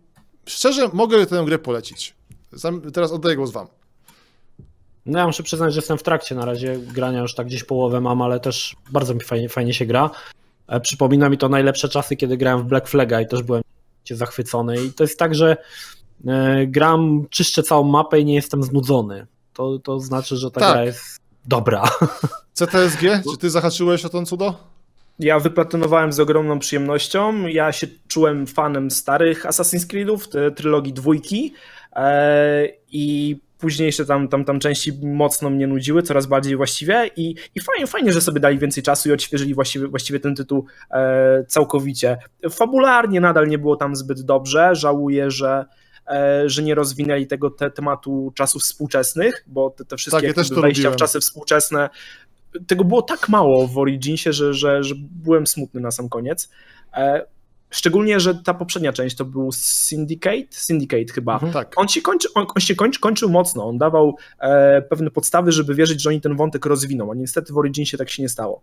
Szczerze, 0.47 0.91
mogę 0.93 1.27
tę 1.27 1.43
grę 1.47 1.59
polecić. 1.59 2.15
Zam- 2.53 2.91
Teraz 2.93 3.13
oddaję 3.13 3.37
głos 3.37 3.51
wam. 3.51 3.67
No 5.07 5.19
ja 5.19 5.27
muszę 5.27 5.43
przyznać, 5.43 5.73
że 5.75 5.79
jestem 5.79 5.99
w 5.99 6.03
trakcie 6.03 6.35
na 6.35 6.45
razie 6.45 6.79
grania, 6.79 7.21
już 7.21 7.35
tak 7.35 7.47
gdzieś 7.47 7.65
połowę 7.65 8.01
mam, 8.01 8.23
ale 8.23 8.41
też 8.41 8.77
bardzo 8.91 9.15
mi 9.15 9.21
fajnie, 9.21 9.49
fajnie 9.49 9.75
się 9.75 9.87
gra. 9.87 10.11
E, 10.69 10.81
Przypomina 10.81 11.29
mi 11.29 11.39
to 11.39 11.49
najlepsze 11.49 11.89
czasy, 11.89 12.17
kiedy 12.17 12.37
grałem 12.37 12.61
w 12.63 12.65
Black 12.65 12.89
Flaga 12.89 13.21
i 13.21 13.27
też 13.29 13.43
byłem 13.43 13.63
zachwycony. 14.11 14.85
I 14.85 14.93
to 14.93 15.05
jest 15.05 15.19
tak, 15.19 15.35
że 15.35 15.57
e, 16.27 16.67
gram, 16.67 17.27
czyszczę 17.31 17.63
całą 17.63 17.85
mapę 17.85 18.21
i 18.21 18.25
nie 18.25 18.35
jestem 18.35 18.63
znudzony. 18.63 19.27
To, 19.53 19.79
to 19.79 20.01
znaczy, 20.01 20.37
że 20.37 20.51
ta 20.51 20.61
Tak. 20.61 20.73
gra 20.73 20.85
jest 20.85 21.19
dobra. 21.45 21.85
CTSG, 22.55 23.01
czy 23.33 23.39
ty 23.39 23.51
zahaczyłeś 23.51 24.05
o 24.05 24.09
to 24.09 24.23
cudo? 24.23 24.72
Ja 25.23 25.39
wyplatynowałem 25.41 26.13
z 26.13 26.21
ogromną 26.21 26.59
przyjemnością. 26.59 27.47
Ja 27.47 27.73
się 27.73 27.87
czułem 28.09 28.47
fanem 28.47 28.91
starych 28.91 29.45
Assassin's 29.45 29.87
Creedów, 29.87 30.29
te 30.29 30.51
trylogii 30.51 30.93
dwójki 30.93 31.55
e, 31.97 32.69
i 32.91 33.37
późniejsze 33.59 34.07
tam, 34.07 34.29
tam, 34.29 34.45
tam 34.45 34.61
części 34.61 34.93
mocno 35.03 35.51
mnie 35.51 35.67
nudziły, 35.67 36.03
coraz 36.03 36.27
bardziej 36.27 36.57
właściwie 36.57 37.11
i, 37.17 37.35
i 37.55 37.61
fajnie, 37.61 37.87
fajnie, 37.87 38.13
że 38.13 38.21
sobie 38.21 38.41
dali 38.41 38.59
więcej 38.59 38.83
czasu 38.83 39.09
i 39.09 39.13
odświeżyli 39.13 39.55
właściwie, 39.55 39.89
właściwie 39.89 40.21
ten 40.21 40.35
tytuł 40.35 40.67
e, 40.91 41.45
całkowicie. 41.49 42.19
Fabularnie 42.51 43.21
nadal 43.21 43.49
nie 43.49 43.59
było 43.59 43.77
tam 43.77 43.97
zbyt 43.97 44.21
dobrze, 44.23 44.75
żałuję, 44.75 45.31
że 45.31 45.65
e, 46.11 46.43
że 46.47 46.63
nie 46.63 46.75
rozwinęli 46.75 47.27
tego 47.27 47.51
te, 47.51 47.71
tematu 47.71 48.33
czasów 48.35 48.63
współczesnych, 48.63 49.45
bo 49.47 49.71
te, 49.71 49.85
te 49.85 49.97
wszystkie 49.97 50.35
Tak, 50.35 50.37
ja 50.37 50.61
wejścia 50.61 50.65
lubiłem. 50.69 50.93
w 50.93 50.97
czasy 50.97 51.21
współczesne 51.21 51.91
tego 52.67 52.85
było 52.85 53.03
tak 53.03 53.29
mało 53.29 53.67
w 53.67 53.79
Originsie, 53.79 54.33
że, 54.33 54.55
że, 54.55 54.83
że 54.83 54.95
byłem 54.99 55.47
smutny 55.47 55.81
na 55.81 55.91
sam 55.91 56.09
koniec. 56.09 56.51
E, 56.95 57.27
szczególnie, 57.71 58.21
że 58.21 58.35
ta 58.35 58.55
poprzednia 58.55 58.93
część 58.93 59.17
to 59.17 59.25
był 59.25 59.53
Syndicate, 59.53 60.47
Syndicate 60.51 61.13
chyba. 61.13 61.35
Mhm. 61.35 61.53
Tak. 61.53 61.73
On 61.77 61.89
się, 61.89 62.03
kończy, 62.03 62.29
on, 62.35 62.47
on 62.55 62.61
się 62.61 62.75
kończy, 62.75 63.01
kończył 63.01 63.31
mocno, 63.31 63.69
on 63.69 63.79
dawał 63.79 64.17
e, 64.39 64.83
pewne 64.83 65.11
podstawy, 65.11 65.53
żeby 65.53 65.75
wierzyć, 65.75 66.03
że 66.03 66.11
oni 66.11 66.21
ten 66.21 66.37
wątek 66.37 66.67
rozwiną, 66.67 67.13
a 67.13 67.15
niestety 67.15 67.53
w 67.53 67.59
Originsie 67.59 67.97
tak 67.97 68.11
się 68.11 68.23
nie 68.23 68.29
stało. 68.29 68.63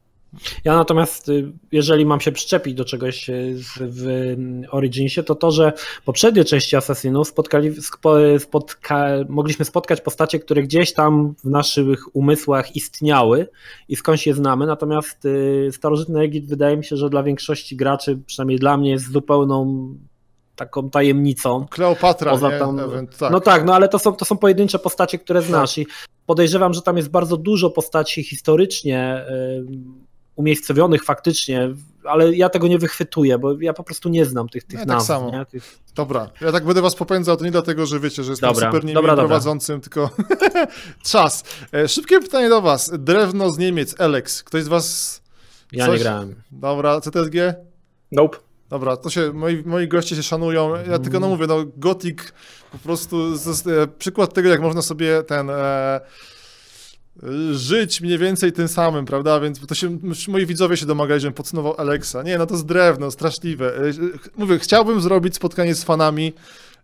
Ja 0.65 0.75
natomiast, 0.75 1.29
y, 1.29 1.51
jeżeli 1.71 2.05
mam 2.05 2.19
się 2.19 2.31
przyczepić 2.31 2.73
do 2.73 2.85
czegoś 2.85 3.29
y, 3.29 3.55
w 3.79 4.35
Originsie, 4.71 5.23
to 5.23 5.35
to, 5.35 5.51
że 5.51 5.73
poprzednie 6.05 6.45
części 6.45 6.75
Assassinów 6.75 7.27
spotkali, 7.27 7.71
spo- 7.71 8.39
spotka, 8.39 9.07
mogliśmy 9.29 9.65
spotkać 9.65 10.01
postacie, 10.01 10.39
które 10.39 10.63
gdzieś 10.63 10.93
tam 10.93 11.33
w 11.43 11.49
naszych 11.49 12.15
umysłach 12.15 12.75
istniały 12.75 13.47
i 13.89 13.95
skądś 13.95 14.27
je 14.27 14.33
znamy, 14.33 14.65
natomiast 14.65 15.25
y, 15.25 15.69
starożytny 15.71 16.19
Egipt 16.19 16.49
wydaje 16.49 16.77
mi 16.77 16.85
się, 16.85 16.97
że 16.97 17.09
dla 17.09 17.23
większości 17.23 17.75
graczy, 17.75 18.19
przynajmniej 18.25 18.59
dla 18.59 18.77
mnie, 18.77 18.91
jest 18.91 19.11
zupełną 19.11 19.87
taką 20.55 20.89
tajemnicą. 20.89 21.65
Kleopatra, 21.69 22.31
Poza 22.31 22.49
nie? 22.51 22.59
tam- 22.59 22.79
Event, 22.79 23.17
tak. 23.17 23.31
No 23.31 23.39
tak, 23.39 23.65
no 23.65 23.75
ale 23.75 23.89
to 23.89 23.99
są, 23.99 24.13
to 24.13 24.25
są 24.25 24.37
pojedyncze 24.37 24.79
postacie, 24.79 25.19
które 25.19 25.41
znasz 25.41 25.77
i 25.77 25.87
podejrzewam, 26.25 26.73
że 26.73 26.81
tam 26.81 26.97
jest 26.97 27.09
bardzo 27.09 27.37
dużo 27.37 27.69
postaci 27.69 28.23
historycznie 28.23 29.25
umiejscowionych 30.39 31.03
faktycznie, 31.03 31.69
ale 32.03 32.35
ja 32.35 32.49
tego 32.49 32.67
nie 32.67 32.79
wychwytuję, 32.79 33.37
bo 33.39 33.61
ja 33.61 33.73
po 33.73 33.83
prostu 33.83 34.09
nie 34.09 34.25
znam 34.25 34.49
tych, 34.49 34.63
tych 34.63 34.79
Ja 34.79 34.85
tak 34.85 34.87
nazw. 34.87 35.07
samo. 35.07 35.31
Nie? 35.31 35.45
Tych... 35.45 35.79
Dobra, 35.95 36.29
ja 36.41 36.51
tak 36.51 36.65
będę 36.65 36.81
was 36.81 36.95
popędzał, 36.95 37.37
to 37.37 37.45
nie 37.45 37.51
dlatego, 37.51 37.85
że 37.85 37.99
wiecie, 37.99 38.23
że 38.23 38.31
jestem 38.31 38.49
Dobra, 38.53 38.71
super 38.71 38.93
dobra. 38.93 39.15
prowadzącym, 39.15 39.81
tylko 39.81 40.09
czas. 41.11 41.43
E, 41.73 41.87
szybkie 41.87 42.19
pytanie 42.19 42.49
do 42.49 42.61
was. 42.61 42.91
Drewno 42.97 43.51
z 43.51 43.57
Niemiec, 43.57 44.01
Alex. 44.01 44.43
Ktoś 44.43 44.63
z 44.63 44.67
was... 44.67 45.21
Ja 45.71 45.85
Coś- 45.85 45.97
nie 45.97 46.03
grałem. 46.03 46.35
Dobra, 46.51 47.01
CTSG? 47.01 47.35
Nope. 48.11 48.37
Dobra, 48.69 48.97
to 48.97 49.09
się, 49.09 49.33
moi, 49.33 49.63
moi 49.65 49.87
goście 49.87 50.15
się 50.15 50.23
szanują. 50.23 50.75
Ja 50.89 50.99
tylko 50.99 51.19
no 51.19 51.27
mówię, 51.29 51.47
no 51.47 51.65
Gothic 51.77 52.17
po 52.71 52.77
prostu 52.77 53.35
z, 53.37 53.67
e, 53.67 53.87
przykład 53.87 54.33
tego, 54.33 54.49
jak 54.49 54.61
można 54.61 54.81
sobie 54.81 55.23
ten 55.23 55.49
e, 55.49 56.01
żyć 57.51 58.01
mniej 58.01 58.17
więcej 58.17 58.51
tym 58.51 58.67
samym, 58.67 59.05
prawda? 59.05 59.39
Więc 59.39 59.67
to 59.67 59.75
się, 59.75 59.97
moi 60.27 60.45
widzowie 60.45 60.77
się 60.77 60.85
domagali, 60.85 61.21
żebym 61.21 61.33
podsumował 61.33 61.75
Alexa. 61.77 62.23
Nie, 62.23 62.37
no 62.37 62.45
to 62.45 62.53
jest 62.53 62.65
drewno, 62.65 63.11
straszliwe. 63.11 63.75
E, 63.75 63.91
mówię, 64.37 64.59
chciałbym 64.59 65.01
zrobić 65.01 65.35
spotkanie 65.35 65.75
z 65.75 65.83
fanami, 65.83 66.33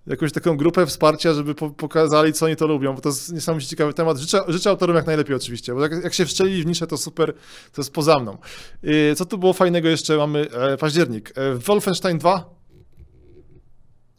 jakąś 0.08 0.32
taką 0.32 0.58
grupę 0.58 0.86
wsparcia, 0.86 1.34
żeby 1.34 1.56
po, 1.56 1.70
pokazali, 1.70 2.34
co 2.34 2.46
oni 2.46 2.56
to 2.56 2.68
lubią, 2.68 2.96
bo 2.96 3.02
to 3.02 3.10
jest 3.10 3.34
niesamowicie 3.34 3.70
ciekawy 3.70 3.94
temat. 3.94 4.18
Życzę, 4.18 4.42
życzę 4.48 4.70
autorom 4.70 4.96
jak 4.96 5.06
najlepiej 5.06 5.36
oczywiście, 5.36 5.74
bo 5.74 5.82
jak, 5.82 6.04
jak 6.04 6.14
się 6.14 6.26
wszczelili 6.26 6.64
w 6.64 6.66
niszę, 6.66 6.88
to 6.88 6.98
super, 6.98 7.34
to 7.74 7.82
jest 7.82 7.94
poza 7.94 8.20
mną. 8.20 8.38
Yy, 8.84 9.16
co 9.16 9.26
tu 9.26 9.38
było 9.38 9.54
fajnego 9.54 9.90
jeszcze? 9.90 10.18
Mamy 10.18 10.48
e, 10.52 10.78
październik. 10.78 11.34
E, 11.36 11.56
Wolfenstein 11.56 12.18
2? 12.18 12.50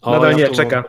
O, 0.01 0.10
Nadal 0.10 0.36
nie, 0.36 0.48
czeka. 0.48 0.84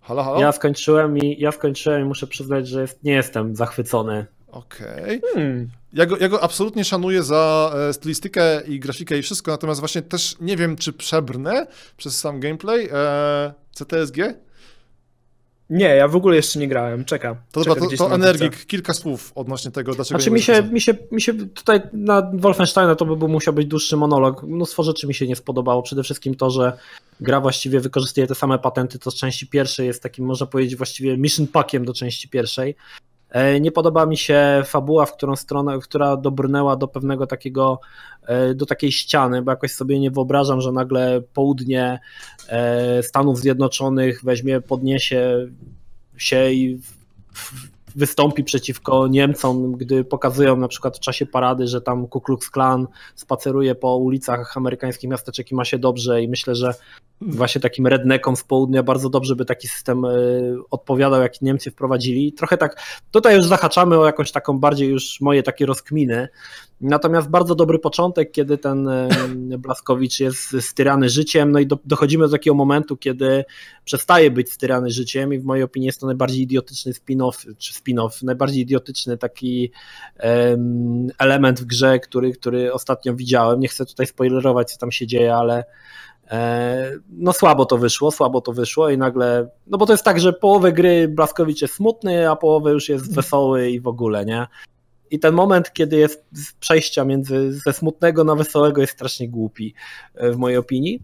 Halo, 0.00 0.22
halo? 0.22 0.40
Ja 0.40 0.52
skończyłem 0.52 1.18
i 1.18 1.40
ja 1.40 1.52
skończyłem 1.52 2.02
i 2.02 2.04
muszę 2.04 2.26
przyznać, 2.26 2.68
że 2.68 2.80
jest, 2.80 3.04
nie 3.04 3.12
jestem 3.12 3.56
zachwycony. 3.56 4.26
Okej. 4.48 5.20
Hmm. 5.34 5.70
Ja, 5.92 6.06
go, 6.06 6.16
ja 6.16 6.28
go 6.28 6.42
absolutnie 6.42 6.84
szanuję 6.84 7.22
za 7.22 7.72
e, 7.88 7.92
stylistykę 7.92 8.62
i 8.66 8.80
grafikę 8.80 9.18
i 9.18 9.22
wszystko, 9.22 9.50
natomiast 9.50 9.80
właśnie 9.80 10.02
też 10.02 10.36
nie 10.40 10.56
wiem, 10.56 10.76
czy 10.76 10.92
przebrnę 10.92 11.66
przez 11.96 12.20
sam 12.20 12.40
gameplay. 12.40 12.88
E, 12.92 13.54
CTSG? 13.72 14.16
Nie, 15.70 15.86
ja 15.86 16.08
w 16.08 16.16
ogóle 16.16 16.36
jeszcze 16.36 16.58
nie 16.58 16.68
grałem, 16.68 17.04
czekam. 17.04 17.36
To, 17.52 17.64
dobra, 17.64 17.88
to, 17.88 17.96
to. 17.96 18.14
Energik, 18.14 18.66
kilka 18.66 18.94
słów 18.94 19.32
odnośnie 19.34 19.70
tego, 19.70 19.94
dlaczego 19.94 20.20
Znaczy 20.20 20.30
mi 20.30 20.42
się, 20.42 20.62
mi, 20.62 20.80
się, 20.80 20.94
mi 21.12 21.22
się 21.22 21.34
tutaj 21.34 21.80
na 21.92 22.30
Wolfensteina 22.34 22.94
to 22.94 23.04
by 23.04 23.16
był 23.16 23.28
musiał 23.28 23.54
być 23.54 23.66
dłuższy 23.66 23.96
monolog. 23.96 24.42
Mnóstwo 24.42 24.82
rzeczy 24.82 25.06
mi 25.06 25.14
się 25.14 25.26
nie 25.26 25.36
spodobało. 25.36 25.82
Przede 25.82 26.02
wszystkim 26.02 26.34
to, 26.34 26.50
że 26.50 26.78
gra 27.20 27.40
właściwie 27.40 27.80
wykorzystuje 27.80 28.26
te 28.26 28.34
same 28.34 28.58
patenty, 28.58 28.98
co 28.98 29.10
z 29.10 29.14
części 29.14 29.46
pierwszej 29.46 29.86
jest 29.86 30.02
takim, 30.02 30.24
można 30.24 30.46
powiedzieć, 30.46 30.76
właściwie 30.76 31.18
mission 31.18 31.46
packiem 31.46 31.84
do 31.84 31.94
części 31.94 32.28
pierwszej. 32.28 32.74
E, 33.30 33.60
Nie 33.60 33.72
podoba 33.72 34.06
mi 34.06 34.16
się 34.16 34.62
fabuła, 34.64 35.06
w 35.06 35.12
którą 35.16 35.36
stronę, 35.36 35.78
która 35.82 36.16
dobrnęła 36.16 36.76
do 36.76 36.88
pewnego 36.88 37.26
takiego, 37.26 37.80
e, 38.26 38.54
do 38.54 38.66
takiej 38.66 38.92
ściany, 38.92 39.42
bo 39.42 39.50
jakoś 39.50 39.72
sobie 39.74 40.00
nie 40.00 40.10
wyobrażam, 40.10 40.60
że 40.60 40.72
nagle 40.72 41.20
południe 41.34 41.98
e, 42.48 43.02
Stanów 43.02 43.38
Zjednoczonych 43.38 44.24
weźmie, 44.24 44.60
podniesie 44.60 45.48
się 46.16 46.50
i 46.52 46.76
w- 46.76 46.98
w- 47.34 47.77
wystąpi 47.96 48.44
przeciwko 48.44 49.06
Niemcom, 49.06 49.72
gdy 49.72 50.04
pokazują 50.04 50.56
na 50.56 50.68
przykład 50.68 50.96
w 50.96 51.00
czasie 51.00 51.26
parady, 51.26 51.66
że 51.66 51.80
tam 51.80 52.06
Ku 52.06 52.20
Klux 52.20 52.50
Klan 52.50 52.86
spaceruje 53.14 53.74
po 53.74 53.96
ulicach 53.96 54.56
amerykańskich 54.56 55.10
miasteczek 55.10 55.50
i 55.50 55.54
ma 55.54 55.64
się 55.64 55.78
dobrze 55.78 56.22
i 56.22 56.28
myślę, 56.28 56.54
że 56.54 56.74
właśnie 57.20 57.60
takim 57.60 57.86
redneckom 57.86 58.36
z 58.36 58.44
południa 58.44 58.82
bardzo 58.82 59.10
dobrze 59.10 59.36
by 59.36 59.44
taki 59.44 59.68
system 59.68 60.04
y, 60.04 60.56
odpowiadał, 60.70 61.20
jaki 61.20 61.44
Niemcy 61.44 61.70
wprowadzili. 61.70 62.32
Trochę 62.32 62.56
tak, 62.56 62.82
tutaj 63.10 63.36
już 63.36 63.46
zahaczamy 63.46 63.98
o 63.98 64.06
jakąś 64.06 64.32
taką 64.32 64.58
bardziej 64.58 64.88
już 64.88 65.20
moje 65.20 65.42
takie 65.42 65.66
rozkminy, 65.66 66.28
natomiast 66.80 67.28
bardzo 67.28 67.54
dobry 67.54 67.78
początek, 67.78 68.32
kiedy 68.32 68.58
ten 68.58 68.88
y, 68.88 69.08
Blaskowicz 69.58 70.20
jest 70.20 70.56
styrany 70.60 71.08
życiem, 71.08 71.52
no 71.52 71.58
i 71.58 71.66
do, 71.66 71.78
dochodzimy 71.84 72.24
do 72.24 72.30
takiego 72.30 72.54
momentu, 72.54 72.96
kiedy 72.96 73.44
przestaje 73.84 74.30
być 74.30 74.52
styrany 74.52 74.90
życiem 74.90 75.34
i 75.34 75.38
w 75.38 75.44
mojej 75.44 75.64
opinii 75.64 75.86
jest 75.86 76.00
to 76.00 76.06
najbardziej 76.06 76.42
idiotyczny 76.42 76.92
spin-off, 76.92 77.56
czy 77.58 77.74
spin-off, 77.82 78.22
najbardziej 78.22 78.62
idiotyczny 78.62 79.18
taki 79.18 79.72
em, 80.16 81.06
element 81.18 81.60
w 81.60 81.64
grze, 81.64 81.98
który, 81.98 82.32
który 82.32 82.72
ostatnio 82.72 83.14
widziałem. 83.14 83.60
Nie 83.60 83.68
chcę 83.68 83.86
tutaj 83.86 84.06
spoilerować, 84.06 84.72
co 84.72 84.78
tam 84.78 84.92
się 84.92 85.06
dzieje, 85.06 85.34
ale 85.34 85.64
e, 86.30 86.92
no 87.10 87.32
słabo 87.32 87.64
to 87.64 87.78
wyszło, 87.78 88.10
słabo 88.10 88.40
to 88.40 88.52
wyszło 88.52 88.90
i 88.90 88.98
nagle, 88.98 89.48
no 89.66 89.78
bo 89.78 89.86
to 89.86 89.92
jest 89.92 90.04
tak, 90.04 90.20
że 90.20 90.32
połowę 90.32 90.72
gry 90.72 91.08
Blaskowicz 91.08 91.62
jest 91.62 91.74
smutny, 91.74 92.30
a 92.30 92.36
połowę 92.36 92.70
już 92.70 92.88
jest 92.88 93.14
wesoły 93.14 93.70
i 93.70 93.80
w 93.80 93.86
ogóle, 93.86 94.24
nie? 94.24 94.46
I 95.10 95.18
ten 95.18 95.34
moment, 95.34 95.72
kiedy 95.72 95.96
jest 95.96 96.24
przejścia 96.60 97.04
między 97.04 97.52
ze 97.52 97.72
smutnego 97.72 98.24
na 98.24 98.34
wesołego 98.34 98.80
jest 98.80 98.92
strasznie 98.92 99.28
głupi, 99.28 99.74
e, 100.14 100.30
w 100.30 100.36
mojej 100.36 100.58
opinii. 100.58 101.02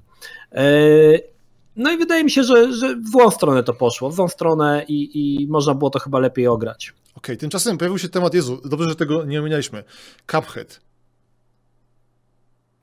No 1.77 1.93
i 1.93 1.97
wydaje 1.99 2.25
mi 2.25 2.31
się, 2.31 2.45
że, 2.45 2.73
że 2.73 2.97
w 2.97 3.09
złą 3.09 3.31
stronę 3.31 3.63
to 3.63 3.75
poszło, 3.75 4.11
w 4.11 4.15
złą 4.15 4.29
stronę 4.29 4.85
i, 4.89 5.43
i 5.43 5.47
można 5.47 5.75
było 5.75 5.91
to 5.91 5.99
chyba 5.99 6.19
lepiej 6.19 6.47
ograć. 6.47 6.93
Okej, 7.15 7.37
tymczasem 7.37 7.79
pojawił 7.79 7.99
się 7.99 8.09
temat, 8.09 8.35
Jezu, 8.35 8.61
dobrze, 8.65 8.89
że 8.89 8.97
tego 8.97 9.25
nie 9.25 9.41
ominęliśmy. 9.41 9.85
Cuphead. 10.27 10.81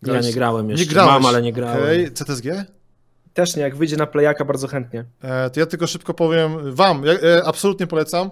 Ja 0.01 0.19
nie 0.19 0.33
grałem 0.33 0.69
jeszcze. 0.69 0.85
Nie 0.85 0.91
grałeś. 0.91 1.13
Mam, 1.13 1.25
ale 1.25 1.41
nie 1.41 1.53
grałem. 1.53 1.83
Okej, 1.83 2.11
CTSG? 2.11 2.45
Też 3.33 3.55
nie, 3.55 3.61
jak 3.61 3.75
wyjdzie 3.75 3.97
na 3.97 4.07
playaka 4.07 4.45
bardzo 4.45 4.67
chętnie. 4.67 5.05
E, 5.21 5.49
to 5.49 5.59
ja 5.59 5.65
tylko 5.65 5.87
szybko 5.87 6.13
powiem 6.13 6.75
wam, 6.75 7.05
ja 7.05 7.13
e, 7.13 7.43
absolutnie 7.45 7.87
polecam. 7.87 8.31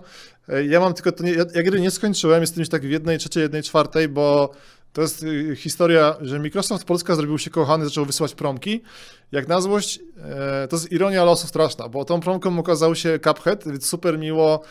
E, 0.49 0.65
ja 0.65 0.79
mam 0.79 0.93
tylko, 0.93 1.11
to 1.11 1.23
nie, 1.23 1.33
ja, 1.33 1.45
ja 1.55 1.63
gry 1.63 1.81
nie 1.81 1.91
skończyłem, 1.91 2.41
jestem 2.41 2.59
już 2.59 2.69
tak 2.69 2.81
w 2.81 2.89
jednej 2.89 3.17
trzeciej, 3.17 3.43
jednej 3.43 3.63
czwartej, 3.63 4.07
bo 4.07 4.51
to 4.93 5.01
jest 5.01 5.23
y, 5.23 5.55
historia, 5.55 6.15
że 6.21 6.39
Microsoft 6.39 6.85
Polska 6.85 7.15
zrobił 7.15 7.37
się 7.37 7.49
kochany, 7.49 7.85
zaczął 7.85 8.05
wysyłać 8.05 8.35
promki. 8.35 8.81
Jak 9.31 9.47
na 9.47 9.61
złość, 9.61 9.99
e, 10.17 10.67
to 10.67 10.75
jest 10.75 10.91
ironia 10.91 11.23
losu 11.23 11.47
straszna, 11.47 11.89
bo 11.89 12.05
tą 12.05 12.19
promką 12.19 12.59
okazał 12.59 12.95
się 12.95 13.19
Cuphead, 13.19 13.67
więc 13.67 13.85
super 13.85 14.19
miło, 14.19 14.61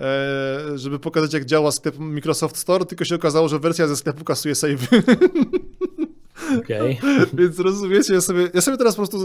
e, 0.00 0.78
żeby 0.78 0.98
pokazać 0.98 1.32
jak 1.32 1.44
działa 1.44 1.72
sklep 1.72 1.98
Microsoft 1.98 2.56
Store, 2.56 2.84
tylko 2.84 3.04
się 3.04 3.14
okazało, 3.14 3.48
że 3.48 3.58
wersja 3.58 3.86
ze 3.86 3.96
sklepu 3.96 4.24
kasuje 4.24 4.54
save. 4.54 4.88
Okej. 6.58 7.00
Więc 7.38 7.58
rozumiecie, 7.58 8.14
ja 8.14 8.20
sobie, 8.20 8.50
ja 8.54 8.60
sobie 8.60 8.76
teraz 8.76 8.96
po 8.96 9.06
prostu. 9.06 9.18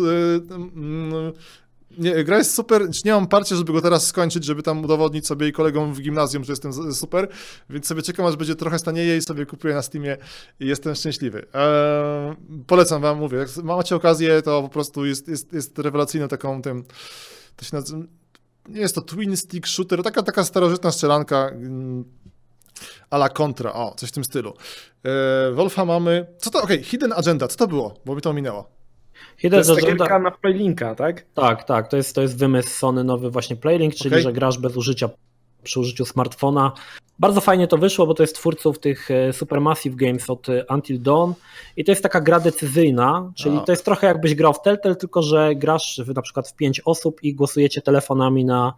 Nie, 1.98 2.24
gra 2.24 2.38
jest 2.38 2.54
super, 2.54 2.90
nie 3.06 3.12
mam 3.12 3.28
parcia, 3.28 3.56
żeby 3.56 3.74
go 3.74 3.82
teraz 3.82 4.08
skończyć, 4.08 4.46
żeby 4.46 4.64
tam 4.64 4.84
udowodnić 4.84 5.28
sobie 5.28 5.48
i 5.48 5.52
kolegom 5.52 5.94
w 5.94 6.02
gimnazjum, 6.02 6.44
że 6.44 6.52
jestem 6.52 6.94
super, 6.94 7.28
więc 7.70 7.88
sobie 7.88 8.02
czekam, 8.02 8.26
aż 8.26 8.36
będzie 8.36 8.56
trochę 8.56 8.80
stanieje 8.80 9.18
i 9.18 9.22
sobie 9.22 9.46
kupuję 9.46 9.74
na 9.74 9.82
Steamie 9.82 10.18
i 10.60 10.68
jestem 10.68 10.96
szczęśliwy. 10.96 11.46
Eee, 11.54 12.36
polecam 12.68 13.02
wam, 13.02 13.20
mówię, 13.20 13.38
jak 13.38 13.58
macie 13.64 13.96
okazję, 13.96 14.42
to 14.42 14.62
po 14.62 14.70
prostu 14.70 15.06
jest, 15.06 15.28
jest, 15.28 15.54
jest 15.54 15.76
taką 16.30 16.62
tym, 16.62 16.84
to 17.56 17.66
się 17.66 17.76
nazywa, 17.76 18.04
nie 18.70 18.82
jest 18.82 18.96
to 18.96 19.02
twin 19.02 19.38
stick 19.38 19.68
shooter, 19.68 20.04
taka, 20.04 20.24
taka 20.24 20.44
starożytna 20.44 20.92
strzelanka 20.92 21.50
mm, 21.50 22.06
a 23.10 23.16
la 23.16 23.30
Contra, 23.30 23.74
o, 23.74 23.96
coś 23.98 24.10
w 24.10 24.12
tym 24.12 24.24
stylu. 24.24 24.54
Eee, 25.04 25.54
Wolfa 25.54 25.86
mamy, 25.86 26.26
co 26.38 26.50
to, 26.50 26.62
okej, 26.62 26.84
Hidden 26.84 27.14
Agenda, 27.14 27.48
co 27.48 27.58
to 27.58 27.68
było, 27.68 28.00
bo 28.06 28.16
mi 28.16 28.22
to 28.22 28.34
minęło. 28.34 28.77
To 29.36 29.42
Hidden 29.42 29.58
jest 29.58 29.70
ta 29.70 29.76
Agenda, 29.76 30.06
gierka 30.06 30.20
na 30.20 30.32
playlinka, 30.32 30.96
tak? 30.96 31.26
tak, 31.34 31.64
tak, 31.64 31.88
to 31.88 31.98
jest, 31.98 32.16
to 32.16 32.22
jest 32.22 32.38
wymysł 32.40 32.70
Sony 32.70 33.04
nowy 33.04 33.30
właśnie 33.30 33.56
Playlink, 33.56 33.96
czyli 33.96 34.14
Okej. 34.14 34.24
że 34.24 34.34
grasz 34.34 34.58
bez 34.58 34.78
użycia 34.78 35.10
przy 35.64 35.80
użyciu 35.80 36.06
smartfona. 36.06 36.72
Bardzo 37.20 37.42
fajnie 37.42 37.68
to 37.68 37.78
wyszło, 37.78 38.08
bo 38.08 38.14
to 38.14 38.24
jest 38.24 38.36
twórców 38.36 38.80
tych 38.80 39.12
e, 39.12 39.34
Supermassive 39.34 39.96
Games 39.96 40.30
od 40.30 40.50
e, 40.50 40.66
Until 40.70 41.02
Dawn 41.02 41.32
i 41.78 41.84
to 41.84 41.92
jest 41.92 42.04
taka 42.04 42.22
gra 42.22 42.40
decyzyjna, 42.40 43.32
czyli 43.36 43.60
to 43.66 43.72
jest 43.72 43.86
trochę 43.86 44.08
jakbyś 44.08 44.36
grał 44.36 44.54
w 44.54 44.62
Telltale, 44.62 44.96
tylko 44.96 45.22
że 45.22 45.56
grasz 45.56 46.02
na 46.16 46.22
przykład 46.22 46.50
w 46.50 46.56
pięć 46.56 46.82
osób 46.86 47.24
i 47.24 47.36
głosujecie 47.36 47.82
telefonami 47.82 48.46
na 48.46 48.74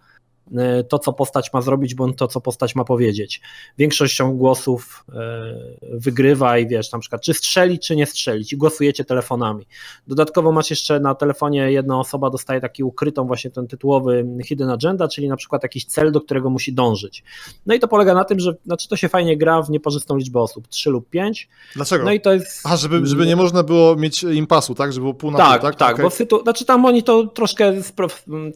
to, 0.89 0.99
co 0.99 1.13
postać 1.13 1.53
ma 1.53 1.61
zrobić, 1.61 1.95
bądź 1.95 2.17
to, 2.17 2.27
co 2.27 2.41
postać 2.41 2.75
ma 2.75 2.83
powiedzieć. 2.83 3.41
Większością 3.77 4.37
głosów 4.37 5.05
e, 5.13 5.53
wygrywa 5.91 6.57
i 6.57 6.67
wiesz, 6.67 6.91
na 6.91 6.99
przykład 6.99 7.21
czy 7.21 7.33
strzelić, 7.33 7.87
czy 7.87 7.95
nie 7.95 8.05
strzelić 8.05 8.53
i 8.53 8.57
głosujecie 8.57 9.05
telefonami. 9.05 9.67
Dodatkowo 10.07 10.51
masz 10.51 10.69
jeszcze 10.69 10.99
na 10.99 11.15
telefonie 11.15 11.71
jedna 11.71 11.99
osoba 11.99 12.29
dostaje 12.29 12.61
taki 12.61 12.83
ukrytą 12.83 13.27
właśnie 13.27 13.51
ten 13.51 13.67
tytułowy 13.67 14.25
hidden 14.45 14.69
agenda, 14.69 15.07
czyli 15.07 15.27
na 15.27 15.35
przykład 15.35 15.63
jakiś 15.63 15.85
cel, 15.85 16.11
do 16.11 16.21
którego 16.21 16.49
musi 16.49 16.73
dążyć. 16.73 17.23
No 17.65 17.75
i 17.75 17.79
to 17.79 17.87
polega 17.87 18.13
na 18.13 18.23
tym, 18.23 18.39
że 18.39 18.55
znaczy 18.65 18.89
to 18.89 18.95
się 18.95 19.09
fajnie 19.09 19.37
gra 19.37 19.61
w 19.61 19.69
nieparzystą 19.69 20.17
liczbę 20.17 20.41
osób, 20.41 20.67
3 20.67 20.89
lub 20.89 21.09
5. 21.09 21.49
Dlaczego? 21.75 22.05
No 22.05 22.11
i 22.11 22.21
to 22.21 22.33
jest 22.33 22.61
A, 22.63 22.77
żeby, 22.77 23.07
żeby 23.07 23.25
nie 23.25 23.35
można 23.35 23.63
było 23.63 23.95
mieć 23.95 24.23
impasu, 24.23 24.75
tak? 24.75 24.93
Żeby 24.93 25.01
było 25.03 25.13
pół 25.13 25.31
na 25.31 25.37
tak, 25.37 25.61
pół, 25.61 25.69
tak, 25.69 25.79
tak? 25.79 25.93
Okej. 25.93 26.03
bo 26.03 26.09
w 26.09 26.13
sytu... 26.13 26.41
znaczy 26.43 26.65
tam 26.65 26.85
oni 26.85 27.03
to 27.03 27.27
troszkę 27.27 27.73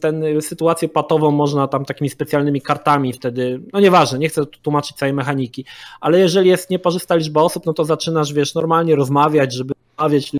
ten 0.00 0.24
sytuację 0.40 0.88
patową 0.88 1.30
można 1.30 1.68
tam 1.68 1.83
takimi 1.84 2.10
specjalnymi 2.10 2.62
kartami 2.62 3.12
wtedy, 3.12 3.60
no 3.72 3.80
nieważne, 3.80 4.18
nie 4.18 4.28
chcę 4.28 4.46
tłumaczyć 4.46 4.96
całej 4.96 5.12
mechaniki, 5.12 5.64
ale 6.00 6.18
jeżeli 6.18 6.48
jest 6.48 6.70
nieparzysta 6.70 7.14
liczba 7.14 7.42
osób, 7.42 7.66
no 7.66 7.72
to 7.72 7.84
zaczynasz, 7.84 8.32
wiesz, 8.32 8.54
normalnie 8.54 8.96
rozmawiać, 8.96 9.54
żeby 9.54 9.74
rozmawiać, 9.98 10.32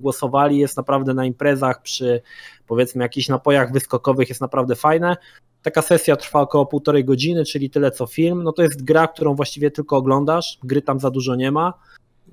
głosowali, 0.00 0.58
jest 0.58 0.76
naprawdę 0.76 1.14
na 1.14 1.24
imprezach 1.24 1.82
przy 1.82 2.22
powiedzmy 2.66 3.02
jakichś 3.02 3.28
napojach 3.28 3.72
wyskokowych 3.72 4.28
jest 4.28 4.40
naprawdę 4.40 4.76
fajne. 4.76 5.16
Taka 5.62 5.82
sesja 5.82 6.16
trwa 6.16 6.40
około 6.40 6.66
półtorej 6.66 7.04
godziny, 7.04 7.44
czyli 7.44 7.70
tyle 7.70 7.90
co 7.90 8.06
film. 8.06 8.42
No 8.42 8.52
to 8.52 8.62
jest 8.62 8.84
gra, 8.84 9.08
którą 9.08 9.34
właściwie 9.34 9.70
tylko 9.70 9.96
oglądasz, 9.96 10.58
gry 10.62 10.82
tam 10.82 11.00
za 11.00 11.10
dużo 11.10 11.34
nie 11.34 11.52
ma. 11.52 11.72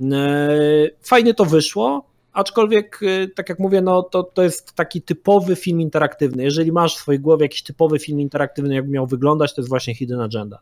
Eee, 0.02 0.90
Fajnie 1.02 1.34
to 1.34 1.46
wyszło, 1.46 2.09
aczkolwiek, 2.34 3.00
e, 3.04 3.28
tak 3.28 3.50
jak 3.50 3.60
mówię, 3.60 3.82
no 3.82 4.04
to, 4.04 4.24
to 4.24 4.44
jest 4.44 4.74
taki 4.74 5.02
typowy 5.02 5.56
film 5.56 5.82
interaktywny. 5.82 6.44
Jeżeli 6.44 6.72
masz 6.72 6.96
w 6.96 7.00
swojej 7.00 7.20
głowie 7.20 7.46
jakiś 7.46 7.64
typowy 7.64 8.00
film 8.00 8.20
interaktywny, 8.20 8.76
jakby 8.76 8.92
miał 8.92 9.08
wyglądać, 9.08 9.56
to 9.56 9.62
jest 9.62 9.70
właśnie 9.70 9.96
Hidden 9.96 10.22
Agenda. 10.22 10.60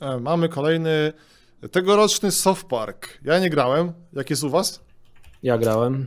E, 0.00 0.20
Mamy 0.20 0.48
kolejny 0.48 1.12
tegoroczny 1.70 2.30
Soft 2.30 2.66
Park. 2.66 3.18
Ja 3.24 3.38
nie 3.38 3.50
grałem. 3.50 3.92
Jak 4.12 4.30
jest 4.30 4.44
u 4.44 4.50
was? 4.50 4.84
Ja 5.42 5.58
grałem. 5.58 6.06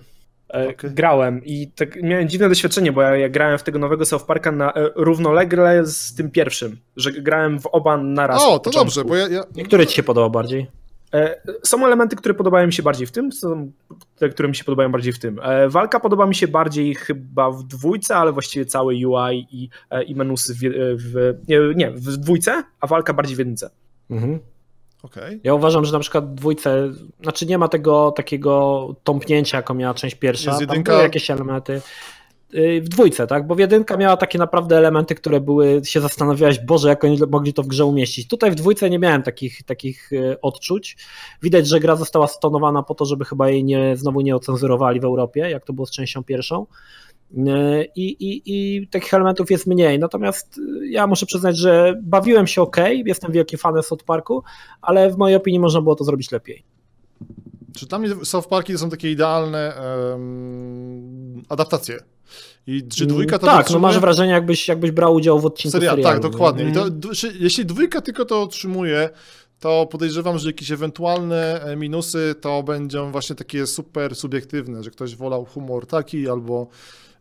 E, 0.54 0.70
Okej. 0.70 0.92
Grałem 0.92 1.46
i 1.46 1.68
tak 1.76 2.04
miałem 2.04 2.30
dziwne 2.30 2.50
doświadczenie, 2.50 2.92
bo 2.92 3.02
ja, 3.02 3.18
ja 3.18 3.30
grałem 3.30 3.58
w 3.58 3.64
tego 3.64 3.80
nowego 3.80 4.06
South 4.06 4.26
Parka 4.26 4.52
na, 4.52 4.74
e, 4.74 4.90
równolegle 4.96 5.86
z 5.86 6.16
tym 6.16 6.32
pierwszym, 6.32 6.78
że 6.96 7.12
grałem 7.12 7.60
w 7.60 7.66
oba 7.68 7.98
naraz. 7.98 8.44
O, 8.44 8.54
od 8.54 8.64
to 8.64 8.70
początku. 8.70 9.00
dobrze, 9.00 9.10
bo 9.10 9.16
ja, 9.16 9.44
ja 9.58 9.64
Który 9.64 9.88
ci 9.88 9.96
się 9.96 10.04
podobał 10.04 10.32
bardziej? 10.32 10.68
E, 11.14 11.42
Są 11.64 11.86
elementy, 11.86 12.16
które 12.16 12.34
podobają 12.34 12.68
mi 12.68 12.74
się 12.74 12.84
bardziej 12.84 13.08
w 13.08 13.12
tym, 13.12 13.32
są 13.32 13.72
te, 14.16 14.30
które 14.30 14.50
mi 14.50 14.56
się 14.56 14.64
podobają 14.64 14.92
bardziej 14.92 15.14
w 15.14 15.20
tym. 15.20 15.40
E, 15.44 15.70
Walka 15.70 16.00
podoba 16.00 16.26
mi 16.26 16.36
się 16.36 16.48
bardziej 16.48 16.96
chyba 16.96 17.52
w 17.52 17.64
dwójce, 17.64 18.16
ale 18.16 18.32
właściwie 18.32 18.66
cały 18.66 18.94
UI 18.94 19.48
i, 19.52 19.70
e, 19.90 20.04
i 20.04 20.16
menusy 20.16 20.54
w, 20.54 20.60
w, 20.98 21.40
nie, 21.76 21.92
w 21.92 22.18
dwójce, 22.18 22.64
a 22.80 22.88
walka 22.88 23.14
bardziej 23.14 23.36
w 23.36 23.40
jedynce. 23.40 23.70
Mhm. 24.10 24.40
okej. 25.04 25.40
Ja 25.44 25.54
uważam, 25.54 25.86
że 25.86 25.94
na 25.94 26.00
przykład 26.00 26.36
dwójce, 26.36 26.92
znaczy 27.22 27.46
nie 27.46 27.58
ma 27.58 27.68
tego 27.68 28.12
takiego 28.12 28.96
tąpnięcia, 29.04 29.58
jaką 29.58 29.74
miała 29.74 29.94
część 29.94 30.16
pierwsza. 30.16 30.52
Jest 30.52 30.68
Tam 30.68 30.84
były 30.84 31.02
jakieś 31.02 31.32
elementy. 31.32 31.82
Y, 32.54 32.82
w 32.82 32.90
dwójce, 32.90 33.28
tak? 33.28 33.48
Bo 33.48 33.56
w 33.56 33.60
jedynka 33.60 33.98
miała 33.98 34.18
takie 34.18 34.40
naprawdę 34.40 34.78
elementy, 34.78 35.16
które 35.16 35.42
były, 35.42 35.82
się 35.84 36.02
zastanawiałeś, 36.02 36.60
Boże, 36.60 36.90
jak 36.90 37.04
oni 37.04 37.20
mogli 37.32 37.54
to 37.54 37.64
w 37.64 37.68
grze 37.68 37.86
umieścić. 37.86 38.28
Tutaj 38.28 38.52
w 38.52 38.56
dwójce 38.56 38.90
nie 38.90 39.00
miałem 39.00 39.24
takich, 39.24 39.64
takich 39.64 40.14
y, 40.14 40.42
odczuć. 40.42 40.98
Widać, 41.44 41.68
że 41.68 41.80
gra 41.80 41.96
została 41.96 42.28
stonowana 42.28 42.84
po 42.84 42.96
to, 42.96 43.06
żeby 43.06 43.26
chyba 43.26 43.50
jej 43.50 43.64
nie, 43.64 43.98
znowu 43.98 44.22
nie 44.22 44.36
ocenzurowali 44.36 45.00
w 45.00 45.06
Europie, 45.06 45.50
jak 45.50 45.66
to 45.66 45.74
było 45.74 45.86
z 45.86 45.92
częścią 45.92 46.24
pierwszą. 46.24 46.66
Y, 47.38 47.88
I, 47.96 48.06
i, 48.10 48.42
I 48.46 48.88
takich 48.88 49.14
elementów 49.14 49.52
jest 49.52 49.68
mniej. 49.68 50.00
Natomiast 50.00 50.60
ja 50.90 51.08
muszę 51.08 51.26
przyznać, 51.26 51.58
że 51.58 52.00
bawiłem 52.04 52.48
się 52.48 52.62
ok, 52.62 52.78
jestem 53.06 53.32
wielkim 53.32 53.60
fanem 53.60 53.84
South 53.84 54.04
Parku, 54.04 54.44
ale 54.82 55.10
w 55.10 55.18
mojej 55.18 55.38
opinii 55.38 55.60
można 55.60 55.82
było 55.82 55.96
to 55.96 56.04
zrobić 56.04 56.32
lepiej. 56.32 56.79
Czy 57.80 57.86
dla 57.86 58.00
mnie 58.00 58.10
South 58.24 58.48
Parki 58.48 58.74
to 58.74 58.80
są 58.80 58.90
takie 58.90 59.12
idealne 59.12 59.76
em, 59.76 61.44
adaptacje? 61.50 61.98
I 62.68 62.84
czy 62.88 63.06
dwójka 63.06 63.40
to 63.40 63.46
Tak, 63.46 63.56
no 63.56 63.60
dotrzymuje? 63.62 63.82
masz 63.82 64.00
wrażenie, 64.00 64.32
jakbyś, 64.32 64.68
jakbyś 64.68 64.92
brał 64.92 65.14
udział 65.14 65.40
w 65.40 65.46
odcinku 65.46 65.72
Seria, 65.72 65.92
serialu. 65.92 66.14
tak, 66.14 66.24
nie? 66.24 66.30
dokładnie. 66.32 66.70
I 66.70 66.74
to, 66.74 66.86
jeśli 67.40 67.66
dwójka 67.66 68.02
tylko 68.02 68.26
to 68.26 68.42
otrzymuje, 68.42 69.10
to 69.60 69.88
podejrzewam, 69.92 70.38
że 70.40 70.50
jakieś 70.50 70.72
ewentualne 70.72 71.62
e, 71.64 71.76
minusy 71.76 72.36
to 72.42 72.64
będą 72.64 73.12
właśnie 73.12 73.36
takie 73.36 73.68
super 73.68 74.16
subiektywne, 74.16 74.84
że 74.84 74.90
ktoś 74.92 75.16
wolał 75.16 75.46
humor 75.46 75.88
taki 75.88 76.30
albo 76.30 76.68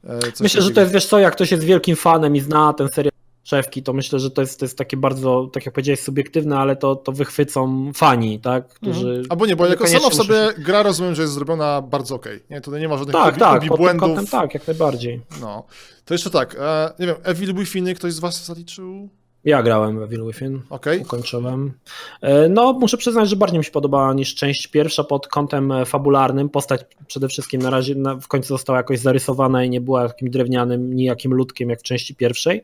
e, 0.04 0.18
Myślę, 0.40 0.48
że 0.48 0.54
takiego. 0.58 0.74
to 0.74 0.80
jest, 0.80 0.92
wiesz 0.92 1.06
co, 1.06 1.18
jak 1.18 1.32
ktoś 1.32 1.50
jest 1.50 1.64
wielkim 1.64 1.96
fanem 1.96 2.36
i 2.36 2.40
zna 2.40 2.72
ten 2.72 2.88
serial 2.88 3.12
Szewki, 3.48 3.82
to 3.82 3.92
myślę, 3.92 4.18
że 4.18 4.30
to 4.30 4.40
jest, 4.40 4.58
to 4.58 4.64
jest 4.64 4.78
takie 4.78 4.96
bardzo, 4.96 5.50
tak 5.52 5.66
jak 5.66 5.74
powiedziałeś, 5.74 6.00
subiektywne, 6.00 6.58
ale 6.58 6.76
to, 6.76 6.96
to 6.96 7.12
wychwycą 7.12 7.92
fani, 7.94 8.40
tak, 8.40 8.68
którzy... 8.68 9.08
Mhm. 9.08 9.26
Albo 9.30 9.46
nie, 9.46 9.56
bo 9.56 9.66
jako 9.66 9.86
sama 9.86 10.10
w 10.10 10.14
sobie 10.14 10.36
gra 10.58 10.82
rozumiem, 10.82 11.14
że 11.14 11.22
jest 11.22 11.34
zrobiona 11.34 11.82
bardzo 11.82 12.14
okej. 12.14 12.40
Nie, 12.50 12.60
tutaj 12.60 12.80
nie 12.80 12.88
ma 12.88 12.96
żadnych 12.98 13.16
Tak, 13.16 13.36
tak, 13.36 13.66
błędów. 13.66 14.00
kątem 14.00 14.26
tak, 14.26 14.54
jak 14.54 14.66
najbardziej. 14.66 15.20
No. 15.40 15.64
To 16.04 16.14
jeszcze 16.14 16.30
tak, 16.30 16.56
e, 16.60 16.92
nie 16.98 17.06
wiem, 17.06 17.16
Evil 17.22 17.54
Within 17.54 17.94
ktoś 17.94 18.12
z 18.12 18.18
was 18.18 18.44
zaliczył? 18.46 19.08
Ja 19.44 19.62
grałem 19.62 19.98
w 19.98 20.02
Evil 20.02 20.24
Within, 20.26 20.60
Okej. 20.70 21.00
ukończyłem. 21.00 21.72
E, 22.20 22.48
No, 22.48 22.72
muszę 22.72 22.96
przyznać, 22.96 23.28
że 23.28 23.36
bardziej 23.36 23.58
mi 23.58 23.64
się 23.64 23.70
podobała 23.70 24.14
niż 24.14 24.34
część 24.34 24.66
pierwsza 24.66 25.04
pod 25.04 25.28
kątem 25.28 25.72
e, 25.72 25.84
fabularnym. 25.86 26.48
Postać 26.48 26.80
przede 27.06 27.28
wszystkim 27.28 27.62
na 27.62 27.70
razie 27.70 27.94
na, 27.94 28.14
w 28.16 28.28
końcu 28.28 28.48
została 28.48 28.78
jakoś 28.78 28.98
zarysowana 28.98 29.64
i 29.64 29.70
nie 29.70 29.80
była 29.80 30.08
takim 30.08 30.30
drewnianym, 30.30 30.96
nijakim 30.96 31.34
ludkiem 31.34 31.70
jak 31.70 31.80
w 31.80 31.82
części 31.82 32.14
pierwszej. 32.14 32.62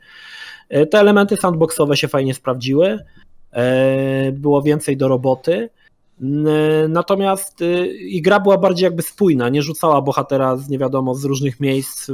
E, 0.69 0.86
Te 0.86 0.99
elementy 0.99 1.36
sandboxowe 1.36 1.97
się 1.97 2.09
fajnie 2.09 2.35
sprawdziły. 2.35 2.99
E, 3.53 4.32
Było 4.32 4.62
więcej 4.62 4.97
do 4.97 5.09
roboty. 5.09 5.69
N- 6.23 6.93
Natomiast 6.93 7.61
y, 7.62 7.86
i 7.86 8.23
gra 8.23 8.41
była 8.41 8.59
bardziej 8.59 8.85
jakby 8.85 9.03
spójna, 9.03 9.49
nie 9.49 9.62
rzucała 9.62 10.03
bohatera 10.03 10.57
z 10.57 10.69
nie 10.69 10.78
wiadomo 10.78 11.15
z 11.15 11.24
różnych 11.24 11.61
miejsc. 11.61 12.11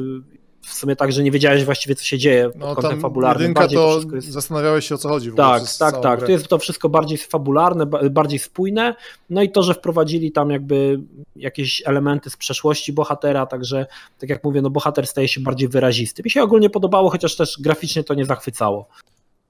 W 0.63 0.75
sumie 0.75 0.97
tak, 0.97 1.13
że 1.13 1.23
nie 1.23 1.31
wiedziałeś 1.31 1.65
właściwie 1.65 1.95
co 1.95 2.05
się 2.05 2.19
dzieje 2.19 2.45
pod 2.51 2.57
No 2.61 2.75
kątem 2.75 2.91
tam 2.91 3.01
fabularnym. 3.01 3.43
jedynka 3.43 3.61
Bardziej 3.61 3.79
to 3.79 3.91
wszystko 3.91 4.17
jest... 4.17 4.29
zastanawiałeś 4.29 4.89
się 4.89 4.95
o 4.95 4.99
co 4.99 5.09
chodzi 5.09 5.31
w 5.31 5.33
ogóle 5.33 5.47
Tak, 5.49 5.63
przez 5.65 5.79
tak, 5.79 6.01
tak. 6.03 6.19
grę. 6.19 6.27
Tu 6.27 6.33
jest 6.33 6.49
to 6.49 6.59
wszystko 6.59 6.89
bardziej 6.89 7.19
fabularne, 7.19 7.87
ba- 7.87 8.09
bardziej 8.11 8.39
spójne. 8.39 8.95
No 9.31 9.43
i 9.43 9.51
to, 9.53 9.63
że 9.63 9.75
wprowadzili 9.75 10.33
tam 10.33 10.51
jakby 10.51 11.01
jakieś 11.37 11.83
elementy 11.87 12.31
z 12.31 12.37
przeszłości 12.37 12.93
bohatera, 12.93 13.47
także 13.47 13.87
tak 14.19 14.31
jak 14.31 14.45
mówię, 14.45 14.63
no 14.63 14.71
bohater 14.71 15.07
staje 15.07 15.29
się 15.29 15.41
bardziej 15.41 15.69
wyrazisty. 15.69 16.23
Mi 16.25 16.31
się 16.31 16.43
ogólnie 16.43 16.71
podobało, 16.71 17.11
chociaż 17.11 17.37
też 17.37 17.57
graficznie 17.61 18.05
to 18.05 18.15
nie 18.15 18.25
zachwycało. 18.25 18.89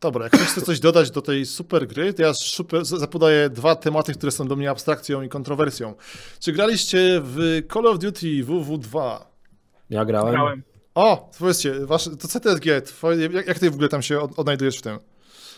Dobra, 0.00 0.24
jak 0.24 0.32
ktoś 0.32 0.46
chce 0.48 0.62
coś 0.62 0.80
dodać 0.80 1.10
do 1.10 1.22
tej 1.22 1.46
super 1.46 1.86
gry, 1.86 2.14
to 2.14 2.22
ja 2.22 2.34
super, 2.34 2.84
zapodaję 2.84 3.50
dwa 3.50 3.76
tematy, 3.76 4.12
które 4.14 4.32
są 4.32 4.48
do 4.48 4.56
mnie 4.56 4.70
abstrakcją 4.70 5.22
i 5.22 5.28
kontrowersją. 5.28 5.94
Czy 6.40 6.52
graliście 6.52 7.20
w 7.24 7.62
Call 7.72 7.86
of 7.86 7.98
Duty 7.98 8.26
WW2? 8.44 9.18
Ja 9.90 10.04
grałem. 10.04 10.32
Grałem. 10.34 10.62
O, 10.94 11.30
powiedzcie, 11.38 11.86
wasz, 11.86 12.04
to 12.04 12.28
CTSG, 12.28 12.64
twoje, 12.84 13.28
jak, 13.32 13.46
jak 13.46 13.58
ty 13.58 13.70
w 13.70 13.74
ogóle 13.74 13.88
tam 13.88 14.02
się 14.02 14.20
od, 14.20 14.38
odnajdujesz 14.38 14.78
w 14.78 14.82
tym? 14.82 14.98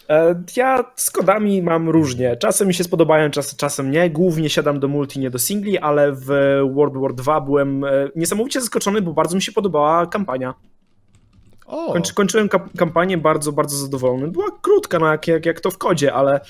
E, 0.09 0.43
Ja 0.57 0.85
z 0.97 1.11
kodami 1.11 1.63
mam 1.63 1.89
różnie. 1.89 2.37
Czasem 2.37 2.69
mi 2.69 2.75
się 2.75 2.85
spodobają, 2.85 3.31
czas, 3.31 3.57
czasem 3.57 3.91
nie. 3.91 4.11
Głównie 4.11 4.51
siadam 4.51 4.81
do 4.81 4.89
multi, 4.89 5.21
nie 5.21 5.31
do 5.31 5.39
singli, 5.39 5.79
ale 5.79 6.13
w 6.13 6.27
World 6.75 6.97
War 6.97 7.15
2 7.15 7.41
byłem 7.41 7.85
e, 7.85 7.91
niesamowicie 8.17 8.61
zaskoczony, 8.61 9.03
bo 9.03 9.13
bardzo 9.13 9.37
mi 9.37 9.43
się 9.43 9.53
podobała 9.53 10.07
kampania. 10.07 10.55
O, 11.67 11.93
Kończy, 11.93 12.15
kończyłem 12.15 12.49
kampanię 12.79 13.19
bardzo, 13.19 13.53
bardzo 13.53 13.77
zadowolony. 13.77 14.29
Była 14.29 14.47
krótka, 14.63 14.99
no 14.99 15.07
jak, 15.07 15.29
jak, 15.29 15.47
jak 15.47 15.61
to 15.61 15.71
w 15.71 15.79
kodzie, 15.79 16.15
ale 16.15 16.41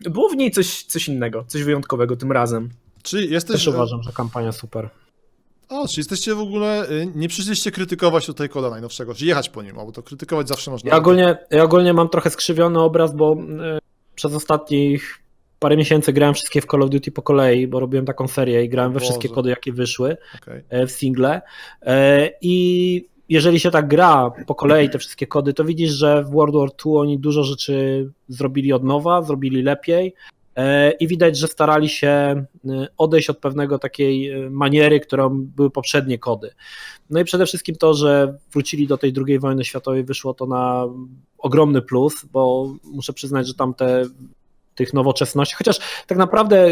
było 0.00 0.28
w 0.28 0.36
niej 0.36 0.50
coś, 0.50 0.82
coś 0.82 1.08
innego, 1.08 1.44
coś 1.48 1.62
wyjątkowego 1.62 2.16
tym 2.16 2.32
razem. 2.32 2.68
czy 3.02 3.24
jesteś... 3.24 3.56
Też 3.56 3.68
uważam, 3.68 4.02
że 4.02 4.12
kampania 4.12 4.52
super. 4.52 4.90
O, 5.74 5.88
czy 5.88 6.00
jesteście 6.00 6.34
w 6.34 6.40
ogóle, 6.40 6.90
y, 6.90 7.12
nie 7.14 7.28
przyszliście 7.28 7.70
krytykować 7.70 8.26
tutaj 8.26 8.48
koda 8.48 8.70
najnowszego, 8.70 9.14
czy 9.14 9.26
jechać 9.26 9.48
po 9.48 9.62
nim, 9.62 9.76
bo 9.76 9.92
to 9.92 10.02
krytykować 10.02 10.48
zawsze 10.48 10.70
można. 10.70 10.90
Ja 10.90 10.96
ogólnie, 10.96 11.38
ja 11.50 11.62
ogólnie 11.64 11.92
mam 11.92 12.08
trochę 12.08 12.30
skrzywiony 12.30 12.80
obraz, 12.80 13.14
bo 13.14 13.36
e, 13.60 13.78
przez 14.14 14.34
ostatnich 14.34 15.22
parę 15.58 15.76
miesięcy 15.76 16.12
grałem 16.12 16.34
wszystkie 16.34 16.60
w 16.60 16.66
Call 16.66 16.82
of 16.82 16.90
Duty 16.90 17.10
po 17.12 17.22
kolei, 17.22 17.66
bo 17.66 17.80
robiłem 17.80 18.06
taką 18.06 18.28
serię 18.28 18.64
i 18.64 18.68
grałem 18.68 18.92
we 18.92 18.94
Boże. 18.98 19.04
wszystkie 19.04 19.28
kody, 19.28 19.50
jakie 19.50 19.72
wyszły. 19.72 20.16
Okej. 20.42 20.62
e, 20.68 20.86
w 20.86 20.90
single. 20.90 21.42
E, 21.82 22.30
I 22.40 23.08
jeżeli 23.28 23.60
się 23.60 23.70
tak 23.70 23.88
gra 23.88 24.32
po 24.46 24.54
kolei 24.54 24.90
te 24.90 24.98
wszystkie 24.98 25.26
kody, 25.26 25.54
to 25.54 25.64
widzisz, 25.64 25.90
że 25.90 26.24
w 26.24 26.30
World 26.30 26.54
War 26.54 26.68
II 26.86 26.96
oni 26.96 27.18
dużo 27.18 27.44
rzeczy 27.44 28.10
zrobili 28.28 28.72
od 28.72 28.84
nowa, 28.84 29.22
zrobili 29.22 29.62
lepiej. 29.62 30.14
E, 30.56 30.90
I 30.90 31.08
widać, 31.08 31.38
że 31.38 31.48
starali 31.48 31.88
się 31.88 32.08
e, 32.08 32.46
odejść 32.98 33.30
od 33.30 33.38
pewnego 33.38 33.78
takiej 33.78 34.30
e, 34.30 34.50
maniery, 34.50 35.00
którą 35.00 35.30
były 35.40 35.70
poprzednie 35.70 36.18
kody. 36.18 36.50
No 37.10 37.20
i 37.20 37.24
przede 37.24 37.46
wszystkim 37.46 37.76
to, 37.76 37.94
że 37.94 38.38
wrócili 38.52 38.86
do 38.86 38.98
tej 38.98 39.12
II 39.26 39.38
wojny 39.38 39.64
światowej, 39.64 40.04
wyszło 40.04 40.34
to 40.34 40.46
na 40.46 40.84
ogromny 41.38 41.82
plus, 41.82 42.24
bo 42.32 42.74
muszę 42.84 43.12
przyznać, 43.12 43.46
że 43.46 43.54
tam 43.54 43.74
te 43.74 44.04
tych 44.74 44.94
nowoczesności, 44.94 45.54
chociaż 45.56 45.78
tak 46.06 46.18
naprawdę 46.18 46.68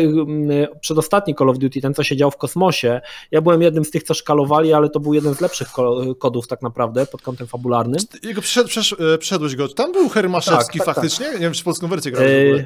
przedostatni 0.81 1.35
Call 1.35 1.51
of 1.51 1.59
Duty, 1.59 1.81
ten 1.81 1.95
co 1.95 2.03
się 2.03 2.17
działo 2.17 2.31
w 2.31 2.37
kosmosie, 2.37 3.01
ja 3.31 3.41
byłem 3.41 3.63
jednym 3.63 3.85
z 3.85 3.91
tych, 3.91 4.03
co 4.03 4.15
szkalowali, 4.15 4.73
ale 4.73 4.91
to 4.91 5.01
był 5.01 5.15
jeden 5.15 5.35
z 5.35 5.41
lepszych 5.41 5.69
ko- 5.69 6.15
kodów 6.19 6.49
tak 6.49 6.63
naprawdę 6.63 7.07
pod 7.07 7.23
kątem 7.23 7.47
fabularnym. 7.47 8.01
Jego 8.23 8.41
przesz, 8.41 8.93
e, 9.15 9.19
przeszedłeś 9.19 9.57
go. 9.57 9.69
Tam 9.69 9.93
był 9.93 10.09
Hermaszewski 10.09 10.79
Tak, 10.79 10.87
tak, 10.87 10.95
faktycznie? 10.95 11.27
Nie 11.33 11.39
wiem, 11.39 11.53
czy 11.53 11.65
polską 11.65 11.89
wersję 11.89 12.13
grałeś. 12.13 12.61
E, 12.61 12.65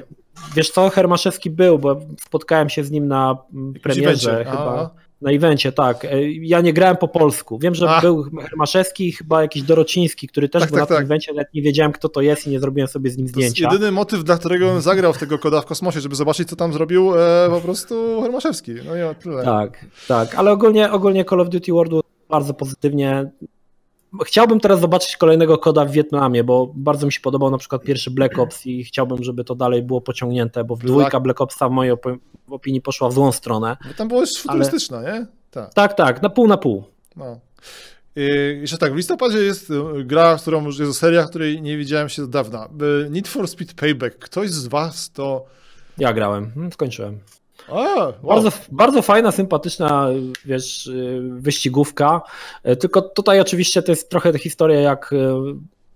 Wiesz 0.54 0.70
co, 0.70 0.90
Hermaszewski 0.90 1.50
był, 1.50 1.78
bo 1.78 2.00
spotkałem 2.26 2.68
się 2.68 2.84
z 2.84 2.90
nim 2.90 3.08
na 3.08 3.36
premierze 3.82 4.44
chyba. 4.44 4.90
Na 5.20 5.30
evencie, 5.30 5.72
tak. 5.72 6.04
E, 6.04 6.22
Ja 6.30 6.60
nie 6.60 6.72
grałem 6.72 6.96
po 6.96 7.08
polsku. 7.08 7.58
Wiem, 7.58 7.74
że 7.74 7.88
był 8.00 8.22
Hermaszewski 8.42 9.12
chyba 9.12 9.42
jakiś 9.42 9.62
Dorociński, 9.62 10.28
który 10.28 10.48
też 10.48 10.60
Tak, 10.62 10.70
był 10.70 10.76
tak, 10.78 10.82
na 10.82 10.86
tym 10.86 10.96
tak. 10.96 11.04
evencie, 11.04 11.32
nawet 11.32 11.54
nie 11.54 11.62
wiedziałem 11.62 11.92
kto 11.92 12.08
to 12.08 12.20
jest 12.20 12.46
i 12.46 12.50
nie 12.50 12.60
zrobiłem 12.60 12.88
sobie 12.88 13.10
z 13.10 13.16
nim 13.16 13.32
To 13.32 13.40
jest 13.40 13.50
zdjęcia. 13.56 13.72
jedyny 13.74 13.92
motyw, 13.92 14.24
dla 14.24 14.38
którego 14.38 14.70
on 14.72 14.80
zagrał 14.82 15.12
w 15.12 15.18
tego 15.18 15.38
koda 15.38 15.60
w 15.60 15.66
kosmosie, 15.66 16.00
żeby 16.00 16.14
zobaczyć, 16.14 16.48
co 16.48 16.56
tam 16.56 16.72
zrobił 16.72 17.14
e, 17.18 17.48
po 17.50 17.60
prostu 17.60 18.22
Hermaszewski. 18.22 18.72
No 18.86 18.96
i 18.96 19.02
o 19.02 19.14
tyle. 19.14 19.44
Tak, 19.44 19.86
tak, 20.08 20.34
ale 20.34 20.50
ogólnie, 20.52 20.92
ogólnie 20.92 21.24
Call 21.24 21.40
of 21.40 21.48
Duty 21.48 21.72
World 21.72 21.92
bardzo 22.28 22.54
pozytywnie. 22.54 23.30
Chciałbym 24.24 24.60
teraz 24.60 24.80
zobaczyć 24.80 25.16
kolejnego 25.16 25.58
koda 25.58 25.84
w 25.84 25.90
Wietnamie, 25.90 26.44
bo 26.44 26.72
bardzo 26.74 27.06
mi 27.06 27.12
się 27.12 27.20
podobał 27.20 27.50
na 27.50 27.58
przykład 27.58 27.82
pierwszy 27.82 28.10
Black 28.10 28.38
Ops 28.42 28.66
i 28.66 28.84
chciałbym, 28.84 29.24
żeby 29.24 29.44
to 29.44 29.54
dalej 29.54 29.82
było 29.82 30.00
pociągnięte, 30.00 30.64
bo 30.64 30.74
Black- 30.76 30.86
dwójka 30.86 31.20
Black 31.20 31.40
Opsa 31.40 31.68
w 31.68 31.72
mojej 31.72 31.94
opinii 32.50 32.80
poszła 32.80 33.08
w 33.08 33.12
złą 33.12 33.32
stronę. 33.32 33.76
Bo 33.88 33.94
tam 33.94 34.08
było 34.08 34.20
już 34.20 34.42
futurystyczne, 34.42 35.02
nie? 35.02 35.26
Tak. 35.50 35.74
Tak, 35.74 35.94
tak, 35.94 36.22
na 36.22 36.30
pół 36.30 36.46
na 36.46 36.56
pół. 36.56 36.84
No. 37.16 37.40
Jeszcze 38.60 38.78
tak, 38.78 38.92
w 38.92 38.96
listopadzie 38.96 39.38
jest 39.38 39.70
e, 39.70 40.04
gra, 40.04 40.36
którą 40.36 40.64
już 40.64 40.78
jest 40.78 40.98
seria, 40.98 41.24
której 41.24 41.62
nie 41.62 41.76
widziałem 41.76 42.08
się 42.08 42.22
od 42.24 42.30
dawna. 42.30 42.68
E, 43.06 43.10
Need 43.10 43.28
for 43.28 43.48
Speed 43.48 43.74
Payback. 43.74 44.18
Ktoś 44.18 44.50
z 44.50 44.66
was 44.66 45.10
to... 45.10 45.44
Ja 45.98 46.12
grałem, 46.12 46.52
mm, 46.56 46.72
skończyłem. 46.72 47.18
A, 47.68 47.72
wow. 47.72 48.12
Bardzo, 48.22 48.52
bardzo 48.72 49.02
fajna, 49.02 49.32
sympatyczna, 49.32 50.08
wiesz, 50.44 50.86
y, 50.86 51.20
wyścigówka. 51.32 52.22
Y, 52.68 52.76
Tylko 52.76 53.02
tutaj 53.02 53.40
oczywiście 53.40 53.82
to 53.82 53.92
jest 53.92 54.10
trochę 54.10 54.38
historia 54.38 54.80
jak 54.80 55.12
y, 55.12 55.16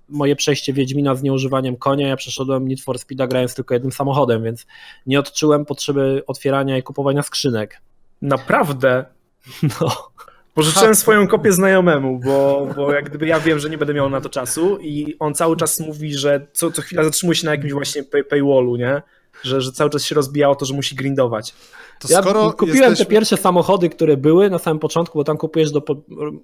moje 0.09 0.37
przejście 0.37 0.73
Wiedźmina 0.73 1.15
z 1.15 1.23
nieużywaniem 1.23 1.77
konia. 1.77 2.09
Ja 2.09 2.17
przeszedłem 2.17 2.69
Need 2.69 2.81
for 2.81 2.99
Speeda 2.99 3.27
grając 3.27 3.55
tylko 3.55 3.75
jednym 3.75 3.93
samochodem, 3.93 4.45
więc 4.45 4.67
nie 5.07 5.21
odczułem 5.21 5.65
potrzeby 5.65 6.23
otwierania 6.27 6.79
i 6.79 6.83
kupowania 6.83 7.23
skrzynek. 7.23 7.81
Naprawdę. 8.23 9.05
No. 9.81 10.11
Pożyczyłem 10.55 10.95
swoją 11.05 11.29
kopię 11.29 11.53
znajomemu, 11.53 12.21
bo, 12.25 12.69
bo 12.77 12.93
jak 12.93 13.09
gdyby 13.09 13.27
ja 13.27 13.41
wiem, 13.41 13.59
że 13.59 13.71
nie 13.71 13.79
będę 13.79 13.95
miał 13.95 14.11
na 14.11 14.21
to 14.21 14.29
czasu 14.29 14.79
i 14.81 15.17
on 15.19 15.35
cały 15.35 15.57
czas 15.57 15.81
mówi, 15.81 16.15
że 16.15 16.47
co, 16.53 16.71
co 16.71 16.83
chwila 16.83 17.05
zatrzymuje 17.05 17.37
się 17.37 17.47
na 17.47 17.53
jakimś 17.53 17.73
właśnie 17.73 18.03
pay, 18.03 18.25
paywallu, 18.25 18.77
nie? 18.77 19.03
Że, 19.43 19.61
że 19.61 19.73
cały 19.73 19.91
czas 19.91 20.05
się 20.05 20.15
rozbija 20.15 20.51
o 20.51 20.55
to, 20.55 20.65
że 20.67 20.75
musi 20.75 20.95
grindować. 20.95 21.55
To 21.99 22.09
Ja 22.13 22.23
kupiłem 22.53 22.77
jesteśmy... 22.77 23.05
te 23.05 23.11
pierwsze 23.11 23.37
samochody, 23.37 23.89
które 23.89 24.17
były 24.17 24.51
na 24.51 24.59
samym 24.59 24.79
początku, 24.79 25.19
bo 25.19 25.25
tam 25.25 25.37
kupujesz 25.37 25.71
do 25.71 25.83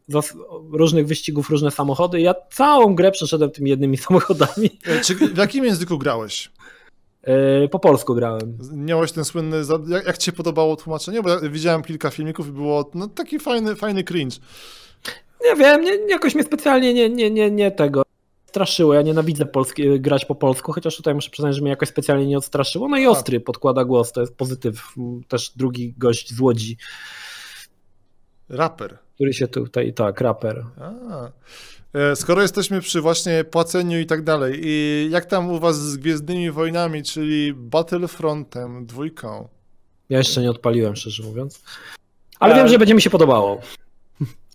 za 0.08 0.20
różnych 0.72 1.06
wyścigów 1.06 1.50
różne 1.50 1.70
samochody. 1.70 2.20
Ja 2.20 2.34
całą 2.52 2.94
grę 2.94 3.10
przeszedłem 3.12 3.50
tymi 3.50 3.70
jednymi 3.70 3.96
samochodami. 4.06 4.70
E, 4.86 5.00
Czy, 5.00 5.14
w 5.14 5.36
jakim 5.38 5.64
języku 5.64 5.98
grałeś? 5.98 6.50
Y, 7.64 7.68
Po 7.68 7.78
polsku 7.78 8.14
grałem. 8.14 8.58
Miałeś 8.72 9.12
ten 9.12 9.24
słynny... 9.24 9.56
Jak, 9.88 10.06
jak 10.06 10.18
ci 10.18 10.26
się 10.26 10.32
podobało 10.32 10.76
tłumaczenie? 10.76 11.22
Bo 11.22 11.28
ja 11.28 11.40
widziałem 11.40 11.82
kilka 11.82 12.10
filmików 12.10 12.48
i 12.48 12.52
było 12.52 12.90
no, 12.94 13.08
taki 13.08 13.38
fajny, 13.38 13.76
fajny 13.76 14.04
cringe. 14.04 14.36
Nie 15.44 15.56
wiem, 15.56 15.82
nie, 15.82 15.92
jakoś 16.08 16.34
mnie 16.34 16.44
specjalnie 16.44 16.94
nie, 16.94 17.08
nie, 17.10 17.30
nie, 17.30 17.50
nie 17.50 17.70
tego 17.70 18.02
straszyło. 18.56 18.94
Ja 18.94 19.02
nienawidzę 19.02 19.46
polski, 19.46 20.00
grać 20.00 20.24
po 20.24 20.34
polsku, 20.34 20.72
chociaż 20.72 20.96
tutaj 20.96 21.14
muszę 21.14 21.30
przyznać, 21.30 21.54
że 21.54 21.60
mnie 21.60 21.70
jakoś 21.70 21.88
specjalnie 21.88 22.26
nie 22.26 22.38
odstraszyło. 22.38 22.88
No 22.88 22.96
i 22.96 23.06
ostry 23.06 23.40
podkłada 23.40 23.84
głos, 23.84 24.12
to 24.12 24.20
jest 24.20 24.36
pozytyw. 24.36 24.94
Też 25.28 25.52
drugi 25.56 25.94
gość 25.98 26.34
z 26.34 26.40
Łodzi, 26.40 26.76
Raper. 28.48 28.98
który 29.14 29.34
się 29.34 29.48
tutaj, 29.48 29.94
tak, 29.94 30.20
raper. 30.20 30.64
A. 30.80 31.30
E, 31.98 32.16
Skoro 32.16 32.42
jesteśmy 32.42 32.80
przy 32.80 33.00
właśnie 33.00 33.44
płaceniu 33.44 33.98
i 34.00 34.06
tak 34.06 34.24
dalej, 34.24 34.60
i 34.64 35.08
jak 35.10 35.24
tam 35.24 35.50
u 35.50 35.58
was 35.58 35.80
z 35.80 35.96
Gwiezdnymi 35.96 36.50
Wojnami, 36.50 37.02
czyli 37.02 37.54
Battlefrontem, 37.54 38.86
dwójką? 38.86 39.48
Ja 40.08 40.18
jeszcze 40.18 40.40
nie 40.40 40.50
odpaliłem, 40.50 40.96
szczerze 40.96 41.22
mówiąc. 41.22 41.62
Ale 42.40 42.54
E, 42.54 42.56
wiem, 42.56 42.68
że 42.68 42.78
będzie 42.78 42.94
mi 42.94 43.02
się 43.02 43.10
podobało. 43.10 43.60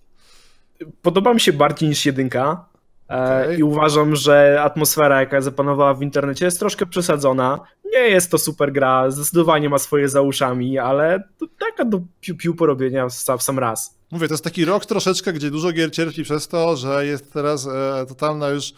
Podoba 1.01 1.33
mi 1.33 1.39
się 1.39 1.53
bardziej 1.53 1.89
niż 1.89 2.05
jedynka. 2.05 2.70
E, 3.11 3.43
Okej. 3.43 3.59
I 3.59 3.63
uważam, 3.63 4.15
że 4.15 4.61
atmosfera, 4.61 5.19
jaka 5.19 5.41
zapanowała 5.41 5.93
w 5.93 6.01
internecie, 6.01 6.45
jest 6.45 6.59
troszkę 6.59 6.85
przesadzona. 6.85 7.59
Nie 7.93 7.99
jest 7.99 8.31
to 8.31 8.37
super 8.37 8.71
gra, 8.71 9.11
zdecydowanie 9.11 9.69
ma 9.69 9.77
swoje 9.77 10.09
za 10.09 10.21
uszami, 10.21 10.77
ale 10.77 11.23
to 11.37 11.45
taka 11.59 11.85
do 11.85 12.01
piu-piu 12.21 12.55
porobienia 12.55 13.07
w 13.07 13.13
sam, 13.13 13.37
w 13.37 13.43
sam 13.43 13.59
raz. 13.59 13.97
Mówię, 14.11 14.27
to 14.27 14.33
jest 14.33 14.43
taki 14.43 14.65
rok 14.65 14.85
troszeczkę, 14.85 15.33
gdzie 15.33 15.51
dużo 15.51 15.71
gier 15.71 15.91
cierpi 15.91 16.23
przez 16.23 16.47
to, 16.47 16.75
że 16.75 17.05
jest 17.05 17.33
teraz 17.33 17.67
e, 17.67 18.05
totalna 18.07 18.49
już 18.49 18.73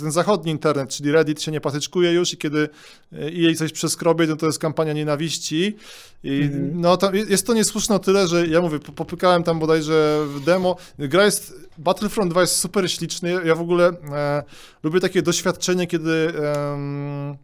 ten 0.00 0.12
zachodni 0.12 0.52
internet, 0.52 0.90
czyli 0.90 1.12
Reddit 1.12 1.42
się 1.42 1.52
nie 1.52 1.60
patyczkuje 1.60 2.12
już 2.12 2.32
i 2.32 2.36
kiedy 2.36 2.68
e, 3.12 3.30
jej 3.30 3.56
coś 3.56 3.72
przeskrobie, 3.72 4.26
no 4.26 4.36
to 4.36 4.46
jest 4.46 4.58
kampania 4.58 4.92
nienawiści. 4.92 5.76
I 6.24 6.42
Mhm. 6.42 6.80
no 6.80 6.96
tam 6.96 7.14
jest 7.14 7.46
to 7.46 7.54
niesłuszne 7.54 7.94
o 7.94 7.98
tyle, 7.98 8.28
że 8.28 8.46
ja 8.46 8.60
mówię, 8.60 8.78
po- 8.78 8.92
popykałem 8.92 9.42
tam 9.42 9.58
bodajże 9.58 10.18
w 10.28 10.44
demo. 10.44 10.76
Gra 10.98 11.24
jest, 11.24 11.54
Battlefront 11.78 12.30
2 12.30 12.40
jest 12.40 12.56
super 12.56 12.90
śliczny. 12.90 13.32
Ja 13.44 13.54
w 13.54 13.60
ogóle 13.60 13.88
e, 14.12 14.42
lubię 14.82 15.00
takie 15.00 15.22
doświadczenie, 15.22 15.86
kiedy 15.86 16.32
em, 16.72 17.36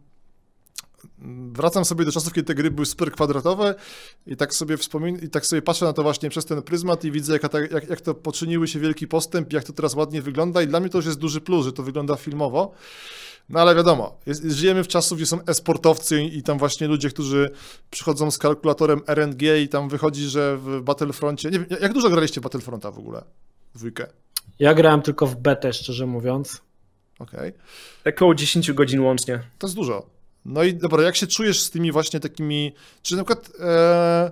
wracam 1.51 1.85
sobie 1.85 2.05
do 2.05 2.11
czasów, 2.11 2.33
kiedy 2.33 2.47
te 2.47 2.55
gry 2.55 2.71
były 2.71 2.85
super 2.85 3.11
kwadratowe 3.11 3.75
i 4.27 4.35
tak 4.35 4.53
sobie 4.53 4.77
wspomin- 4.77 5.23
i 5.23 5.29
tak 5.29 5.45
sobie 5.45 5.61
patrzę 5.61 5.85
na 5.85 5.93
to 5.93 6.03
właśnie 6.03 6.29
przez 6.29 6.45
ten 6.45 6.61
pryzmat 6.61 7.05
i 7.05 7.11
widzę, 7.11 7.33
jaka 7.33 7.49
ta, 7.49 7.59
jak, 7.59 7.89
jak 7.89 8.01
to 8.01 8.13
poczyniły 8.13 8.67
się 8.67 8.79
wielki 8.79 9.07
postęp, 9.07 9.53
jak 9.53 9.63
to 9.63 9.73
teraz 9.73 9.95
ładnie 9.95 10.21
wygląda 10.21 10.61
i 10.61 10.67
dla 10.67 10.79
mnie 10.79 10.89
to 10.89 10.97
już 10.97 11.05
jest 11.05 11.19
duży 11.19 11.41
plus, 11.41 11.65
że 11.65 11.73
to 11.73 11.83
wygląda 11.83 12.15
filmowo. 12.15 12.71
No 13.49 13.59
ale 13.59 13.75
wiadomo, 13.75 14.19
jest, 14.25 14.43
żyjemy 14.43 14.83
w 14.83 14.87
czasach, 14.87 15.17
gdzie 15.17 15.25
są 15.25 15.45
e-sportowcy 15.45 16.23
i, 16.23 16.37
i 16.37 16.43
tam 16.43 16.57
właśnie 16.57 16.87
ludzie, 16.87 17.09
którzy 17.09 17.51
przychodzą 17.91 18.31
z 18.31 18.37
kalkulatorem 18.37 19.01
RNG 19.07 19.41
i 19.61 19.69
tam 19.69 19.89
wychodzi, 19.89 20.23
że 20.23 20.57
w 20.57 20.81
Battlefroncie... 20.81 21.49
Nie 21.49 21.59
wiem, 21.59 21.67
jak 21.81 21.93
dużo 21.93 22.09
graliście 22.09 22.41
w 22.41 22.43
Battlefronta 22.43 22.91
w 22.91 22.99
ogóle? 22.99 23.23
Dwójkę. 23.75 24.07
Ja 24.59 24.73
grałem 24.73 25.01
tylko 25.01 25.27
w 25.27 25.35
betę, 25.35 25.73
szczerze 25.73 26.05
mówiąc. 26.05 26.61
Okej. 27.19 27.53
Tak 28.03 28.15
około 28.15 28.35
10 28.35 28.71
godzin 28.71 28.99
łącznie. 28.99 29.43
To 29.57 29.67
jest 29.67 29.75
dużo. 29.75 30.18
No 30.45 30.63
i 30.63 30.73
dobra, 30.73 31.03
jak 31.03 31.15
się 31.15 31.27
czujesz 31.27 31.61
z 31.61 31.69
tymi 31.69 31.91
właśnie 31.91 32.19
takimi, 32.19 32.73
czy 33.01 33.15
na 33.15 33.23
przykład 33.23 33.51
e, 33.59 34.31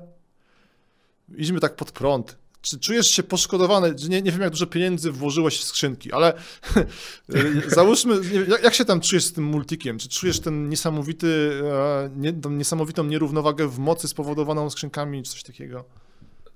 idźmy 1.38 1.60
tak 1.60 1.76
pod 1.76 1.92
prąd, 1.92 2.38
czy 2.62 2.80
czujesz 2.80 3.12
się 3.12 3.24
poszkodowany, 3.24 3.96
nie, 4.10 4.22
nie 4.22 4.32
wiem 4.32 4.42
jak 4.42 4.50
dużo 4.50 4.68
pieniędzy 4.68 5.12
włożyłeś 5.12 5.60
w 5.60 5.64
skrzynki, 5.64 6.12
ale 6.12 6.34
e, 6.76 7.70
załóżmy, 7.70 8.16
jak, 8.48 8.64
jak 8.64 8.74
się 8.74 8.86
tam 8.86 9.02
czujesz 9.02 9.26
z 9.26 9.34
tym 9.34 9.44
multikiem, 9.44 10.00
czy 10.00 10.10
czujesz 10.10 10.40
ten 10.40 10.70
niesamowity, 10.70 11.62
e, 11.64 12.10
nie, 12.16 12.34
tą 12.34 12.50
niesamowitą 12.50 13.04
nierównowagę 13.04 13.68
w 13.68 13.80
mocy 13.80 14.08
spowodowaną 14.08 14.70
skrzynkami, 14.70 15.24
czy 15.24 15.32
coś 15.32 15.44
takiego? 15.44 15.86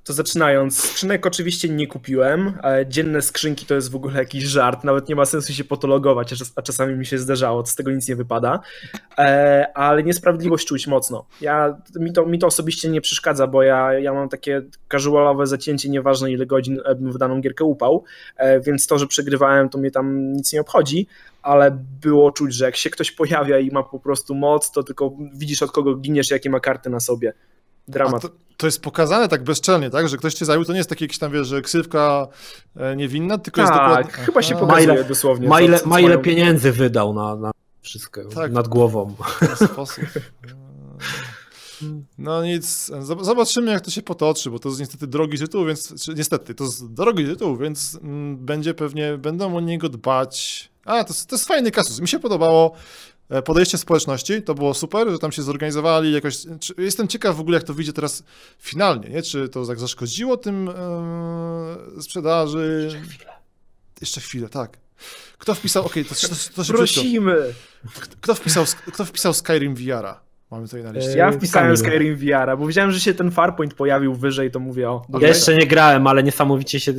To 0.03 0.13
zaczynając, 0.13 0.79
skrzynek 0.79 1.25
oczywiście 1.25 1.69
nie 1.69 1.87
kupiłem. 1.87 2.53
Dzienne 2.87 3.21
skrzynki 3.21 3.65
to 3.65 3.75
jest 3.75 3.91
w 3.91 3.95
ogóle 3.95 4.19
jakiś 4.19 4.43
żart, 4.43 4.83
nawet 4.83 5.09
nie 5.09 5.15
ma 5.15 5.25
sensu 5.25 5.53
się 5.53 5.63
potologować, 5.63 6.33
a 6.33 6.35
czas- 6.35 6.53
a 6.55 6.61
czasami 6.61 6.95
mi 6.95 7.05
się 7.05 7.17
zdarzało, 7.17 7.65
z 7.65 7.75
tego 7.75 7.91
nic 7.91 8.07
nie 8.07 8.15
wypada. 8.15 8.59
E, 9.17 9.67
Ale 9.75 10.03
niesprawiedliwość 10.03 10.67
czuć 10.67 10.87
mocno. 10.87 11.25
Ja, 11.41 11.77
mi, 11.99 12.13
to, 12.13 12.25
mi 12.25 12.39
to 12.39 12.47
osobiście 12.47 12.89
nie 12.89 13.01
przeszkadza, 13.01 13.47
bo 13.47 13.63
ja, 13.63 13.93
ja 13.93 14.13
mam 14.13 14.29
takie 14.29 14.61
casualowe 14.91 15.47
zacięcie, 15.47 15.89
nieważne 15.89 16.31
ile 16.31 16.45
godzin 16.45 16.79
bym 16.99 17.11
w 17.11 17.17
daną 17.17 17.41
gierkę 17.41 17.63
upał, 17.63 18.03
e, 18.37 18.59
więc 18.59 18.87
to, 18.87 18.99
że 18.99 19.07
przegrywałem, 19.07 19.69
to 19.69 19.77
mnie 19.77 19.91
tam 19.91 20.33
nic 20.33 20.53
nie 20.53 20.61
obchodzi, 20.61 21.07
ale 21.41 21.77
było 22.01 22.31
czuć, 22.31 22.53
że 22.55 22.65
jak 22.65 22.75
się 22.75 22.89
ktoś 22.89 23.11
pojawia 23.11 23.59
i 23.59 23.71
ma 23.71 23.83
po 23.83 23.99
prostu 23.99 24.35
moc, 24.35 24.71
to 24.71 24.83
tylko 24.83 25.17
widzisz 25.33 25.63
od 25.63 25.71
kogo 25.71 25.95
giniesz, 25.95 26.31
jakie 26.31 26.49
ma 26.49 26.59
karty 26.59 26.89
na 26.89 26.99
sobie. 26.99 27.33
Dramat. 27.91 28.21
to, 28.21 28.29
to 28.57 28.67
jest 28.67 28.81
pokazane 28.81 29.27
tak 29.27 29.43
bezczelnie, 29.43 29.89
tak, 29.89 30.09
że 30.09 30.17
ktoś 30.17 30.33
cię 30.33 30.45
zajął, 30.45 30.65
to 30.65 30.71
nie 30.71 30.77
jest 30.77 30.89
takie 30.89 31.05
jakieś 31.05 31.17
tam, 31.19 31.31
wiesz, 31.31 31.47
że 31.47 31.61
ksywka 31.61 32.27
e, 32.75 32.95
niewinna, 32.95 33.37
tylko 33.37 33.61
jest 33.61 33.73
Tak, 33.73 33.87
dokładnie... 33.89 34.11
chyba 34.25 34.41
się 34.41 34.55
pokazuje 34.55 34.87
Ma 34.87 34.93
ile- 34.93 35.03
dosłownie. 35.03 35.47
Ma 35.47 35.57
co- 35.57 35.63
ile, 35.63 35.77
co- 35.77 35.83
co 35.83 35.89
ma 35.89 35.99
ile 35.99 36.09
mają- 36.09 36.21
pieniędzy 36.21 36.71
wydał 36.71 37.13
na, 37.13 37.35
na 37.35 37.51
wszystko, 37.81 38.21
Tak. 38.25 38.51
nad 38.51 38.67
głową. 38.67 39.15
w 39.41 39.57
ten 39.57 39.67
sposób. 39.67 40.03
No 42.17 42.43
nic, 42.45 42.89
zob- 42.89 43.23
zobaczymy 43.23 43.71
jak 43.71 43.81
to 43.81 43.91
się 43.91 44.01
potoczy, 44.01 44.49
bo 44.51 44.59
to 44.59 44.69
jest 44.69 44.79
niestety 44.79 45.07
drogi 45.07 45.37
tytuł, 45.37 45.65
więc, 45.65 46.07
niestety, 46.15 46.55
to 46.55 46.63
jest 46.63 46.93
drogi 46.93 47.25
tytuł, 47.25 47.57
więc 47.57 47.99
mm, 48.03 48.37
będzie 48.37 48.73
pewnie, 48.73 49.17
będą 49.17 49.57
o 49.57 49.59
niego 49.61 49.89
dbać. 49.89 50.69
A, 50.85 51.03
to, 51.03 51.13
jest- 51.13 51.29
to 51.29 51.35
jest 51.35 51.47
fajny 51.47 51.71
kasus, 51.71 51.99
mi 51.99 52.07
się 52.07 52.19
podobało 52.19 52.71
podejście 53.45 53.77
społeczności, 53.77 54.41
to 54.41 54.55
było 54.55 54.73
super, 54.73 55.09
że 55.09 55.19
tam 55.19 55.31
się 55.31 55.41
zorganizowali 55.41 56.13
jakoś, 56.13 56.37
czy, 56.59 56.73
jestem 56.77 57.07
ciekaw 57.07 57.35
w 57.35 57.39
ogóle 57.39 57.57
jak 57.57 57.63
to 57.63 57.73
wyjdzie 57.73 57.93
teraz 57.93 58.23
finalnie, 58.59 59.09
nie? 59.09 59.21
czy 59.21 59.49
to 59.49 59.65
tak 59.65 59.79
zaszkodziło 59.79 60.37
tym 60.37 60.69
e, 60.69 62.01
sprzedaży. 62.01 62.89
Jeszcze 64.01 64.21
chwilę, 64.21 64.49
tak. 64.49 64.77
Kto 65.37 65.55
wpisał, 65.55 65.85
okej, 65.85 66.05
to, 66.05 66.15
to, 66.15 66.27
to 66.27 66.35
szybciutko. 66.35 66.77
Prosimy. 66.77 67.35
Kto 68.21 68.35
wpisał, 68.35 68.65
kto 68.93 69.05
wpisał 69.05 69.33
Skyrim 69.33 69.75
VR-a? 69.75 70.19
Mamy 70.51 70.65
tutaj 70.65 70.83
na 70.83 70.91
liście. 70.91 71.13
E, 71.13 71.17
Ja 71.17 71.31
wpisałem 71.31 71.75
Kamil. 71.75 71.77
Skyrim 71.77 72.15
VR, 72.15 72.57
bo 72.57 72.67
widziałem, 72.67 72.91
że 72.91 72.99
się 72.99 73.13
ten 73.13 73.31
Farpoint 73.31 73.73
pojawił 73.73 74.15
wyżej, 74.15 74.51
to 74.51 74.59
mówię 74.59 74.89
o. 74.89 75.05
Ja 75.19 75.27
jeszcze 75.27 75.55
nie 75.55 75.67
grałem, 75.67 76.07
ale 76.07 76.23
niesamowicie 76.23 76.79
się 76.79 76.93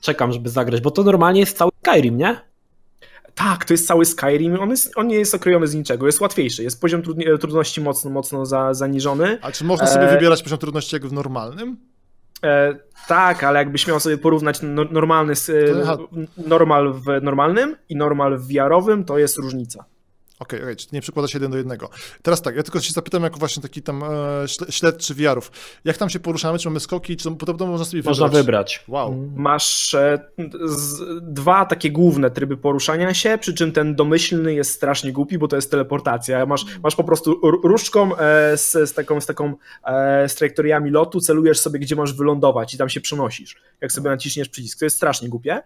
czekam, 0.00 0.32
żeby 0.32 0.48
zagrać, 0.48 0.80
bo 0.80 0.90
to 0.90 1.02
normalnie 1.02 1.40
jest 1.40 1.56
cały 1.56 1.70
Skyrim, 1.82 2.16
nie? 2.16 2.40
Tak, 3.36 3.64
to 3.64 3.74
jest 3.74 3.86
cały 3.86 4.04
Skyrim, 4.04 4.60
on, 4.60 4.70
jest, 4.70 4.92
on 4.96 5.06
nie 5.06 5.16
jest 5.16 5.34
okrojony 5.34 5.66
z 5.66 5.74
niczego, 5.74 6.06
jest 6.06 6.20
łatwiejszy, 6.20 6.62
jest 6.62 6.80
poziom 6.80 7.02
trudni- 7.02 7.38
trudności 7.38 7.80
mocno, 7.80 8.10
mocno 8.10 8.46
za, 8.46 8.74
zaniżony. 8.74 9.38
A 9.42 9.52
czy 9.52 9.64
można 9.64 9.86
sobie 9.86 10.08
E, 10.10 10.14
wybierać 10.14 10.42
poziom 10.42 10.58
trudności 10.58 10.96
jak 10.96 11.06
w 11.06 11.12
normalnym? 11.12 11.76
E, 12.44 12.76
tak, 13.08 13.44
ale 13.44 13.58
jakbyś 13.58 13.86
miał 13.86 14.00
sobie 14.00 14.18
porównać 14.18 14.58
no, 14.62 14.84
normalny, 14.90 15.32
e, 15.32 15.96
normal 16.48 16.92
w 16.92 17.22
normalnym 17.22 17.76
i 17.88 17.96
normal 17.96 18.38
w 18.38 18.48
VR-owym, 18.48 19.04
to 19.04 19.18
jest 19.18 19.38
różnica. 19.38 19.84
Okej, 20.38 20.62
okej, 20.62 20.76
czyli 20.76 20.88
nie 20.92 21.00
przykłada 21.00 21.28
się 21.28 21.38
jeden 21.38 21.50
do 21.50 21.56
jednego. 21.56 21.90
Teraz 22.22 22.42
tak, 22.42 22.56
ja 22.56 22.62
tylko 22.62 22.80
się 22.80 22.92
zapytam 22.92 23.22
jako 23.22 23.38
właśnie 23.38 23.62
taki 23.62 23.82
tam 23.82 24.02
e, 24.02 24.06
śle- 24.46 24.70
śledczy 24.70 25.14
VR-ów. 25.14 25.50
Jak 25.84 25.96
tam 25.96 26.10
się 26.10 26.20
poruszamy? 26.20 26.58
Czy 26.58 26.68
mamy 26.68 26.80
skoki? 26.80 27.16
Czy 27.16 27.30
podobno 27.30 27.66
można 27.66 27.84
sobie 27.84 28.02
wybrać? 28.02 28.18
Można 28.18 28.38
wybrać. 28.38 28.84
Wow. 28.88 29.12
Mm. 29.12 29.32
Masz 29.36 29.94
e, 29.94 30.18
z, 30.64 31.02
dwa 31.32 31.66
takie 31.66 31.90
główne 31.90 32.30
tryby 32.30 32.56
poruszania 32.56 33.14
się, 33.14 33.38
przy 33.40 33.54
czym 33.54 33.72
ten 33.72 33.94
domyślny 33.94 34.54
jest 34.54 34.70
strasznie 34.70 35.12
głupi, 35.12 35.38
bo 35.38 35.48
to 35.48 35.56
jest 35.56 35.70
teleportacja. 35.70 36.46
Masz, 36.46 36.64
masz 36.82 36.96
po 36.96 37.04
prostu 37.04 37.40
różdżką 37.62 38.16
e, 38.16 38.56
z, 38.56 38.72
z 38.72 38.94
taką, 38.94 39.20
z 39.20 39.26
taką 39.26 39.54
e, 39.84 40.28
z 40.28 40.34
trajektoriami 40.34 40.90
lotu, 40.90 41.20
celujesz 41.20 41.58
sobie, 41.60 41.78
gdzie 41.78 41.96
masz 41.96 42.12
wylądować 42.12 42.74
i 42.74 42.78
tam 42.78 42.88
się 42.88 43.00
przenosisz, 43.00 43.56
jak 43.80 43.92
sobie 43.92 44.10
naciśniesz 44.10 44.48
przycisk. 44.48 44.78
To 44.78 44.84
jest 44.84 44.96
strasznie 44.96 45.28
głupie. 45.28 45.62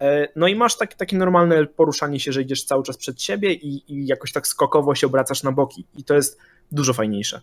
E, 0.00 0.28
No 0.36 0.48
i 0.48 0.54
masz 0.54 0.76
tak, 0.76 0.94
takie 0.94 1.16
normalne 1.18 1.66
poruszanie 1.66 2.20
się, 2.20 2.32
że 2.32 2.42
idziesz 2.42 2.64
cały 2.64 2.82
czas 2.82 2.96
przed 2.96 3.22
siebie 3.22 3.52
i, 3.52 3.92
i 3.94 4.06
jakoś 4.06 4.32
tak 4.32 4.46
skokowo 4.46 4.94
się 4.94 5.06
obracasz 5.06 5.42
na 5.42 5.52
boki. 5.52 5.84
I 5.96 6.04
to 6.04 6.14
jest 6.14 6.38
dużo 6.72 6.92
fajniejsze. 6.92 7.40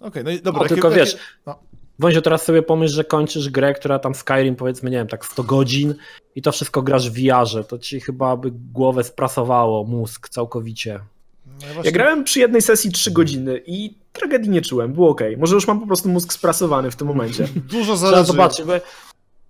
Okej, 0.00 0.24
no 0.24 0.30
i 0.30 0.40
dobra. 0.40 0.62
Jakie- 0.62 0.68
tylko 0.74 0.88
jakie- 0.90 1.00
wiesz, 1.00 1.16
no. 1.46 1.58
Wąziu, 1.98 2.22
teraz 2.22 2.44
sobie 2.44 2.62
pomyśl, 2.62 2.94
że 2.94 3.04
kończysz 3.04 3.48
grę, 3.50 3.74
która 3.74 3.98
tam 3.98 4.14
Skyrim 4.14 4.56
powiedzmy, 4.56 4.90
nie 4.90 4.96
wiem, 4.96 5.06
tak 5.08 5.26
100 5.26 5.42
godzin 5.44 5.94
i 6.34 6.42
to 6.42 6.52
wszystko 6.52 6.82
grasz 6.82 7.10
w 7.10 7.14
VR-ze, 7.14 7.64
to 7.64 7.78
ci 7.78 8.00
chyba 8.00 8.36
by 8.36 8.50
głowę 8.72 9.04
sprasowało, 9.04 9.84
mózg 9.84 10.28
całkowicie. 10.28 11.00
No 11.46 11.66
Ja 11.68 11.74
właśnie- 11.74 11.92
grałem 11.92 12.24
przy 12.24 12.40
jednej 12.40 12.62
sesji 12.62 12.92
3 12.92 13.10
godziny 13.10 13.60
i 13.66 13.94
tragedii 14.12 14.50
nie 14.50 14.62
czułem, 14.62 14.92
było 14.92 15.08
ok. 15.10 15.20
Może 15.38 15.54
już 15.54 15.66
mam 15.66 15.80
po 15.80 15.86
prostu 15.86 16.08
mózg 16.08 16.32
sprasowany 16.32 16.90
w 16.90 16.96
tym 16.96 17.08
momencie. 17.08 17.48
Dużo 17.70 17.84
Trzeba 17.96 17.96
zależy. 18.10 18.24
zobaczyć, 18.24 18.66
bo... 18.66 18.72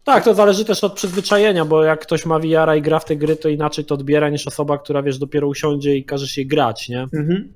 Tak, 0.05 0.25
to 0.25 0.35
zależy 0.35 0.65
też 0.65 0.85
od 0.85 0.93
przyzwyczajenia, 0.93 1.65
bo 1.65 1.85
jak 1.85 2.01
ktoś 2.01 2.27
ma 2.27 2.39
VR-a 2.39 2.77
i 2.77 2.83
gra 2.83 2.99
w 2.99 3.05
te 3.05 3.17
gry, 3.17 3.37
to 3.37 3.49
inaczej 3.49 3.85
to 3.85 3.95
odbiera 3.95 4.31
niż 4.31 4.47
osoba, 4.47 4.79
która 4.79 5.03
wiesz, 5.03 5.19
dopiero 5.19 5.49
usiądzie 5.49 5.97
i 5.97 6.05
każe 6.05 6.29
się 6.29 6.45
grać, 6.45 6.89
nie? 6.89 7.01
Mhm. 7.01 7.53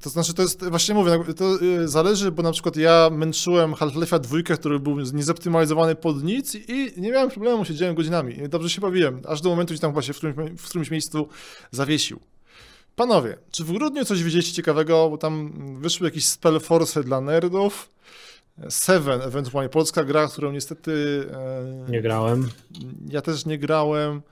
To 0.00 0.10
znaczy, 0.10 0.34
to 0.34 0.42
jest, 0.42 0.64
właśnie 0.64 0.94
mówię, 0.94 1.18
to 1.36 1.62
y, 1.62 1.88
zależy, 1.88 2.32
bo 2.32 2.42
na 2.42 2.52
przykład 2.52 2.76
ja 2.76 3.08
męczyłem 3.12 3.72
Half-Life'a 3.72 4.20
dwójkę, 4.20 4.56
który 4.56 4.80
był 4.80 5.00
niezoptymalizowany 5.00 5.94
pod 5.94 6.24
nic 6.24 6.54
i 6.54 6.92
nie 6.96 7.10
miałem 7.10 7.30
problemu, 7.30 7.64
siedziałem 7.64 7.94
godzinami 7.94 8.48
dobrze 8.48 8.70
się 8.70 8.80
bawiłem, 8.80 9.22
aż 9.28 9.40
do 9.40 9.48
momentu, 9.48 9.74
gdzie 9.74 9.80
tam 9.80 9.92
właśnie 9.92 10.14
w 10.14 10.16
którymś, 10.16 10.60
w 10.60 10.68
którymś 10.68 10.90
miejscu 10.90 11.28
zawiesił. 11.70 12.20
Panowie, 12.96 13.36
czy 13.50 13.64
w 13.64 13.72
grudniu 13.72 14.04
coś 14.04 14.22
widzieliście 14.22 14.52
ciekawego, 14.52 15.10
bo 15.10 15.18
tam 15.18 15.52
wyszły 15.80 16.06
jakieś 16.06 16.26
spell 16.26 16.60
force 16.60 17.04
dla 17.04 17.20
nerdów, 17.20 17.88
Seven, 18.68 19.22
ewentualnie 19.22 19.68
polska 19.68 20.04
gra, 20.04 20.28
którą 20.28 20.52
niestety 20.52 21.24
e, 21.86 21.90
Nie 21.90 22.02
grałem. 22.02 22.48
ja 23.10 23.22
też 23.22 23.46
nie 23.46 23.58
grałem. 23.58 24.22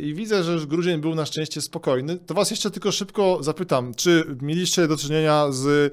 I 0.00 0.14
widzę, 0.14 0.42
że 0.42 0.52
już 0.52 0.66
grudzień 0.66 1.00
był 1.00 1.14
na 1.14 1.26
szczęście 1.26 1.60
spokojny. 1.60 2.18
To 2.18 2.34
was 2.34 2.50
jeszcze 2.50 2.70
tylko 2.70 2.92
szybko 2.92 3.38
zapytam, 3.40 3.94
czy 3.94 4.24
mieliście 4.42 4.88
do 4.88 4.96
czynienia 4.96 5.46
z 5.52 5.92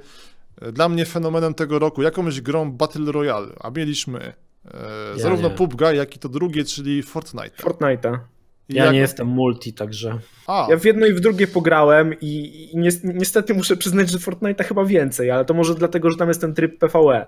e, 0.61 0.71
dla 0.71 0.89
mnie 0.89 1.05
fenomenem 1.05 1.53
tego 1.53 1.79
roku, 1.79 2.01
jakąś 2.01 2.41
grą 2.41 2.71
Battle 2.71 3.11
Royale, 3.11 3.47
a 3.59 3.69
mieliśmy 3.69 4.19
e, 4.19 4.33
Ja 5.11 5.23
zarówno 5.23 5.49
nie. 5.49 5.55
PUBG, 5.55 5.81
jak 5.81 6.15
i 6.15 6.19
to 6.19 6.29
drugie, 6.29 6.65
czyli 6.65 7.03
Fortnite. 7.03 7.63
Fortnite'a. 7.63 8.17
Ja 8.69 8.85
jak- 8.85 8.93
nie 8.93 8.99
jestem 8.99 9.27
multi, 9.27 9.73
także. 9.73 10.19
A, 10.47 10.67
Ja 10.69 10.77
w 10.77 10.85
jedno 10.85 11.05
i 11.05 11.13
w 11.13 11.19
drugie 11.19 11.47
pograłem 11.47 12.13
i, 12.21 12.69
i 12.73 12.77
ni- 12.77 12.89
niestety 13.03 13.53
muszę 13.53 13.77
przyznać, 13.77 14.09
że 14.09 14.17
Fortnite'a 14.17 14.63
chyba 14.63 14.85
więcej, 14.85 15.31
ale 15.31 15.45
to 15.45 15.53
może 15.53 15.75
dlatego, 15.75 16.11
że 16.11 16.17
tam 16.17 16.27
jest 16.27 16.41
ten 16.41 16.53
tryb 16.53 16.79
PvE. 16.79 17.25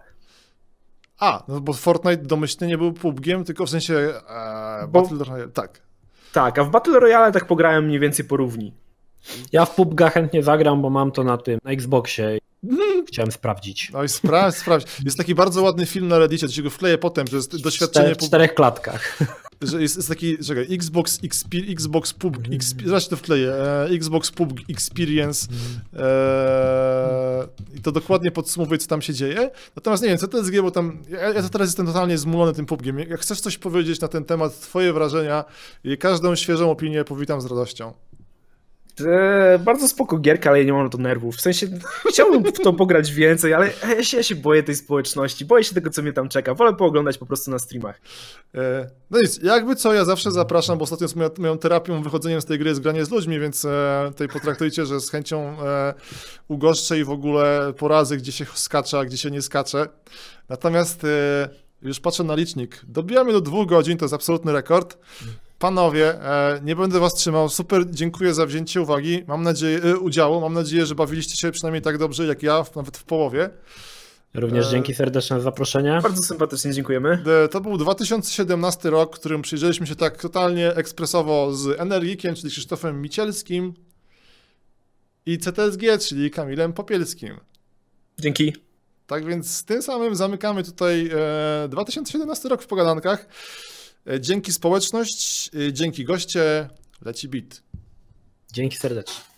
a, 1.19 1.43
no 1.47 1.61
bo 1.61 1.73
Fortnite 1.73 2.17
domyślnie 2.23 2.67
nie 2.67 2.77
był 2.77 2.93
PUBGiem, 2.93 3.43
tylko 3.43 3.65
w 3.65 3.69
sensie 3.69 3.93
e, 3.95 4.87
Bo- 4.89 5.01
Battle 5.01 5.17
Royale, 5.25 5.47
tak. 5.47 5.81
Tak, 6.33 6.59
a 6.59 6.63
w 6.63 6.69
Battle 6.69 6.99
Royale 6.99 7.31
tak 7.31 7.45
pograłem 7.47 7.85
mniej 7.85 7.99
więcej 7.99 8.25
porówni. 8.25 8.73
Ja 9.51 9.65
w 9.65 9.75
PUBG 9.75 10.01
chętnie 10.13 10.43
zagram, 10.43 10.81
bo 10.81 10.89
mam 10.89 11.11
to 11.11 11.23
na 11.23 11.37
tym, 11.37 11.59
na 11.63 11.71
Xboxie. 11.71 12.37
Chciałem 13.07 13.31
sprawdzić. 13.31 13.91
No 13.93 14.03
i 14.03 14.09
sprawdź, 14.09 14.55
sprawdź. 14.57 14.87
Jest 15.05 15.17
taki 15.17 15.35
bardzo 15.35 15.61
ładny 15.61 15.85
film 15.85 16.07
na 16.07 16.19
Reddicie, 16.19 16.47
to 16.47 16.53
się 16.53 16.63
go 16.63 16.69
wkleję 16.69 16.97
potem, 16.97 17.27
że 17.27 17.35
jest 17.37 17.61
doświadczenie 17.63 18.05
Cztery, 18.05 18.15
w 18.15 18.27
czterech 18.27 18.53
klatkach. 18.53 19.17
Że 19.61 19.81
jest, 19.81 19.95
jest 19.95 20.09
taki, 20.09 20.37
czekaj, 20.37 20.67
Xbox, 20.73 21.19
Xbox 21.69 22.13
Pub, 22.13 22.37
XP, 22.51 22.81
zaraz 22.85 23.07
to 23.07 23.17
wkleję, 23.17 23.53
e, 23.53 23.85
Xbox 23.85 24.31
Pub 24.31 24.59
Experience 24.69 25.47
e, 25.93 27.47
i 27.75 27.81
to 27.81 27.91
dokładnie 27.91 28.31
podsumowuje, 28.31 28.77
co 28.77 28.87
tam 28.87 29.01
się 29.01 29.13
dzieje. 29.13 29.51
Natomiast 29.75 30.03
nie 30.03 30.09
wiem, 30.09 30.17
co 30.17 30.27
to 30.27 30.37
jest 30.37 30.49
G, 30.49 30.61
bo 30.61 30.71
tam, 30.71 30.97
ja, 31.09 31.19
ja 31.19 31.49
teraz 31.49 31.67
jestem 31.67 31.85
totalnie 31.85 32.17
zmulony 32.17 32.53
tym 32.53 32.65
PUBGiem. 32.65 32.99
Jak 32.99 33.19
chcesz 33.19 33.41
coś 33.41 33.57
powiedzieć 33.57 33.99
na 34.01 34.07
ten 34.07 34.25
temat, 34.25 34.59
twoje 34.59 34.93
wrażenia 34.93 35.45
każdą 35.99 36.35
świeżą 36.35 36.71
opinię 36.71 37.03
powitam 37.03 37.41
z 37.41 37.45
radością. 37.45 37.93
E, 39.01 39.59
bardzo 39.59 39.87
spoko 39.87 40.17
gierka, 40.17 40.49
ale 40.49 40.59
ja 40.59 40.65
nie 40.65 40.73
mam 40.73 40.83
na 40.83 40.89
to 40.89 40.97
nerwów. 40.97 41.35
W 41.35 41.41
sensie 41.41 41.67
chciałbym 42.09 42.43
w 42.43 42.59
to 42.59 42.73
pograć 42.73 43.11
więcej, 43.11 43.53
ale 43.53 43.69
ja 43.97 44.03
się, 44.03 44.17
ja 44.17 44.23
się 44.23 44.35
boję 44.35 44.63
tej 44.63 44.75
społeczności, 44.75 45.45
boję 45.45 45.63
się 45.63 45.75
tego, 45.75 45.89
co 45.89 46.01
mnie 46.01 46.13
tam 46.13 46.29
czeka. 46.29 46.53
Wolę 46.53 46.73
pooglądać 46.73 47.17
po 47.17 47.25
prostu 47.25 47.51
na 47.51 47.59
streamach. 47.59 48.01
E, 48.55 48.89
No 49.11 49.21
nic, 49.21 49.39
jakby 49.43 49.75
co, 49.75 49.93
ja 49.93 50.05
zawsze 50.05 50.31
zapraszam, 50.31 50.77
bo 50.77 50.83
ostatnio 50.83 51.07
z 51.07 51.15
moją, 51.15 51.29
moją 51.37 51.57
terapią, 51.57 52.03
wychodzeniem 52.03 52.41
z 52.41 52.45
tej 52.45 52.59
gry 52.59 52.69
jest 52.69 52.81
granie 52.81 53.05
z 53.05 53.11
ludźmi, 53.11 53.39
więc 53.39 53.65
e, 53.65 54.05
tutaj 54.11 54.27
potraktujcie, 54.27 54.85
że 54.85 54.99
z 54.99 55.09
chęcią 55.09 55.57
ugoszczę 56.47 56.99
i 56.99 57.03
w 57.03 57.09
ogóle 57.09 57.73
poradzę, 57.77 58.17
gdzie 58.17 58.31
się 58.31 58.45
skacze, 58.53 58.99
a 58.99 59.05
gdzie 59.05 59.17
się 59.17 59.31
nie 59.31 59.41
skacze. 59.41 59.87
Natomiast 60.49 61.05
już 61.81 61.99
patrzę 61.99 62.23
na 62.23 62.35
licznik. 62.35 62.81
Dobijamy 62.87 63.31
do 63.31 63.41
dwóch 63.41 63.67
godzin, 63.67 63.97
to 63.97 64.05
jest 64.05 64.13
absolutny 64.13 64.51
rekord. 64.51 64.97
Panowie, 65.59 66.21
e, 66.21 66.61
nie 66.63 66.75
będę 66.75 66.99
was 66.99 67.13
trzymał. 67.13 67.49
Super, 67.49 67.91
dziękuję 67.91 68.33
za 68.33 68.45
wzięcie 68.45 68.81
uwagi. 68.81 69.23
Mam 69.27 69.43
nadzieję, 69.43 69.83
e, 69.83 69.97
udziału. 69.97 70.41
Mam 70.41 70.53
nadzieję, 70.53 70.85
że 70.85 70.95
bawiliście 70.95 71.35
się 71.35 71.51
przynajmniej 71.51 71.81
tak 71.81 71.97
dobrze 71.97 72.25
jak 72.25 72.43
ja, 72.43 72.63
nawet 72.75 72.97
w 72.97 73.03
połowie. 73.03 73.49
Również 74.33 74.67
E, 74.67 74.71
dzięki 74.71 74.93
serdeczne 74.93 75.37
za 75.37 75.43
zaproszenie. 75.43 75.99
Bardzo 76.03 76.23
sympatycznie 76.23 76.73
dziękujemy. 76.73 77.23
To 77.51 77.61
był 77.61 77.77
2017 77.77 78.89
rok, 78.89 79.15
w 79.15 79.19
którym 79.19 79.41
przyjrzeliśmy 79.41 79.87
się 79.87 79.95
tak 79.95 80.21
totalnie 80.21 80.75
ekspresowo 80.75 81.53
z 81.53 81.79
Energikiem, 81.79 82.35
czyli 82.35 82.49
Krzysztofem 82.49 83.01
Micielskim 83.01 83.73
i 85.25 85.37
CTSG, 85.37 85.81
czyli 86.07 86.31
Kamilem 86.31 86.73
Popielskim. 86.73 87.39
Dzięki. 88.19 88.55
Tak 89.07 89.25
więc 89.25 89.51
z 89.51 89.65
tym 89.65 89.81
samym 89.81 90.15
zamykamy 90.15 90.63
tutaj 90.63 91.09
e, 91.63 91.67
2017 91.69 92.49
rok 92.49 92.61
w 92.61 92.67
pogadankach. 92.67 93.27
E, 94.09 94.21
dzięki 94.21 94.53
społeczność, 94.53 95.49
e, 95.67 95.73
dzięki 95.73 96.05
goście, 96.05 96.69
leci 97.01 97.29
bit. 97.29 97.63
Dzięki 98.53 98.77
serdecznie. 98.77 99.34